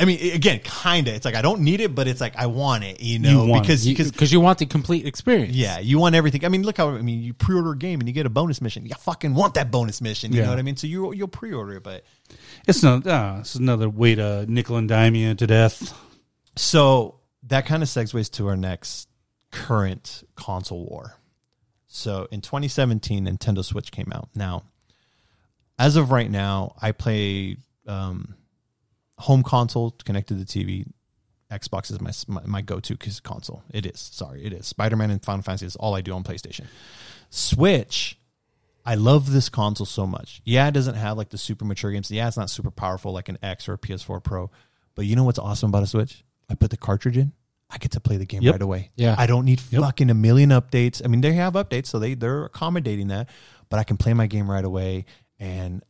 [0.00, 1.14] I mean, again, kind of.
[1.14, 3.62] It's like I don't need it, but it's like I want it, you know, want
[3.64, 5.52] because because because you want the complete experience.
[5.54, 6.44] yeah, you want everything.
[6.44, 8.60] I mean, look how I mean, you pre-order a game and you get a bonus
[8.62, 8.86] mission.
[8.86, 10.32] You fucking want that bonus mission.
[10.32, 10.44] You Yeah.
[10.46, 10.76] know what I mean?
[10.76, 12.04] So you you'll pre-order it, but
[12.66, 13.06] It's not.
[13.06, 15.94] Uh, it's another way to nickel and dime you to death.
[16.56, 19.08] So that kind of segues to our next
[19.50, 21.16] current console war.
[21.88, 24.28] So in 2017, Nintendo Switch came out.
[24.34, 24.62] Now,
[25.78, 27.56] as of right now, I play
[27.86, 28.34] um,
[29.20, 30.86] home console connected to the TV.
[31.50, 33.62] Xbox is my my, my go to console.
[33.72, 33.98] It is.
[34.00, 34.66] Sorry, it is.
[34.66, 36.66] Spider Man and Final Fantasy is all I do on PlayStation.
[37.30, 38.16] Switch.
[38.84, 40.40] I love this console so much.
[40.44, 42.10] Yeah, it doesn't have like the super mature games.
[42.10, 44.50] Yeah, it's not super powerful like an X or a PS4 Pro.
[44.94, 46.24] But you know what's awesome about a Switch?
[46.48, 47.32] I put the cartridge in.
[47.68, 48.52] I get to play the game Yep.
[48.54, 48.90] right away.
[48.96, 49.14] Yeah.
[49.16, 49.82] I don't need Yep.
[49.82, 51.02] fucking a million updates.
[51.04, 53.28] I mean, they have updates, so they they're accommodating that.
[53.68, 55.04] But I can play my game right away,
[55.38, 55.82] and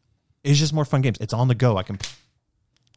[0.45, 1.17] it's just more fun games.
[1.21, 1.79] It's on the go.
[1.79, 1.99] I can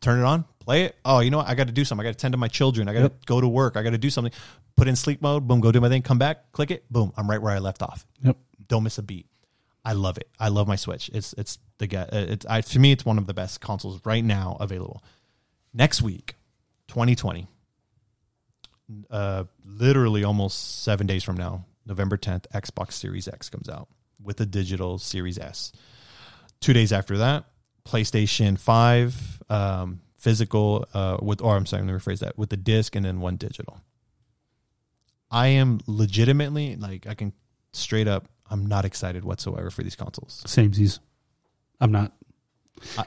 [0.03, 0.95] turn it on, play it.
[1.03, 1.47] Oh, you know what?
[1.47, 2.05] I got to do something.
[2.05, 2.87] I got to tend to my children.
[2.87, 3.25] I got to Yep.
[3.25, 3.77] go to work.
[3.77, 4.33] I got to do something.
[4.75, 5.47] Put in sleep mode.
[5.47, 6.01] Boom, go do my thing.
[6.01, 6.83] Come back, click it.
[6.91, 8.05] Boom, I'm right where I left off.
[8.21, 8.37] Yep.
[8.67, 9.27] Don't miss a beat.
[9.85, 10.29] I love it.
[10.39, 11.09] I love my Switch.
[11.13, 12.07] It's it's the guy.
[12.11, 15.03] It's I, to me, it's one of the best consoles right now available.
[15.73, 16.35] Next week,
[16.87, 17.47] 2020.
[19.09, 23.87] Uh, literally almost seven days from now, November 10th, Xbox Series X comes out
[24.21, 25.71] with the digital Series S.
[26.59, 27.45] Two days after that,
[27.85, 32.57] PlayStation 5 um, physical uh, with, or I'm sorry, let me rephrase that, with the
[32.57, 33.81] disc and then one digital.
[35.29, 37.33] I am legitimately like I can
[37.73, 38.27] straight up.
[38.49, 40.43] I'm not excited whatsoever for these consoles.
[40.45, 40.99] Same Samesies.
[41.81, 42.13] I'm not.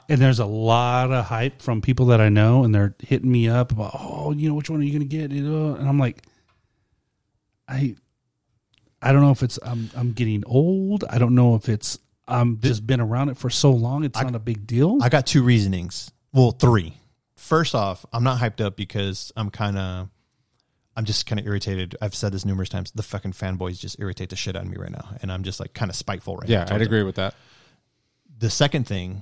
[0.09, 3.47] And there's a lot of hype from people that I know, and they're hitting me
[3.47, 5.31] up about, oh, you know, which one are you going to get?
[5.31, 6.23] And I'm like,
[7.67, 7.95] I,
[9.01, 11.03] I don't know if it's I'm I'm getting old.
[11.09, 14.03] I don't know if it's Um, I'm just been around it for so long.
[14.03, 14.97] It's not a big deal.
[15.01, 16.11] I got two reasonings.
[16.33, 16.93] Well, three.
[17.35, 20.09] First off, I'm not hyped up because I'm kind of
[20.97, 21.95] I'm just kind of irritated.
[22.01, 22.91] I've said this numerous times.
[22.91, 25.59] The fucking fanboys just irritate the shit out of me right now, and I'm just
[25.59, 26.53] like kind of spiteful right now.
[26.55, 26.81] Yeah, I'd them.
[26.81, 27.35] agree with that.
[28.39, 29.21] The second thing,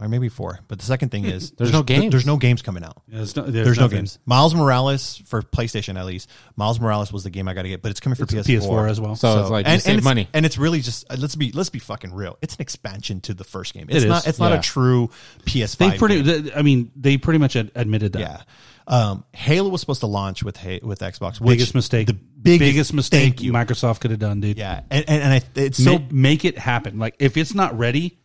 [0.00, 2.10] or maybe four, but the second thing is There's no games.
[2.12, 3.02] There's no games coming out.
[3.08, 3.98] Yeah, there's no, There's, no nothing.
[3.98, 4.18] games.
[4.26, 6.30] Miles Morales for PlayStation at least.
[6.56, 8.60] Miles Morales was the game I got to get, but it's coming for It's PS4.
[8.60, 9.16] PS4 as well.
[9.16, 10.28] So, it's like you save it's, money.
[10.32, 12.38] and it's really just uh, let's be let's be fucking real.
[12.42, 13.86] It's an expansion to the first game.
[13.88, 14.28] It's It not is.
[14.28, 14.58] it's not Yeah.
[14.58, 15.10] a true
[15.44, 15.76] PS5.
[15.78, 16.22] They pretty.
[16.22, 16.42] game.
[16.44, 18.20] th- I mean, they pretty much ad- admitted that.
[18.20, 18.42] yeah.
[18.86, 21.40] Um, Halo was supposed to launch with Ha- with Xbox.
[21.40, 22.06] Which Biggest mistake.
[22.06, 23.52] The biggest, biggest, mistake Thank you.
[23.52, 24.56] Microsoft could have done, dude.
[24.56, 26.98] Yeah, and and, and I, it's So so make it happen.
[26.98, 28.18] Like if it's not ready,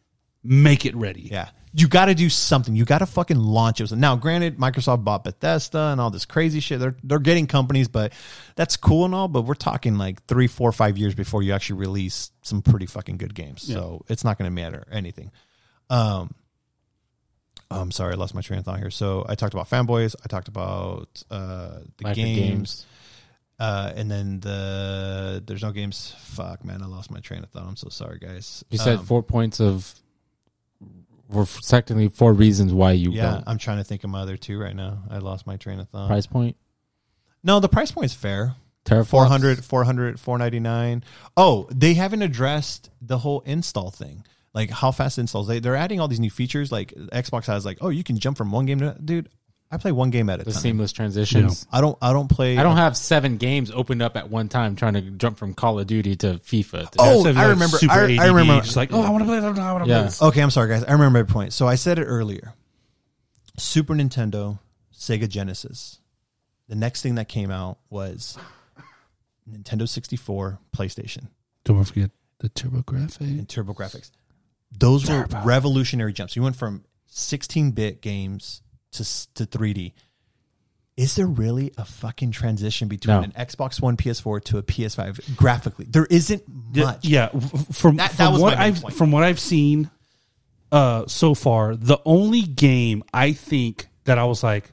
[0.44, 1.24] make it ready.
[1.32, 1.50] Yeah.
[1.76, 2.76] You got to do something.
[2.76, 3.92] You got to fucking launch it.
[3.94, 6.80] Now, granted, Microsoft bought Bethesda and all this crazy shit.
[6.80, 8.14] They're they're getting companies, but
[8.56, 9.28] that's cool and all.
[9.28, 13.18] But we're talking like three, four, five years before you actually release some pretty fucking
[13.18, 13.64] good games.
[13.64, 15.32] So it's not going to matter anything.
[15.90, 16.36] Um,
[17.72, 18.92] I'm sorry, I lost my train of thought here.
[18.92, 20.16] So I talked about fanboys.
[20.24, 22.38] I talked about uh, the of games.
[22.38, 22.86] games.
[23.60, 26.14] Uh, and then the there's no games.
[26.20, 27.66] Fuck, man, I lost my train of thought.
[27.66, 28.64] I'm so sorry, guys.
[28.70, 29.94] You said Um, four points of,
[31.36, 33.44] or technically four reasons why you Yeah, don't.
[33.48, 35.00] I'm trying to think of my other two right now.
[35.10, 36.08] I lost my train of thought.
[36.08, 36.58] Price point.
[37.44, 38.56] No, the price point's fair.
[38.86, 39.10] Terraform.
[39.10, 41.04] 400, 400, 499.
[41.38, 44.26] Oh, they haven't addressed the whole install thing.
[44.54, 45.48] Like how fast installs.
[45.48, 46.72] They they're adding all these new features.
[46.72, 49.30] Like Xbox has like, oh, you can jump from one game to dude.
[49.74, 50.46] I play one game at a time.
[50.46, 50.62] The time.
[50.62, 51.66] seamless transitions.
[51.72, 54.76] I don't I don't play I don't have seven games opened up at one time
[54.76, 56.92] trying to jump from Call of Duty to FIFA.
[56.92, 59.10] To- Oh, I oh, like, remember- Super I- I ADD, remember- Just like, oh, I
[59.10, 59.58] want to play that.
[59.60, 59.98] I want to Yeah.
[59.98, 60.22] play this.
[60.22, 60.84] Okay, I'm sorry guys.
[60.84, 61.54] I remember my point.
[61.54, 62.54] So I said it earlier.
[63.58, 64.60] Super Nintendo,
[64.96, 66.00] Sega Genesis.
[66.70, 68.38] The next thing that came out was
[69.50, 71.28] Nintendo 64, PlayStation.
[71.66, 73.20] Don't forget the TurboGrafx.
[73.20, 74.12] and TurboGrafx.
[74.78, 76.36] Those were revolutionary jumps.
[76.36, 78.63] You went from 16-bit games
[78.94, 79.94] to to 3D.
[80.96, 83.24] Is there really a fucking transition between No.
[83.24, 85.86] an Xbox One, PS4 to a PS5 graphically?
[85.90, 87.04] There isn't much.
[87.04, 87.30] Yeah,
[87.72, 88.94] from That- that from what I've point.
[88.94, 89.90] from what I've seen
[90.72, 94.72] uh so far, the only game I think that I was like,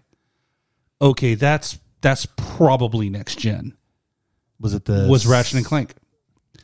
[1.00, 3.74] okay, that's that's probably next gen
[4.58, 5.94] Was it the was Ratchet and Clank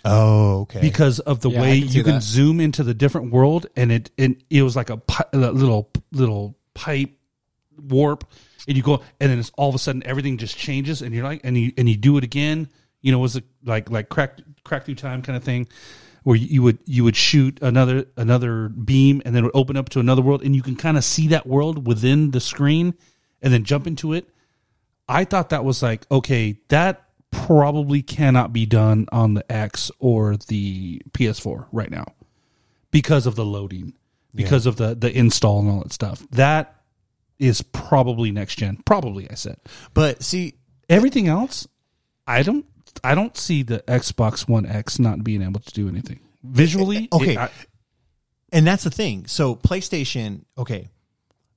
[0.04, 0.80] Oh, okay.
[0.80, 2.22] because of the Yeah, way can you can that.
[2.22, 5.90] zoom into the different world and it and it was like a, pi- a little
[6.12, 7.10] little pipe
[7.78, 8.24] warp
[8.66, 11.24] and you go and then it's all of a sudden everything just changes and you're
[11.24, 12.68] like and you and you do it again.
[13.00, 15.68] You know was it like like crack crack through time kind of thing
[16.24, 19.88] where you, would you would shoot another another beam and then it would open up
[19.90, 22.94] to another world and you can kind of see that world within the screen
[23.40, 24.28] and then jump into it.
[25.08, 30.36] I thought that was like okay that probably cannot be done on the x or
[30.36, 32.06] the ps4 right now
[32.90, 33.92] because of the loading
[34.34, 36.26] because of the the install and all that stuff.
[36.30, 36.75] That
[37.38, 39.56] is probably next gen probably i said
[39.94, 40.54] but see,
[40.88, 41.66] everything else
[42.26, 42.64] i don't
[43.04, 47.00] i don't see the xbox one x not being able to do anything visually eh,
[47.00, 47.32] eh, Okay.
[47.32, 47.50] it- I-
[48.52, 49.26] and that's the thing.
[49.26, 50.88] So PlayStation, okay,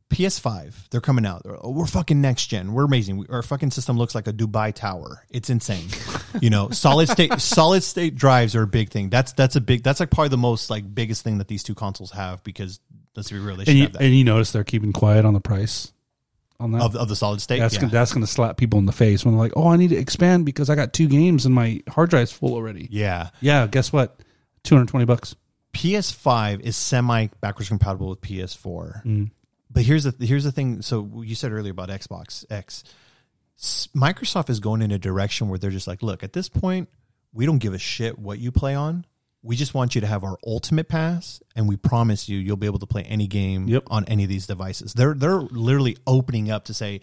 [0.09, 1.43] PS5, they're coming out.
[1.43, 2.73] They're, oh, we're fucking next gen.
[2.73, 3.17] We're amazing.
[3.17, 5.23] We, our fucking system looks like a Dubai tower.
[5.29, 5.87] It's insane.
[6.41, 9.09] you know, solid state solid state drives are a big thing.
[9.11, 9.83] That's that's a big.
[9.83, 12.79] That's like probably the most like biggest thing that these two consoles have because
[13.15, 15.25] let's be real, they should and you, have that and you notice they're keeping quiet
[15.25, 15.91] on the price
[16.59, 17.59] on that of, of the solid state.
[17.59, 17.81] that's yeah.
[17.81, 19.89] gonna, that's going to slap people in the face when they're like, "Oh, I need
[19.89, 23.29] to expand because I got two games and my hard drive's full already." yeah.
[23.41, 24.19] Yeah, guess what?
[24.63, 25.35] Two hundred twenty bucks.
[25.73, 29.05] PS5 is semi backwards compatible with PS4.
[29.05, 29.31] Mm.
[29.69, 30.81] But here's the here's the thing.
[30.81, 32.83] So you said earlier about Xbox X.
[33.95, 36.87] Microsoft is going in a direction where they're just like, look, at this point,
[37.33, 39.05] we don't give a shit what you play on.
[39.41, 42.67] We just want you to have our ultimate pass, and we promise you you'll be
[42.67, 43.83] able to play any game Yep.
[43.87, 44.93] on any of these devices.
[44.93, 46.99] They're they're literally opening up to say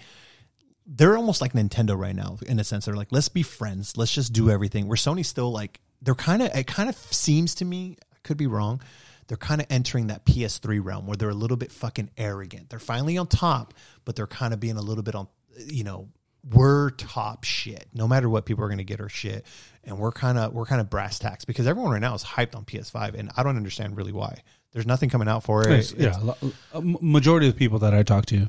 [0.87, 2.85] they're almost like Nintendo right now in a sense.
[2.85, 3.97] They're like, let's be friends.
[3.97, 4.87] Let's just do everything.
[4.87, 8.37] Where Sony's still like, they're kind of, it kind of seems to me, I could
[8.37, 8.81] be wrong.
[9.27, 12.71] They're kind of entering that PS3 realm where they're a little bit fucking arrogant.
[12.71, 13.75] They're finally on top,
[14.05, 15.27] but they're kind of being a little bit on,
[15.67, 16.09] you know,
[16.50, 17.86] we're top shit.
[17.94, 19.44] No matter what, people are going to get our shit,
[19.84, 22.55] and we're kind of we're kind of brass tacks because everyone right now is hyped
[22.55, 24.42] on PS5, and I don't understand really why.
[24.73, 25.70] There's nothing coming out for it.
[25.70, 26.36] Yes, yeah, a lo-
[26.75, 28.49] a m- majority of the people that I talk to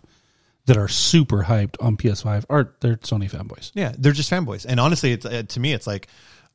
[0.66, 3.72] that are super hyped on PS5 are they're Sony fanboys.
[3.74, 4.66] Yeah, they're just fanboys.
[4.68, 6.08] And honestly, it's uh, to me, it's like,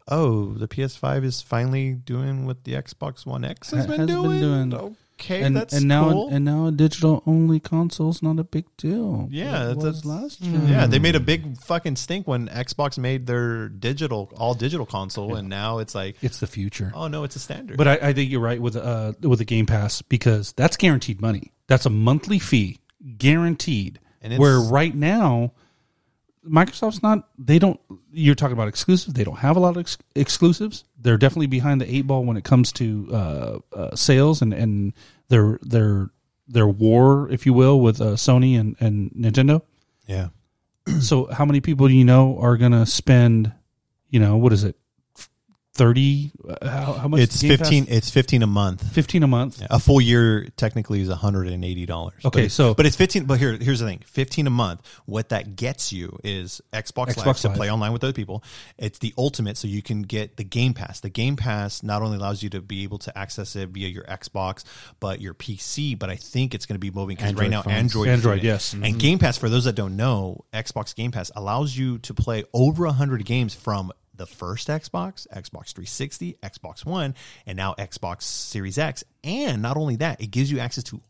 [0.09, 4.71] oh, the PS5 is finally doing what the Xbox One X has, Has been, been
[4.71, 4.97] doing.
[5.27, 5.37] Doing.
[5.39, 6.29] Okay, and that's and now cool.
[6.31, 9.29] and now a digital only console's not a big deal.
[9.31, 10.61] yeah, it that's, was last year.
[10.67, 15.35] yeah, they made a big fucking stink when Xbox made their digital all digital console,
[15.37, 16.93] and now it's like, It's the future.
[16.95, 17.77] oh no, it's a standard.
[17.77, 21.21] But I, I think you're right with uh with the Game Pass because that's guaranteed
[21.21, 21.53] money.
[21.69, 22.81] That's a monthly fee,
[23.19, 23.99] guaranteed.
[24.21, 25.53] And it's- Where right now,
[26.47, 27.29] Microsoft's not.
[27.39, 27.81] They don't.
[28.13, 29.15] You're talking about exclusives.
[29.15, 30.85] They don't have a lot of ex- exclusives.
[31.01, 34.93] They're definitely behind the eight ball when it comes to uh, uh, sales and and
[35.29, 36.11] their their
[36.47, 39.63] their war, if you will, with uh, Sony and and Nintendo.
[40.07, 40.29] Yeah.
[41.01, 43.53] so, how many people do you know are going to spend?
[44.11, 44.77] You know, what is it?
[45.75, 46.33] Thirty?
[46.47, 47.21] Uh, How, how much?
[47.21, 47.61] It's Game Pass?
[47.61, 47.87] fifteen.
[47.89, 48.87] It's fifteen a month.
[48.93, 49.63] Fifteen a month.
[49.71, 52.23] A full year technically is hundred and eighty dollars.
[52.27, 53.25] Okay, but, so- but it's fifteen.
[53.25, 54.83] But here, here's the thing: fifteen a month.
[55.07, 58.45] What that gets you is Xbox, Live Xbox to play online with other people.
[58.77, 61.01] It's the ultimate, so you can get the Game Pass.
[61.01, 64.05] The Game Pass not only allows you to be able to access it via your
[64.05, 64.65] Xbox,
[65.01, 65.99] but your PC.
[65.99, 67.77] But I think it's going to be moving because right now phones.
[67.77, 68.75] Android, Android, yes.
[68.75, 72.45] And Game Pass, for those that don't know, Xbox Game Pass allows you to play
[72.53, 77.15] over hundred games from the first Xbox, Xbox 360, Xbox One,
[77.47, 79.05] and now Xbox Series X.
[79.25, 81.01] And not only that, it gives you access to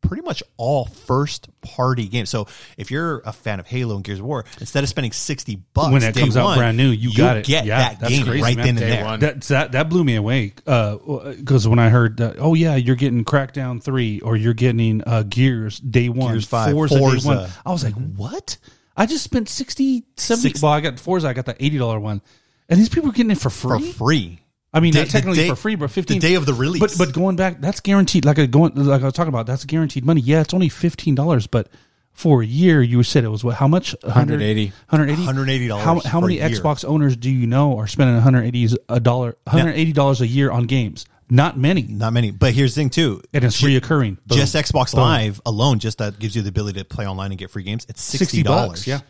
[0.00, 2.30] pretty much all first party games.
[2.30, 2.46] So
[2.76, 5.92] if you're a fan of Halo and Gears of War, instead of spending 60 bucks
[5.92, 7.46] when it day comes out brand new, you, got it.
[7.46, 8.66] get yeah, that that's game crazy, right man.
[8.66, 9.04] then and Day there.
[9.04, 9.20] one.
[9.20, 13.24] That that that blew me away because when I heard, that, oh yeah, you're getting
[13.24, 17.28] Crackdown three or you're getting uh, Gears day one, Gears 5, Forza, Forza.
[17.28, 17.50] day one.
[17.66, 18.56] I was like, what?
[18.98, 21.98] I just spent 60, 70 Six- Well, I got Forza, I got the eighty dollar
[22.00, 22.20] one,
[22.68, 23.78] and these people are getting it for free.
[23.78, 23.92] for free.
[23.92, 24.38] free.
[24.74, 26.52] I mean, Day- not the technically day- for free, but fifteen the day of the
[26.52, 26.80] release.
[26.80, 28.24] But but going back, that's guaranteed.
[28.24, 30.20] Like I going like I was talking about, that's guaranteed money.
[30.20, 31.68] Yeah, it's only fifteen dollars, but
[32.12, 33.54] for a year, you said it was what?
[33.54, 33.94] How much?
[34.02, 34.72] 180.
[34.88, 35.22] 180
[35.68, 36.58] $180 How, how for many a year.
[36.58, 40.64] Xbox owners do you know are spending 180 a dollar, 180 dollars a year on
[40.64, 41.06] games?
[41.30, 42.30] Not many, Not many.
[42.30, 43.22] But here's the thing too.
[43.32, 44.18] and it's reoccurring.
[44.26, 44.38] Boom.
[44.38, 45.02] Just Xbox Boom.
[45.02, 47.86] Live alone, just that gives you the ability to play online and get free games.
[47.88, 48.68] It's sixty 60 dollars.
[48.68, 49.00] bucks, yeah.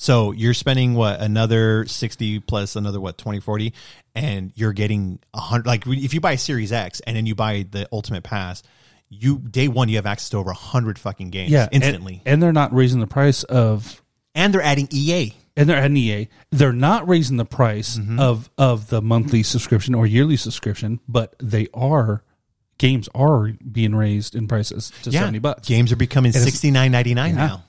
[0.00, 3.74] So you're spending what another sixty plus another what twenty forty,
[4.14, 5.66] and you're getting a hundred.
[5.66, 8.62] Like if you buy a Series X and then you buy the Ultimate Pass,
[9.08, 12.42] you day one you have access to over a hundred fucking games yeah, instantly, and,
[12.42, 14.00] they're not raising the price of,
[14.34, 15.34] and, they're adding EA.
[15.58, 16.28] And they're adding EA.
[16.50, 18.18] They're not raising the price Mm-hmm.
[18.18, 22.22] of of the monthly subscription or yearly subscription, but they are
[22.78, 25.68] games are being raised in prices to Yeah, seventy bucks.
[25.68, 27.46] Games are becoming it's- sixty nine ninety nine Yeah.
[27.46, 27.64] now.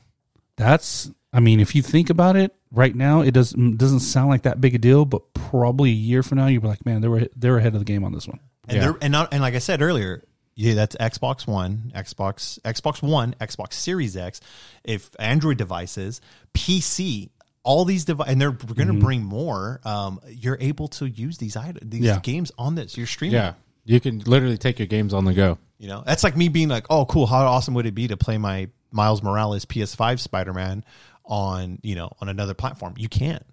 [0.56, 4.43] That's, I mean, if you think about it, right now it doesn't doesn't sound like
[4.43, 7.08] that big a deal, but probably a year from now you'll be like, man, they
[7.08, 8.40] were they're ahead of the game on this one.
[8.68, 8.82] And Yeah.
[8.84, 10.24] they're and not, and like I said earlier,
[10.56, 14.42] yeah, that's Xbox One, Xbox Xbox One, Xbox Series X,
[14.84, 16.19] if Android devices,
[16.53, 17.30] PC,
[17.63, 19.79] all these devices, and they're going to bring more.
[19.83, 22.19] Um, you're able to use these items, these Yeah.
[22.21, 22.97] games on this.
[22.97, 23.35] You're streaming.
[23.35, 23.53] Yeah.
[23.85, 25.57] You can literally take your games on the go.
[25.77, 27.25] You know, that's like me being like, oh, cool.
[27.25, 30.83] How awesome would it be to play my Miles Morales PS5 Spider Man
[31.25, 32.93] on you know on another platform?
[32.97, 33.43] You can't.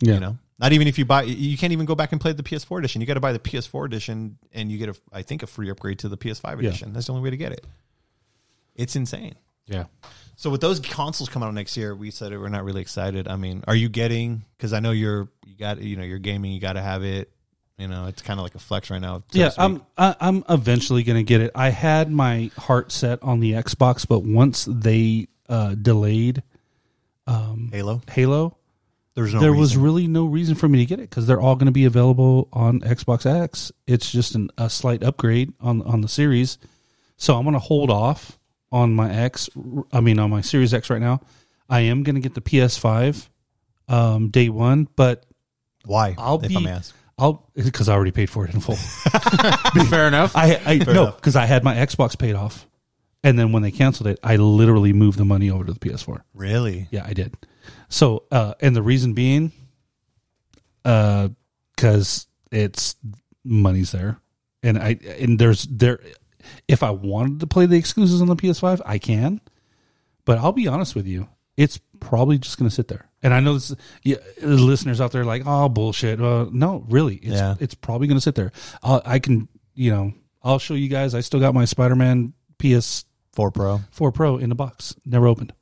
[0.00, 0.14] Yeah.
[0.14, 2.42] You know, not even if you buy, you can't even go back and play the
[2.42, 3.00] PS4 edition.
[3.00, 5.70] You got to buy the PS4 edition, and you get a, I think, a free
[5.70, 6.68] upgrade to the PS5 Yeah.
[6.68, 6.92] edition.
[6.92, 7.64] That's the only way to get it.
[8.74, 9.34] It's insane.
[9.66, 9.84] Yeah.
[10.36, 13.28] So with those consoles coming out next year, we said we're not really excited.
[13.28, 14.44] I mean, are you getting?
[14.56, 16.50] Because I know you're, you got, you know, you're gaming.
[16.52, 17.30] You got to have it.
[17.78, 19.22] You know, it's kind of like a flex right now.
[19.30, 19.50] so yeah.
[19.56, 21.50] I'm I, I'm eventually gonna get it.
[21.54, 26.42] I had my heart set on the Xbox, but once they uh, delayed
[27.26, 28.02] um, Halo.
[28.10, 28.56] Halo,
[29.14, 29.40] There's no.
[29.40, 31.72] there was really no reason for me to get it because they're all going to
[31.72, 33.72] be available on Xbox X.
[33.86, 36.58] It's just an, a slight upgrade on on the series,
[37.16, 38.38] so I'm going to hold off
[38.72, 39.48] on my X.
[39.92, 41.20] I mean, on my Series X right now.
[41.68, 43.28] I am going to get the PS5
[43.88, 45.24] um, day one, but
[45.84, 46.14] why.
[46.18, 46.94] I'll if be I'm asked.
[47.18, 48.76] I'll because I already paid for it in full.
[49.88, 50.34] Fair enough.
[50.34, 52.66] I, I no because I had my Xbox paid off,
[53.22, 56.22] and then when they canceled it, I literally moved the money over to the PS4.
[56.34, 56.88] Really?
[56.90, 57.36] Yeah, I did.
[57.88, 59.52] So, uh, and the reason being,
[60.84, 61.28] uh,
[61.76, 62.96] because it's
[63.44, 64.18] money's there,
[64.62, 66.00] and I and there's there.
[66.68, 69.40] If I wanted to play the exclusives on the PS5, I can,
[70.24, 73.08] but I'll be honest with you, it's probably just going to sit there.
[73.22, 76.20] And I know this, yeah, the listeners out there are like, oh bullshit.
[76.20, 77.54] Uh, no, really, it's Yeah.
[77.60, 78.52] it's probably going to sit there.
[78.82, 80.12] I'll, I can, you know,
[80.42, 81.14] I'll show you guys.
[81.14, 83.04] I still got my Spider-Man PS4
[83.54, 83.80] Pro.
[83.90, 84.34] Four Pro.
[84.34, 85.52] Pro in the box, never opened.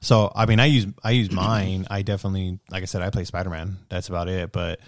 [0.00, 1.86] So I mean, I use I use mine.
[1.88, 3.78] I definitely, like I said, I play Spider Man.
[3.88, 4.50] That's about it.
[4.50, 4.80] But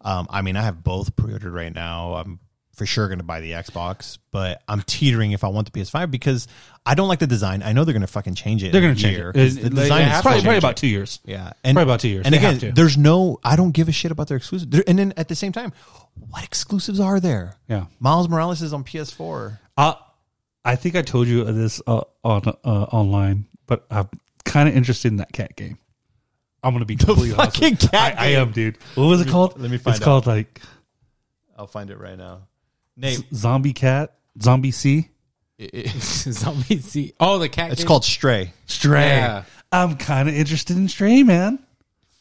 [0.00, 2.14] um, I mean, I have both pre-ordered right now.
[2.14, 2.40] I'm
[2.74, 6.10] for sure going to buy the Xbox, but I'm teetering if I want the PS5
[6.10, 6.48] because
[6.86, 7.62] I don't like the design.
[7.62, 8.72] I know they're going to fucking change it.
[8.72, 9.34] They're going to change year, it.
[9.34, 10.44] 'cause It- The they- design is probably, changing.
[10.44, 11.20] probably about two years.
[11.24, 12.24] Yeah, and Probably about two years.
[12.24, 12.72] And They again, have to.
[12.72, 13.38] there's no.
[13.44, 14.80] I don't give a shit about their exclusives.
[14.86, 15.72] And then at the same time,
[16.30, 17.56] what exclusives are there?
[17.68, 17.86] Yeah.
[18.00, 19.58] Miles Morales is on PS4.
[19.76, 19.94] Uh,
[20.64, 24.08] I think I told you this uh, on uh, online, but I'm
[24.44, 25.76] kind of interested in that cat game.
[26.62, 27.56] I'm gonna be completely honest.
[27.56, 27.88] fucking with you.
[27.90, 28.78] cat I, I am, dude.
[28.94, 29.60] What was it called?
[29.60, 30.04] let me find It's out.
[30.04, 30.60] called like
[31.58, 32.42] I'll find it right now.
[32.96, 35.08] Nate, Zombie Cat, Zombie C,
[35.98, 37.12] Zombie C.
[37.20, 37.72] Oh, the cat.
[37.72, 37.88] it's game?
[37.88, 38.52] called Stray.
[38.66, 39.06] Stray.
[39.08, 39.44] Yeah.
[39.70, 41.58] I'm kind of interested in Stray, man.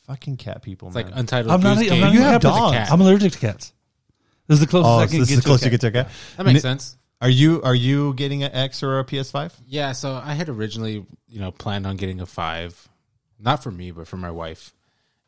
[0.07, 1.05] Fucking cat people, It's man.
[1.07, 1.77] like Untitled I'm not.
[1.77, 2.01] Goose I'm Game.
[2.01, 2.91] not You have happy with dogs.
[2.91, 3.73] I'm allergic to cats.
[4.47, 5.69] This is the closest oh, I so can this get is to close a to
[5.69, 5.71] cat.
[5.71, 6.11] get to a cat.
[6.37, 6.97] That makes Ni- sense.
[7.21, 9.53] Are you are you getting an X or a PS5?
[9.67, 12.89] Yeah, so I had originally, you know, planned on getting a five,
[13.39, 14.73] not for me, but for my wife,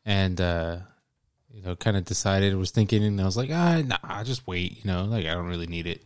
[0.04, 0.78] and uh,
[1.53, 4.45] you know, kind of decided, was thinking, and I was like, ah, nah, I'll just
[4.48, 6.01] wait, you know, like I don't really need it.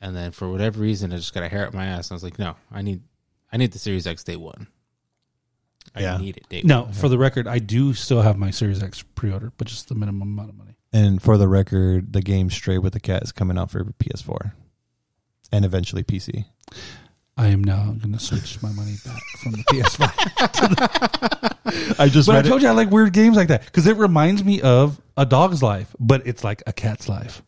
[0.00, 2.16] And then for whatever reason, I just got a hair up my ass, and I
[2.16, 3.00] was like, no, I need,
[3.52, 4.66] I need the Series X day one.
[5.94, 6.16] I Yeah.
[6.18, 6.92] need it day No, one.
[6.92, 10.22] for the record, I do still have my Series X pre-order, but just the minimum
[10.22, 10.76] amount of money.
[10.92, 14.52] And for the record, the game Stray with the Cat is coming out for PS4
[15.52, 16.46] and eventually PC.
[17.38, 20.10] I am now going to switch my money back from the PS5.
[22.00, 24.42] I just but I told you I like weird games like that because it reminds
[24.42, 27.42] me of a dog's life, but it's like a cat's life.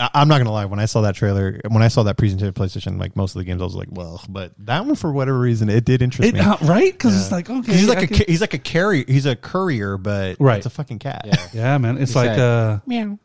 [0.00, 0.64] I, I'm not gonna lie.
[0.64, 3.44] When I saw that trailer, when I saw that presentation PlayStation, like most of the
[3.44, 6.34] games, I was like, well, but that one for whatever reason, it did interest It,
[6.34, 6.40] me.
[6.40, 6.92] uh, right?
[6.92, 9.04] Because it's like okay, he's like I a can- he's like a carrier.
[9.06, 10.56] He's a courier, but Right.
[10.56, 11.22] it's a fucking cat.
[11.26, 11.46] Yeah.
[11.52, 11.98] yeah, man.
[11.98, 12.78] It's He's like like- uh,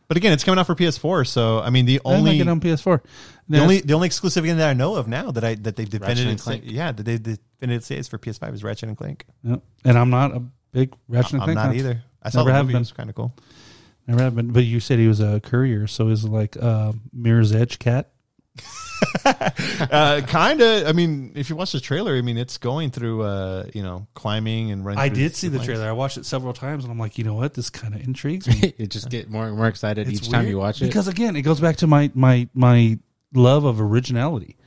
[0.07, 2.47] But again, it's coming out for PS4, so I mean, the I might only get
[2.47, 3.01] on PS4.
[3.47, 5.85] the only the only exclusive game that I know of now that I that they've
[5.91, 6.63] and definitively Clank.
[6.65, 9.25] yeah that they definitively say is for PS5 is Ratchet and Clank.
[9.43, 9.57] Yeah.
[9.85, 12.03] and I'm not a big Ratchet and I'm Clank not either.
[12.21, 12.77] I saw Never the have movie; been.
[12.77, 13.33] it was kind of cool.
[14.07, 14.51] Never have been.
[14.51, 18.11] But you said he was a courier, so he's it like uh, Mirror's Edge cat?
[19.25, 20.87] uh, kind of.
[20.87, 24.07] I mean, if you watch the trailer, I mean, it's going through, uh, you know,
[24.13, 24.99] climbing and running.
[24.99, 25.65] I through did see the planks.
[25.67, 25.87] trailer.
[25.89, 27.53] I watched it several times, and I'm like, you know what?
[27.53, 28.73] This kind of intrigues me.
[28.77, 30.85] you just get more and more excited It's each time weird you watch it.
[30.85, 32.99] because again, it goes back to my my my
[33.33, 34.57] love of originality.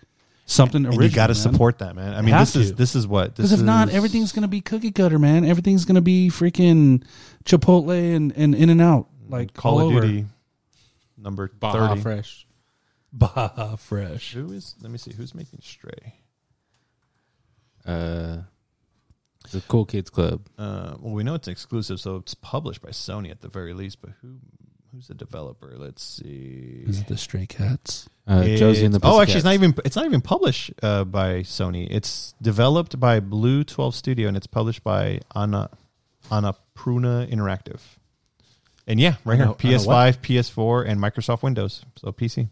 [0.47, 1.05] Something And original.
[1.11, 1.43] you got to man.
[1.43, 2.15] support that, man.
[2.15, 2.77] I mean, have this is to.
[2.77, 5.45] this is what Because this if not, is- everything's gonna be cookie cutter, man.
[5.45, 7.05] Everything's gonna be freaking
[7.45, 10.03] Chipotle and, and In and Out, like Call of.
[10.03, 10.27] Duty
[11.17, 12.01] number Baja thirty.
[12.01, 12.47] Fresh.
[13.13, 14.35] Baja Fresh.
[14.35, 14.75] Who is?
[14.81, 15.13] Let me see.
[15.13, 16.15] Who's making Stray?
[17.87, 18.39] Uh,
[19.51, 20.47] the Cool Kids Club.
[20.59, 24.01] Uh, well, we know it's exclusive, so it's published by Sony at the very least.
[24.01, 24.39] But who?
[24.93, 25.75] Who's the developer?
[25.77, 26.85] Let's see.
[26.87, 28.09] Is it the Stray Cats?
[28.27, 31.41] Uh, Josie and the oh, actually, it's not even it's not even published uh, by
[31.41, 31.87] Sony.
[31.91, 35.69] It's developed by Blue Twelve Studio and it's published by Ana
[36.31, 37.81] Annapurna Interactive.
[38.89, 42.49] And yeah, right here, Anna PS5, PS4, and Microsoft Windows, so PC.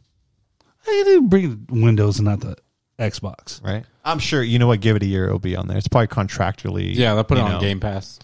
[0.85, 2.59] Hey, they bring Windows and not the
[2.99, 3.65] Xbox.
[3.65, 3.87] Right?
[4.05, 4.81] I'm sure you know what.
[4.81, 5.79] Give it a year, it'll be on there.
[5.79, 6.95] It's probably contractually.
[6.95, 8.19] Yeah, they'll put it on know, Game Pass.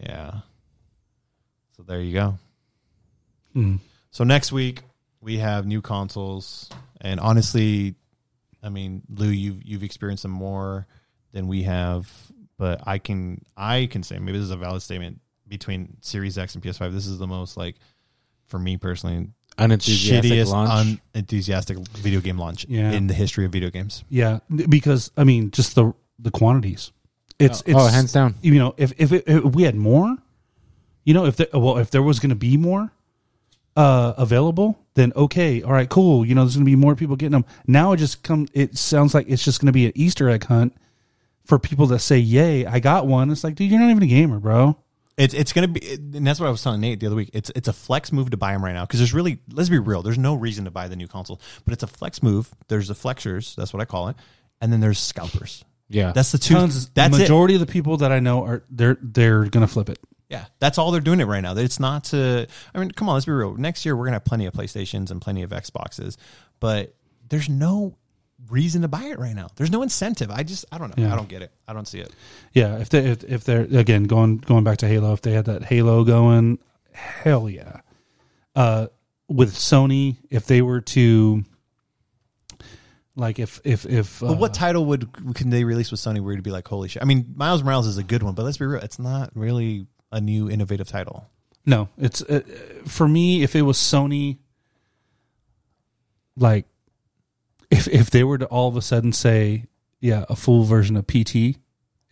[0.00, 0.40] Yeah.
[1.76, 2.38] So there you go.
[3.52, 3.76] Hmm.
[4.10, 4.80] So next week
[5.20, 6.70] we have new consoles,
[7.02, 7.94] and honestly,
[8.62, 10.86] I mean, Lou, you've you've experienced them more
[11.32, 12.10] than we have,
[12.56, 16.54] but I can I can say maybe this is a valid statement between Series X
[16.54, 16.92] and PS5.
[16.92, 17.76] This is the most like
[18.46, 19.28] for me personally
[19.58, 20.98] Unenthusiastic shittiest launch.
[21.14, 22.92] unenthusiastic video game launch Yeah.
[22.92, 24.04] in the history of video games.
[24.08, 26.92] Yeah, because I mean, just the the quantities.
[27.38, 28.34] It's Oh, it's oh, hands down.
[28.42, 30.16] You know, if if, it, if we had more,
[31.04, 32.92] you know, if there, well, if there was going to be more
[33.76, 36.24] uh available, then okay, all right, cool.
[36.26, 37.44] You know, there's going to be more people getting them.
[37.66, 38.48] Now it just come.
[38.52, 40.74] It sounds like it's just going to be an Easter egg hunt
[41.44, 44.06] for people that say, "Yay, I got one." It's like, dude, you're not even a
[44.06, 44.76] gamer, bro.
[45.18, 47.30] It's it's gonna be, and that's what I was telling Nate the other week.
[47.32, 49.78] It's it's a flex move to buy them right now because there's really let's be
[49.78, 50.02] real.
[50.02, 52.48] There's no reason to buy the new console, but it's a flex move.
[52.68, 54.16] There's the flexers, that's what I call it,
[54.60, 55.64] and then there's scalpers.
[55.88, 56.12] Yeah.
[56.12, 56.54] That's the two.
[56.54, 56.90] Tons.
[56.90, 57.24] that's the it.
[57.24, 59.98] majority of the people that I know are they're they're going to flip it.
[60.28, 61.56] Yeah, that's all they're doing it right now.
[61.56, 62.46] It's not to.
[62.74, 63.54] I mean, come on, let's be real.
[63.54, 66.18] Next year we're gonna have plenty of PlayStations and plenty of Xboxes,
[66.60, 66.94] but
[67.30, 67.96] there's no
[68.48, 69.48] reason to buy it right now.
[69.56, 70.30] There's no incentive.
[70.30, 71.04] I just I don't know.
[71.04, 71.12] Yeah.
[71.12, 71.50] I don't get it.
[71.66, 72.12] I don't see it.
[72.52, 75.46] Yeah, if they if, if they're again going going back to Halo, if they had
[75.46, 76.58] that Halo going,
[76.92, 77.80] hell yeah.
[78.54, 78.86] Uh,
[79.28, 81.44] with Sony, if they were to,
[83.14, 86.32] like, if if if uh, But what title would can they release with Sony where
[86.32, 87.02] you'd be like, holy shit?
[87.02, 89.86] I mean, Miles Morales is a good one, but let's be real, it's not really
[90.10, 91.28] a new innovative title.
[91.66, 92.40] no, it's uh,
[92.86, 93.42] for me.
[93.42, 94.38] If it was Sony,
[96.36, 96.64] like,
[97.70, 99.64] if if they were to all of a sudden say,
[100.00, 101.58] yeah, a full version of PT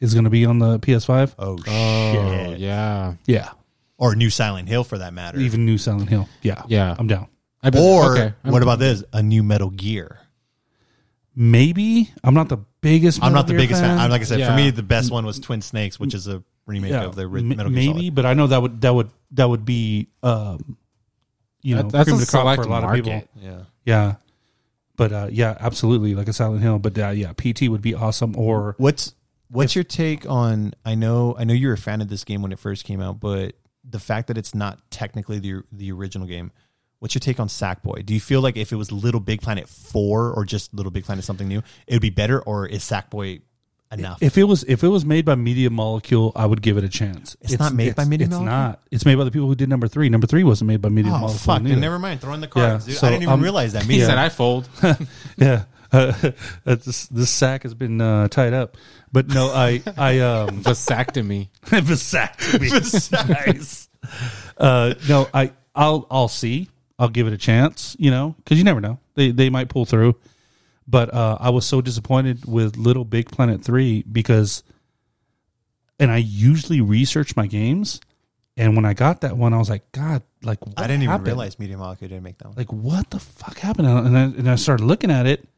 [0.00, 2.58] is going to be on the PS5, Oh, oh, shit!
[2.58, 3.14] yeah.
[3.26, 3.50] yeah,
[3.96, 5.38] Or New Silent Hill for that matter.
[5.38, 6.94] even new Silent Hill, yeah, Yeah.
[6.98, 7.28] I'm down.
[7.62, 8.34] I bet- or okay.
[8.44, 9.02] I'm- what about this?
[9.12, 10.18] A new Metal Gear.
[11.34, 13.22] Maybe I'm not the biggest.
[13.22, 13.98] I'm not the Gear biggest fan.
[13.98, 16.42] I'm like I said, for me, the best one was Twin Snakes, which is a
[16.66, 18.14] remake of the ri- m- Metal Gear maybe, Solid.
[18.14, 20.76] but I know that would that would that would be um,
[21.62, 22.98] you know That- that's cream a of the crop for a lot market.
[23.00, 23.28] of people.
[23.42, 23.58] Yeah.
[23.84, 24.14] Yeah,
[24.96, 26.78] but uh, yeah, absolutely, like a Silent Hill.
[26.78, 28.36] But uh, yeah, PT would be awesome.
[28.36, 29.14] Or What's
[29.48, 30.74] what's your take on?
[30.84, 33.00] I know I know you were a fan of this game when it first came
[33.00, 33.54] out, but
[33.88, 36.52] the fact that it's not technically the the original game.
[36.98, 38.06] What's your take on Sackboy?
[38.06, 41.04] Do you feel like if it was Little Big Planet four or just Little Big
[41.04, 43.42] Planet something new, it would be better, or is Sackboy
[43.92, 44.22] enough.
[44.22, 46.88] If it was if it was made by Media Molecule, I would give it a
[46.88, 47.36] chance.
[47.40, 48.42] It's not made by Media molecule.
[48.42, 48.68] it's Molecule?
[48.68, 48.80] not.
[48.90, 50.08] It's made by the people who did number three.
[50.08, 51.38] Number three wasn't made by Media oh Molecule.
[51.38, 51.62] fuck!
[51.62, 51.74] neither.
[51.74, 52.20] Then never mind.
[52.20, 52.98] Throw in the cards, Yeah, dude.
[53.00, 53.82] so, I didn't even um, realize that.
[53.86, 54.06] He Media.
[54.06, 54.68] said I fold.
[55.38, 56.12] Yeah, uh,
[56.64, 58.76] this this sack has been uh, tied up.
[59.12, 61.48] But no, I I um Vasectomy.
[61.66, 63.46] vasectomy.
[63.46, 63.88] nice.
[64.58, 66.68] Uh, no, I I'll I'll see.
[66.98, 67.96] I'll give it a chance.
[67.98, 68.98] You know, because you never know.
[69.14, 70.16] They they might pull through.
[70.88, 74.62] But uh, I was so disappointed with Little Big Planet three because,
[75.98, 78.00] and I usually research my games,
[78.56, 81.22] and when I got that one, I was like, God, like what I didn't even
[81.24, 82.56] realize Media Molecule didn't make that one.
[82.56, 85.48] like what the fuck happened and I, and I started looking at it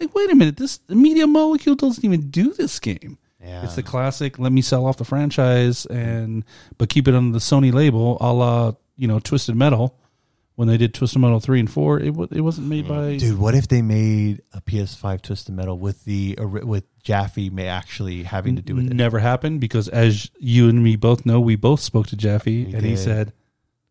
[0.00, 3.62] like wait a minute this media molecule doesn't even do this game Yeah.
[3.64, 6.42] it's the classic let me sell off the franchise and
[6.78, 9.98] but keep it under the sony label a la you know twisted metal
[10.60, 13.38] when they did twisted metal 3 and 4 it, wa- it wasn't made by Dude,
[13.38, 18.56] what if they made a PS5 Twisted Metal with the with Jaffe may actually having
[18.56, 18.94] to do with it?
[18.94, 22.74] never happened because as you and me both know we both spoke to jaffe We
[22.74, 22.98] and he did.
[22.98, 23.32] said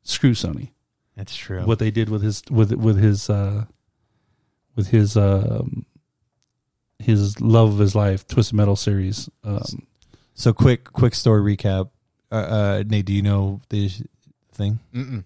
[0.04, 0.70] screw sony
[1.18, 1.64] That's true.
[1.66, 3.66] what they did with his with with his uh
[4.76, 5.86] with his um
[7.00, 9.88] his love of his life twisted metal series um
[10.36, 11.90] So quick, quick story recap.
[12.32, 14.02] Uh, uh, Nate, do you know this
[14.54, 14.80] thing?
[14.94, 15.24] Mm-mm.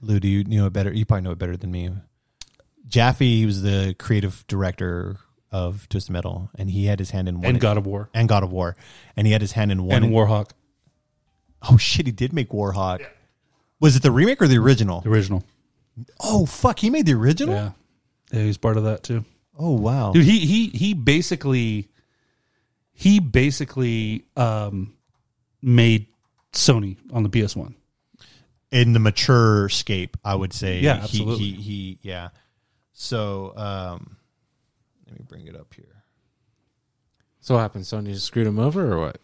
[0.00, 0.92] Lou, do you know it better?
[0.92, 1.90] You probably know it better than me.
[2.88, 5.16] Jaffe, he was the creative director
[5.52, 8.28] of Twisted Metal, and he had his hand in one and god of war and
[8.28, 8.76] God of War,
[9.16, 10.02] and he had his hand in one.
[10.02, 10.50] and warhawk
[11.68, 13.04] oh shit, he did make Warhawk.
[13.80, 15.00] Was it the remake or the original?
[15.02, 15.44] the original
[16.20, 17.54] Oh fuck, he made the original.
[17.54, 17.70] yeah
[18.32, 19.24] yeah he's part of that too
[19.58, 20.12] Oh wow.
[20.12, 21.88] dude he he he basically
[22.92, 24.94] he basically um
[25.62, 26.06] made
[26.52, 27.74] sony on the ps1
[28.70, 30.80] in the mature scape, I would say.
[30.80, 31.44] Yeah, absolutely.
[31.46, 32.28] He, he, yeah.
[32.92, 34.16] So, um,
[35.08, 35.86] let me bring it up here.
[37.40, 37.84] So what happened?
[37.84, 39.18] Sony just screwed him over or what?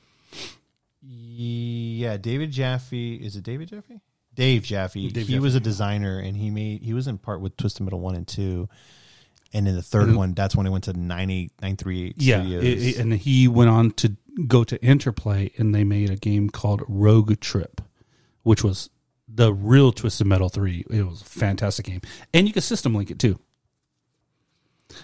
[1.02, 3.16] Yeah, David Jaffe.
[3.16, 4.00] Is it David Jaffe?
[4.34, 5.08] Dave Jaffe.
[5.10, 7.84] Dave he Jaffe, was a designer, and he made he was in part with Twisted
[7.84, 8.68] Metal one and two,
[9.52, 10.16] and in the 3rd Mhm.
[10.16, 12.64] one, that's when it went to 98, 938 yeah Studios.
[12.64, 14.16] it- it- and he went on to
[14.46, 17.80] go to interplay and they made a game called rogue trip
[18.42, 18.90] which was
[19.36, 22.00] the real twisted metal 3 it was a fantastic game.
[22.34, 23.38] And you could system link it too.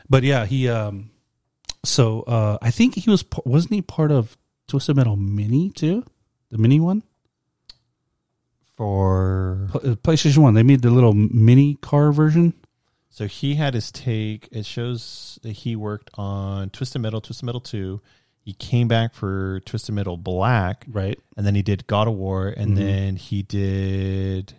[0.08, 1.10] But yeah he um
[1.84, 4.36] so uh i think he was wasn't he part of
[4.68, 6.04] twisted metal mini too?
[6.50, 7.02] The mini one?
[8.76, 12.54] For uh, playstation 1 they made the little mini car version.
[13.12, 14.48] So he had his take.
[14.52, 18.00] It shows that he worked on Twisted Metal, Twisted Metal two.
[18.44, 22.48] He came back for Twisted Metal Black, right and then he did God of War,
[22.48, 22.76] and Mhm.
[22.76, 24.54] then he did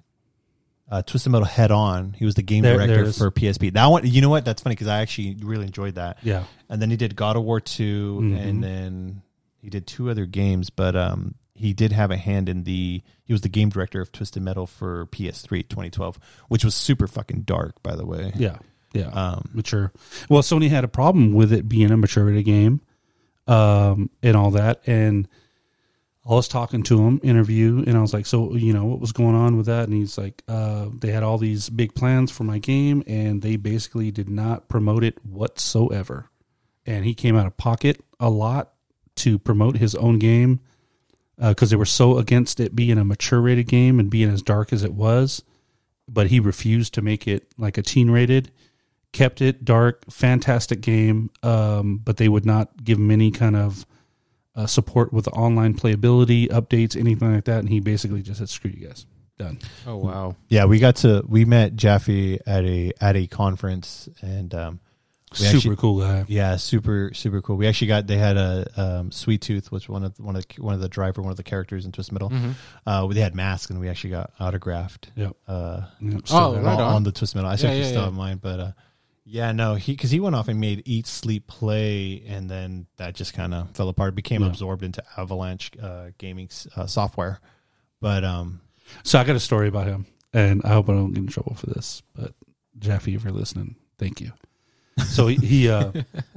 [0.92, 2.14] uh, Twisted Metal Head On.
[2.14, 3.72] He was the game There- director for PSP.
[3.72, 4.46] That one, you know what?
[4.46, 6.18] That's funny because I actually really enjoyed that.
[6.24, 8.38] yeah And then he did God of War 2 Mhm.
[8.40, 9.22] and then
[9.60, 13.02] he did two other games, but um, he did have a hand in the.
[13.24, 17.42] He was the game director of Twisted Metal for PS3 2012, which was super fucking
[17.44, 18.32] dark, by the way.
[18.36, 18.58] yeah
[18.94, 19.92] yeah Um, mature.
[20.30, 22.82] Well, Sony had a problem with it being a maturity game,
[23.48, 24.82] um, and all that.
[24.86, 25.28] And
[26.26, 29.12] I was talking to him, interview, and I was like, "So, you know, what was
[29.12, 32.44] going on with that?" And he's like, uh, "They had all these big plans for
[32.44, 36.30] my game, and they basically did not promote it whatsoever."
[36.86, 38.74] And he came out of pocket a lot
[39.16, 40.60] to promote his own game
[41.38, 44.72] because they were so against it being a mature rated game and being as dark
[44.72, 45.44] as it was.
[46.08, 48.52] But he refused to make it like a teen rated
[49.14, 53.86] kept it dark, fantastic game, um, but they would not give him any kind of
[54.56, 57.60] uh, support with the online playability, updates, anything like that.
[57.60, 59.06] And he basically just said, "Screw you guys,
[59.38, 60.36] done." Oh wow.
[60.50, 64.80] yeah, we got to we met Jaffe at a at a conference and um,
[65.32, 66.26] We Super actually- cool guy.
[66.28, 67.56] Yeah, super super cool.
[67.58, 70.62] We actually got they had a um, Sweet Tooth, which one of one of the,
[70.62, 72.32] one of the driver, one of the characters in Twisted Metal.
[72.86, 75.10] Uh, they had masks, and we actually got autographed.
[75.16, 75.36] Yep.
[75.48, 76.62] Uh, Yep, Oh, there.
[76.62, 76.94] right on, on.
[76.98, 77.50] on the Twist Metal.
[77.50, 78.06] I Yeah, actually yeah, still yeah.
[78.06, 78.72] have mine, but uh,
[79.26, 83.16] yeah, no, he because he went off and made Eat Sleep Play, and then that
[83.16, 84.16] just kind of fell apart.
[84.16, 84.50] Became Yeah.
[84.50, 87.40] absorbed into Avalanche uh, gaming uh, software.
[88.02, 88.62] But um,
[89.04, 91.56] So I got a story about him, and I hope I don't get in trouble
[91.56, 92.02] for this.
[92.14, 92.34] But
[92.80, 94.32] Jaffe, if you're listening, thank you.
[95.08, 95.92] So he, he uh,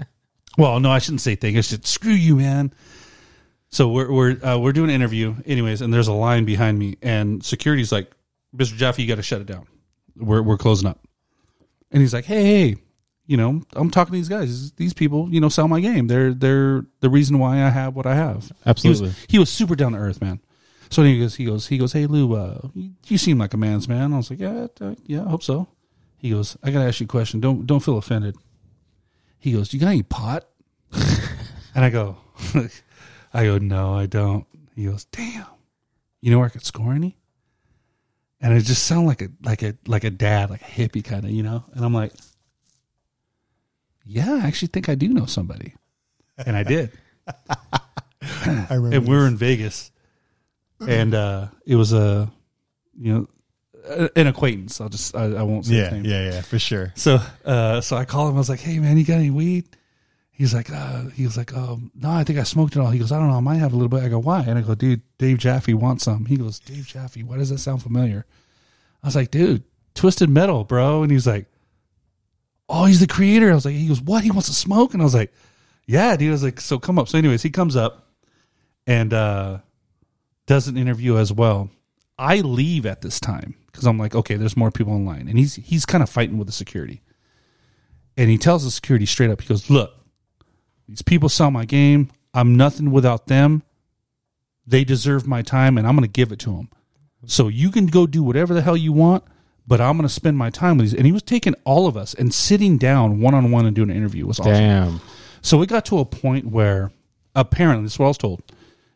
[0.58, 1.56] well, no, I shouldn't say thank.
[1.56, 2.72] I should screw you, man.
[3.68, 6.96] So we're we're uh, we're doing an interview, anyways, and there's a line behind me,
[7.02, 8.10] and security's like,
[8.56, 8.76] "Mr.
[8.76, 9.66] Jaffe, you got to shut it down.
[10.14, 11.00] We're we're closing up."
[11.90, 12.76] And he's like, "Hey, hey,
[13.26, 14.72] you know, I'm talking to these guys.
[14.72, 16.08] These people, you know, sell my game.
[16.08, 19.08] They're they're the reason why I have what I have." Absolutely.
[19.08, 20.40] He was, he was super down to earth, man.
[20.90, 23.88] So he goes, he goes, he goes, hey Lou, uh, you, seem like a man's
[23.88, 24.12] man.
[24.12, 25.68] I was like, yeah, uh, yeah, I hope so.
[26.18, 27.40] He goes, I gotta ask you a question.
[27.40, 28.36] Don't don't feel offended.
[29.38, 30.48] He goes, you got any pot?
[31.74, 32.16] and I go,
[33.34, 34.46] I go, no, I don't.
[34.74, 35.46] He goes, damn.
[36.20, 37.16] You know where I could score any?
[38.40, 41.24] And it just sounded like a like a like a dad, like a hippie kind
[41.24, 41.64] of, you know.
[41.72, 42.12] And I'm like,
[44.04, 45.74] yeah, I actually think I do know somebody,
[46.38, 46.92] and I did.
[48.46, 48.96] I remember.
[48.96, 49.90] and we were in Vegas,
[50.86, 52.30] and uh, it was a,
[52.98, 53.28] you know,
[54.16, 54.80] an acquaintance.
[54.80, 56.04] I'll just I, I won't say his yeah, name.
[56.04, 56.92] yeah, yeah, for sure.
[56.96, 58.36] So, uh, so I called him.
[58.36, 59.64] I was like, "Hey, man, you got any weed?"
[60.36, 62.98] He's like, uh, "He was like, um, no, I think I smoked it all." He
[62.98, 64.62] goes, "I don't know, I might have a little bit." I go, "Why?" And I
[64.62, 68.26] go, "Dude, Dave Jaffe wants some." He goes, "Dave Jaffe, why does that sound familiar?"
[69.02, 71.46] I was like, "Dude, Twisted Metal, bro." And he's like,
[72.68, 74.24] "Oh, he's the creator." I was like, "He goes, what?
[74.24, 75.32] He wants to smoke?" And I was like,
[75.86, 78.06] "Yeah, dude." I was like, "So come up." So, anyways, he comes up
[78.86, 79.58] and uh,
[80.46, 81.70] does an interview as well.
[82.18, 85.38] I leave at this time because I'm like, okay, there's more people in line, and
[85.38, 87.00] he's he's kind of fighting with the security.
[88.18, 89.95] And he tells the security straight up, he goes, "Look,
[90.88, 92.10] these people sell my game.
[92.34, 93.62] I'm nothing without them.
[94.66, 96.68] They deserve my time, and I'm going to give it to them.
[97.26, 99.24] So you can go do whatever the hell you want,
[99.66, 101.96] but I'm going to spend my time with these." And he was taking all of
[101.96, 104.52] us and sitting down one on one and doing an interview was awesome.
[104.52, 105.00] Damn.
[105.42, 106.90] So it got to a point where
[107.34, 108.42] apparently this is what I was told.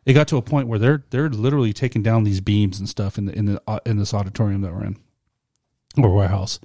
[0.05, 3.19] It got to a point where they're they're literally taking down these beams and stuff
[3.19, 4.97] in the in the uh, in this auditorium that we're in
[5.97, 6.59] or warehouse,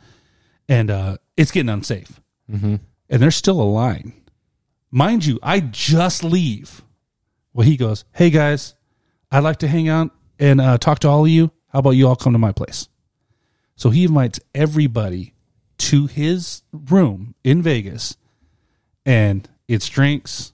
[0.68, 2.20] and uh, it's getting unsafe.
[2.52, 2.76] Mm-hmm.
[3.10, 4.14] And there's still a line,
[4.96, 5.38] mind you.
[5.44, 6.82] I just leave.
[7.54, 8.74] Well, he goes, "Hey guys,
[9.32, 11.52] I'd like to hang out and uh, talk to all of you.
[11.68, 12.88] How about you all come to my place?"
[13.76, 15.34] So he invites everybody
[15.78, 18.16] to his room in Vegas,
[19.06, 20.54] and it's drinks,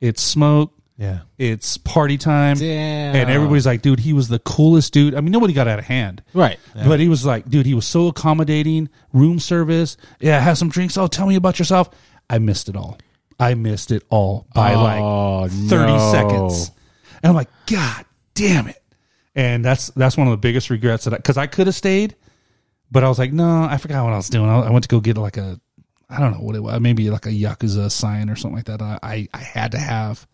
[0.00, 2.56] it's smoke, Yeah, it's party time.
[2.56, 3.14] Damn.
[3.16, 5.14] And everybody's like, dude, he was the coolest dude.
[5.14, 6.22] I mean, nobody got out of hand.
[6.32, 6.58] Right.
[6.74, 9.96] But he was like, dude, he was so accommodating, room service.
[10.20, 10.96] Yeah, have some drinks.
[10.96, 11.90] Oh, tell me about yourself.
[12.30, 12.96] I missed it all.
[13.38, 14.82] I missed it all by Oh,
[15.42, 16.12] like 30 no.
[16.12, 16.70] seconds.
[17.22, 18.04] And I'm like, God
[18.34, 18.80] damn it.
[19.34, 22.14] And that's that's one of the biggest regrets that I, because I, could have stayed,
[22.92, 24.48] but I was like, no, I forgot what I was doing.
[24.48, 25.60] I, I went to go get like a,
[26.08, 28.80] I don't know what it was, maybe like a Yakuza sign or something like that.
[28.80, 30.24] I, I, I had to have.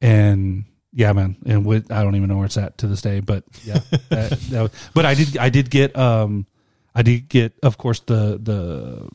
[0.00, 3.20] And yeah, man, and with, I don't even know where it's at to this day,
[3.20, 6.46] but yeah, that, that was, but I did, I did get, um,
[6.94, 9.08] I did get, of course, the the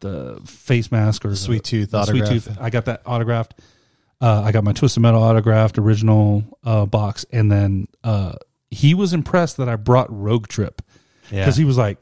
[0.00, 2.26] the face mask or the- Sweet Tooth the Sweet.
[2.26, 2.56] Tooth.
[2.60, 3.54] I got that autographed.
[4.20, 8.34] Uh, I got my Twisted Metal autographed original uh, box, and then uh,
[8.70, 10.82] he was impressed that I brought Rogue Trip
[11.30, 11.40] yeah.
[11.40, 11.98] because he was like,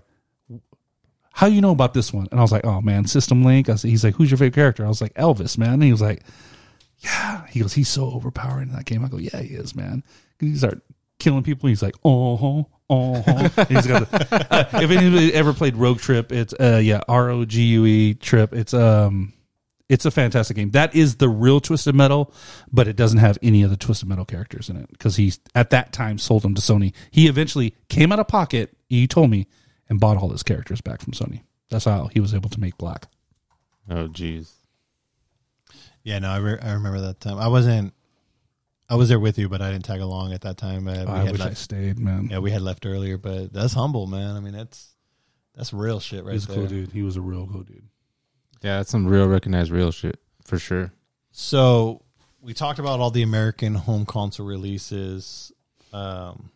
[1.33, 3.77] "How you know about this one?" And I was like, "Oh man, System Link." I
[3.77, 6.01] said, "He's like, who's your favorite character?" I was like, "Elvis, man." And he was
[6.01, 6.25] like,
[6.99, 10.03] "Yeah." He goes, "He's so overpowering in that game." I go, "Yeah, he is, man."
[10.41, 10.83] He start
[11.21, 11.69] killing people.
[11.69, 13.15] He's like, "Oh, oh."
[13.69, 17.45] He's got the, uh, if anybody ever played Rogue Trip, it's uh yeah R O
[17.45, 18.53] G U E Trip.
[18.55, 19.33] It's um.
[19.89, 20.73] It's a fantastic game.
[20.73, 22.31] That is the real Twisted Metal,
[22.71, 25.71] but it doesn't have any of the Twisted Metal characters in it because he at
[25.71, 26.93] that time sold them to Sony.
[27.11, 28.77] He eventually came out of pocket.
[28.91, 29.47] He told me
[29.89, 31.41] and bought all his characters back from Sony.
[31.71, 33.07] That's how he was able to make Black.
[33.89, 34.51] Oh, jeez.
[36.03, 37.39] yeah, no, I, re- I remember that time.
[37.39, 37.95] I wasn't.
[38.89, 40.89] I was there with you, but I didn't tag along at that time.
[40.89, 42.29] Uh, we I had wish I left, stayed, man.
[42.31, 44.35] yeah, we had left earlier, but that's humble, man.
[44.37, 44.95] I mean, that's
[45.55, 46.57] that's real shit right He's a there.
[46.57, 46.93] cool dude.
[46.93, 47.83] He was a real cool dude.
[48.63, 50.93] Yeah, that's some real recognized real shit for sure.
[51.33, 52.03] So
[52.41, 55.53] we talked about all the American home console releases.
[55.93, 56.51] Um,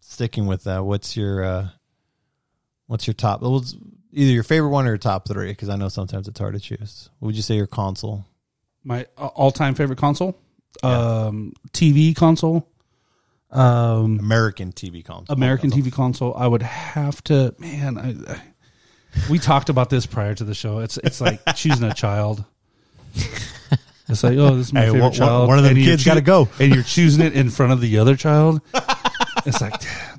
[0.00, 1.68] sticking with that, what's your uh,
[2.86, 3.42] what's your top?
[3.42, 3.64] well,
[4.12, 6.60] Either your favorite one or your top three, because I know sometimes it's hard to
[6.60, 7.10] choose.
[7.18, 8.24] What would you say your console?
[8.82, 10.38] My uh, all-time favorite console,
[10.82, 12.68] um, TV console,
[13.50, 15.34] um, American TV console.
[15.34, 15.70] American.
[15.70, 16.34] TV console.
[16.34, 17.54] I would have to.
[17.58, 18.40] Man, I, I,
[19.30, 20.78] we talked about this prior to the show.
[20.80, 22.44] It's it's like choosing a child.
[24.08, 25.48] It's like, oh, this is my Hey, favorite one- child.
[25.48, 26.48] one of them and you're kids gotta go.
[26.60, 28.60] and you're choosing it in front of the other child.
[29.44, 29.74] It's like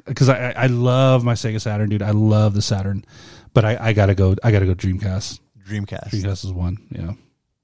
[0.05, 2.01] because I I love my Sega Saturn, dude.
[2.01, 3.03] I love the Saturn,
[3.53, 4.37] but I, I gotta go.
[4.41, 5.41] I gotta go Dreamcast.
[5.67, 6.11] Dreamcast.
[6.11, 6.77] Dreamcast is one.
[6.91, 7.11] Yeah,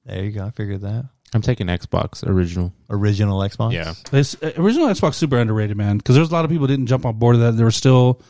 [0.06, 0.46] There you go.
[0.46, 1.06] I figured that.
[1.34, 2.74] I'm taking Xbox original.
[2.90, 3.74] Original Xbox.
[3.74, 3.94] Yeah.
[4.12, 5.98] this uh, original Xbox super underrated, man.
[5.98, 7.58] Because there's a lot of people didn't jump on board of that.
[7.58, 8.22] There were still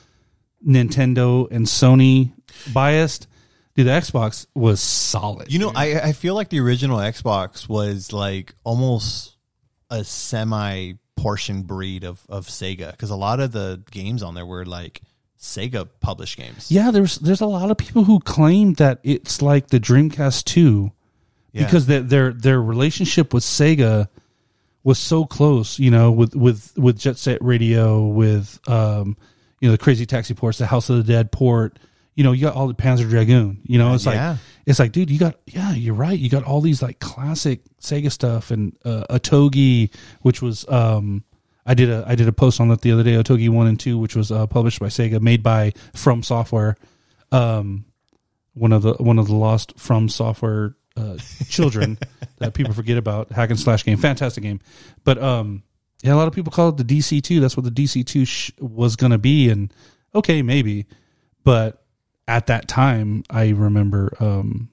[0.65, 2.31] Nintendo and Sony
[2.73, 3.27] biased.
[3.75, 5.51] Dude, the Xbox was solid.
[5.51, 5.71] You know.
[5.75, 9.35] I I feel like the original Xbox was like almost
[9.89, 14.45] a semi portion breed of of Sega because a lot of the games on there
[14.45, 15.01] were like
[15.39, 16.71] Sega published games.
[16.71, 20.91] yeah, there's there's a lot of people who claim that it's like the Dreamcast two
[21.53, 21.65] Yeah.
[21.65, 24.07] because their their their relationship with Sega
[24.83, 25.79] was so close.
[25.79, 29.15] You know, with with with Jet Set Radio, with um,
[29.61, 31.79] you know, the Crazy Taxi ports, the House of the Dead port.
[32.15, 33.59] you know, you got all the Panzer Dragoon.
[33.65, 34.31] You know, it's Yeah.
[34.31, 36.17] like it's like, dude, you got yeah, you're right.
[36.17, 41.23] You got all these like classic Sega stuff and uh, Otogi, which was um,
[41.65, 43.13] I did a I did a post on that the other day.
[43.13, 46.75] Otogi one and two, which was uh, published by Sega, made by From Software,
[47.31, 47.85] um,
[48.53, 51.17] one of the one of the lost From Software uh,
[51.49, 51.97] children
[52.39, 53.31] that people forget about.
[53.31, 54.59] Hack and slash game, fantastic game,
[55.03, 55.63] but um,
[56.03, 57.39] yeah, a lot of people call it the DC two.
[57.39, 59.73] That's what the DC two sh- was going to be, and
[60.13, 60.85] okay, maybe,
[61.43, 61.83] but
[62.27, 64.69] at that time, I remember um,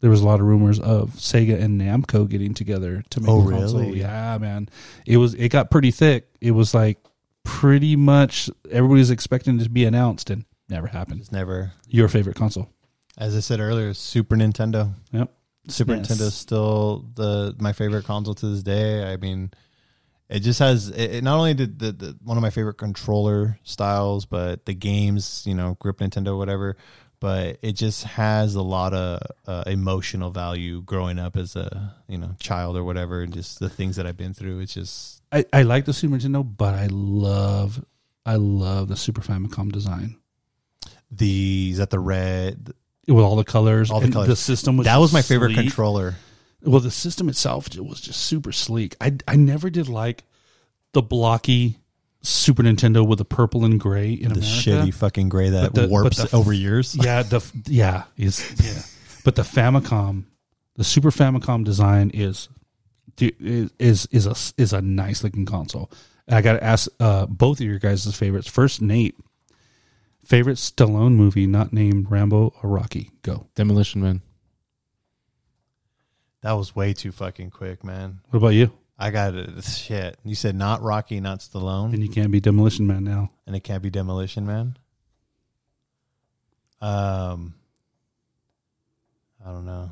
[0.00, 3.46] there was a lot of rumors of Sega and Namco getting together to make Oh,
[3.46, 3.80] a console.
[3.80, 4.00] really?
[4.00, 4.68] Yeah, man,
[5.06, 6.28] it was it got pretty thick.
[6.40, 6.98] It was like
[7.44, 11.20] pretty much everybody was expecting it to be announced, and never happened.
[11.20, 12.68] It's never, Your favorite console?
[13.16, 14.92] as I said earlier, Super Nintendo.
[15.12, 15.32] Yep.
[15.68, 16.08] Super Yes.
[16.08, 19.10] Nintendo is still the my favorite console to this day.
[19.10, 19.50] I mean,
[20.28, 23.58] it just has it, it not only did the, the one of my favorite controller
[23.62, 26.76] styles, but the games, you know, grip Nintendo, whatever.
[27.20, 32.18] But it just has a lot of uh, emotional value growing up as a you
[32.18, 34.60] know child or whatever, and just the things that I've been through.
[34.60, 37.84] It's just I, I like the Super Nintendo, but I love
[38.24, 40.16] I love the Super Famicom design
[41.10, 42.72] the is that the red.
[43.08, 43.90] With all the colors.
[43.90, 44.28] All the and colors.
[44.28, 45.66] The system was that was my favorite sleek.
[45.68, 46.16] controller.
[46.62, 48.96] Well, the system itself was just super sleek.
[49.00, 50.24] I I never did like
[50.92, 51.78] the blocky
[52.20, 54.70] Super Nintendo with the purple and gray in The America.
[54.70, 56.96] shitty fucking gray that the- warps the- over years.
[56.96, 58.82] yeah, the yeah is yeah,
[59.24, 60.24] but the Famicom,
[60.74, 62.48] the Super Famicom design is
[63.20, 65.90] is is is a is a nice looking console.
[66.26, 68.48] And I got to ask uh, both of your guys' favorites.
[68.48, 69.14] First, Nate,
[70.28, 73.10] favorite Stallone movie not named Rambo or Rocky?
[73.22, 73.46] Go.
[73.54, 74.20] Demolition Man.
[76.42, 78.20] That was way too fucking quick, man.
[78.30, 78.70] What about you?
[78.98, 79.64] I got it.
[79.64, 80.18] Shit.
[80.24, 83.30] You said not Rocky, not Stallone, And you can't be Demolition Man now.
[83.46, 84.76] and it can't be Demolition Man.
[86.80, 87.54] Um,
[89.44, 89.90] I don't know.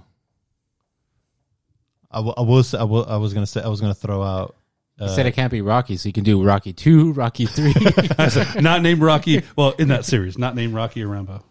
[2.11, 4.56] I, w- I was I, w- I was gonna say I was gonna throw out.
[4.99, 7.75] You Uh, said it can't be Rocky, so you can do Rocky two, Rocky three.
[8.61, 9.43] Not named Rocky.
[9.57, 11.45] Well, in that series, not named Rocky or Rambo.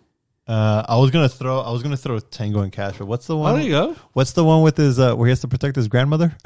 [0.47, 1.59] uh, I was gonna throw.
[1.59, 2.97] I was gonna throw Tango and Cash.
[2.97, 3.53] But what's the one?
[3.53, 3.95] Oh, there you go.
[4.13, 6.35] What's the one with his uh, where he has to protect his grandmother?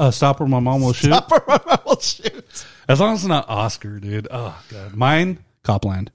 [0.00, 1.10] Uh, stop or my mom will shoot.
[1.12, 2.64] oh shoot!
[2.88, 4.28] As long as it's not Oscar, dude.
[4.30, 6.12] Oh god, mine Copland.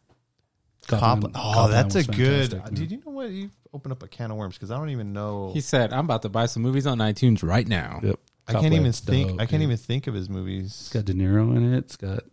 [0.88, 1.36] Copland.
[1.38, 2.52] Oh, Copland that's a good.
[2.52, 2.74] fantastic, man.
[2.76, 3.30] Did you know what?
[3.32, 5.52] You open up a can of worms because I don't even know.
[5.54, 8.20] he said, "I'm about to buy some movies on iTunes right now." Yep.
[8.48, 9.30] I can't even think.
[9.30, 9.62] dope, I can't dude.
[9.64, 10.66] even think of his movies.
[10.66, 11.78] It's got De Niro in it.
[11.78, 12.24] It's got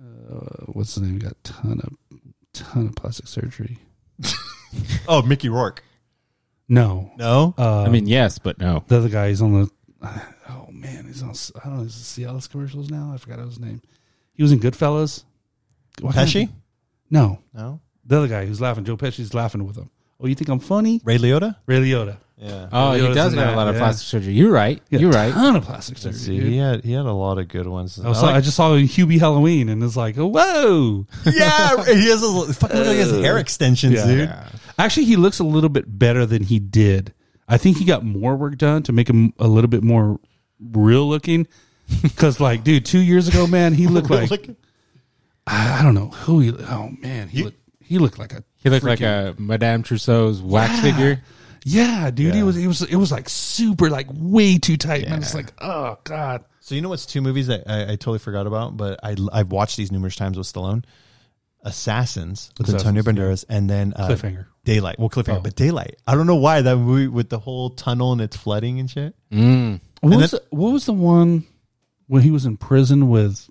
[0.00, 1.18] uh, what's his name?
[1.18, 2.18] Got ton of
[2.52, 3.78] ton of plastic surgery.
[5.06, 5.84] Oh, Mickey Rourke.
[6.68, 8.82] No, No, uh, I mean, yes, but no.
[8.88, 9.28] the other guy.
[9.28, 9.70] He's on the.
[10.48, 11.32] Oh man, he's on.
[11.62, 11.82] I don't know.
[11.84, 13.12] Is it Cialis commercials now?
[13.14, 13.80] I forgot his name.
[14.32, 15.22] He was in Goodfellas.
[16.00, 16.48] What Pesci.
[17.08, 18.84] No, No, the other guy who's laughing.
[18.84, 19.90] Joe Pesci's laughing with him.
[20.18, 21.00] Oh, you think I'm funny?
[21.04, 21.54] Ray Liotta.
[21.66, 22.16] Ray Liotta.
[22.36, 22.68] Yeah.
[22.72, 23.80] Oh, he does have a lot of yeah.
[23.80, 24.32] plastic surgery.
[24.32, 24.82] You're right.
[24.90, 25.32] He got You're a right.
[25.32, 26.12] Ton of plastic surgery.
[26.12, 26.38] Let's see.
[26.40, 26.48] dude.
[26.52, 27.98] He had he had a lot of good ones.
[28.00, 31.06] I, was, I I like- just saw Hubie Halloween and it's like, whoa.
[31.32, 34.06] yeah, he has a fucking look at his hair extensions, Yeah.
[34.06, 34.34] dude.
[34.78, 37.14] Actually, he looks a little bit better than he did.
[37.46, 40.18] I think he got more work done to make him a little bit more
[40.60, 41.46] real looking.
[42.02, 44.32] Because, like, dude, two years ago, man, he looked like
[45.46, 46.50] I, I don't know who he.
[46.50, 50.40] Oh man, he You- looked he looked like a He looked like a Madame Tussauds
[50.40, 50.80] wax Yeah.
[50.82, 51.22] figure.
[51.64, 52.32] Yeah, dude.
[52.34, 52.44] He Yeah.
[52.44, 55.12] was it was it was like super like way too tight, man.
[55.12, 55.16] Yeah.
[55.18, 56.44] It's like oh god.
[56.60, 59.50] So you know what's two movies that I, I totally forgot about, but I I've
[59.50, 60.84] watched these numerous times with Stallone.
[61.66, 63.24] Assassins with Antonio Assassins, yeah.
[63.24, 64.46] Banderas, and then uh, Cliffhanger.
[64.64, 64.98] Daylight.
[64.98, 65.40] Well, Cliffhanger, Oh.
[65.40, 65.96] but Daylight.
[66.06, 69.14] I don't know why that movie with the whole tunnel and it's flooding and shit.
[69.32, 69.80] Mm.
[70.00, 71.44] What And was the, what was the one
[72.06, 73.48] when he was in prison with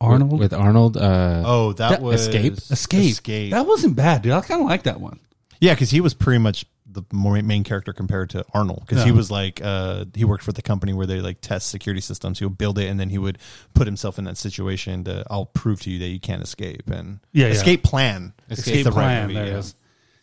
[0.00, 0.32] Arnold?
[0.32, 0.96] with, with Arnold.
[0.96, 2.54] Uh, Oh, that, That- was Escape?
[2.54, 3.10] Escape.
[3.12, 3.50] Escape.
[3.52, 4.32] That wasn't bad, dude.
[4.32, 5.20] I kind of like that one.
[5.60, 8.84] Yeah, because he was pretty much the main character compared to Arnold.
[8.86, 12.00] Because he was like, uh, he worked for the company where they like test security
[12.00, 12.38] systems.
[12.38, 13.38] He would build it, and then he would
[13.74, 16.88] put himself in that situation to, I'll prove to you that you can't escape.
[16.90, 17.52] And Yeah, yeah.
[17.52, 18.32] escape plan.
[18.50, 19.58] Escape It's the right Plan, movie, there yeah.
[19.58, 19.74] is.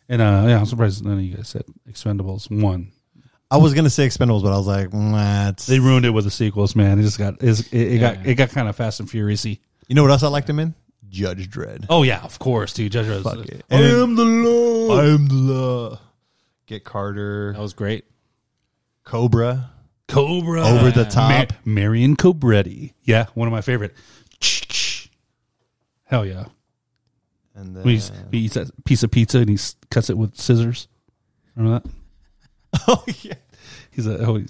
[0.09, 2.91] And uh, yeah, I'm surprised none of you guys said Expendables one.
[3.49, 6.31] I was gonna say Expendables, but I was like, nah, They ruined it with the
[6.31, 6.99] sequels, man.
[6.99, 9.59] It just got it, it, it got it got kind of fast and furiousy.
[9.87, 10.75] you know what else I liked him in?
[11.09, 11.85] Judge Dredd.
[11.89, 12.91] Oh yeah, of course, dude.
[12.91, 13.23] Judge Rose.
[13.23, 13.63] Fuck it.
[13.71, 14.97] I am the law.
[14.99, 15.99] I am the law.
[16.67, 18.05] Get Carter, that was great.
[19.05, 19.71] Cobra,
[20.07, 21.31] Cobra Over the Top.
[21.31, 22.93] Ma- Marion Cobretti.
[23.03, 23.95] Yeah, one of my favorite.
[26.03, 26.45] Hell yeah.
[27.55, 29.57] and then he's, he eats that piece of pizza and he
[29.89, 30.87] cuts it with scissors.
[31.55, 32.81] Remember that?
[32.87, 33.33] oh yeah,
[33.91, 34.47] He's a oh, he-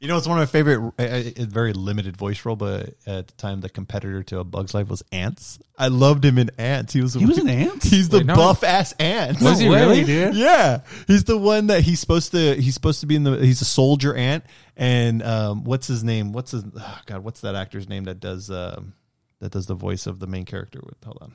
[0.00, 1.02] You know, it's one of my favorite, a,
[1.38, 4.72] a- a very limited voice role, but at the time, the competitor to A Bug's
[4.72, 5.58] Life was Antz.
[5.78, 6.94] I loved him in Antz.
[6.94, 7.84] He was He was in Antz?
[7.84, 8.34] He's the Wait, no.
[8.34, 9.42] buff ass ant.
[9.42, 10.02] Was he really?
[10.04, 10.34] dude?
[10.34, 12.54] Yeah, he's the one that he's supposed to.
[12.54, 13.36] He's supposed to be in the.
[13.36, 16.32] He's a soldier ant, and um, what's his name?
[16.32, 16.64] What's his?
[16.74, 18.94] Oh God, what's that actor's name that does um,
[19.40, 20.80] that does the voice of the main character?
[20.82, 21.34] With hold on,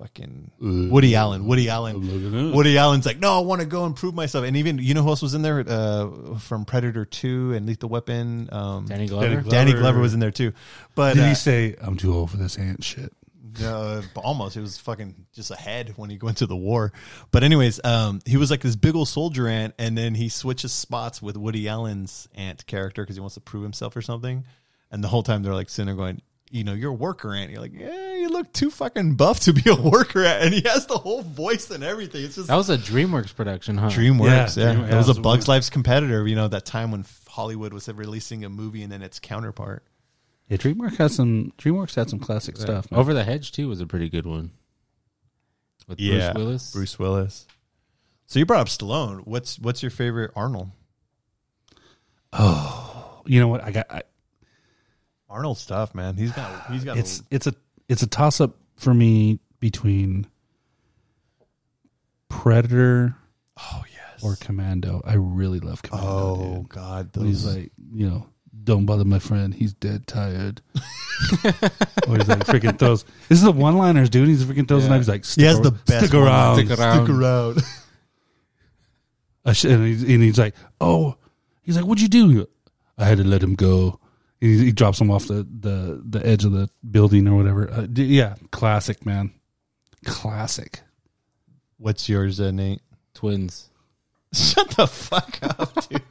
[0.00, 0.50] fucking
[0.90, 1.46] Woody Allen.
[1.46, 2.52] Woody Allen.
[2.52, 4.44] Woody Allen's like, no, I want to go and prove myself.
[4.44, 7.88] And even you know who else was in there uh, from Predator Two and Lethal
[7.88, 8.48] Weapon?
[8.52, 9.26] Um, Danny Glover.
[9.26, 9.50] Danny Glover.
[9.50, 10.52] Danny Glover was in there too.
[10.94, 13.12] But Did uh, he say, I'm too old for this ant shit?
[13.62, 14.56] uh, almost.
[14.56, 16.92] It was fucking just a head when he went to the war.
[17.30, 20.72] But anyways, um, he was like this big old soldier ant, and then he switches
[20.72, 24.44] spots with Woody Allen's ant character because he wants to prove himself or something.
[24.90, 26.20] And the whole time they're like sitting there going,
[26.50, 27.50] you know, you're a worker ant.
[27.50, 30.62] You're like, yeah, you look too fucking buff to be a worker ant, and he
[30.68, 32.24] has the whole voice and everything.
[32.24, 33.88] It's just That was a DreamWorks production, huh?
[33.88, 34.56] DreamWorks.
[34.56, 36.26] Yeah, Yeah, Dream- it was yeah, a Bugs one- Life's competitor.
[36.26, 39.82] You know, that time when Hollywood was releasing a movie and then its counterpart.
[40.48, 41.52] Yeah, DreamWorks had some.
[41.58, 42.90] DreamWorks had some classic stuff.
[42.90, 42.98] man.
[43.00, 44.50] Over the Hedge too was a pretty good one.
[45.86, 46.72] With Bruce Willis.
[46.72, 47.46] Bruce Willis.
[48.26, 49.20] So you brought up Stallone.
[49.26, 50.70] What's what's your favorite Arnold?
[52.32, 53.62] Oh, you know what?
[53.64, 53.86] I got.
[53.90, 54.02] I,
[55.28, 56.16] Arnold stuff, man.
[56.16, 57.54] He's got he's got it's it's a
[57.90, 60.26] it's a toss up for me between
[62.28, 63.16] Predator
[63.58, 64.22] oh yes.
[64.22, 65.02] or Commando.
[65.04, 66.08] I really love Commando.
[66.08, 66.68] oh dude.
[66.68, 68.26] god, When he's like, you know,
[68.62, 69.52] don't bother my friend.
[69.52, 70.62] He's dead tired.
[71.44, 73.04] or he's like freaking throws.
[73.28, 74.28] This is the one liners, dude.
[74.28, 74.90] He's freaking throws a Yeah.
[74.90, 75.00] knife.
[75.00, 76.64] He's like, he has the best Stick around.
[76.64, 77.06] Stick around.
[77.06, 77.62] Stick around.
[79.42, 81.16] Uh, and, he's, and he's like, oh,
[81.62, 82.46] he's like, what'd you do?
[82.98, 83.98] I had to let him go.
[84.40, 87.70] He, he drops him off the, the, the edge of the building or whatever.
[87.70, 89.32] Uh, d- yeah, classic, man.
[90.04, 90.80] Classic.
[91.76, 92.80] What's yours, uh, Nate?
[93.14, 93.68] Twins.
[94.34, 96.02] Shut the fuck up, dude.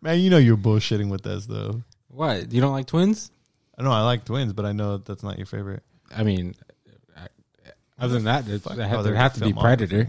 [0.00, 1.82] man, you know you're bullshitting with this though.
[2.08, 2.52] What?
[2.52, 3.30] You don't like twins?
[3.76, 5.82] I know I like twins, but I know that's not your favorite.
[6.14, 6.54] I mean,
[7.16, 7.26] I,
[7.98, 9.60] other than that, it, Fuck there have, other there have to be filmography.
[9.60, 10.08] Predator.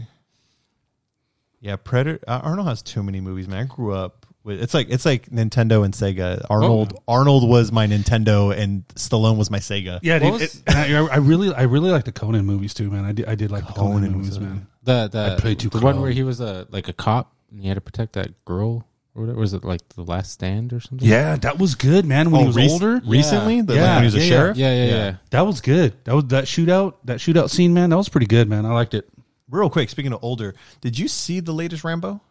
[1.59, 2.19] Yeah, Predator.
[2.27, 3.63] uh, Arnold has too many movies, man.
[3.63, 4.24] I grew up with.
[4.47, 6.45] It's like it's like Nintendo and Sega.
[6.49, 6.93] Arnold.
[6.95, 7.13] Oh.
[7.13, 9.99] Arnold was my Nintendo, and Stallone was my Sega.
[10.03, 10.33] Yeah, dude.
[10.33, 13.05] was- it- I, I really, I really like the Conan movies too, man.
[13.05, 14.67] I did, I did like the Conan, Conan movies, man.
[14.83, 17.59] The the I played too the one where he was a like a cop and
[17.59, 19.39] he had to protect that girl or whatever.
[19.39, 21.07] Was it like the Last Stand or something?
[21.07, 22.29] Yeah, that was good, man.
[22.29, 23.81] When he oh, was rec- older, recently, the, Yeah.
[23.81, 24.29] like when he was a Yeah, yeah.
[24.29, 24.57] sheriff.
[24.57, 25.15] yeah, yeah, yeah.
[25.31, 25.93] that was good.
[26.03, 27.89] That was that shootout, that shootout scene, man.
[27.89, 28.65] That was pretty good, man.
[28.65, 29.09] I liked it.
[29.49, 32.21] Real quick, speaking of older, did you see the latest Rambo?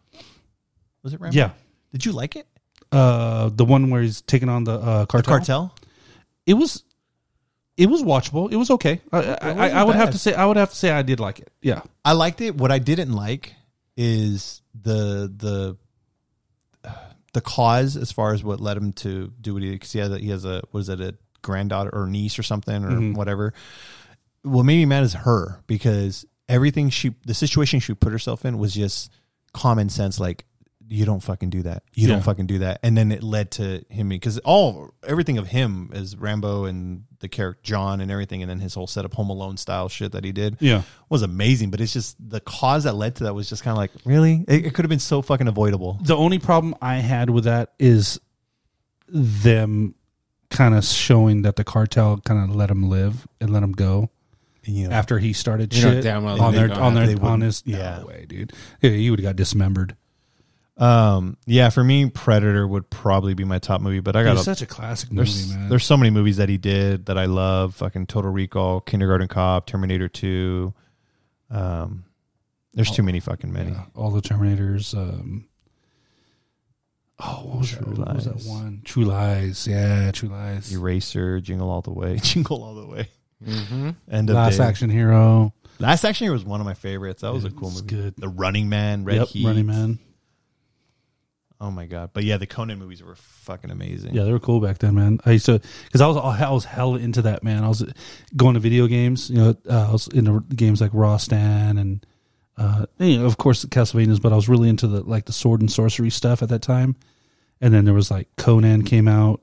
[1.03, 1.35] Was it Rambo?
[1.35, 1.51] Yeah,
[1.95, 2.45] Did you like it?
[2.91, 5.37] uh, the one where he's taking on the uh, The cartel.
[5.37, 5.75] cartel.
[6.45, 6.83] It was,
[7.77, 8.51] it was watchable.
[8.51, 9.01] It was okay.
[9.11, 11.39] I, I, I, would have to say, I would have to say, I did like
[11.39, 11.51] it.
[11.61, 12.55] Yeah, I liked it.
[12.55, 13.53] What I didn't like
[13.97, 15.77] is the the
[17.33, 20.11] the cause as far as what led him to do what he because he has
[20.11, 23.13] a, he has a what is it a granddaughter or niece or something or Mm-hmm.
[23.13, 23.53] whatever.
[24.43, 28.57] What made me mad is her because everything she the situation she put herself in
[28.57, 29.11] was just
[29.53, 30.45] common sense like
[30.87, 32.13] you don't fucking do that you Yeah.
[32.13, 35.89] don't fucking do that and then it led to him because all everything of him
[35.93, 39.29] is rambo and the character john and everything and then his whole set of home
[39.31, 40.83] alone style shit that he did Yeah.
[41.09, 43.77] was amazing but it's just the cause that led to that was just kind of
[43.77, 47.29] like really it, it could have been so fucking avoidable the only problem I had
[47.31, 48.19] with that is
[49.07, 49.95] them
[50.49, 54.09] kind of showing that the cartel kind of let him live and let him go
[54.63, 57.61] you know after he started You know shit damn on their on their on his
[57.67, 57.99] yeah.
[57.99, 58.51] no way, dude.
[58.81, 59.95] Yeah, he would have got dismembered.
[60.77, 64.41] Um yeah for me predator would probably be my top movie but i got It's
[64.41, 65.69] a, such a classic movie, there's man.
[65.69, 67.75] there's so many movies that he did that I love.
[67.75, 70.73] Fucking Total Recall, Kindergarten Cop, Terminator Two.
[71.49, 72.03] Um,
[72.73, 73.71] there's too many fucking many.
[73.71, 74.93] Yeah, all the Terminators.
[74.97, 75.47] Um,
[77.19, 78.47] oh, what was, that, True what was that Lies.
[78.47, 78.81] one?
[78.83, 79.67] True Lies.
[79.67, 80.73] Yeah, True Lies.
[80.73, 83.09] Eraser, Jingle All the Way, Jingle All the Way.
[83.45, 83.89] Mm-hmm.
[84.11, 84.63] End of Last Day.
[84.65, 85.53] Action Hero.
[85.79, 87.21] Last Action Hero was one of my favorites.
[87.21, 87.87] That was a cool movie.
[87.87, 88.15] good.
[88.17, 89.45] The Running Man, Red yep, Heat.
[89.45, 89.99] Running Man.
[91.61, 92.09] Oh my god!
[92.13, 94.13] But yeah, the Conan movies were fucking amazing.
[94.13, 95.19] Yeah, they were cool back then, man.
[95.25, 97.63] I used to because I was I was hell into that, man.
[97.63, 97.85] I was
[98.35, 99.29] going to video games.
[99.29, 102.05] You know, uh, I was into games like Rastan and
[102.57, 105.61] uh, you know, of course Castlevanias, but I was really into the like the sword
[105.61, 106.95] and sorcery stuff at that time.
[107.61, 109.41] And then there was like Conan came out,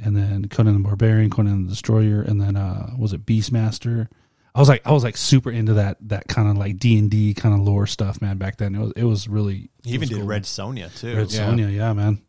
[0.00, 4.08] and then Conan the Barbarian, Conan the Destroyer, and then uh, was it Beastmaster?
[4.54, 7.10] I was like I was like super into that that kind of like D and
[7.10, 8.36] D kind of lore stuff, man.
[8.36, 10.26] Back then, it was it was really it even was did cool.
[10.26, 11.16] Red Sonja too.
[11.16, 11.46] Red yeah.
[11.46, 12.20] Sonja, yeah, man.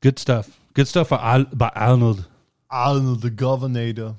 [0.00, 0.58] Good stuff.
[0.74, 2.26] Good stuff by, by Arnold.
[2.70, 4.14] Arnold the Governor.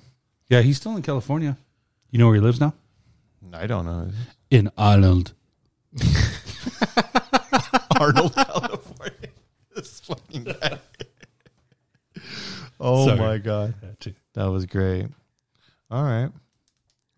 [0.50, 1.58] Yeah, he's still in California.
[2.10, 2.74] You know where he lives now?
[3.54, 4.10] I don't know.
[4.50, 5.34] In Ireland.
[8.00, 9.18] Arnold, California.
[9.74, 10.80] This fucking guy.
[12.78, 13.20] Oh Sorry.
[13.20, 13.74] my god,
[14.34, 15.08] that was great.
[15.90, 16.30] All right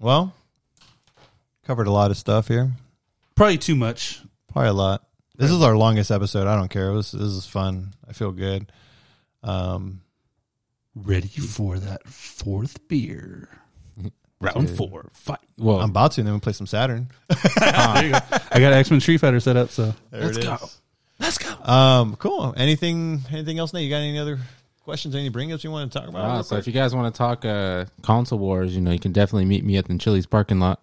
[0.03, 0.35] well,
[1.65, 2.71] covered a lot of stuff here.
[3.35, 4.21] Probably too much.
[4.51, 5.03] Probably a lot.
[5.37, 6.45] This is our longest episode.
[6.45, 6.89] I don't care.
[6.89, 7.93] It was, this is fun.
[8.07, 8.71] I feel good.
[9.43, 10.01] Um,
[10.93, 13.49] Ready for that fourth beer.
[14.41, 15.09] Round four.
[15.13, 15.39] Fight.
[15.57, 17.07] Well, I'm about to, and then we play some Saturn.
[17.29, 18.19] there you go.
[18.51, 20.57] I got X Men Street Fighter set up, so There let's it go.
[21.17, 21.55] Let's go.
[21.63, 22.53] Um, cool.
[22.57, 23.21] Anything?
[23.31, 23.73] Anything else?
[23.73, 24.39] Nate, you got any other
[24.83, 25.15] questions?
[25.15, 26.23] Any bring ups you want to talk about?
[26.23, 28.99] wow, real so if you guys want to talk uh, console wars, you know, you
[28.99, 30.81] can definitely meet me at the Chili's parking lot.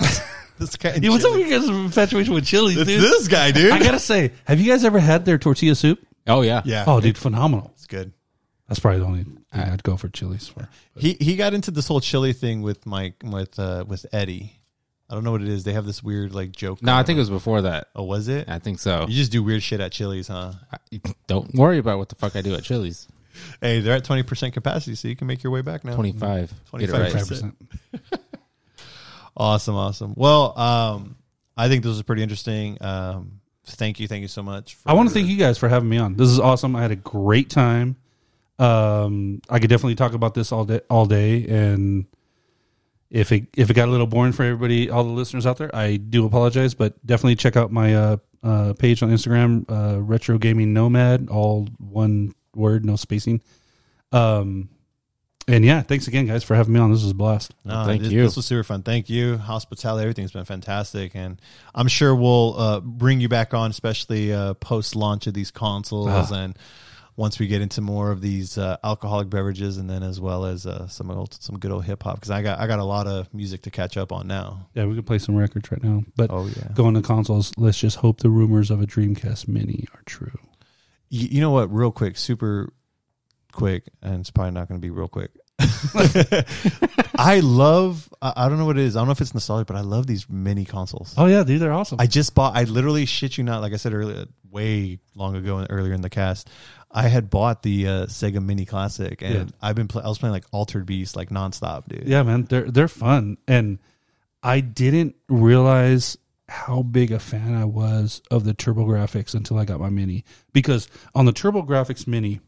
[0.58, 3.00] this guy, Yeah, what's up with your guys' infatuation with Chili's, It's dude?
[3.00, 3.72] this guy, dude.
[3.72, 6.04] I gotta say, have you guys ever had their tortilla soup?
[6.26, 6.84] Oh yeah, yeah.
[6.86, 7.70] Oh, dude, phenomenal.
[7.74, 8.12] it's good.
[8.68, 10.68] That's probably the only thing I'd go for Chili's for.
[10.96, 14.58] He he got into this whole chili thing with Mike with uh with Eddie.
[15.10, 15.64] I don't know what it is.
[15.64, 16.80] They have this weird like joke.
[16.82, 17.88] No, I think it was before that.
[17.94, 18.48] Oh, was it?
[18.48, 19.02] I think so.
[19.06, 20.52] You just do weird shit at Chili's, huh?
[20.72, 23.08] I- Don't worry about what the fuck I do at Chili's.
[23.60, 25.94] Hey, they're at twenty percent capacity, so you can make your way back now.
[25.94, 26.52] Twenty five.
[26.78, 27.00] Get it 25.
[27.00, 27.12] right.
[27.12, 27.56] Five percent.
[29.36, 30.14] Awesome, awesome.
[30.16, 31.16] Well, um,
[31.56, 32.78] I think this was pretty interesting.
[32.80, 34.74] Um, thank you, thank you so much.
[34.74, 36.16] For, I want to thank you guys for having me on.
[36.16, 36.76] This is awesome.
[36.76, 37.96] I had a great time.
[38.58, 42.06] Um, I could definitely talk about this all day, all day, and
[43.10, 45.74] if it if it got a little boring for everybody, all the listeners out there,
[45.74, 46.74] I do apologize.
[46.74, 51.68] But definitely check out my uh, uh, page on Instagram, uh, Retro Gaming Nomad, all
[51.78, 53.40] one word, no spacing.
[54.12, 54.68] Um,
[55.48, 56.92] and yeah, thanks again, guys, for having me on.
[56.92, 57.52] This was a blast.
[57.64, 58.22] No, Thank this, you.
[58.22, 58.82] This was super fun.
[58.82, 59.38] Thank you.
[59.38, 61.40] Hospitality, everything's been fantastic, and
[61.74, 66.30] I'm sure we'll uh, bring you back on, especially uh, post launch of these consoles,
[66.30, 66.34] Ah.
[66.44, 66.56] and
[67.16, 70.64] once we get into more of these uh, alcoholic beverages, and then as well as
[70.64, 73.08] uh, some old, some good old hip hop, because I got I got a lot
[73.08, 74.68] of music to catch up on now.
[74.74, 76.68] Yeah, we could play some records right now, but Oh yeah.
[76.72, 80.38] going to consoles, let's just hope the rumors of a Dreamcast Mini are true.
[81.12, 81.70] You, you know what?
[81.72, 82.72] Real quick, super
[83.52, 85.30] quick, and it's probably not going to be real quick.
[87.18, 88.08] I love.
[88.20, 88.96] I, I don't know what it is.
[88.96, 91.14] I don't know if it's nostalgic, but I love these mini consoles.
[91.16, 92.00] Oh yeah, dude, they're awesome.
[92.00, 92.56] I just bought.
[92.56, 93.60] I literally shit you not.
[93.60, 96.48] Like I said earlier, way long ago, earlier in the cast,
[96.90, 99.44] I had bought the uh, Sega Mini Classic, and Yeah.
[99.60, 99.88] I've been.
[99.88, 102.08] Play, I was playing like Altered Beast, like nonstop, dude.
[102.08, 103.78] Yeah, man, they're they're fun, and
[104.42, 106.16] I didn't realize
[106.52, 110.24] how big a fan I was of the TurboGrafx until I got my Mini.
[110.52, 112.40] Because on the TurboGrafx Mini,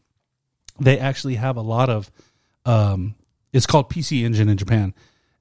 [0.79, 2.11] they actually have a lot of,
[2.65, 3.15] um,
[3.51, 4.93] it's called PC Engine in Japan,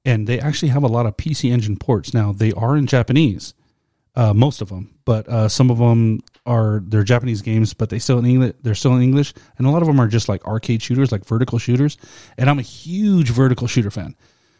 [0.05, 2.15] and they actually have a lot of PC Engine ports.
[2.15, 3.53] Now they are in Japanese,
[4.17, 7.99] uh, most of them, but uh, some of them are they're Japanese games, but they
[7.99, 8.55] still in English.
[8.63, 11.25] They're still in English, and a lot of them are just like arcade shooters, like
[11.27, 11.97] vertical shooters.
[12.39, 14.15] And I'm a huge vertical shooter fan.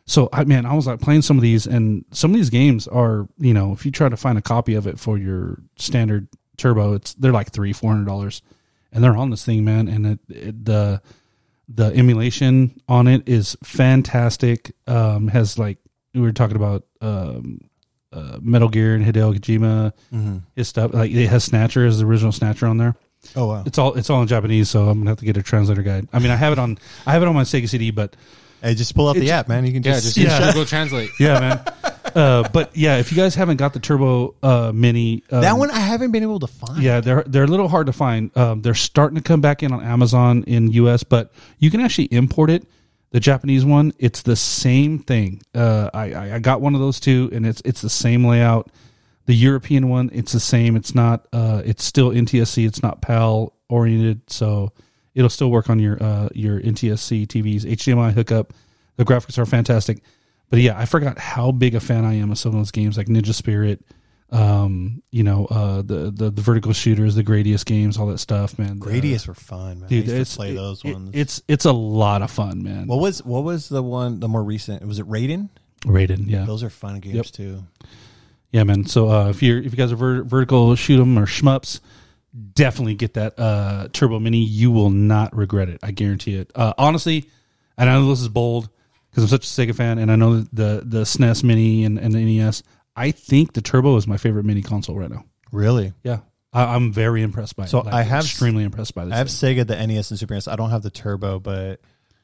[0.07, 2.87] So I man, I was like playing some of these, and some of these games
[2.89, 6.29] are you know if you try to find a copy of it for your standard
[6.57, 8.43] turbo, it's they're like three four hundred dollars,
[8.93, 9.89] and they're on this thing, man.
[9.89, 11.01] And it, it, the
[11.69, 14.75] the emulation on it is fantastic.
[14.87, 15.79] Um, has like
[16.13, 17.61] we were talking about um,
[18.13, 20.93] uh, Metal Gear and Hideo Kojima, his stuff.
[20.93, 22.95] Like it has Snatcher as the original Snatcher on there.
[23.35, 23.63] Oh wow.
[23.65, 26.09] It's all it's all in Japanese, so I'm gonna have to get a translator guide.
[26.13, 28.15] I mean, I have it on I have it on my Sega CD, but
[28.65, 29.67] Hey, just pull out the It's- app, man.
[29.67, 30.05] You can Yeah, just.
[30.15, 30.39] just Yeah.
[30.41, 30.47] yeah.
[30.49, 31.11] Google Translate.
[31.21, 31.61] yeah, man.
[32.15, 35.71] uh, but yeah, if you guys haven't got the Turbo uh, Mini, um, that one
[35.71, 36.83] I haven't been able to find.
[36.83, 38.35] yeah, they're they're a little hard to find.
[38.37, 42.07] Um, they're starting to come back in on Amazon in US, but you can actually
[42.07, 42.67] import it.
[43.11, 45.41] The Japanese one, it's the same thing.
[45.55, 48.71] Uh, I, I I got one of those too, and it's it's the same layout.
[49.27, 50.75] The European one, it's the same.
[50.75, 51.27] It's not.
[51.33, 52.67] Uh, it's still NTSC.
[52.67, 54.73] It's not PAL oriented, so
[55.15, 57.63] it'll still work on your uh, your NTSC TVs.
[57.63, 58.53] HDMI hookup.
[58.97, 60.03] The graphics are fantastic.
[60.51, 62.97] But yeah, I forgot how big a fan I am of some of those games
[62.97, 63.85] like Ninja Spirit.
[64.31, 68.59] Um, you know, uh, the, the the vertical shooters, the Gradius games, all that stuff,
[68.59, 68.79] man.
[68.81, 69.89] The- Gradius were fun, man.
[69.89, 71.11] dude, I used it's to play those it- ones.
[71.13, 72.87] It's it's a lot of fun, man.
[72.87, 74.85] what was what was the one the more recent?
[74.87, 75.51] Was it Raiden?
[75.85, 77.27] Raiden, yeah, Those are fun games Yep.
[77.27, 77.65] too.
[78.51, 78.87] yeah, man.
[78.87, 81.81] So uh, if you're if you guys are ver- vertical shoot 'em or shmups,
[82.55, 84.39] definitely get that uh, Turbo Mini.
[84.39, 85.81] You will not regret it.
[85.83, 86.51] I guarantee it.
[86.55, 87.29] Uh, honestly,
[87.77, 88.69] and I know this is bold
[89.11, 92.13] because I'm such a Sega fan, and I know the the SNES Mini and, and
[92.13, 92.63] the NES.
[92.97, 95.25] I think the Turbo is my favorite mini console right now.
[95.51, 95.93] Really?
[96.05, 96.19] Yeah,
[96.53, 97.87] I, I'm very impressed by So it.
[97.87, 99.15] Like, I have- extremely impressed by this.
[99.15, 99.57] I have thing.
[99.57, 100.47] Sega, the NES, and Super NES.
[100.49, 101.81] I don't have the Turbo, but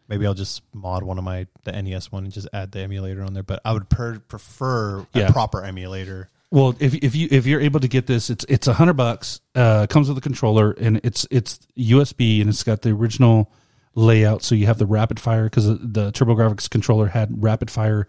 [0.09, 3.23] maybe I'll just mod one of my the NES one and just add the emulator
[3.23, 3.43] on there.
[3.43, 5.29] But I would per- prefer Yeah.
[5.29, 6.29] a proper emulator.
[6.51, 9.41] Well, if if you if you're able to get this, it's it's a hundred bucks.
[9.55, 13.53] Uh, comes with a controller and it's it's USB and it's got the original
[13.95, 14.43] layout.
[14.43, 18.07] So you have the rapid fire because the, TurboGrafx controller had rapid fire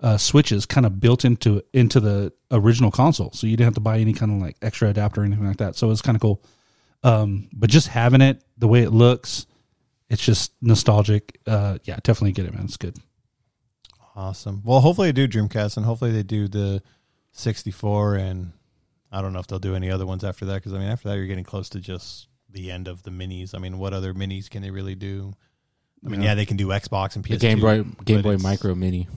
[0.00, 3.30] uh, switches kind of built into into the original console.
[3.32, 5.58] So you didn't have to buy any kind of like extra adapter or anything like
[5.58, 5.76] that.
[5.76, 6.42] So it's kind of cool.
[7.04, 9.46] Um, but just having it the way it looks,
[10.08, 11.38] it's just nostalgic.
[11.46, 12.64] Uh, yeah, definitely get it, man.
[12.64, 12.96] It's good.
[14.16, 14.62] Awesome.
[14.64, 16.82] Well, hopefully they do Dreamcast, and hopefully they do the
[17.34, 18.52] 64, and
[19.12, 21.08] I don't know if they'll do any other ones after that, because I mean, after
[21.08, 23.54] that, you're getting close to just the end of the minis.
[23.54, 25.34] I mean, what other minis can they really do?
[26.04, 27.28] I mean, yeah, they can do Xbox and PS2.
[27.28, 29.08] The Game Boy Game Boy Micro Mini.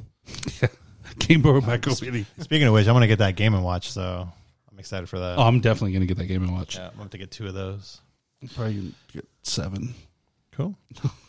[1.19, 2.25] Game Boy Micro Mini.
[2.39, 4.27] Speaking of which, I'm gonna get that Game and Watch, so
[4.77, 5.37] I'm excited for that.
[5.37, 6.75] Oh, I'm definitely gonna get that game and watch.
[6.75, 7.99] yeah, I'm gonna have to get two of those.
[8.53, 9.95] Probably get seven.
[10.51, 10.75] Cool.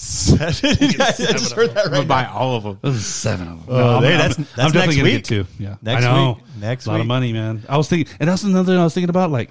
[0.00, 0.48] Seven.
[1.00, 2.06] I just heard that right.
[2.06, 2.78] buy all of them.
[2.82, 3.74] Those are seven of them.
[3.74, 5.12] Oh, I'm, hey, I'm- that's- I'm that's definitely next gonna week.
[5.14, 5.46] get two.
[5.58, 6.32] Yeah, Next I know.
[6.34, 6.44] week.
[6.60, 7.08] Next a lot of week.
[7.08, 7.64] money, man.
[7.68, 9.32] I was thinking, and that's another thing I was thinking about.
[9.32, 9.50] Like,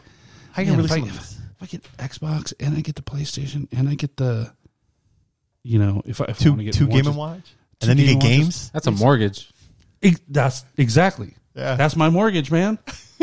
[0.54, 1.40] How you gonna if, I, release one of these?
[1.40, 4.54] if I get Xbox and I get the PlayStation and I get the,
[5.64, 7.42] you know, if I, if I Two wanna get two more Game just- and Watch,
[7.82, 8.46] two and then you Game get and Watches.
[8.56, 8.70] games.
[8.72, 9.52] That's a mortgage.
[10.02, 11.34] Ex- that's exactly.
[11.56, 11.76] Yeah.
[11.76, 12.80] That's my mortgage, man.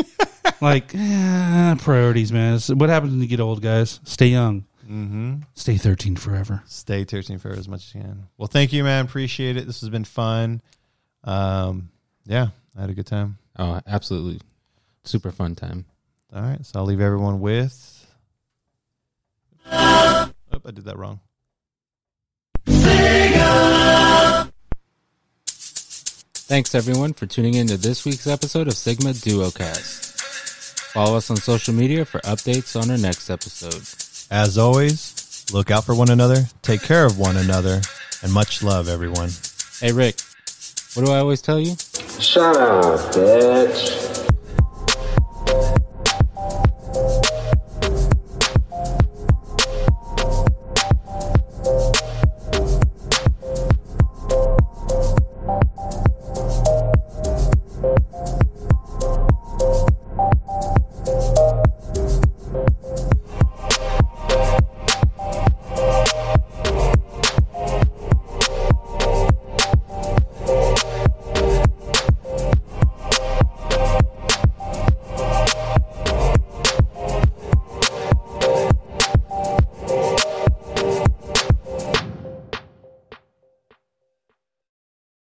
[0.61, 2.55] like eh, priorities, man.
[2.57, 3.99] It's- what happens when you get old, guys?
[4.03, 4.65] Stay young.
[4.85, 5.35] Mm-hmm.
[5.55, 6.61] Stay thirteen forever.
[6.67, 8.27] Stay 13 forever as much as you can.
[8.37, 9.05] Well, thank you, man.
[9.05, 9.65] Appreciate it.
[9.65, 10.61] This has been fun.
[11.23, 11.89] Um,
[12.25, 13.37] yeah, I had a good time.
[13.57, 14.41] Oh, absolutely.
[15.03, 15.85] Super fun time.
[16.33, 17.91] All right, so I'll leave everyone with.
[19.67, 20.31] Oh,
[20.65, 21.19] I did that wrong.
[26.47, 30.13] Thanks everyone for tuning in to this week's episode of Sigma Duocast.
[30.93, 34.04] Follow us on social media for updates on our next episode.
[34.31, 37.81] As always, look out for one another, take care of one another,
[38.23, 39.29] and much love, everyone.
[39.79, 40.19] Hey Rick,
[40.95, 41.75] what do I always tell you?
[42.19, 44.24] Shut up, bitch.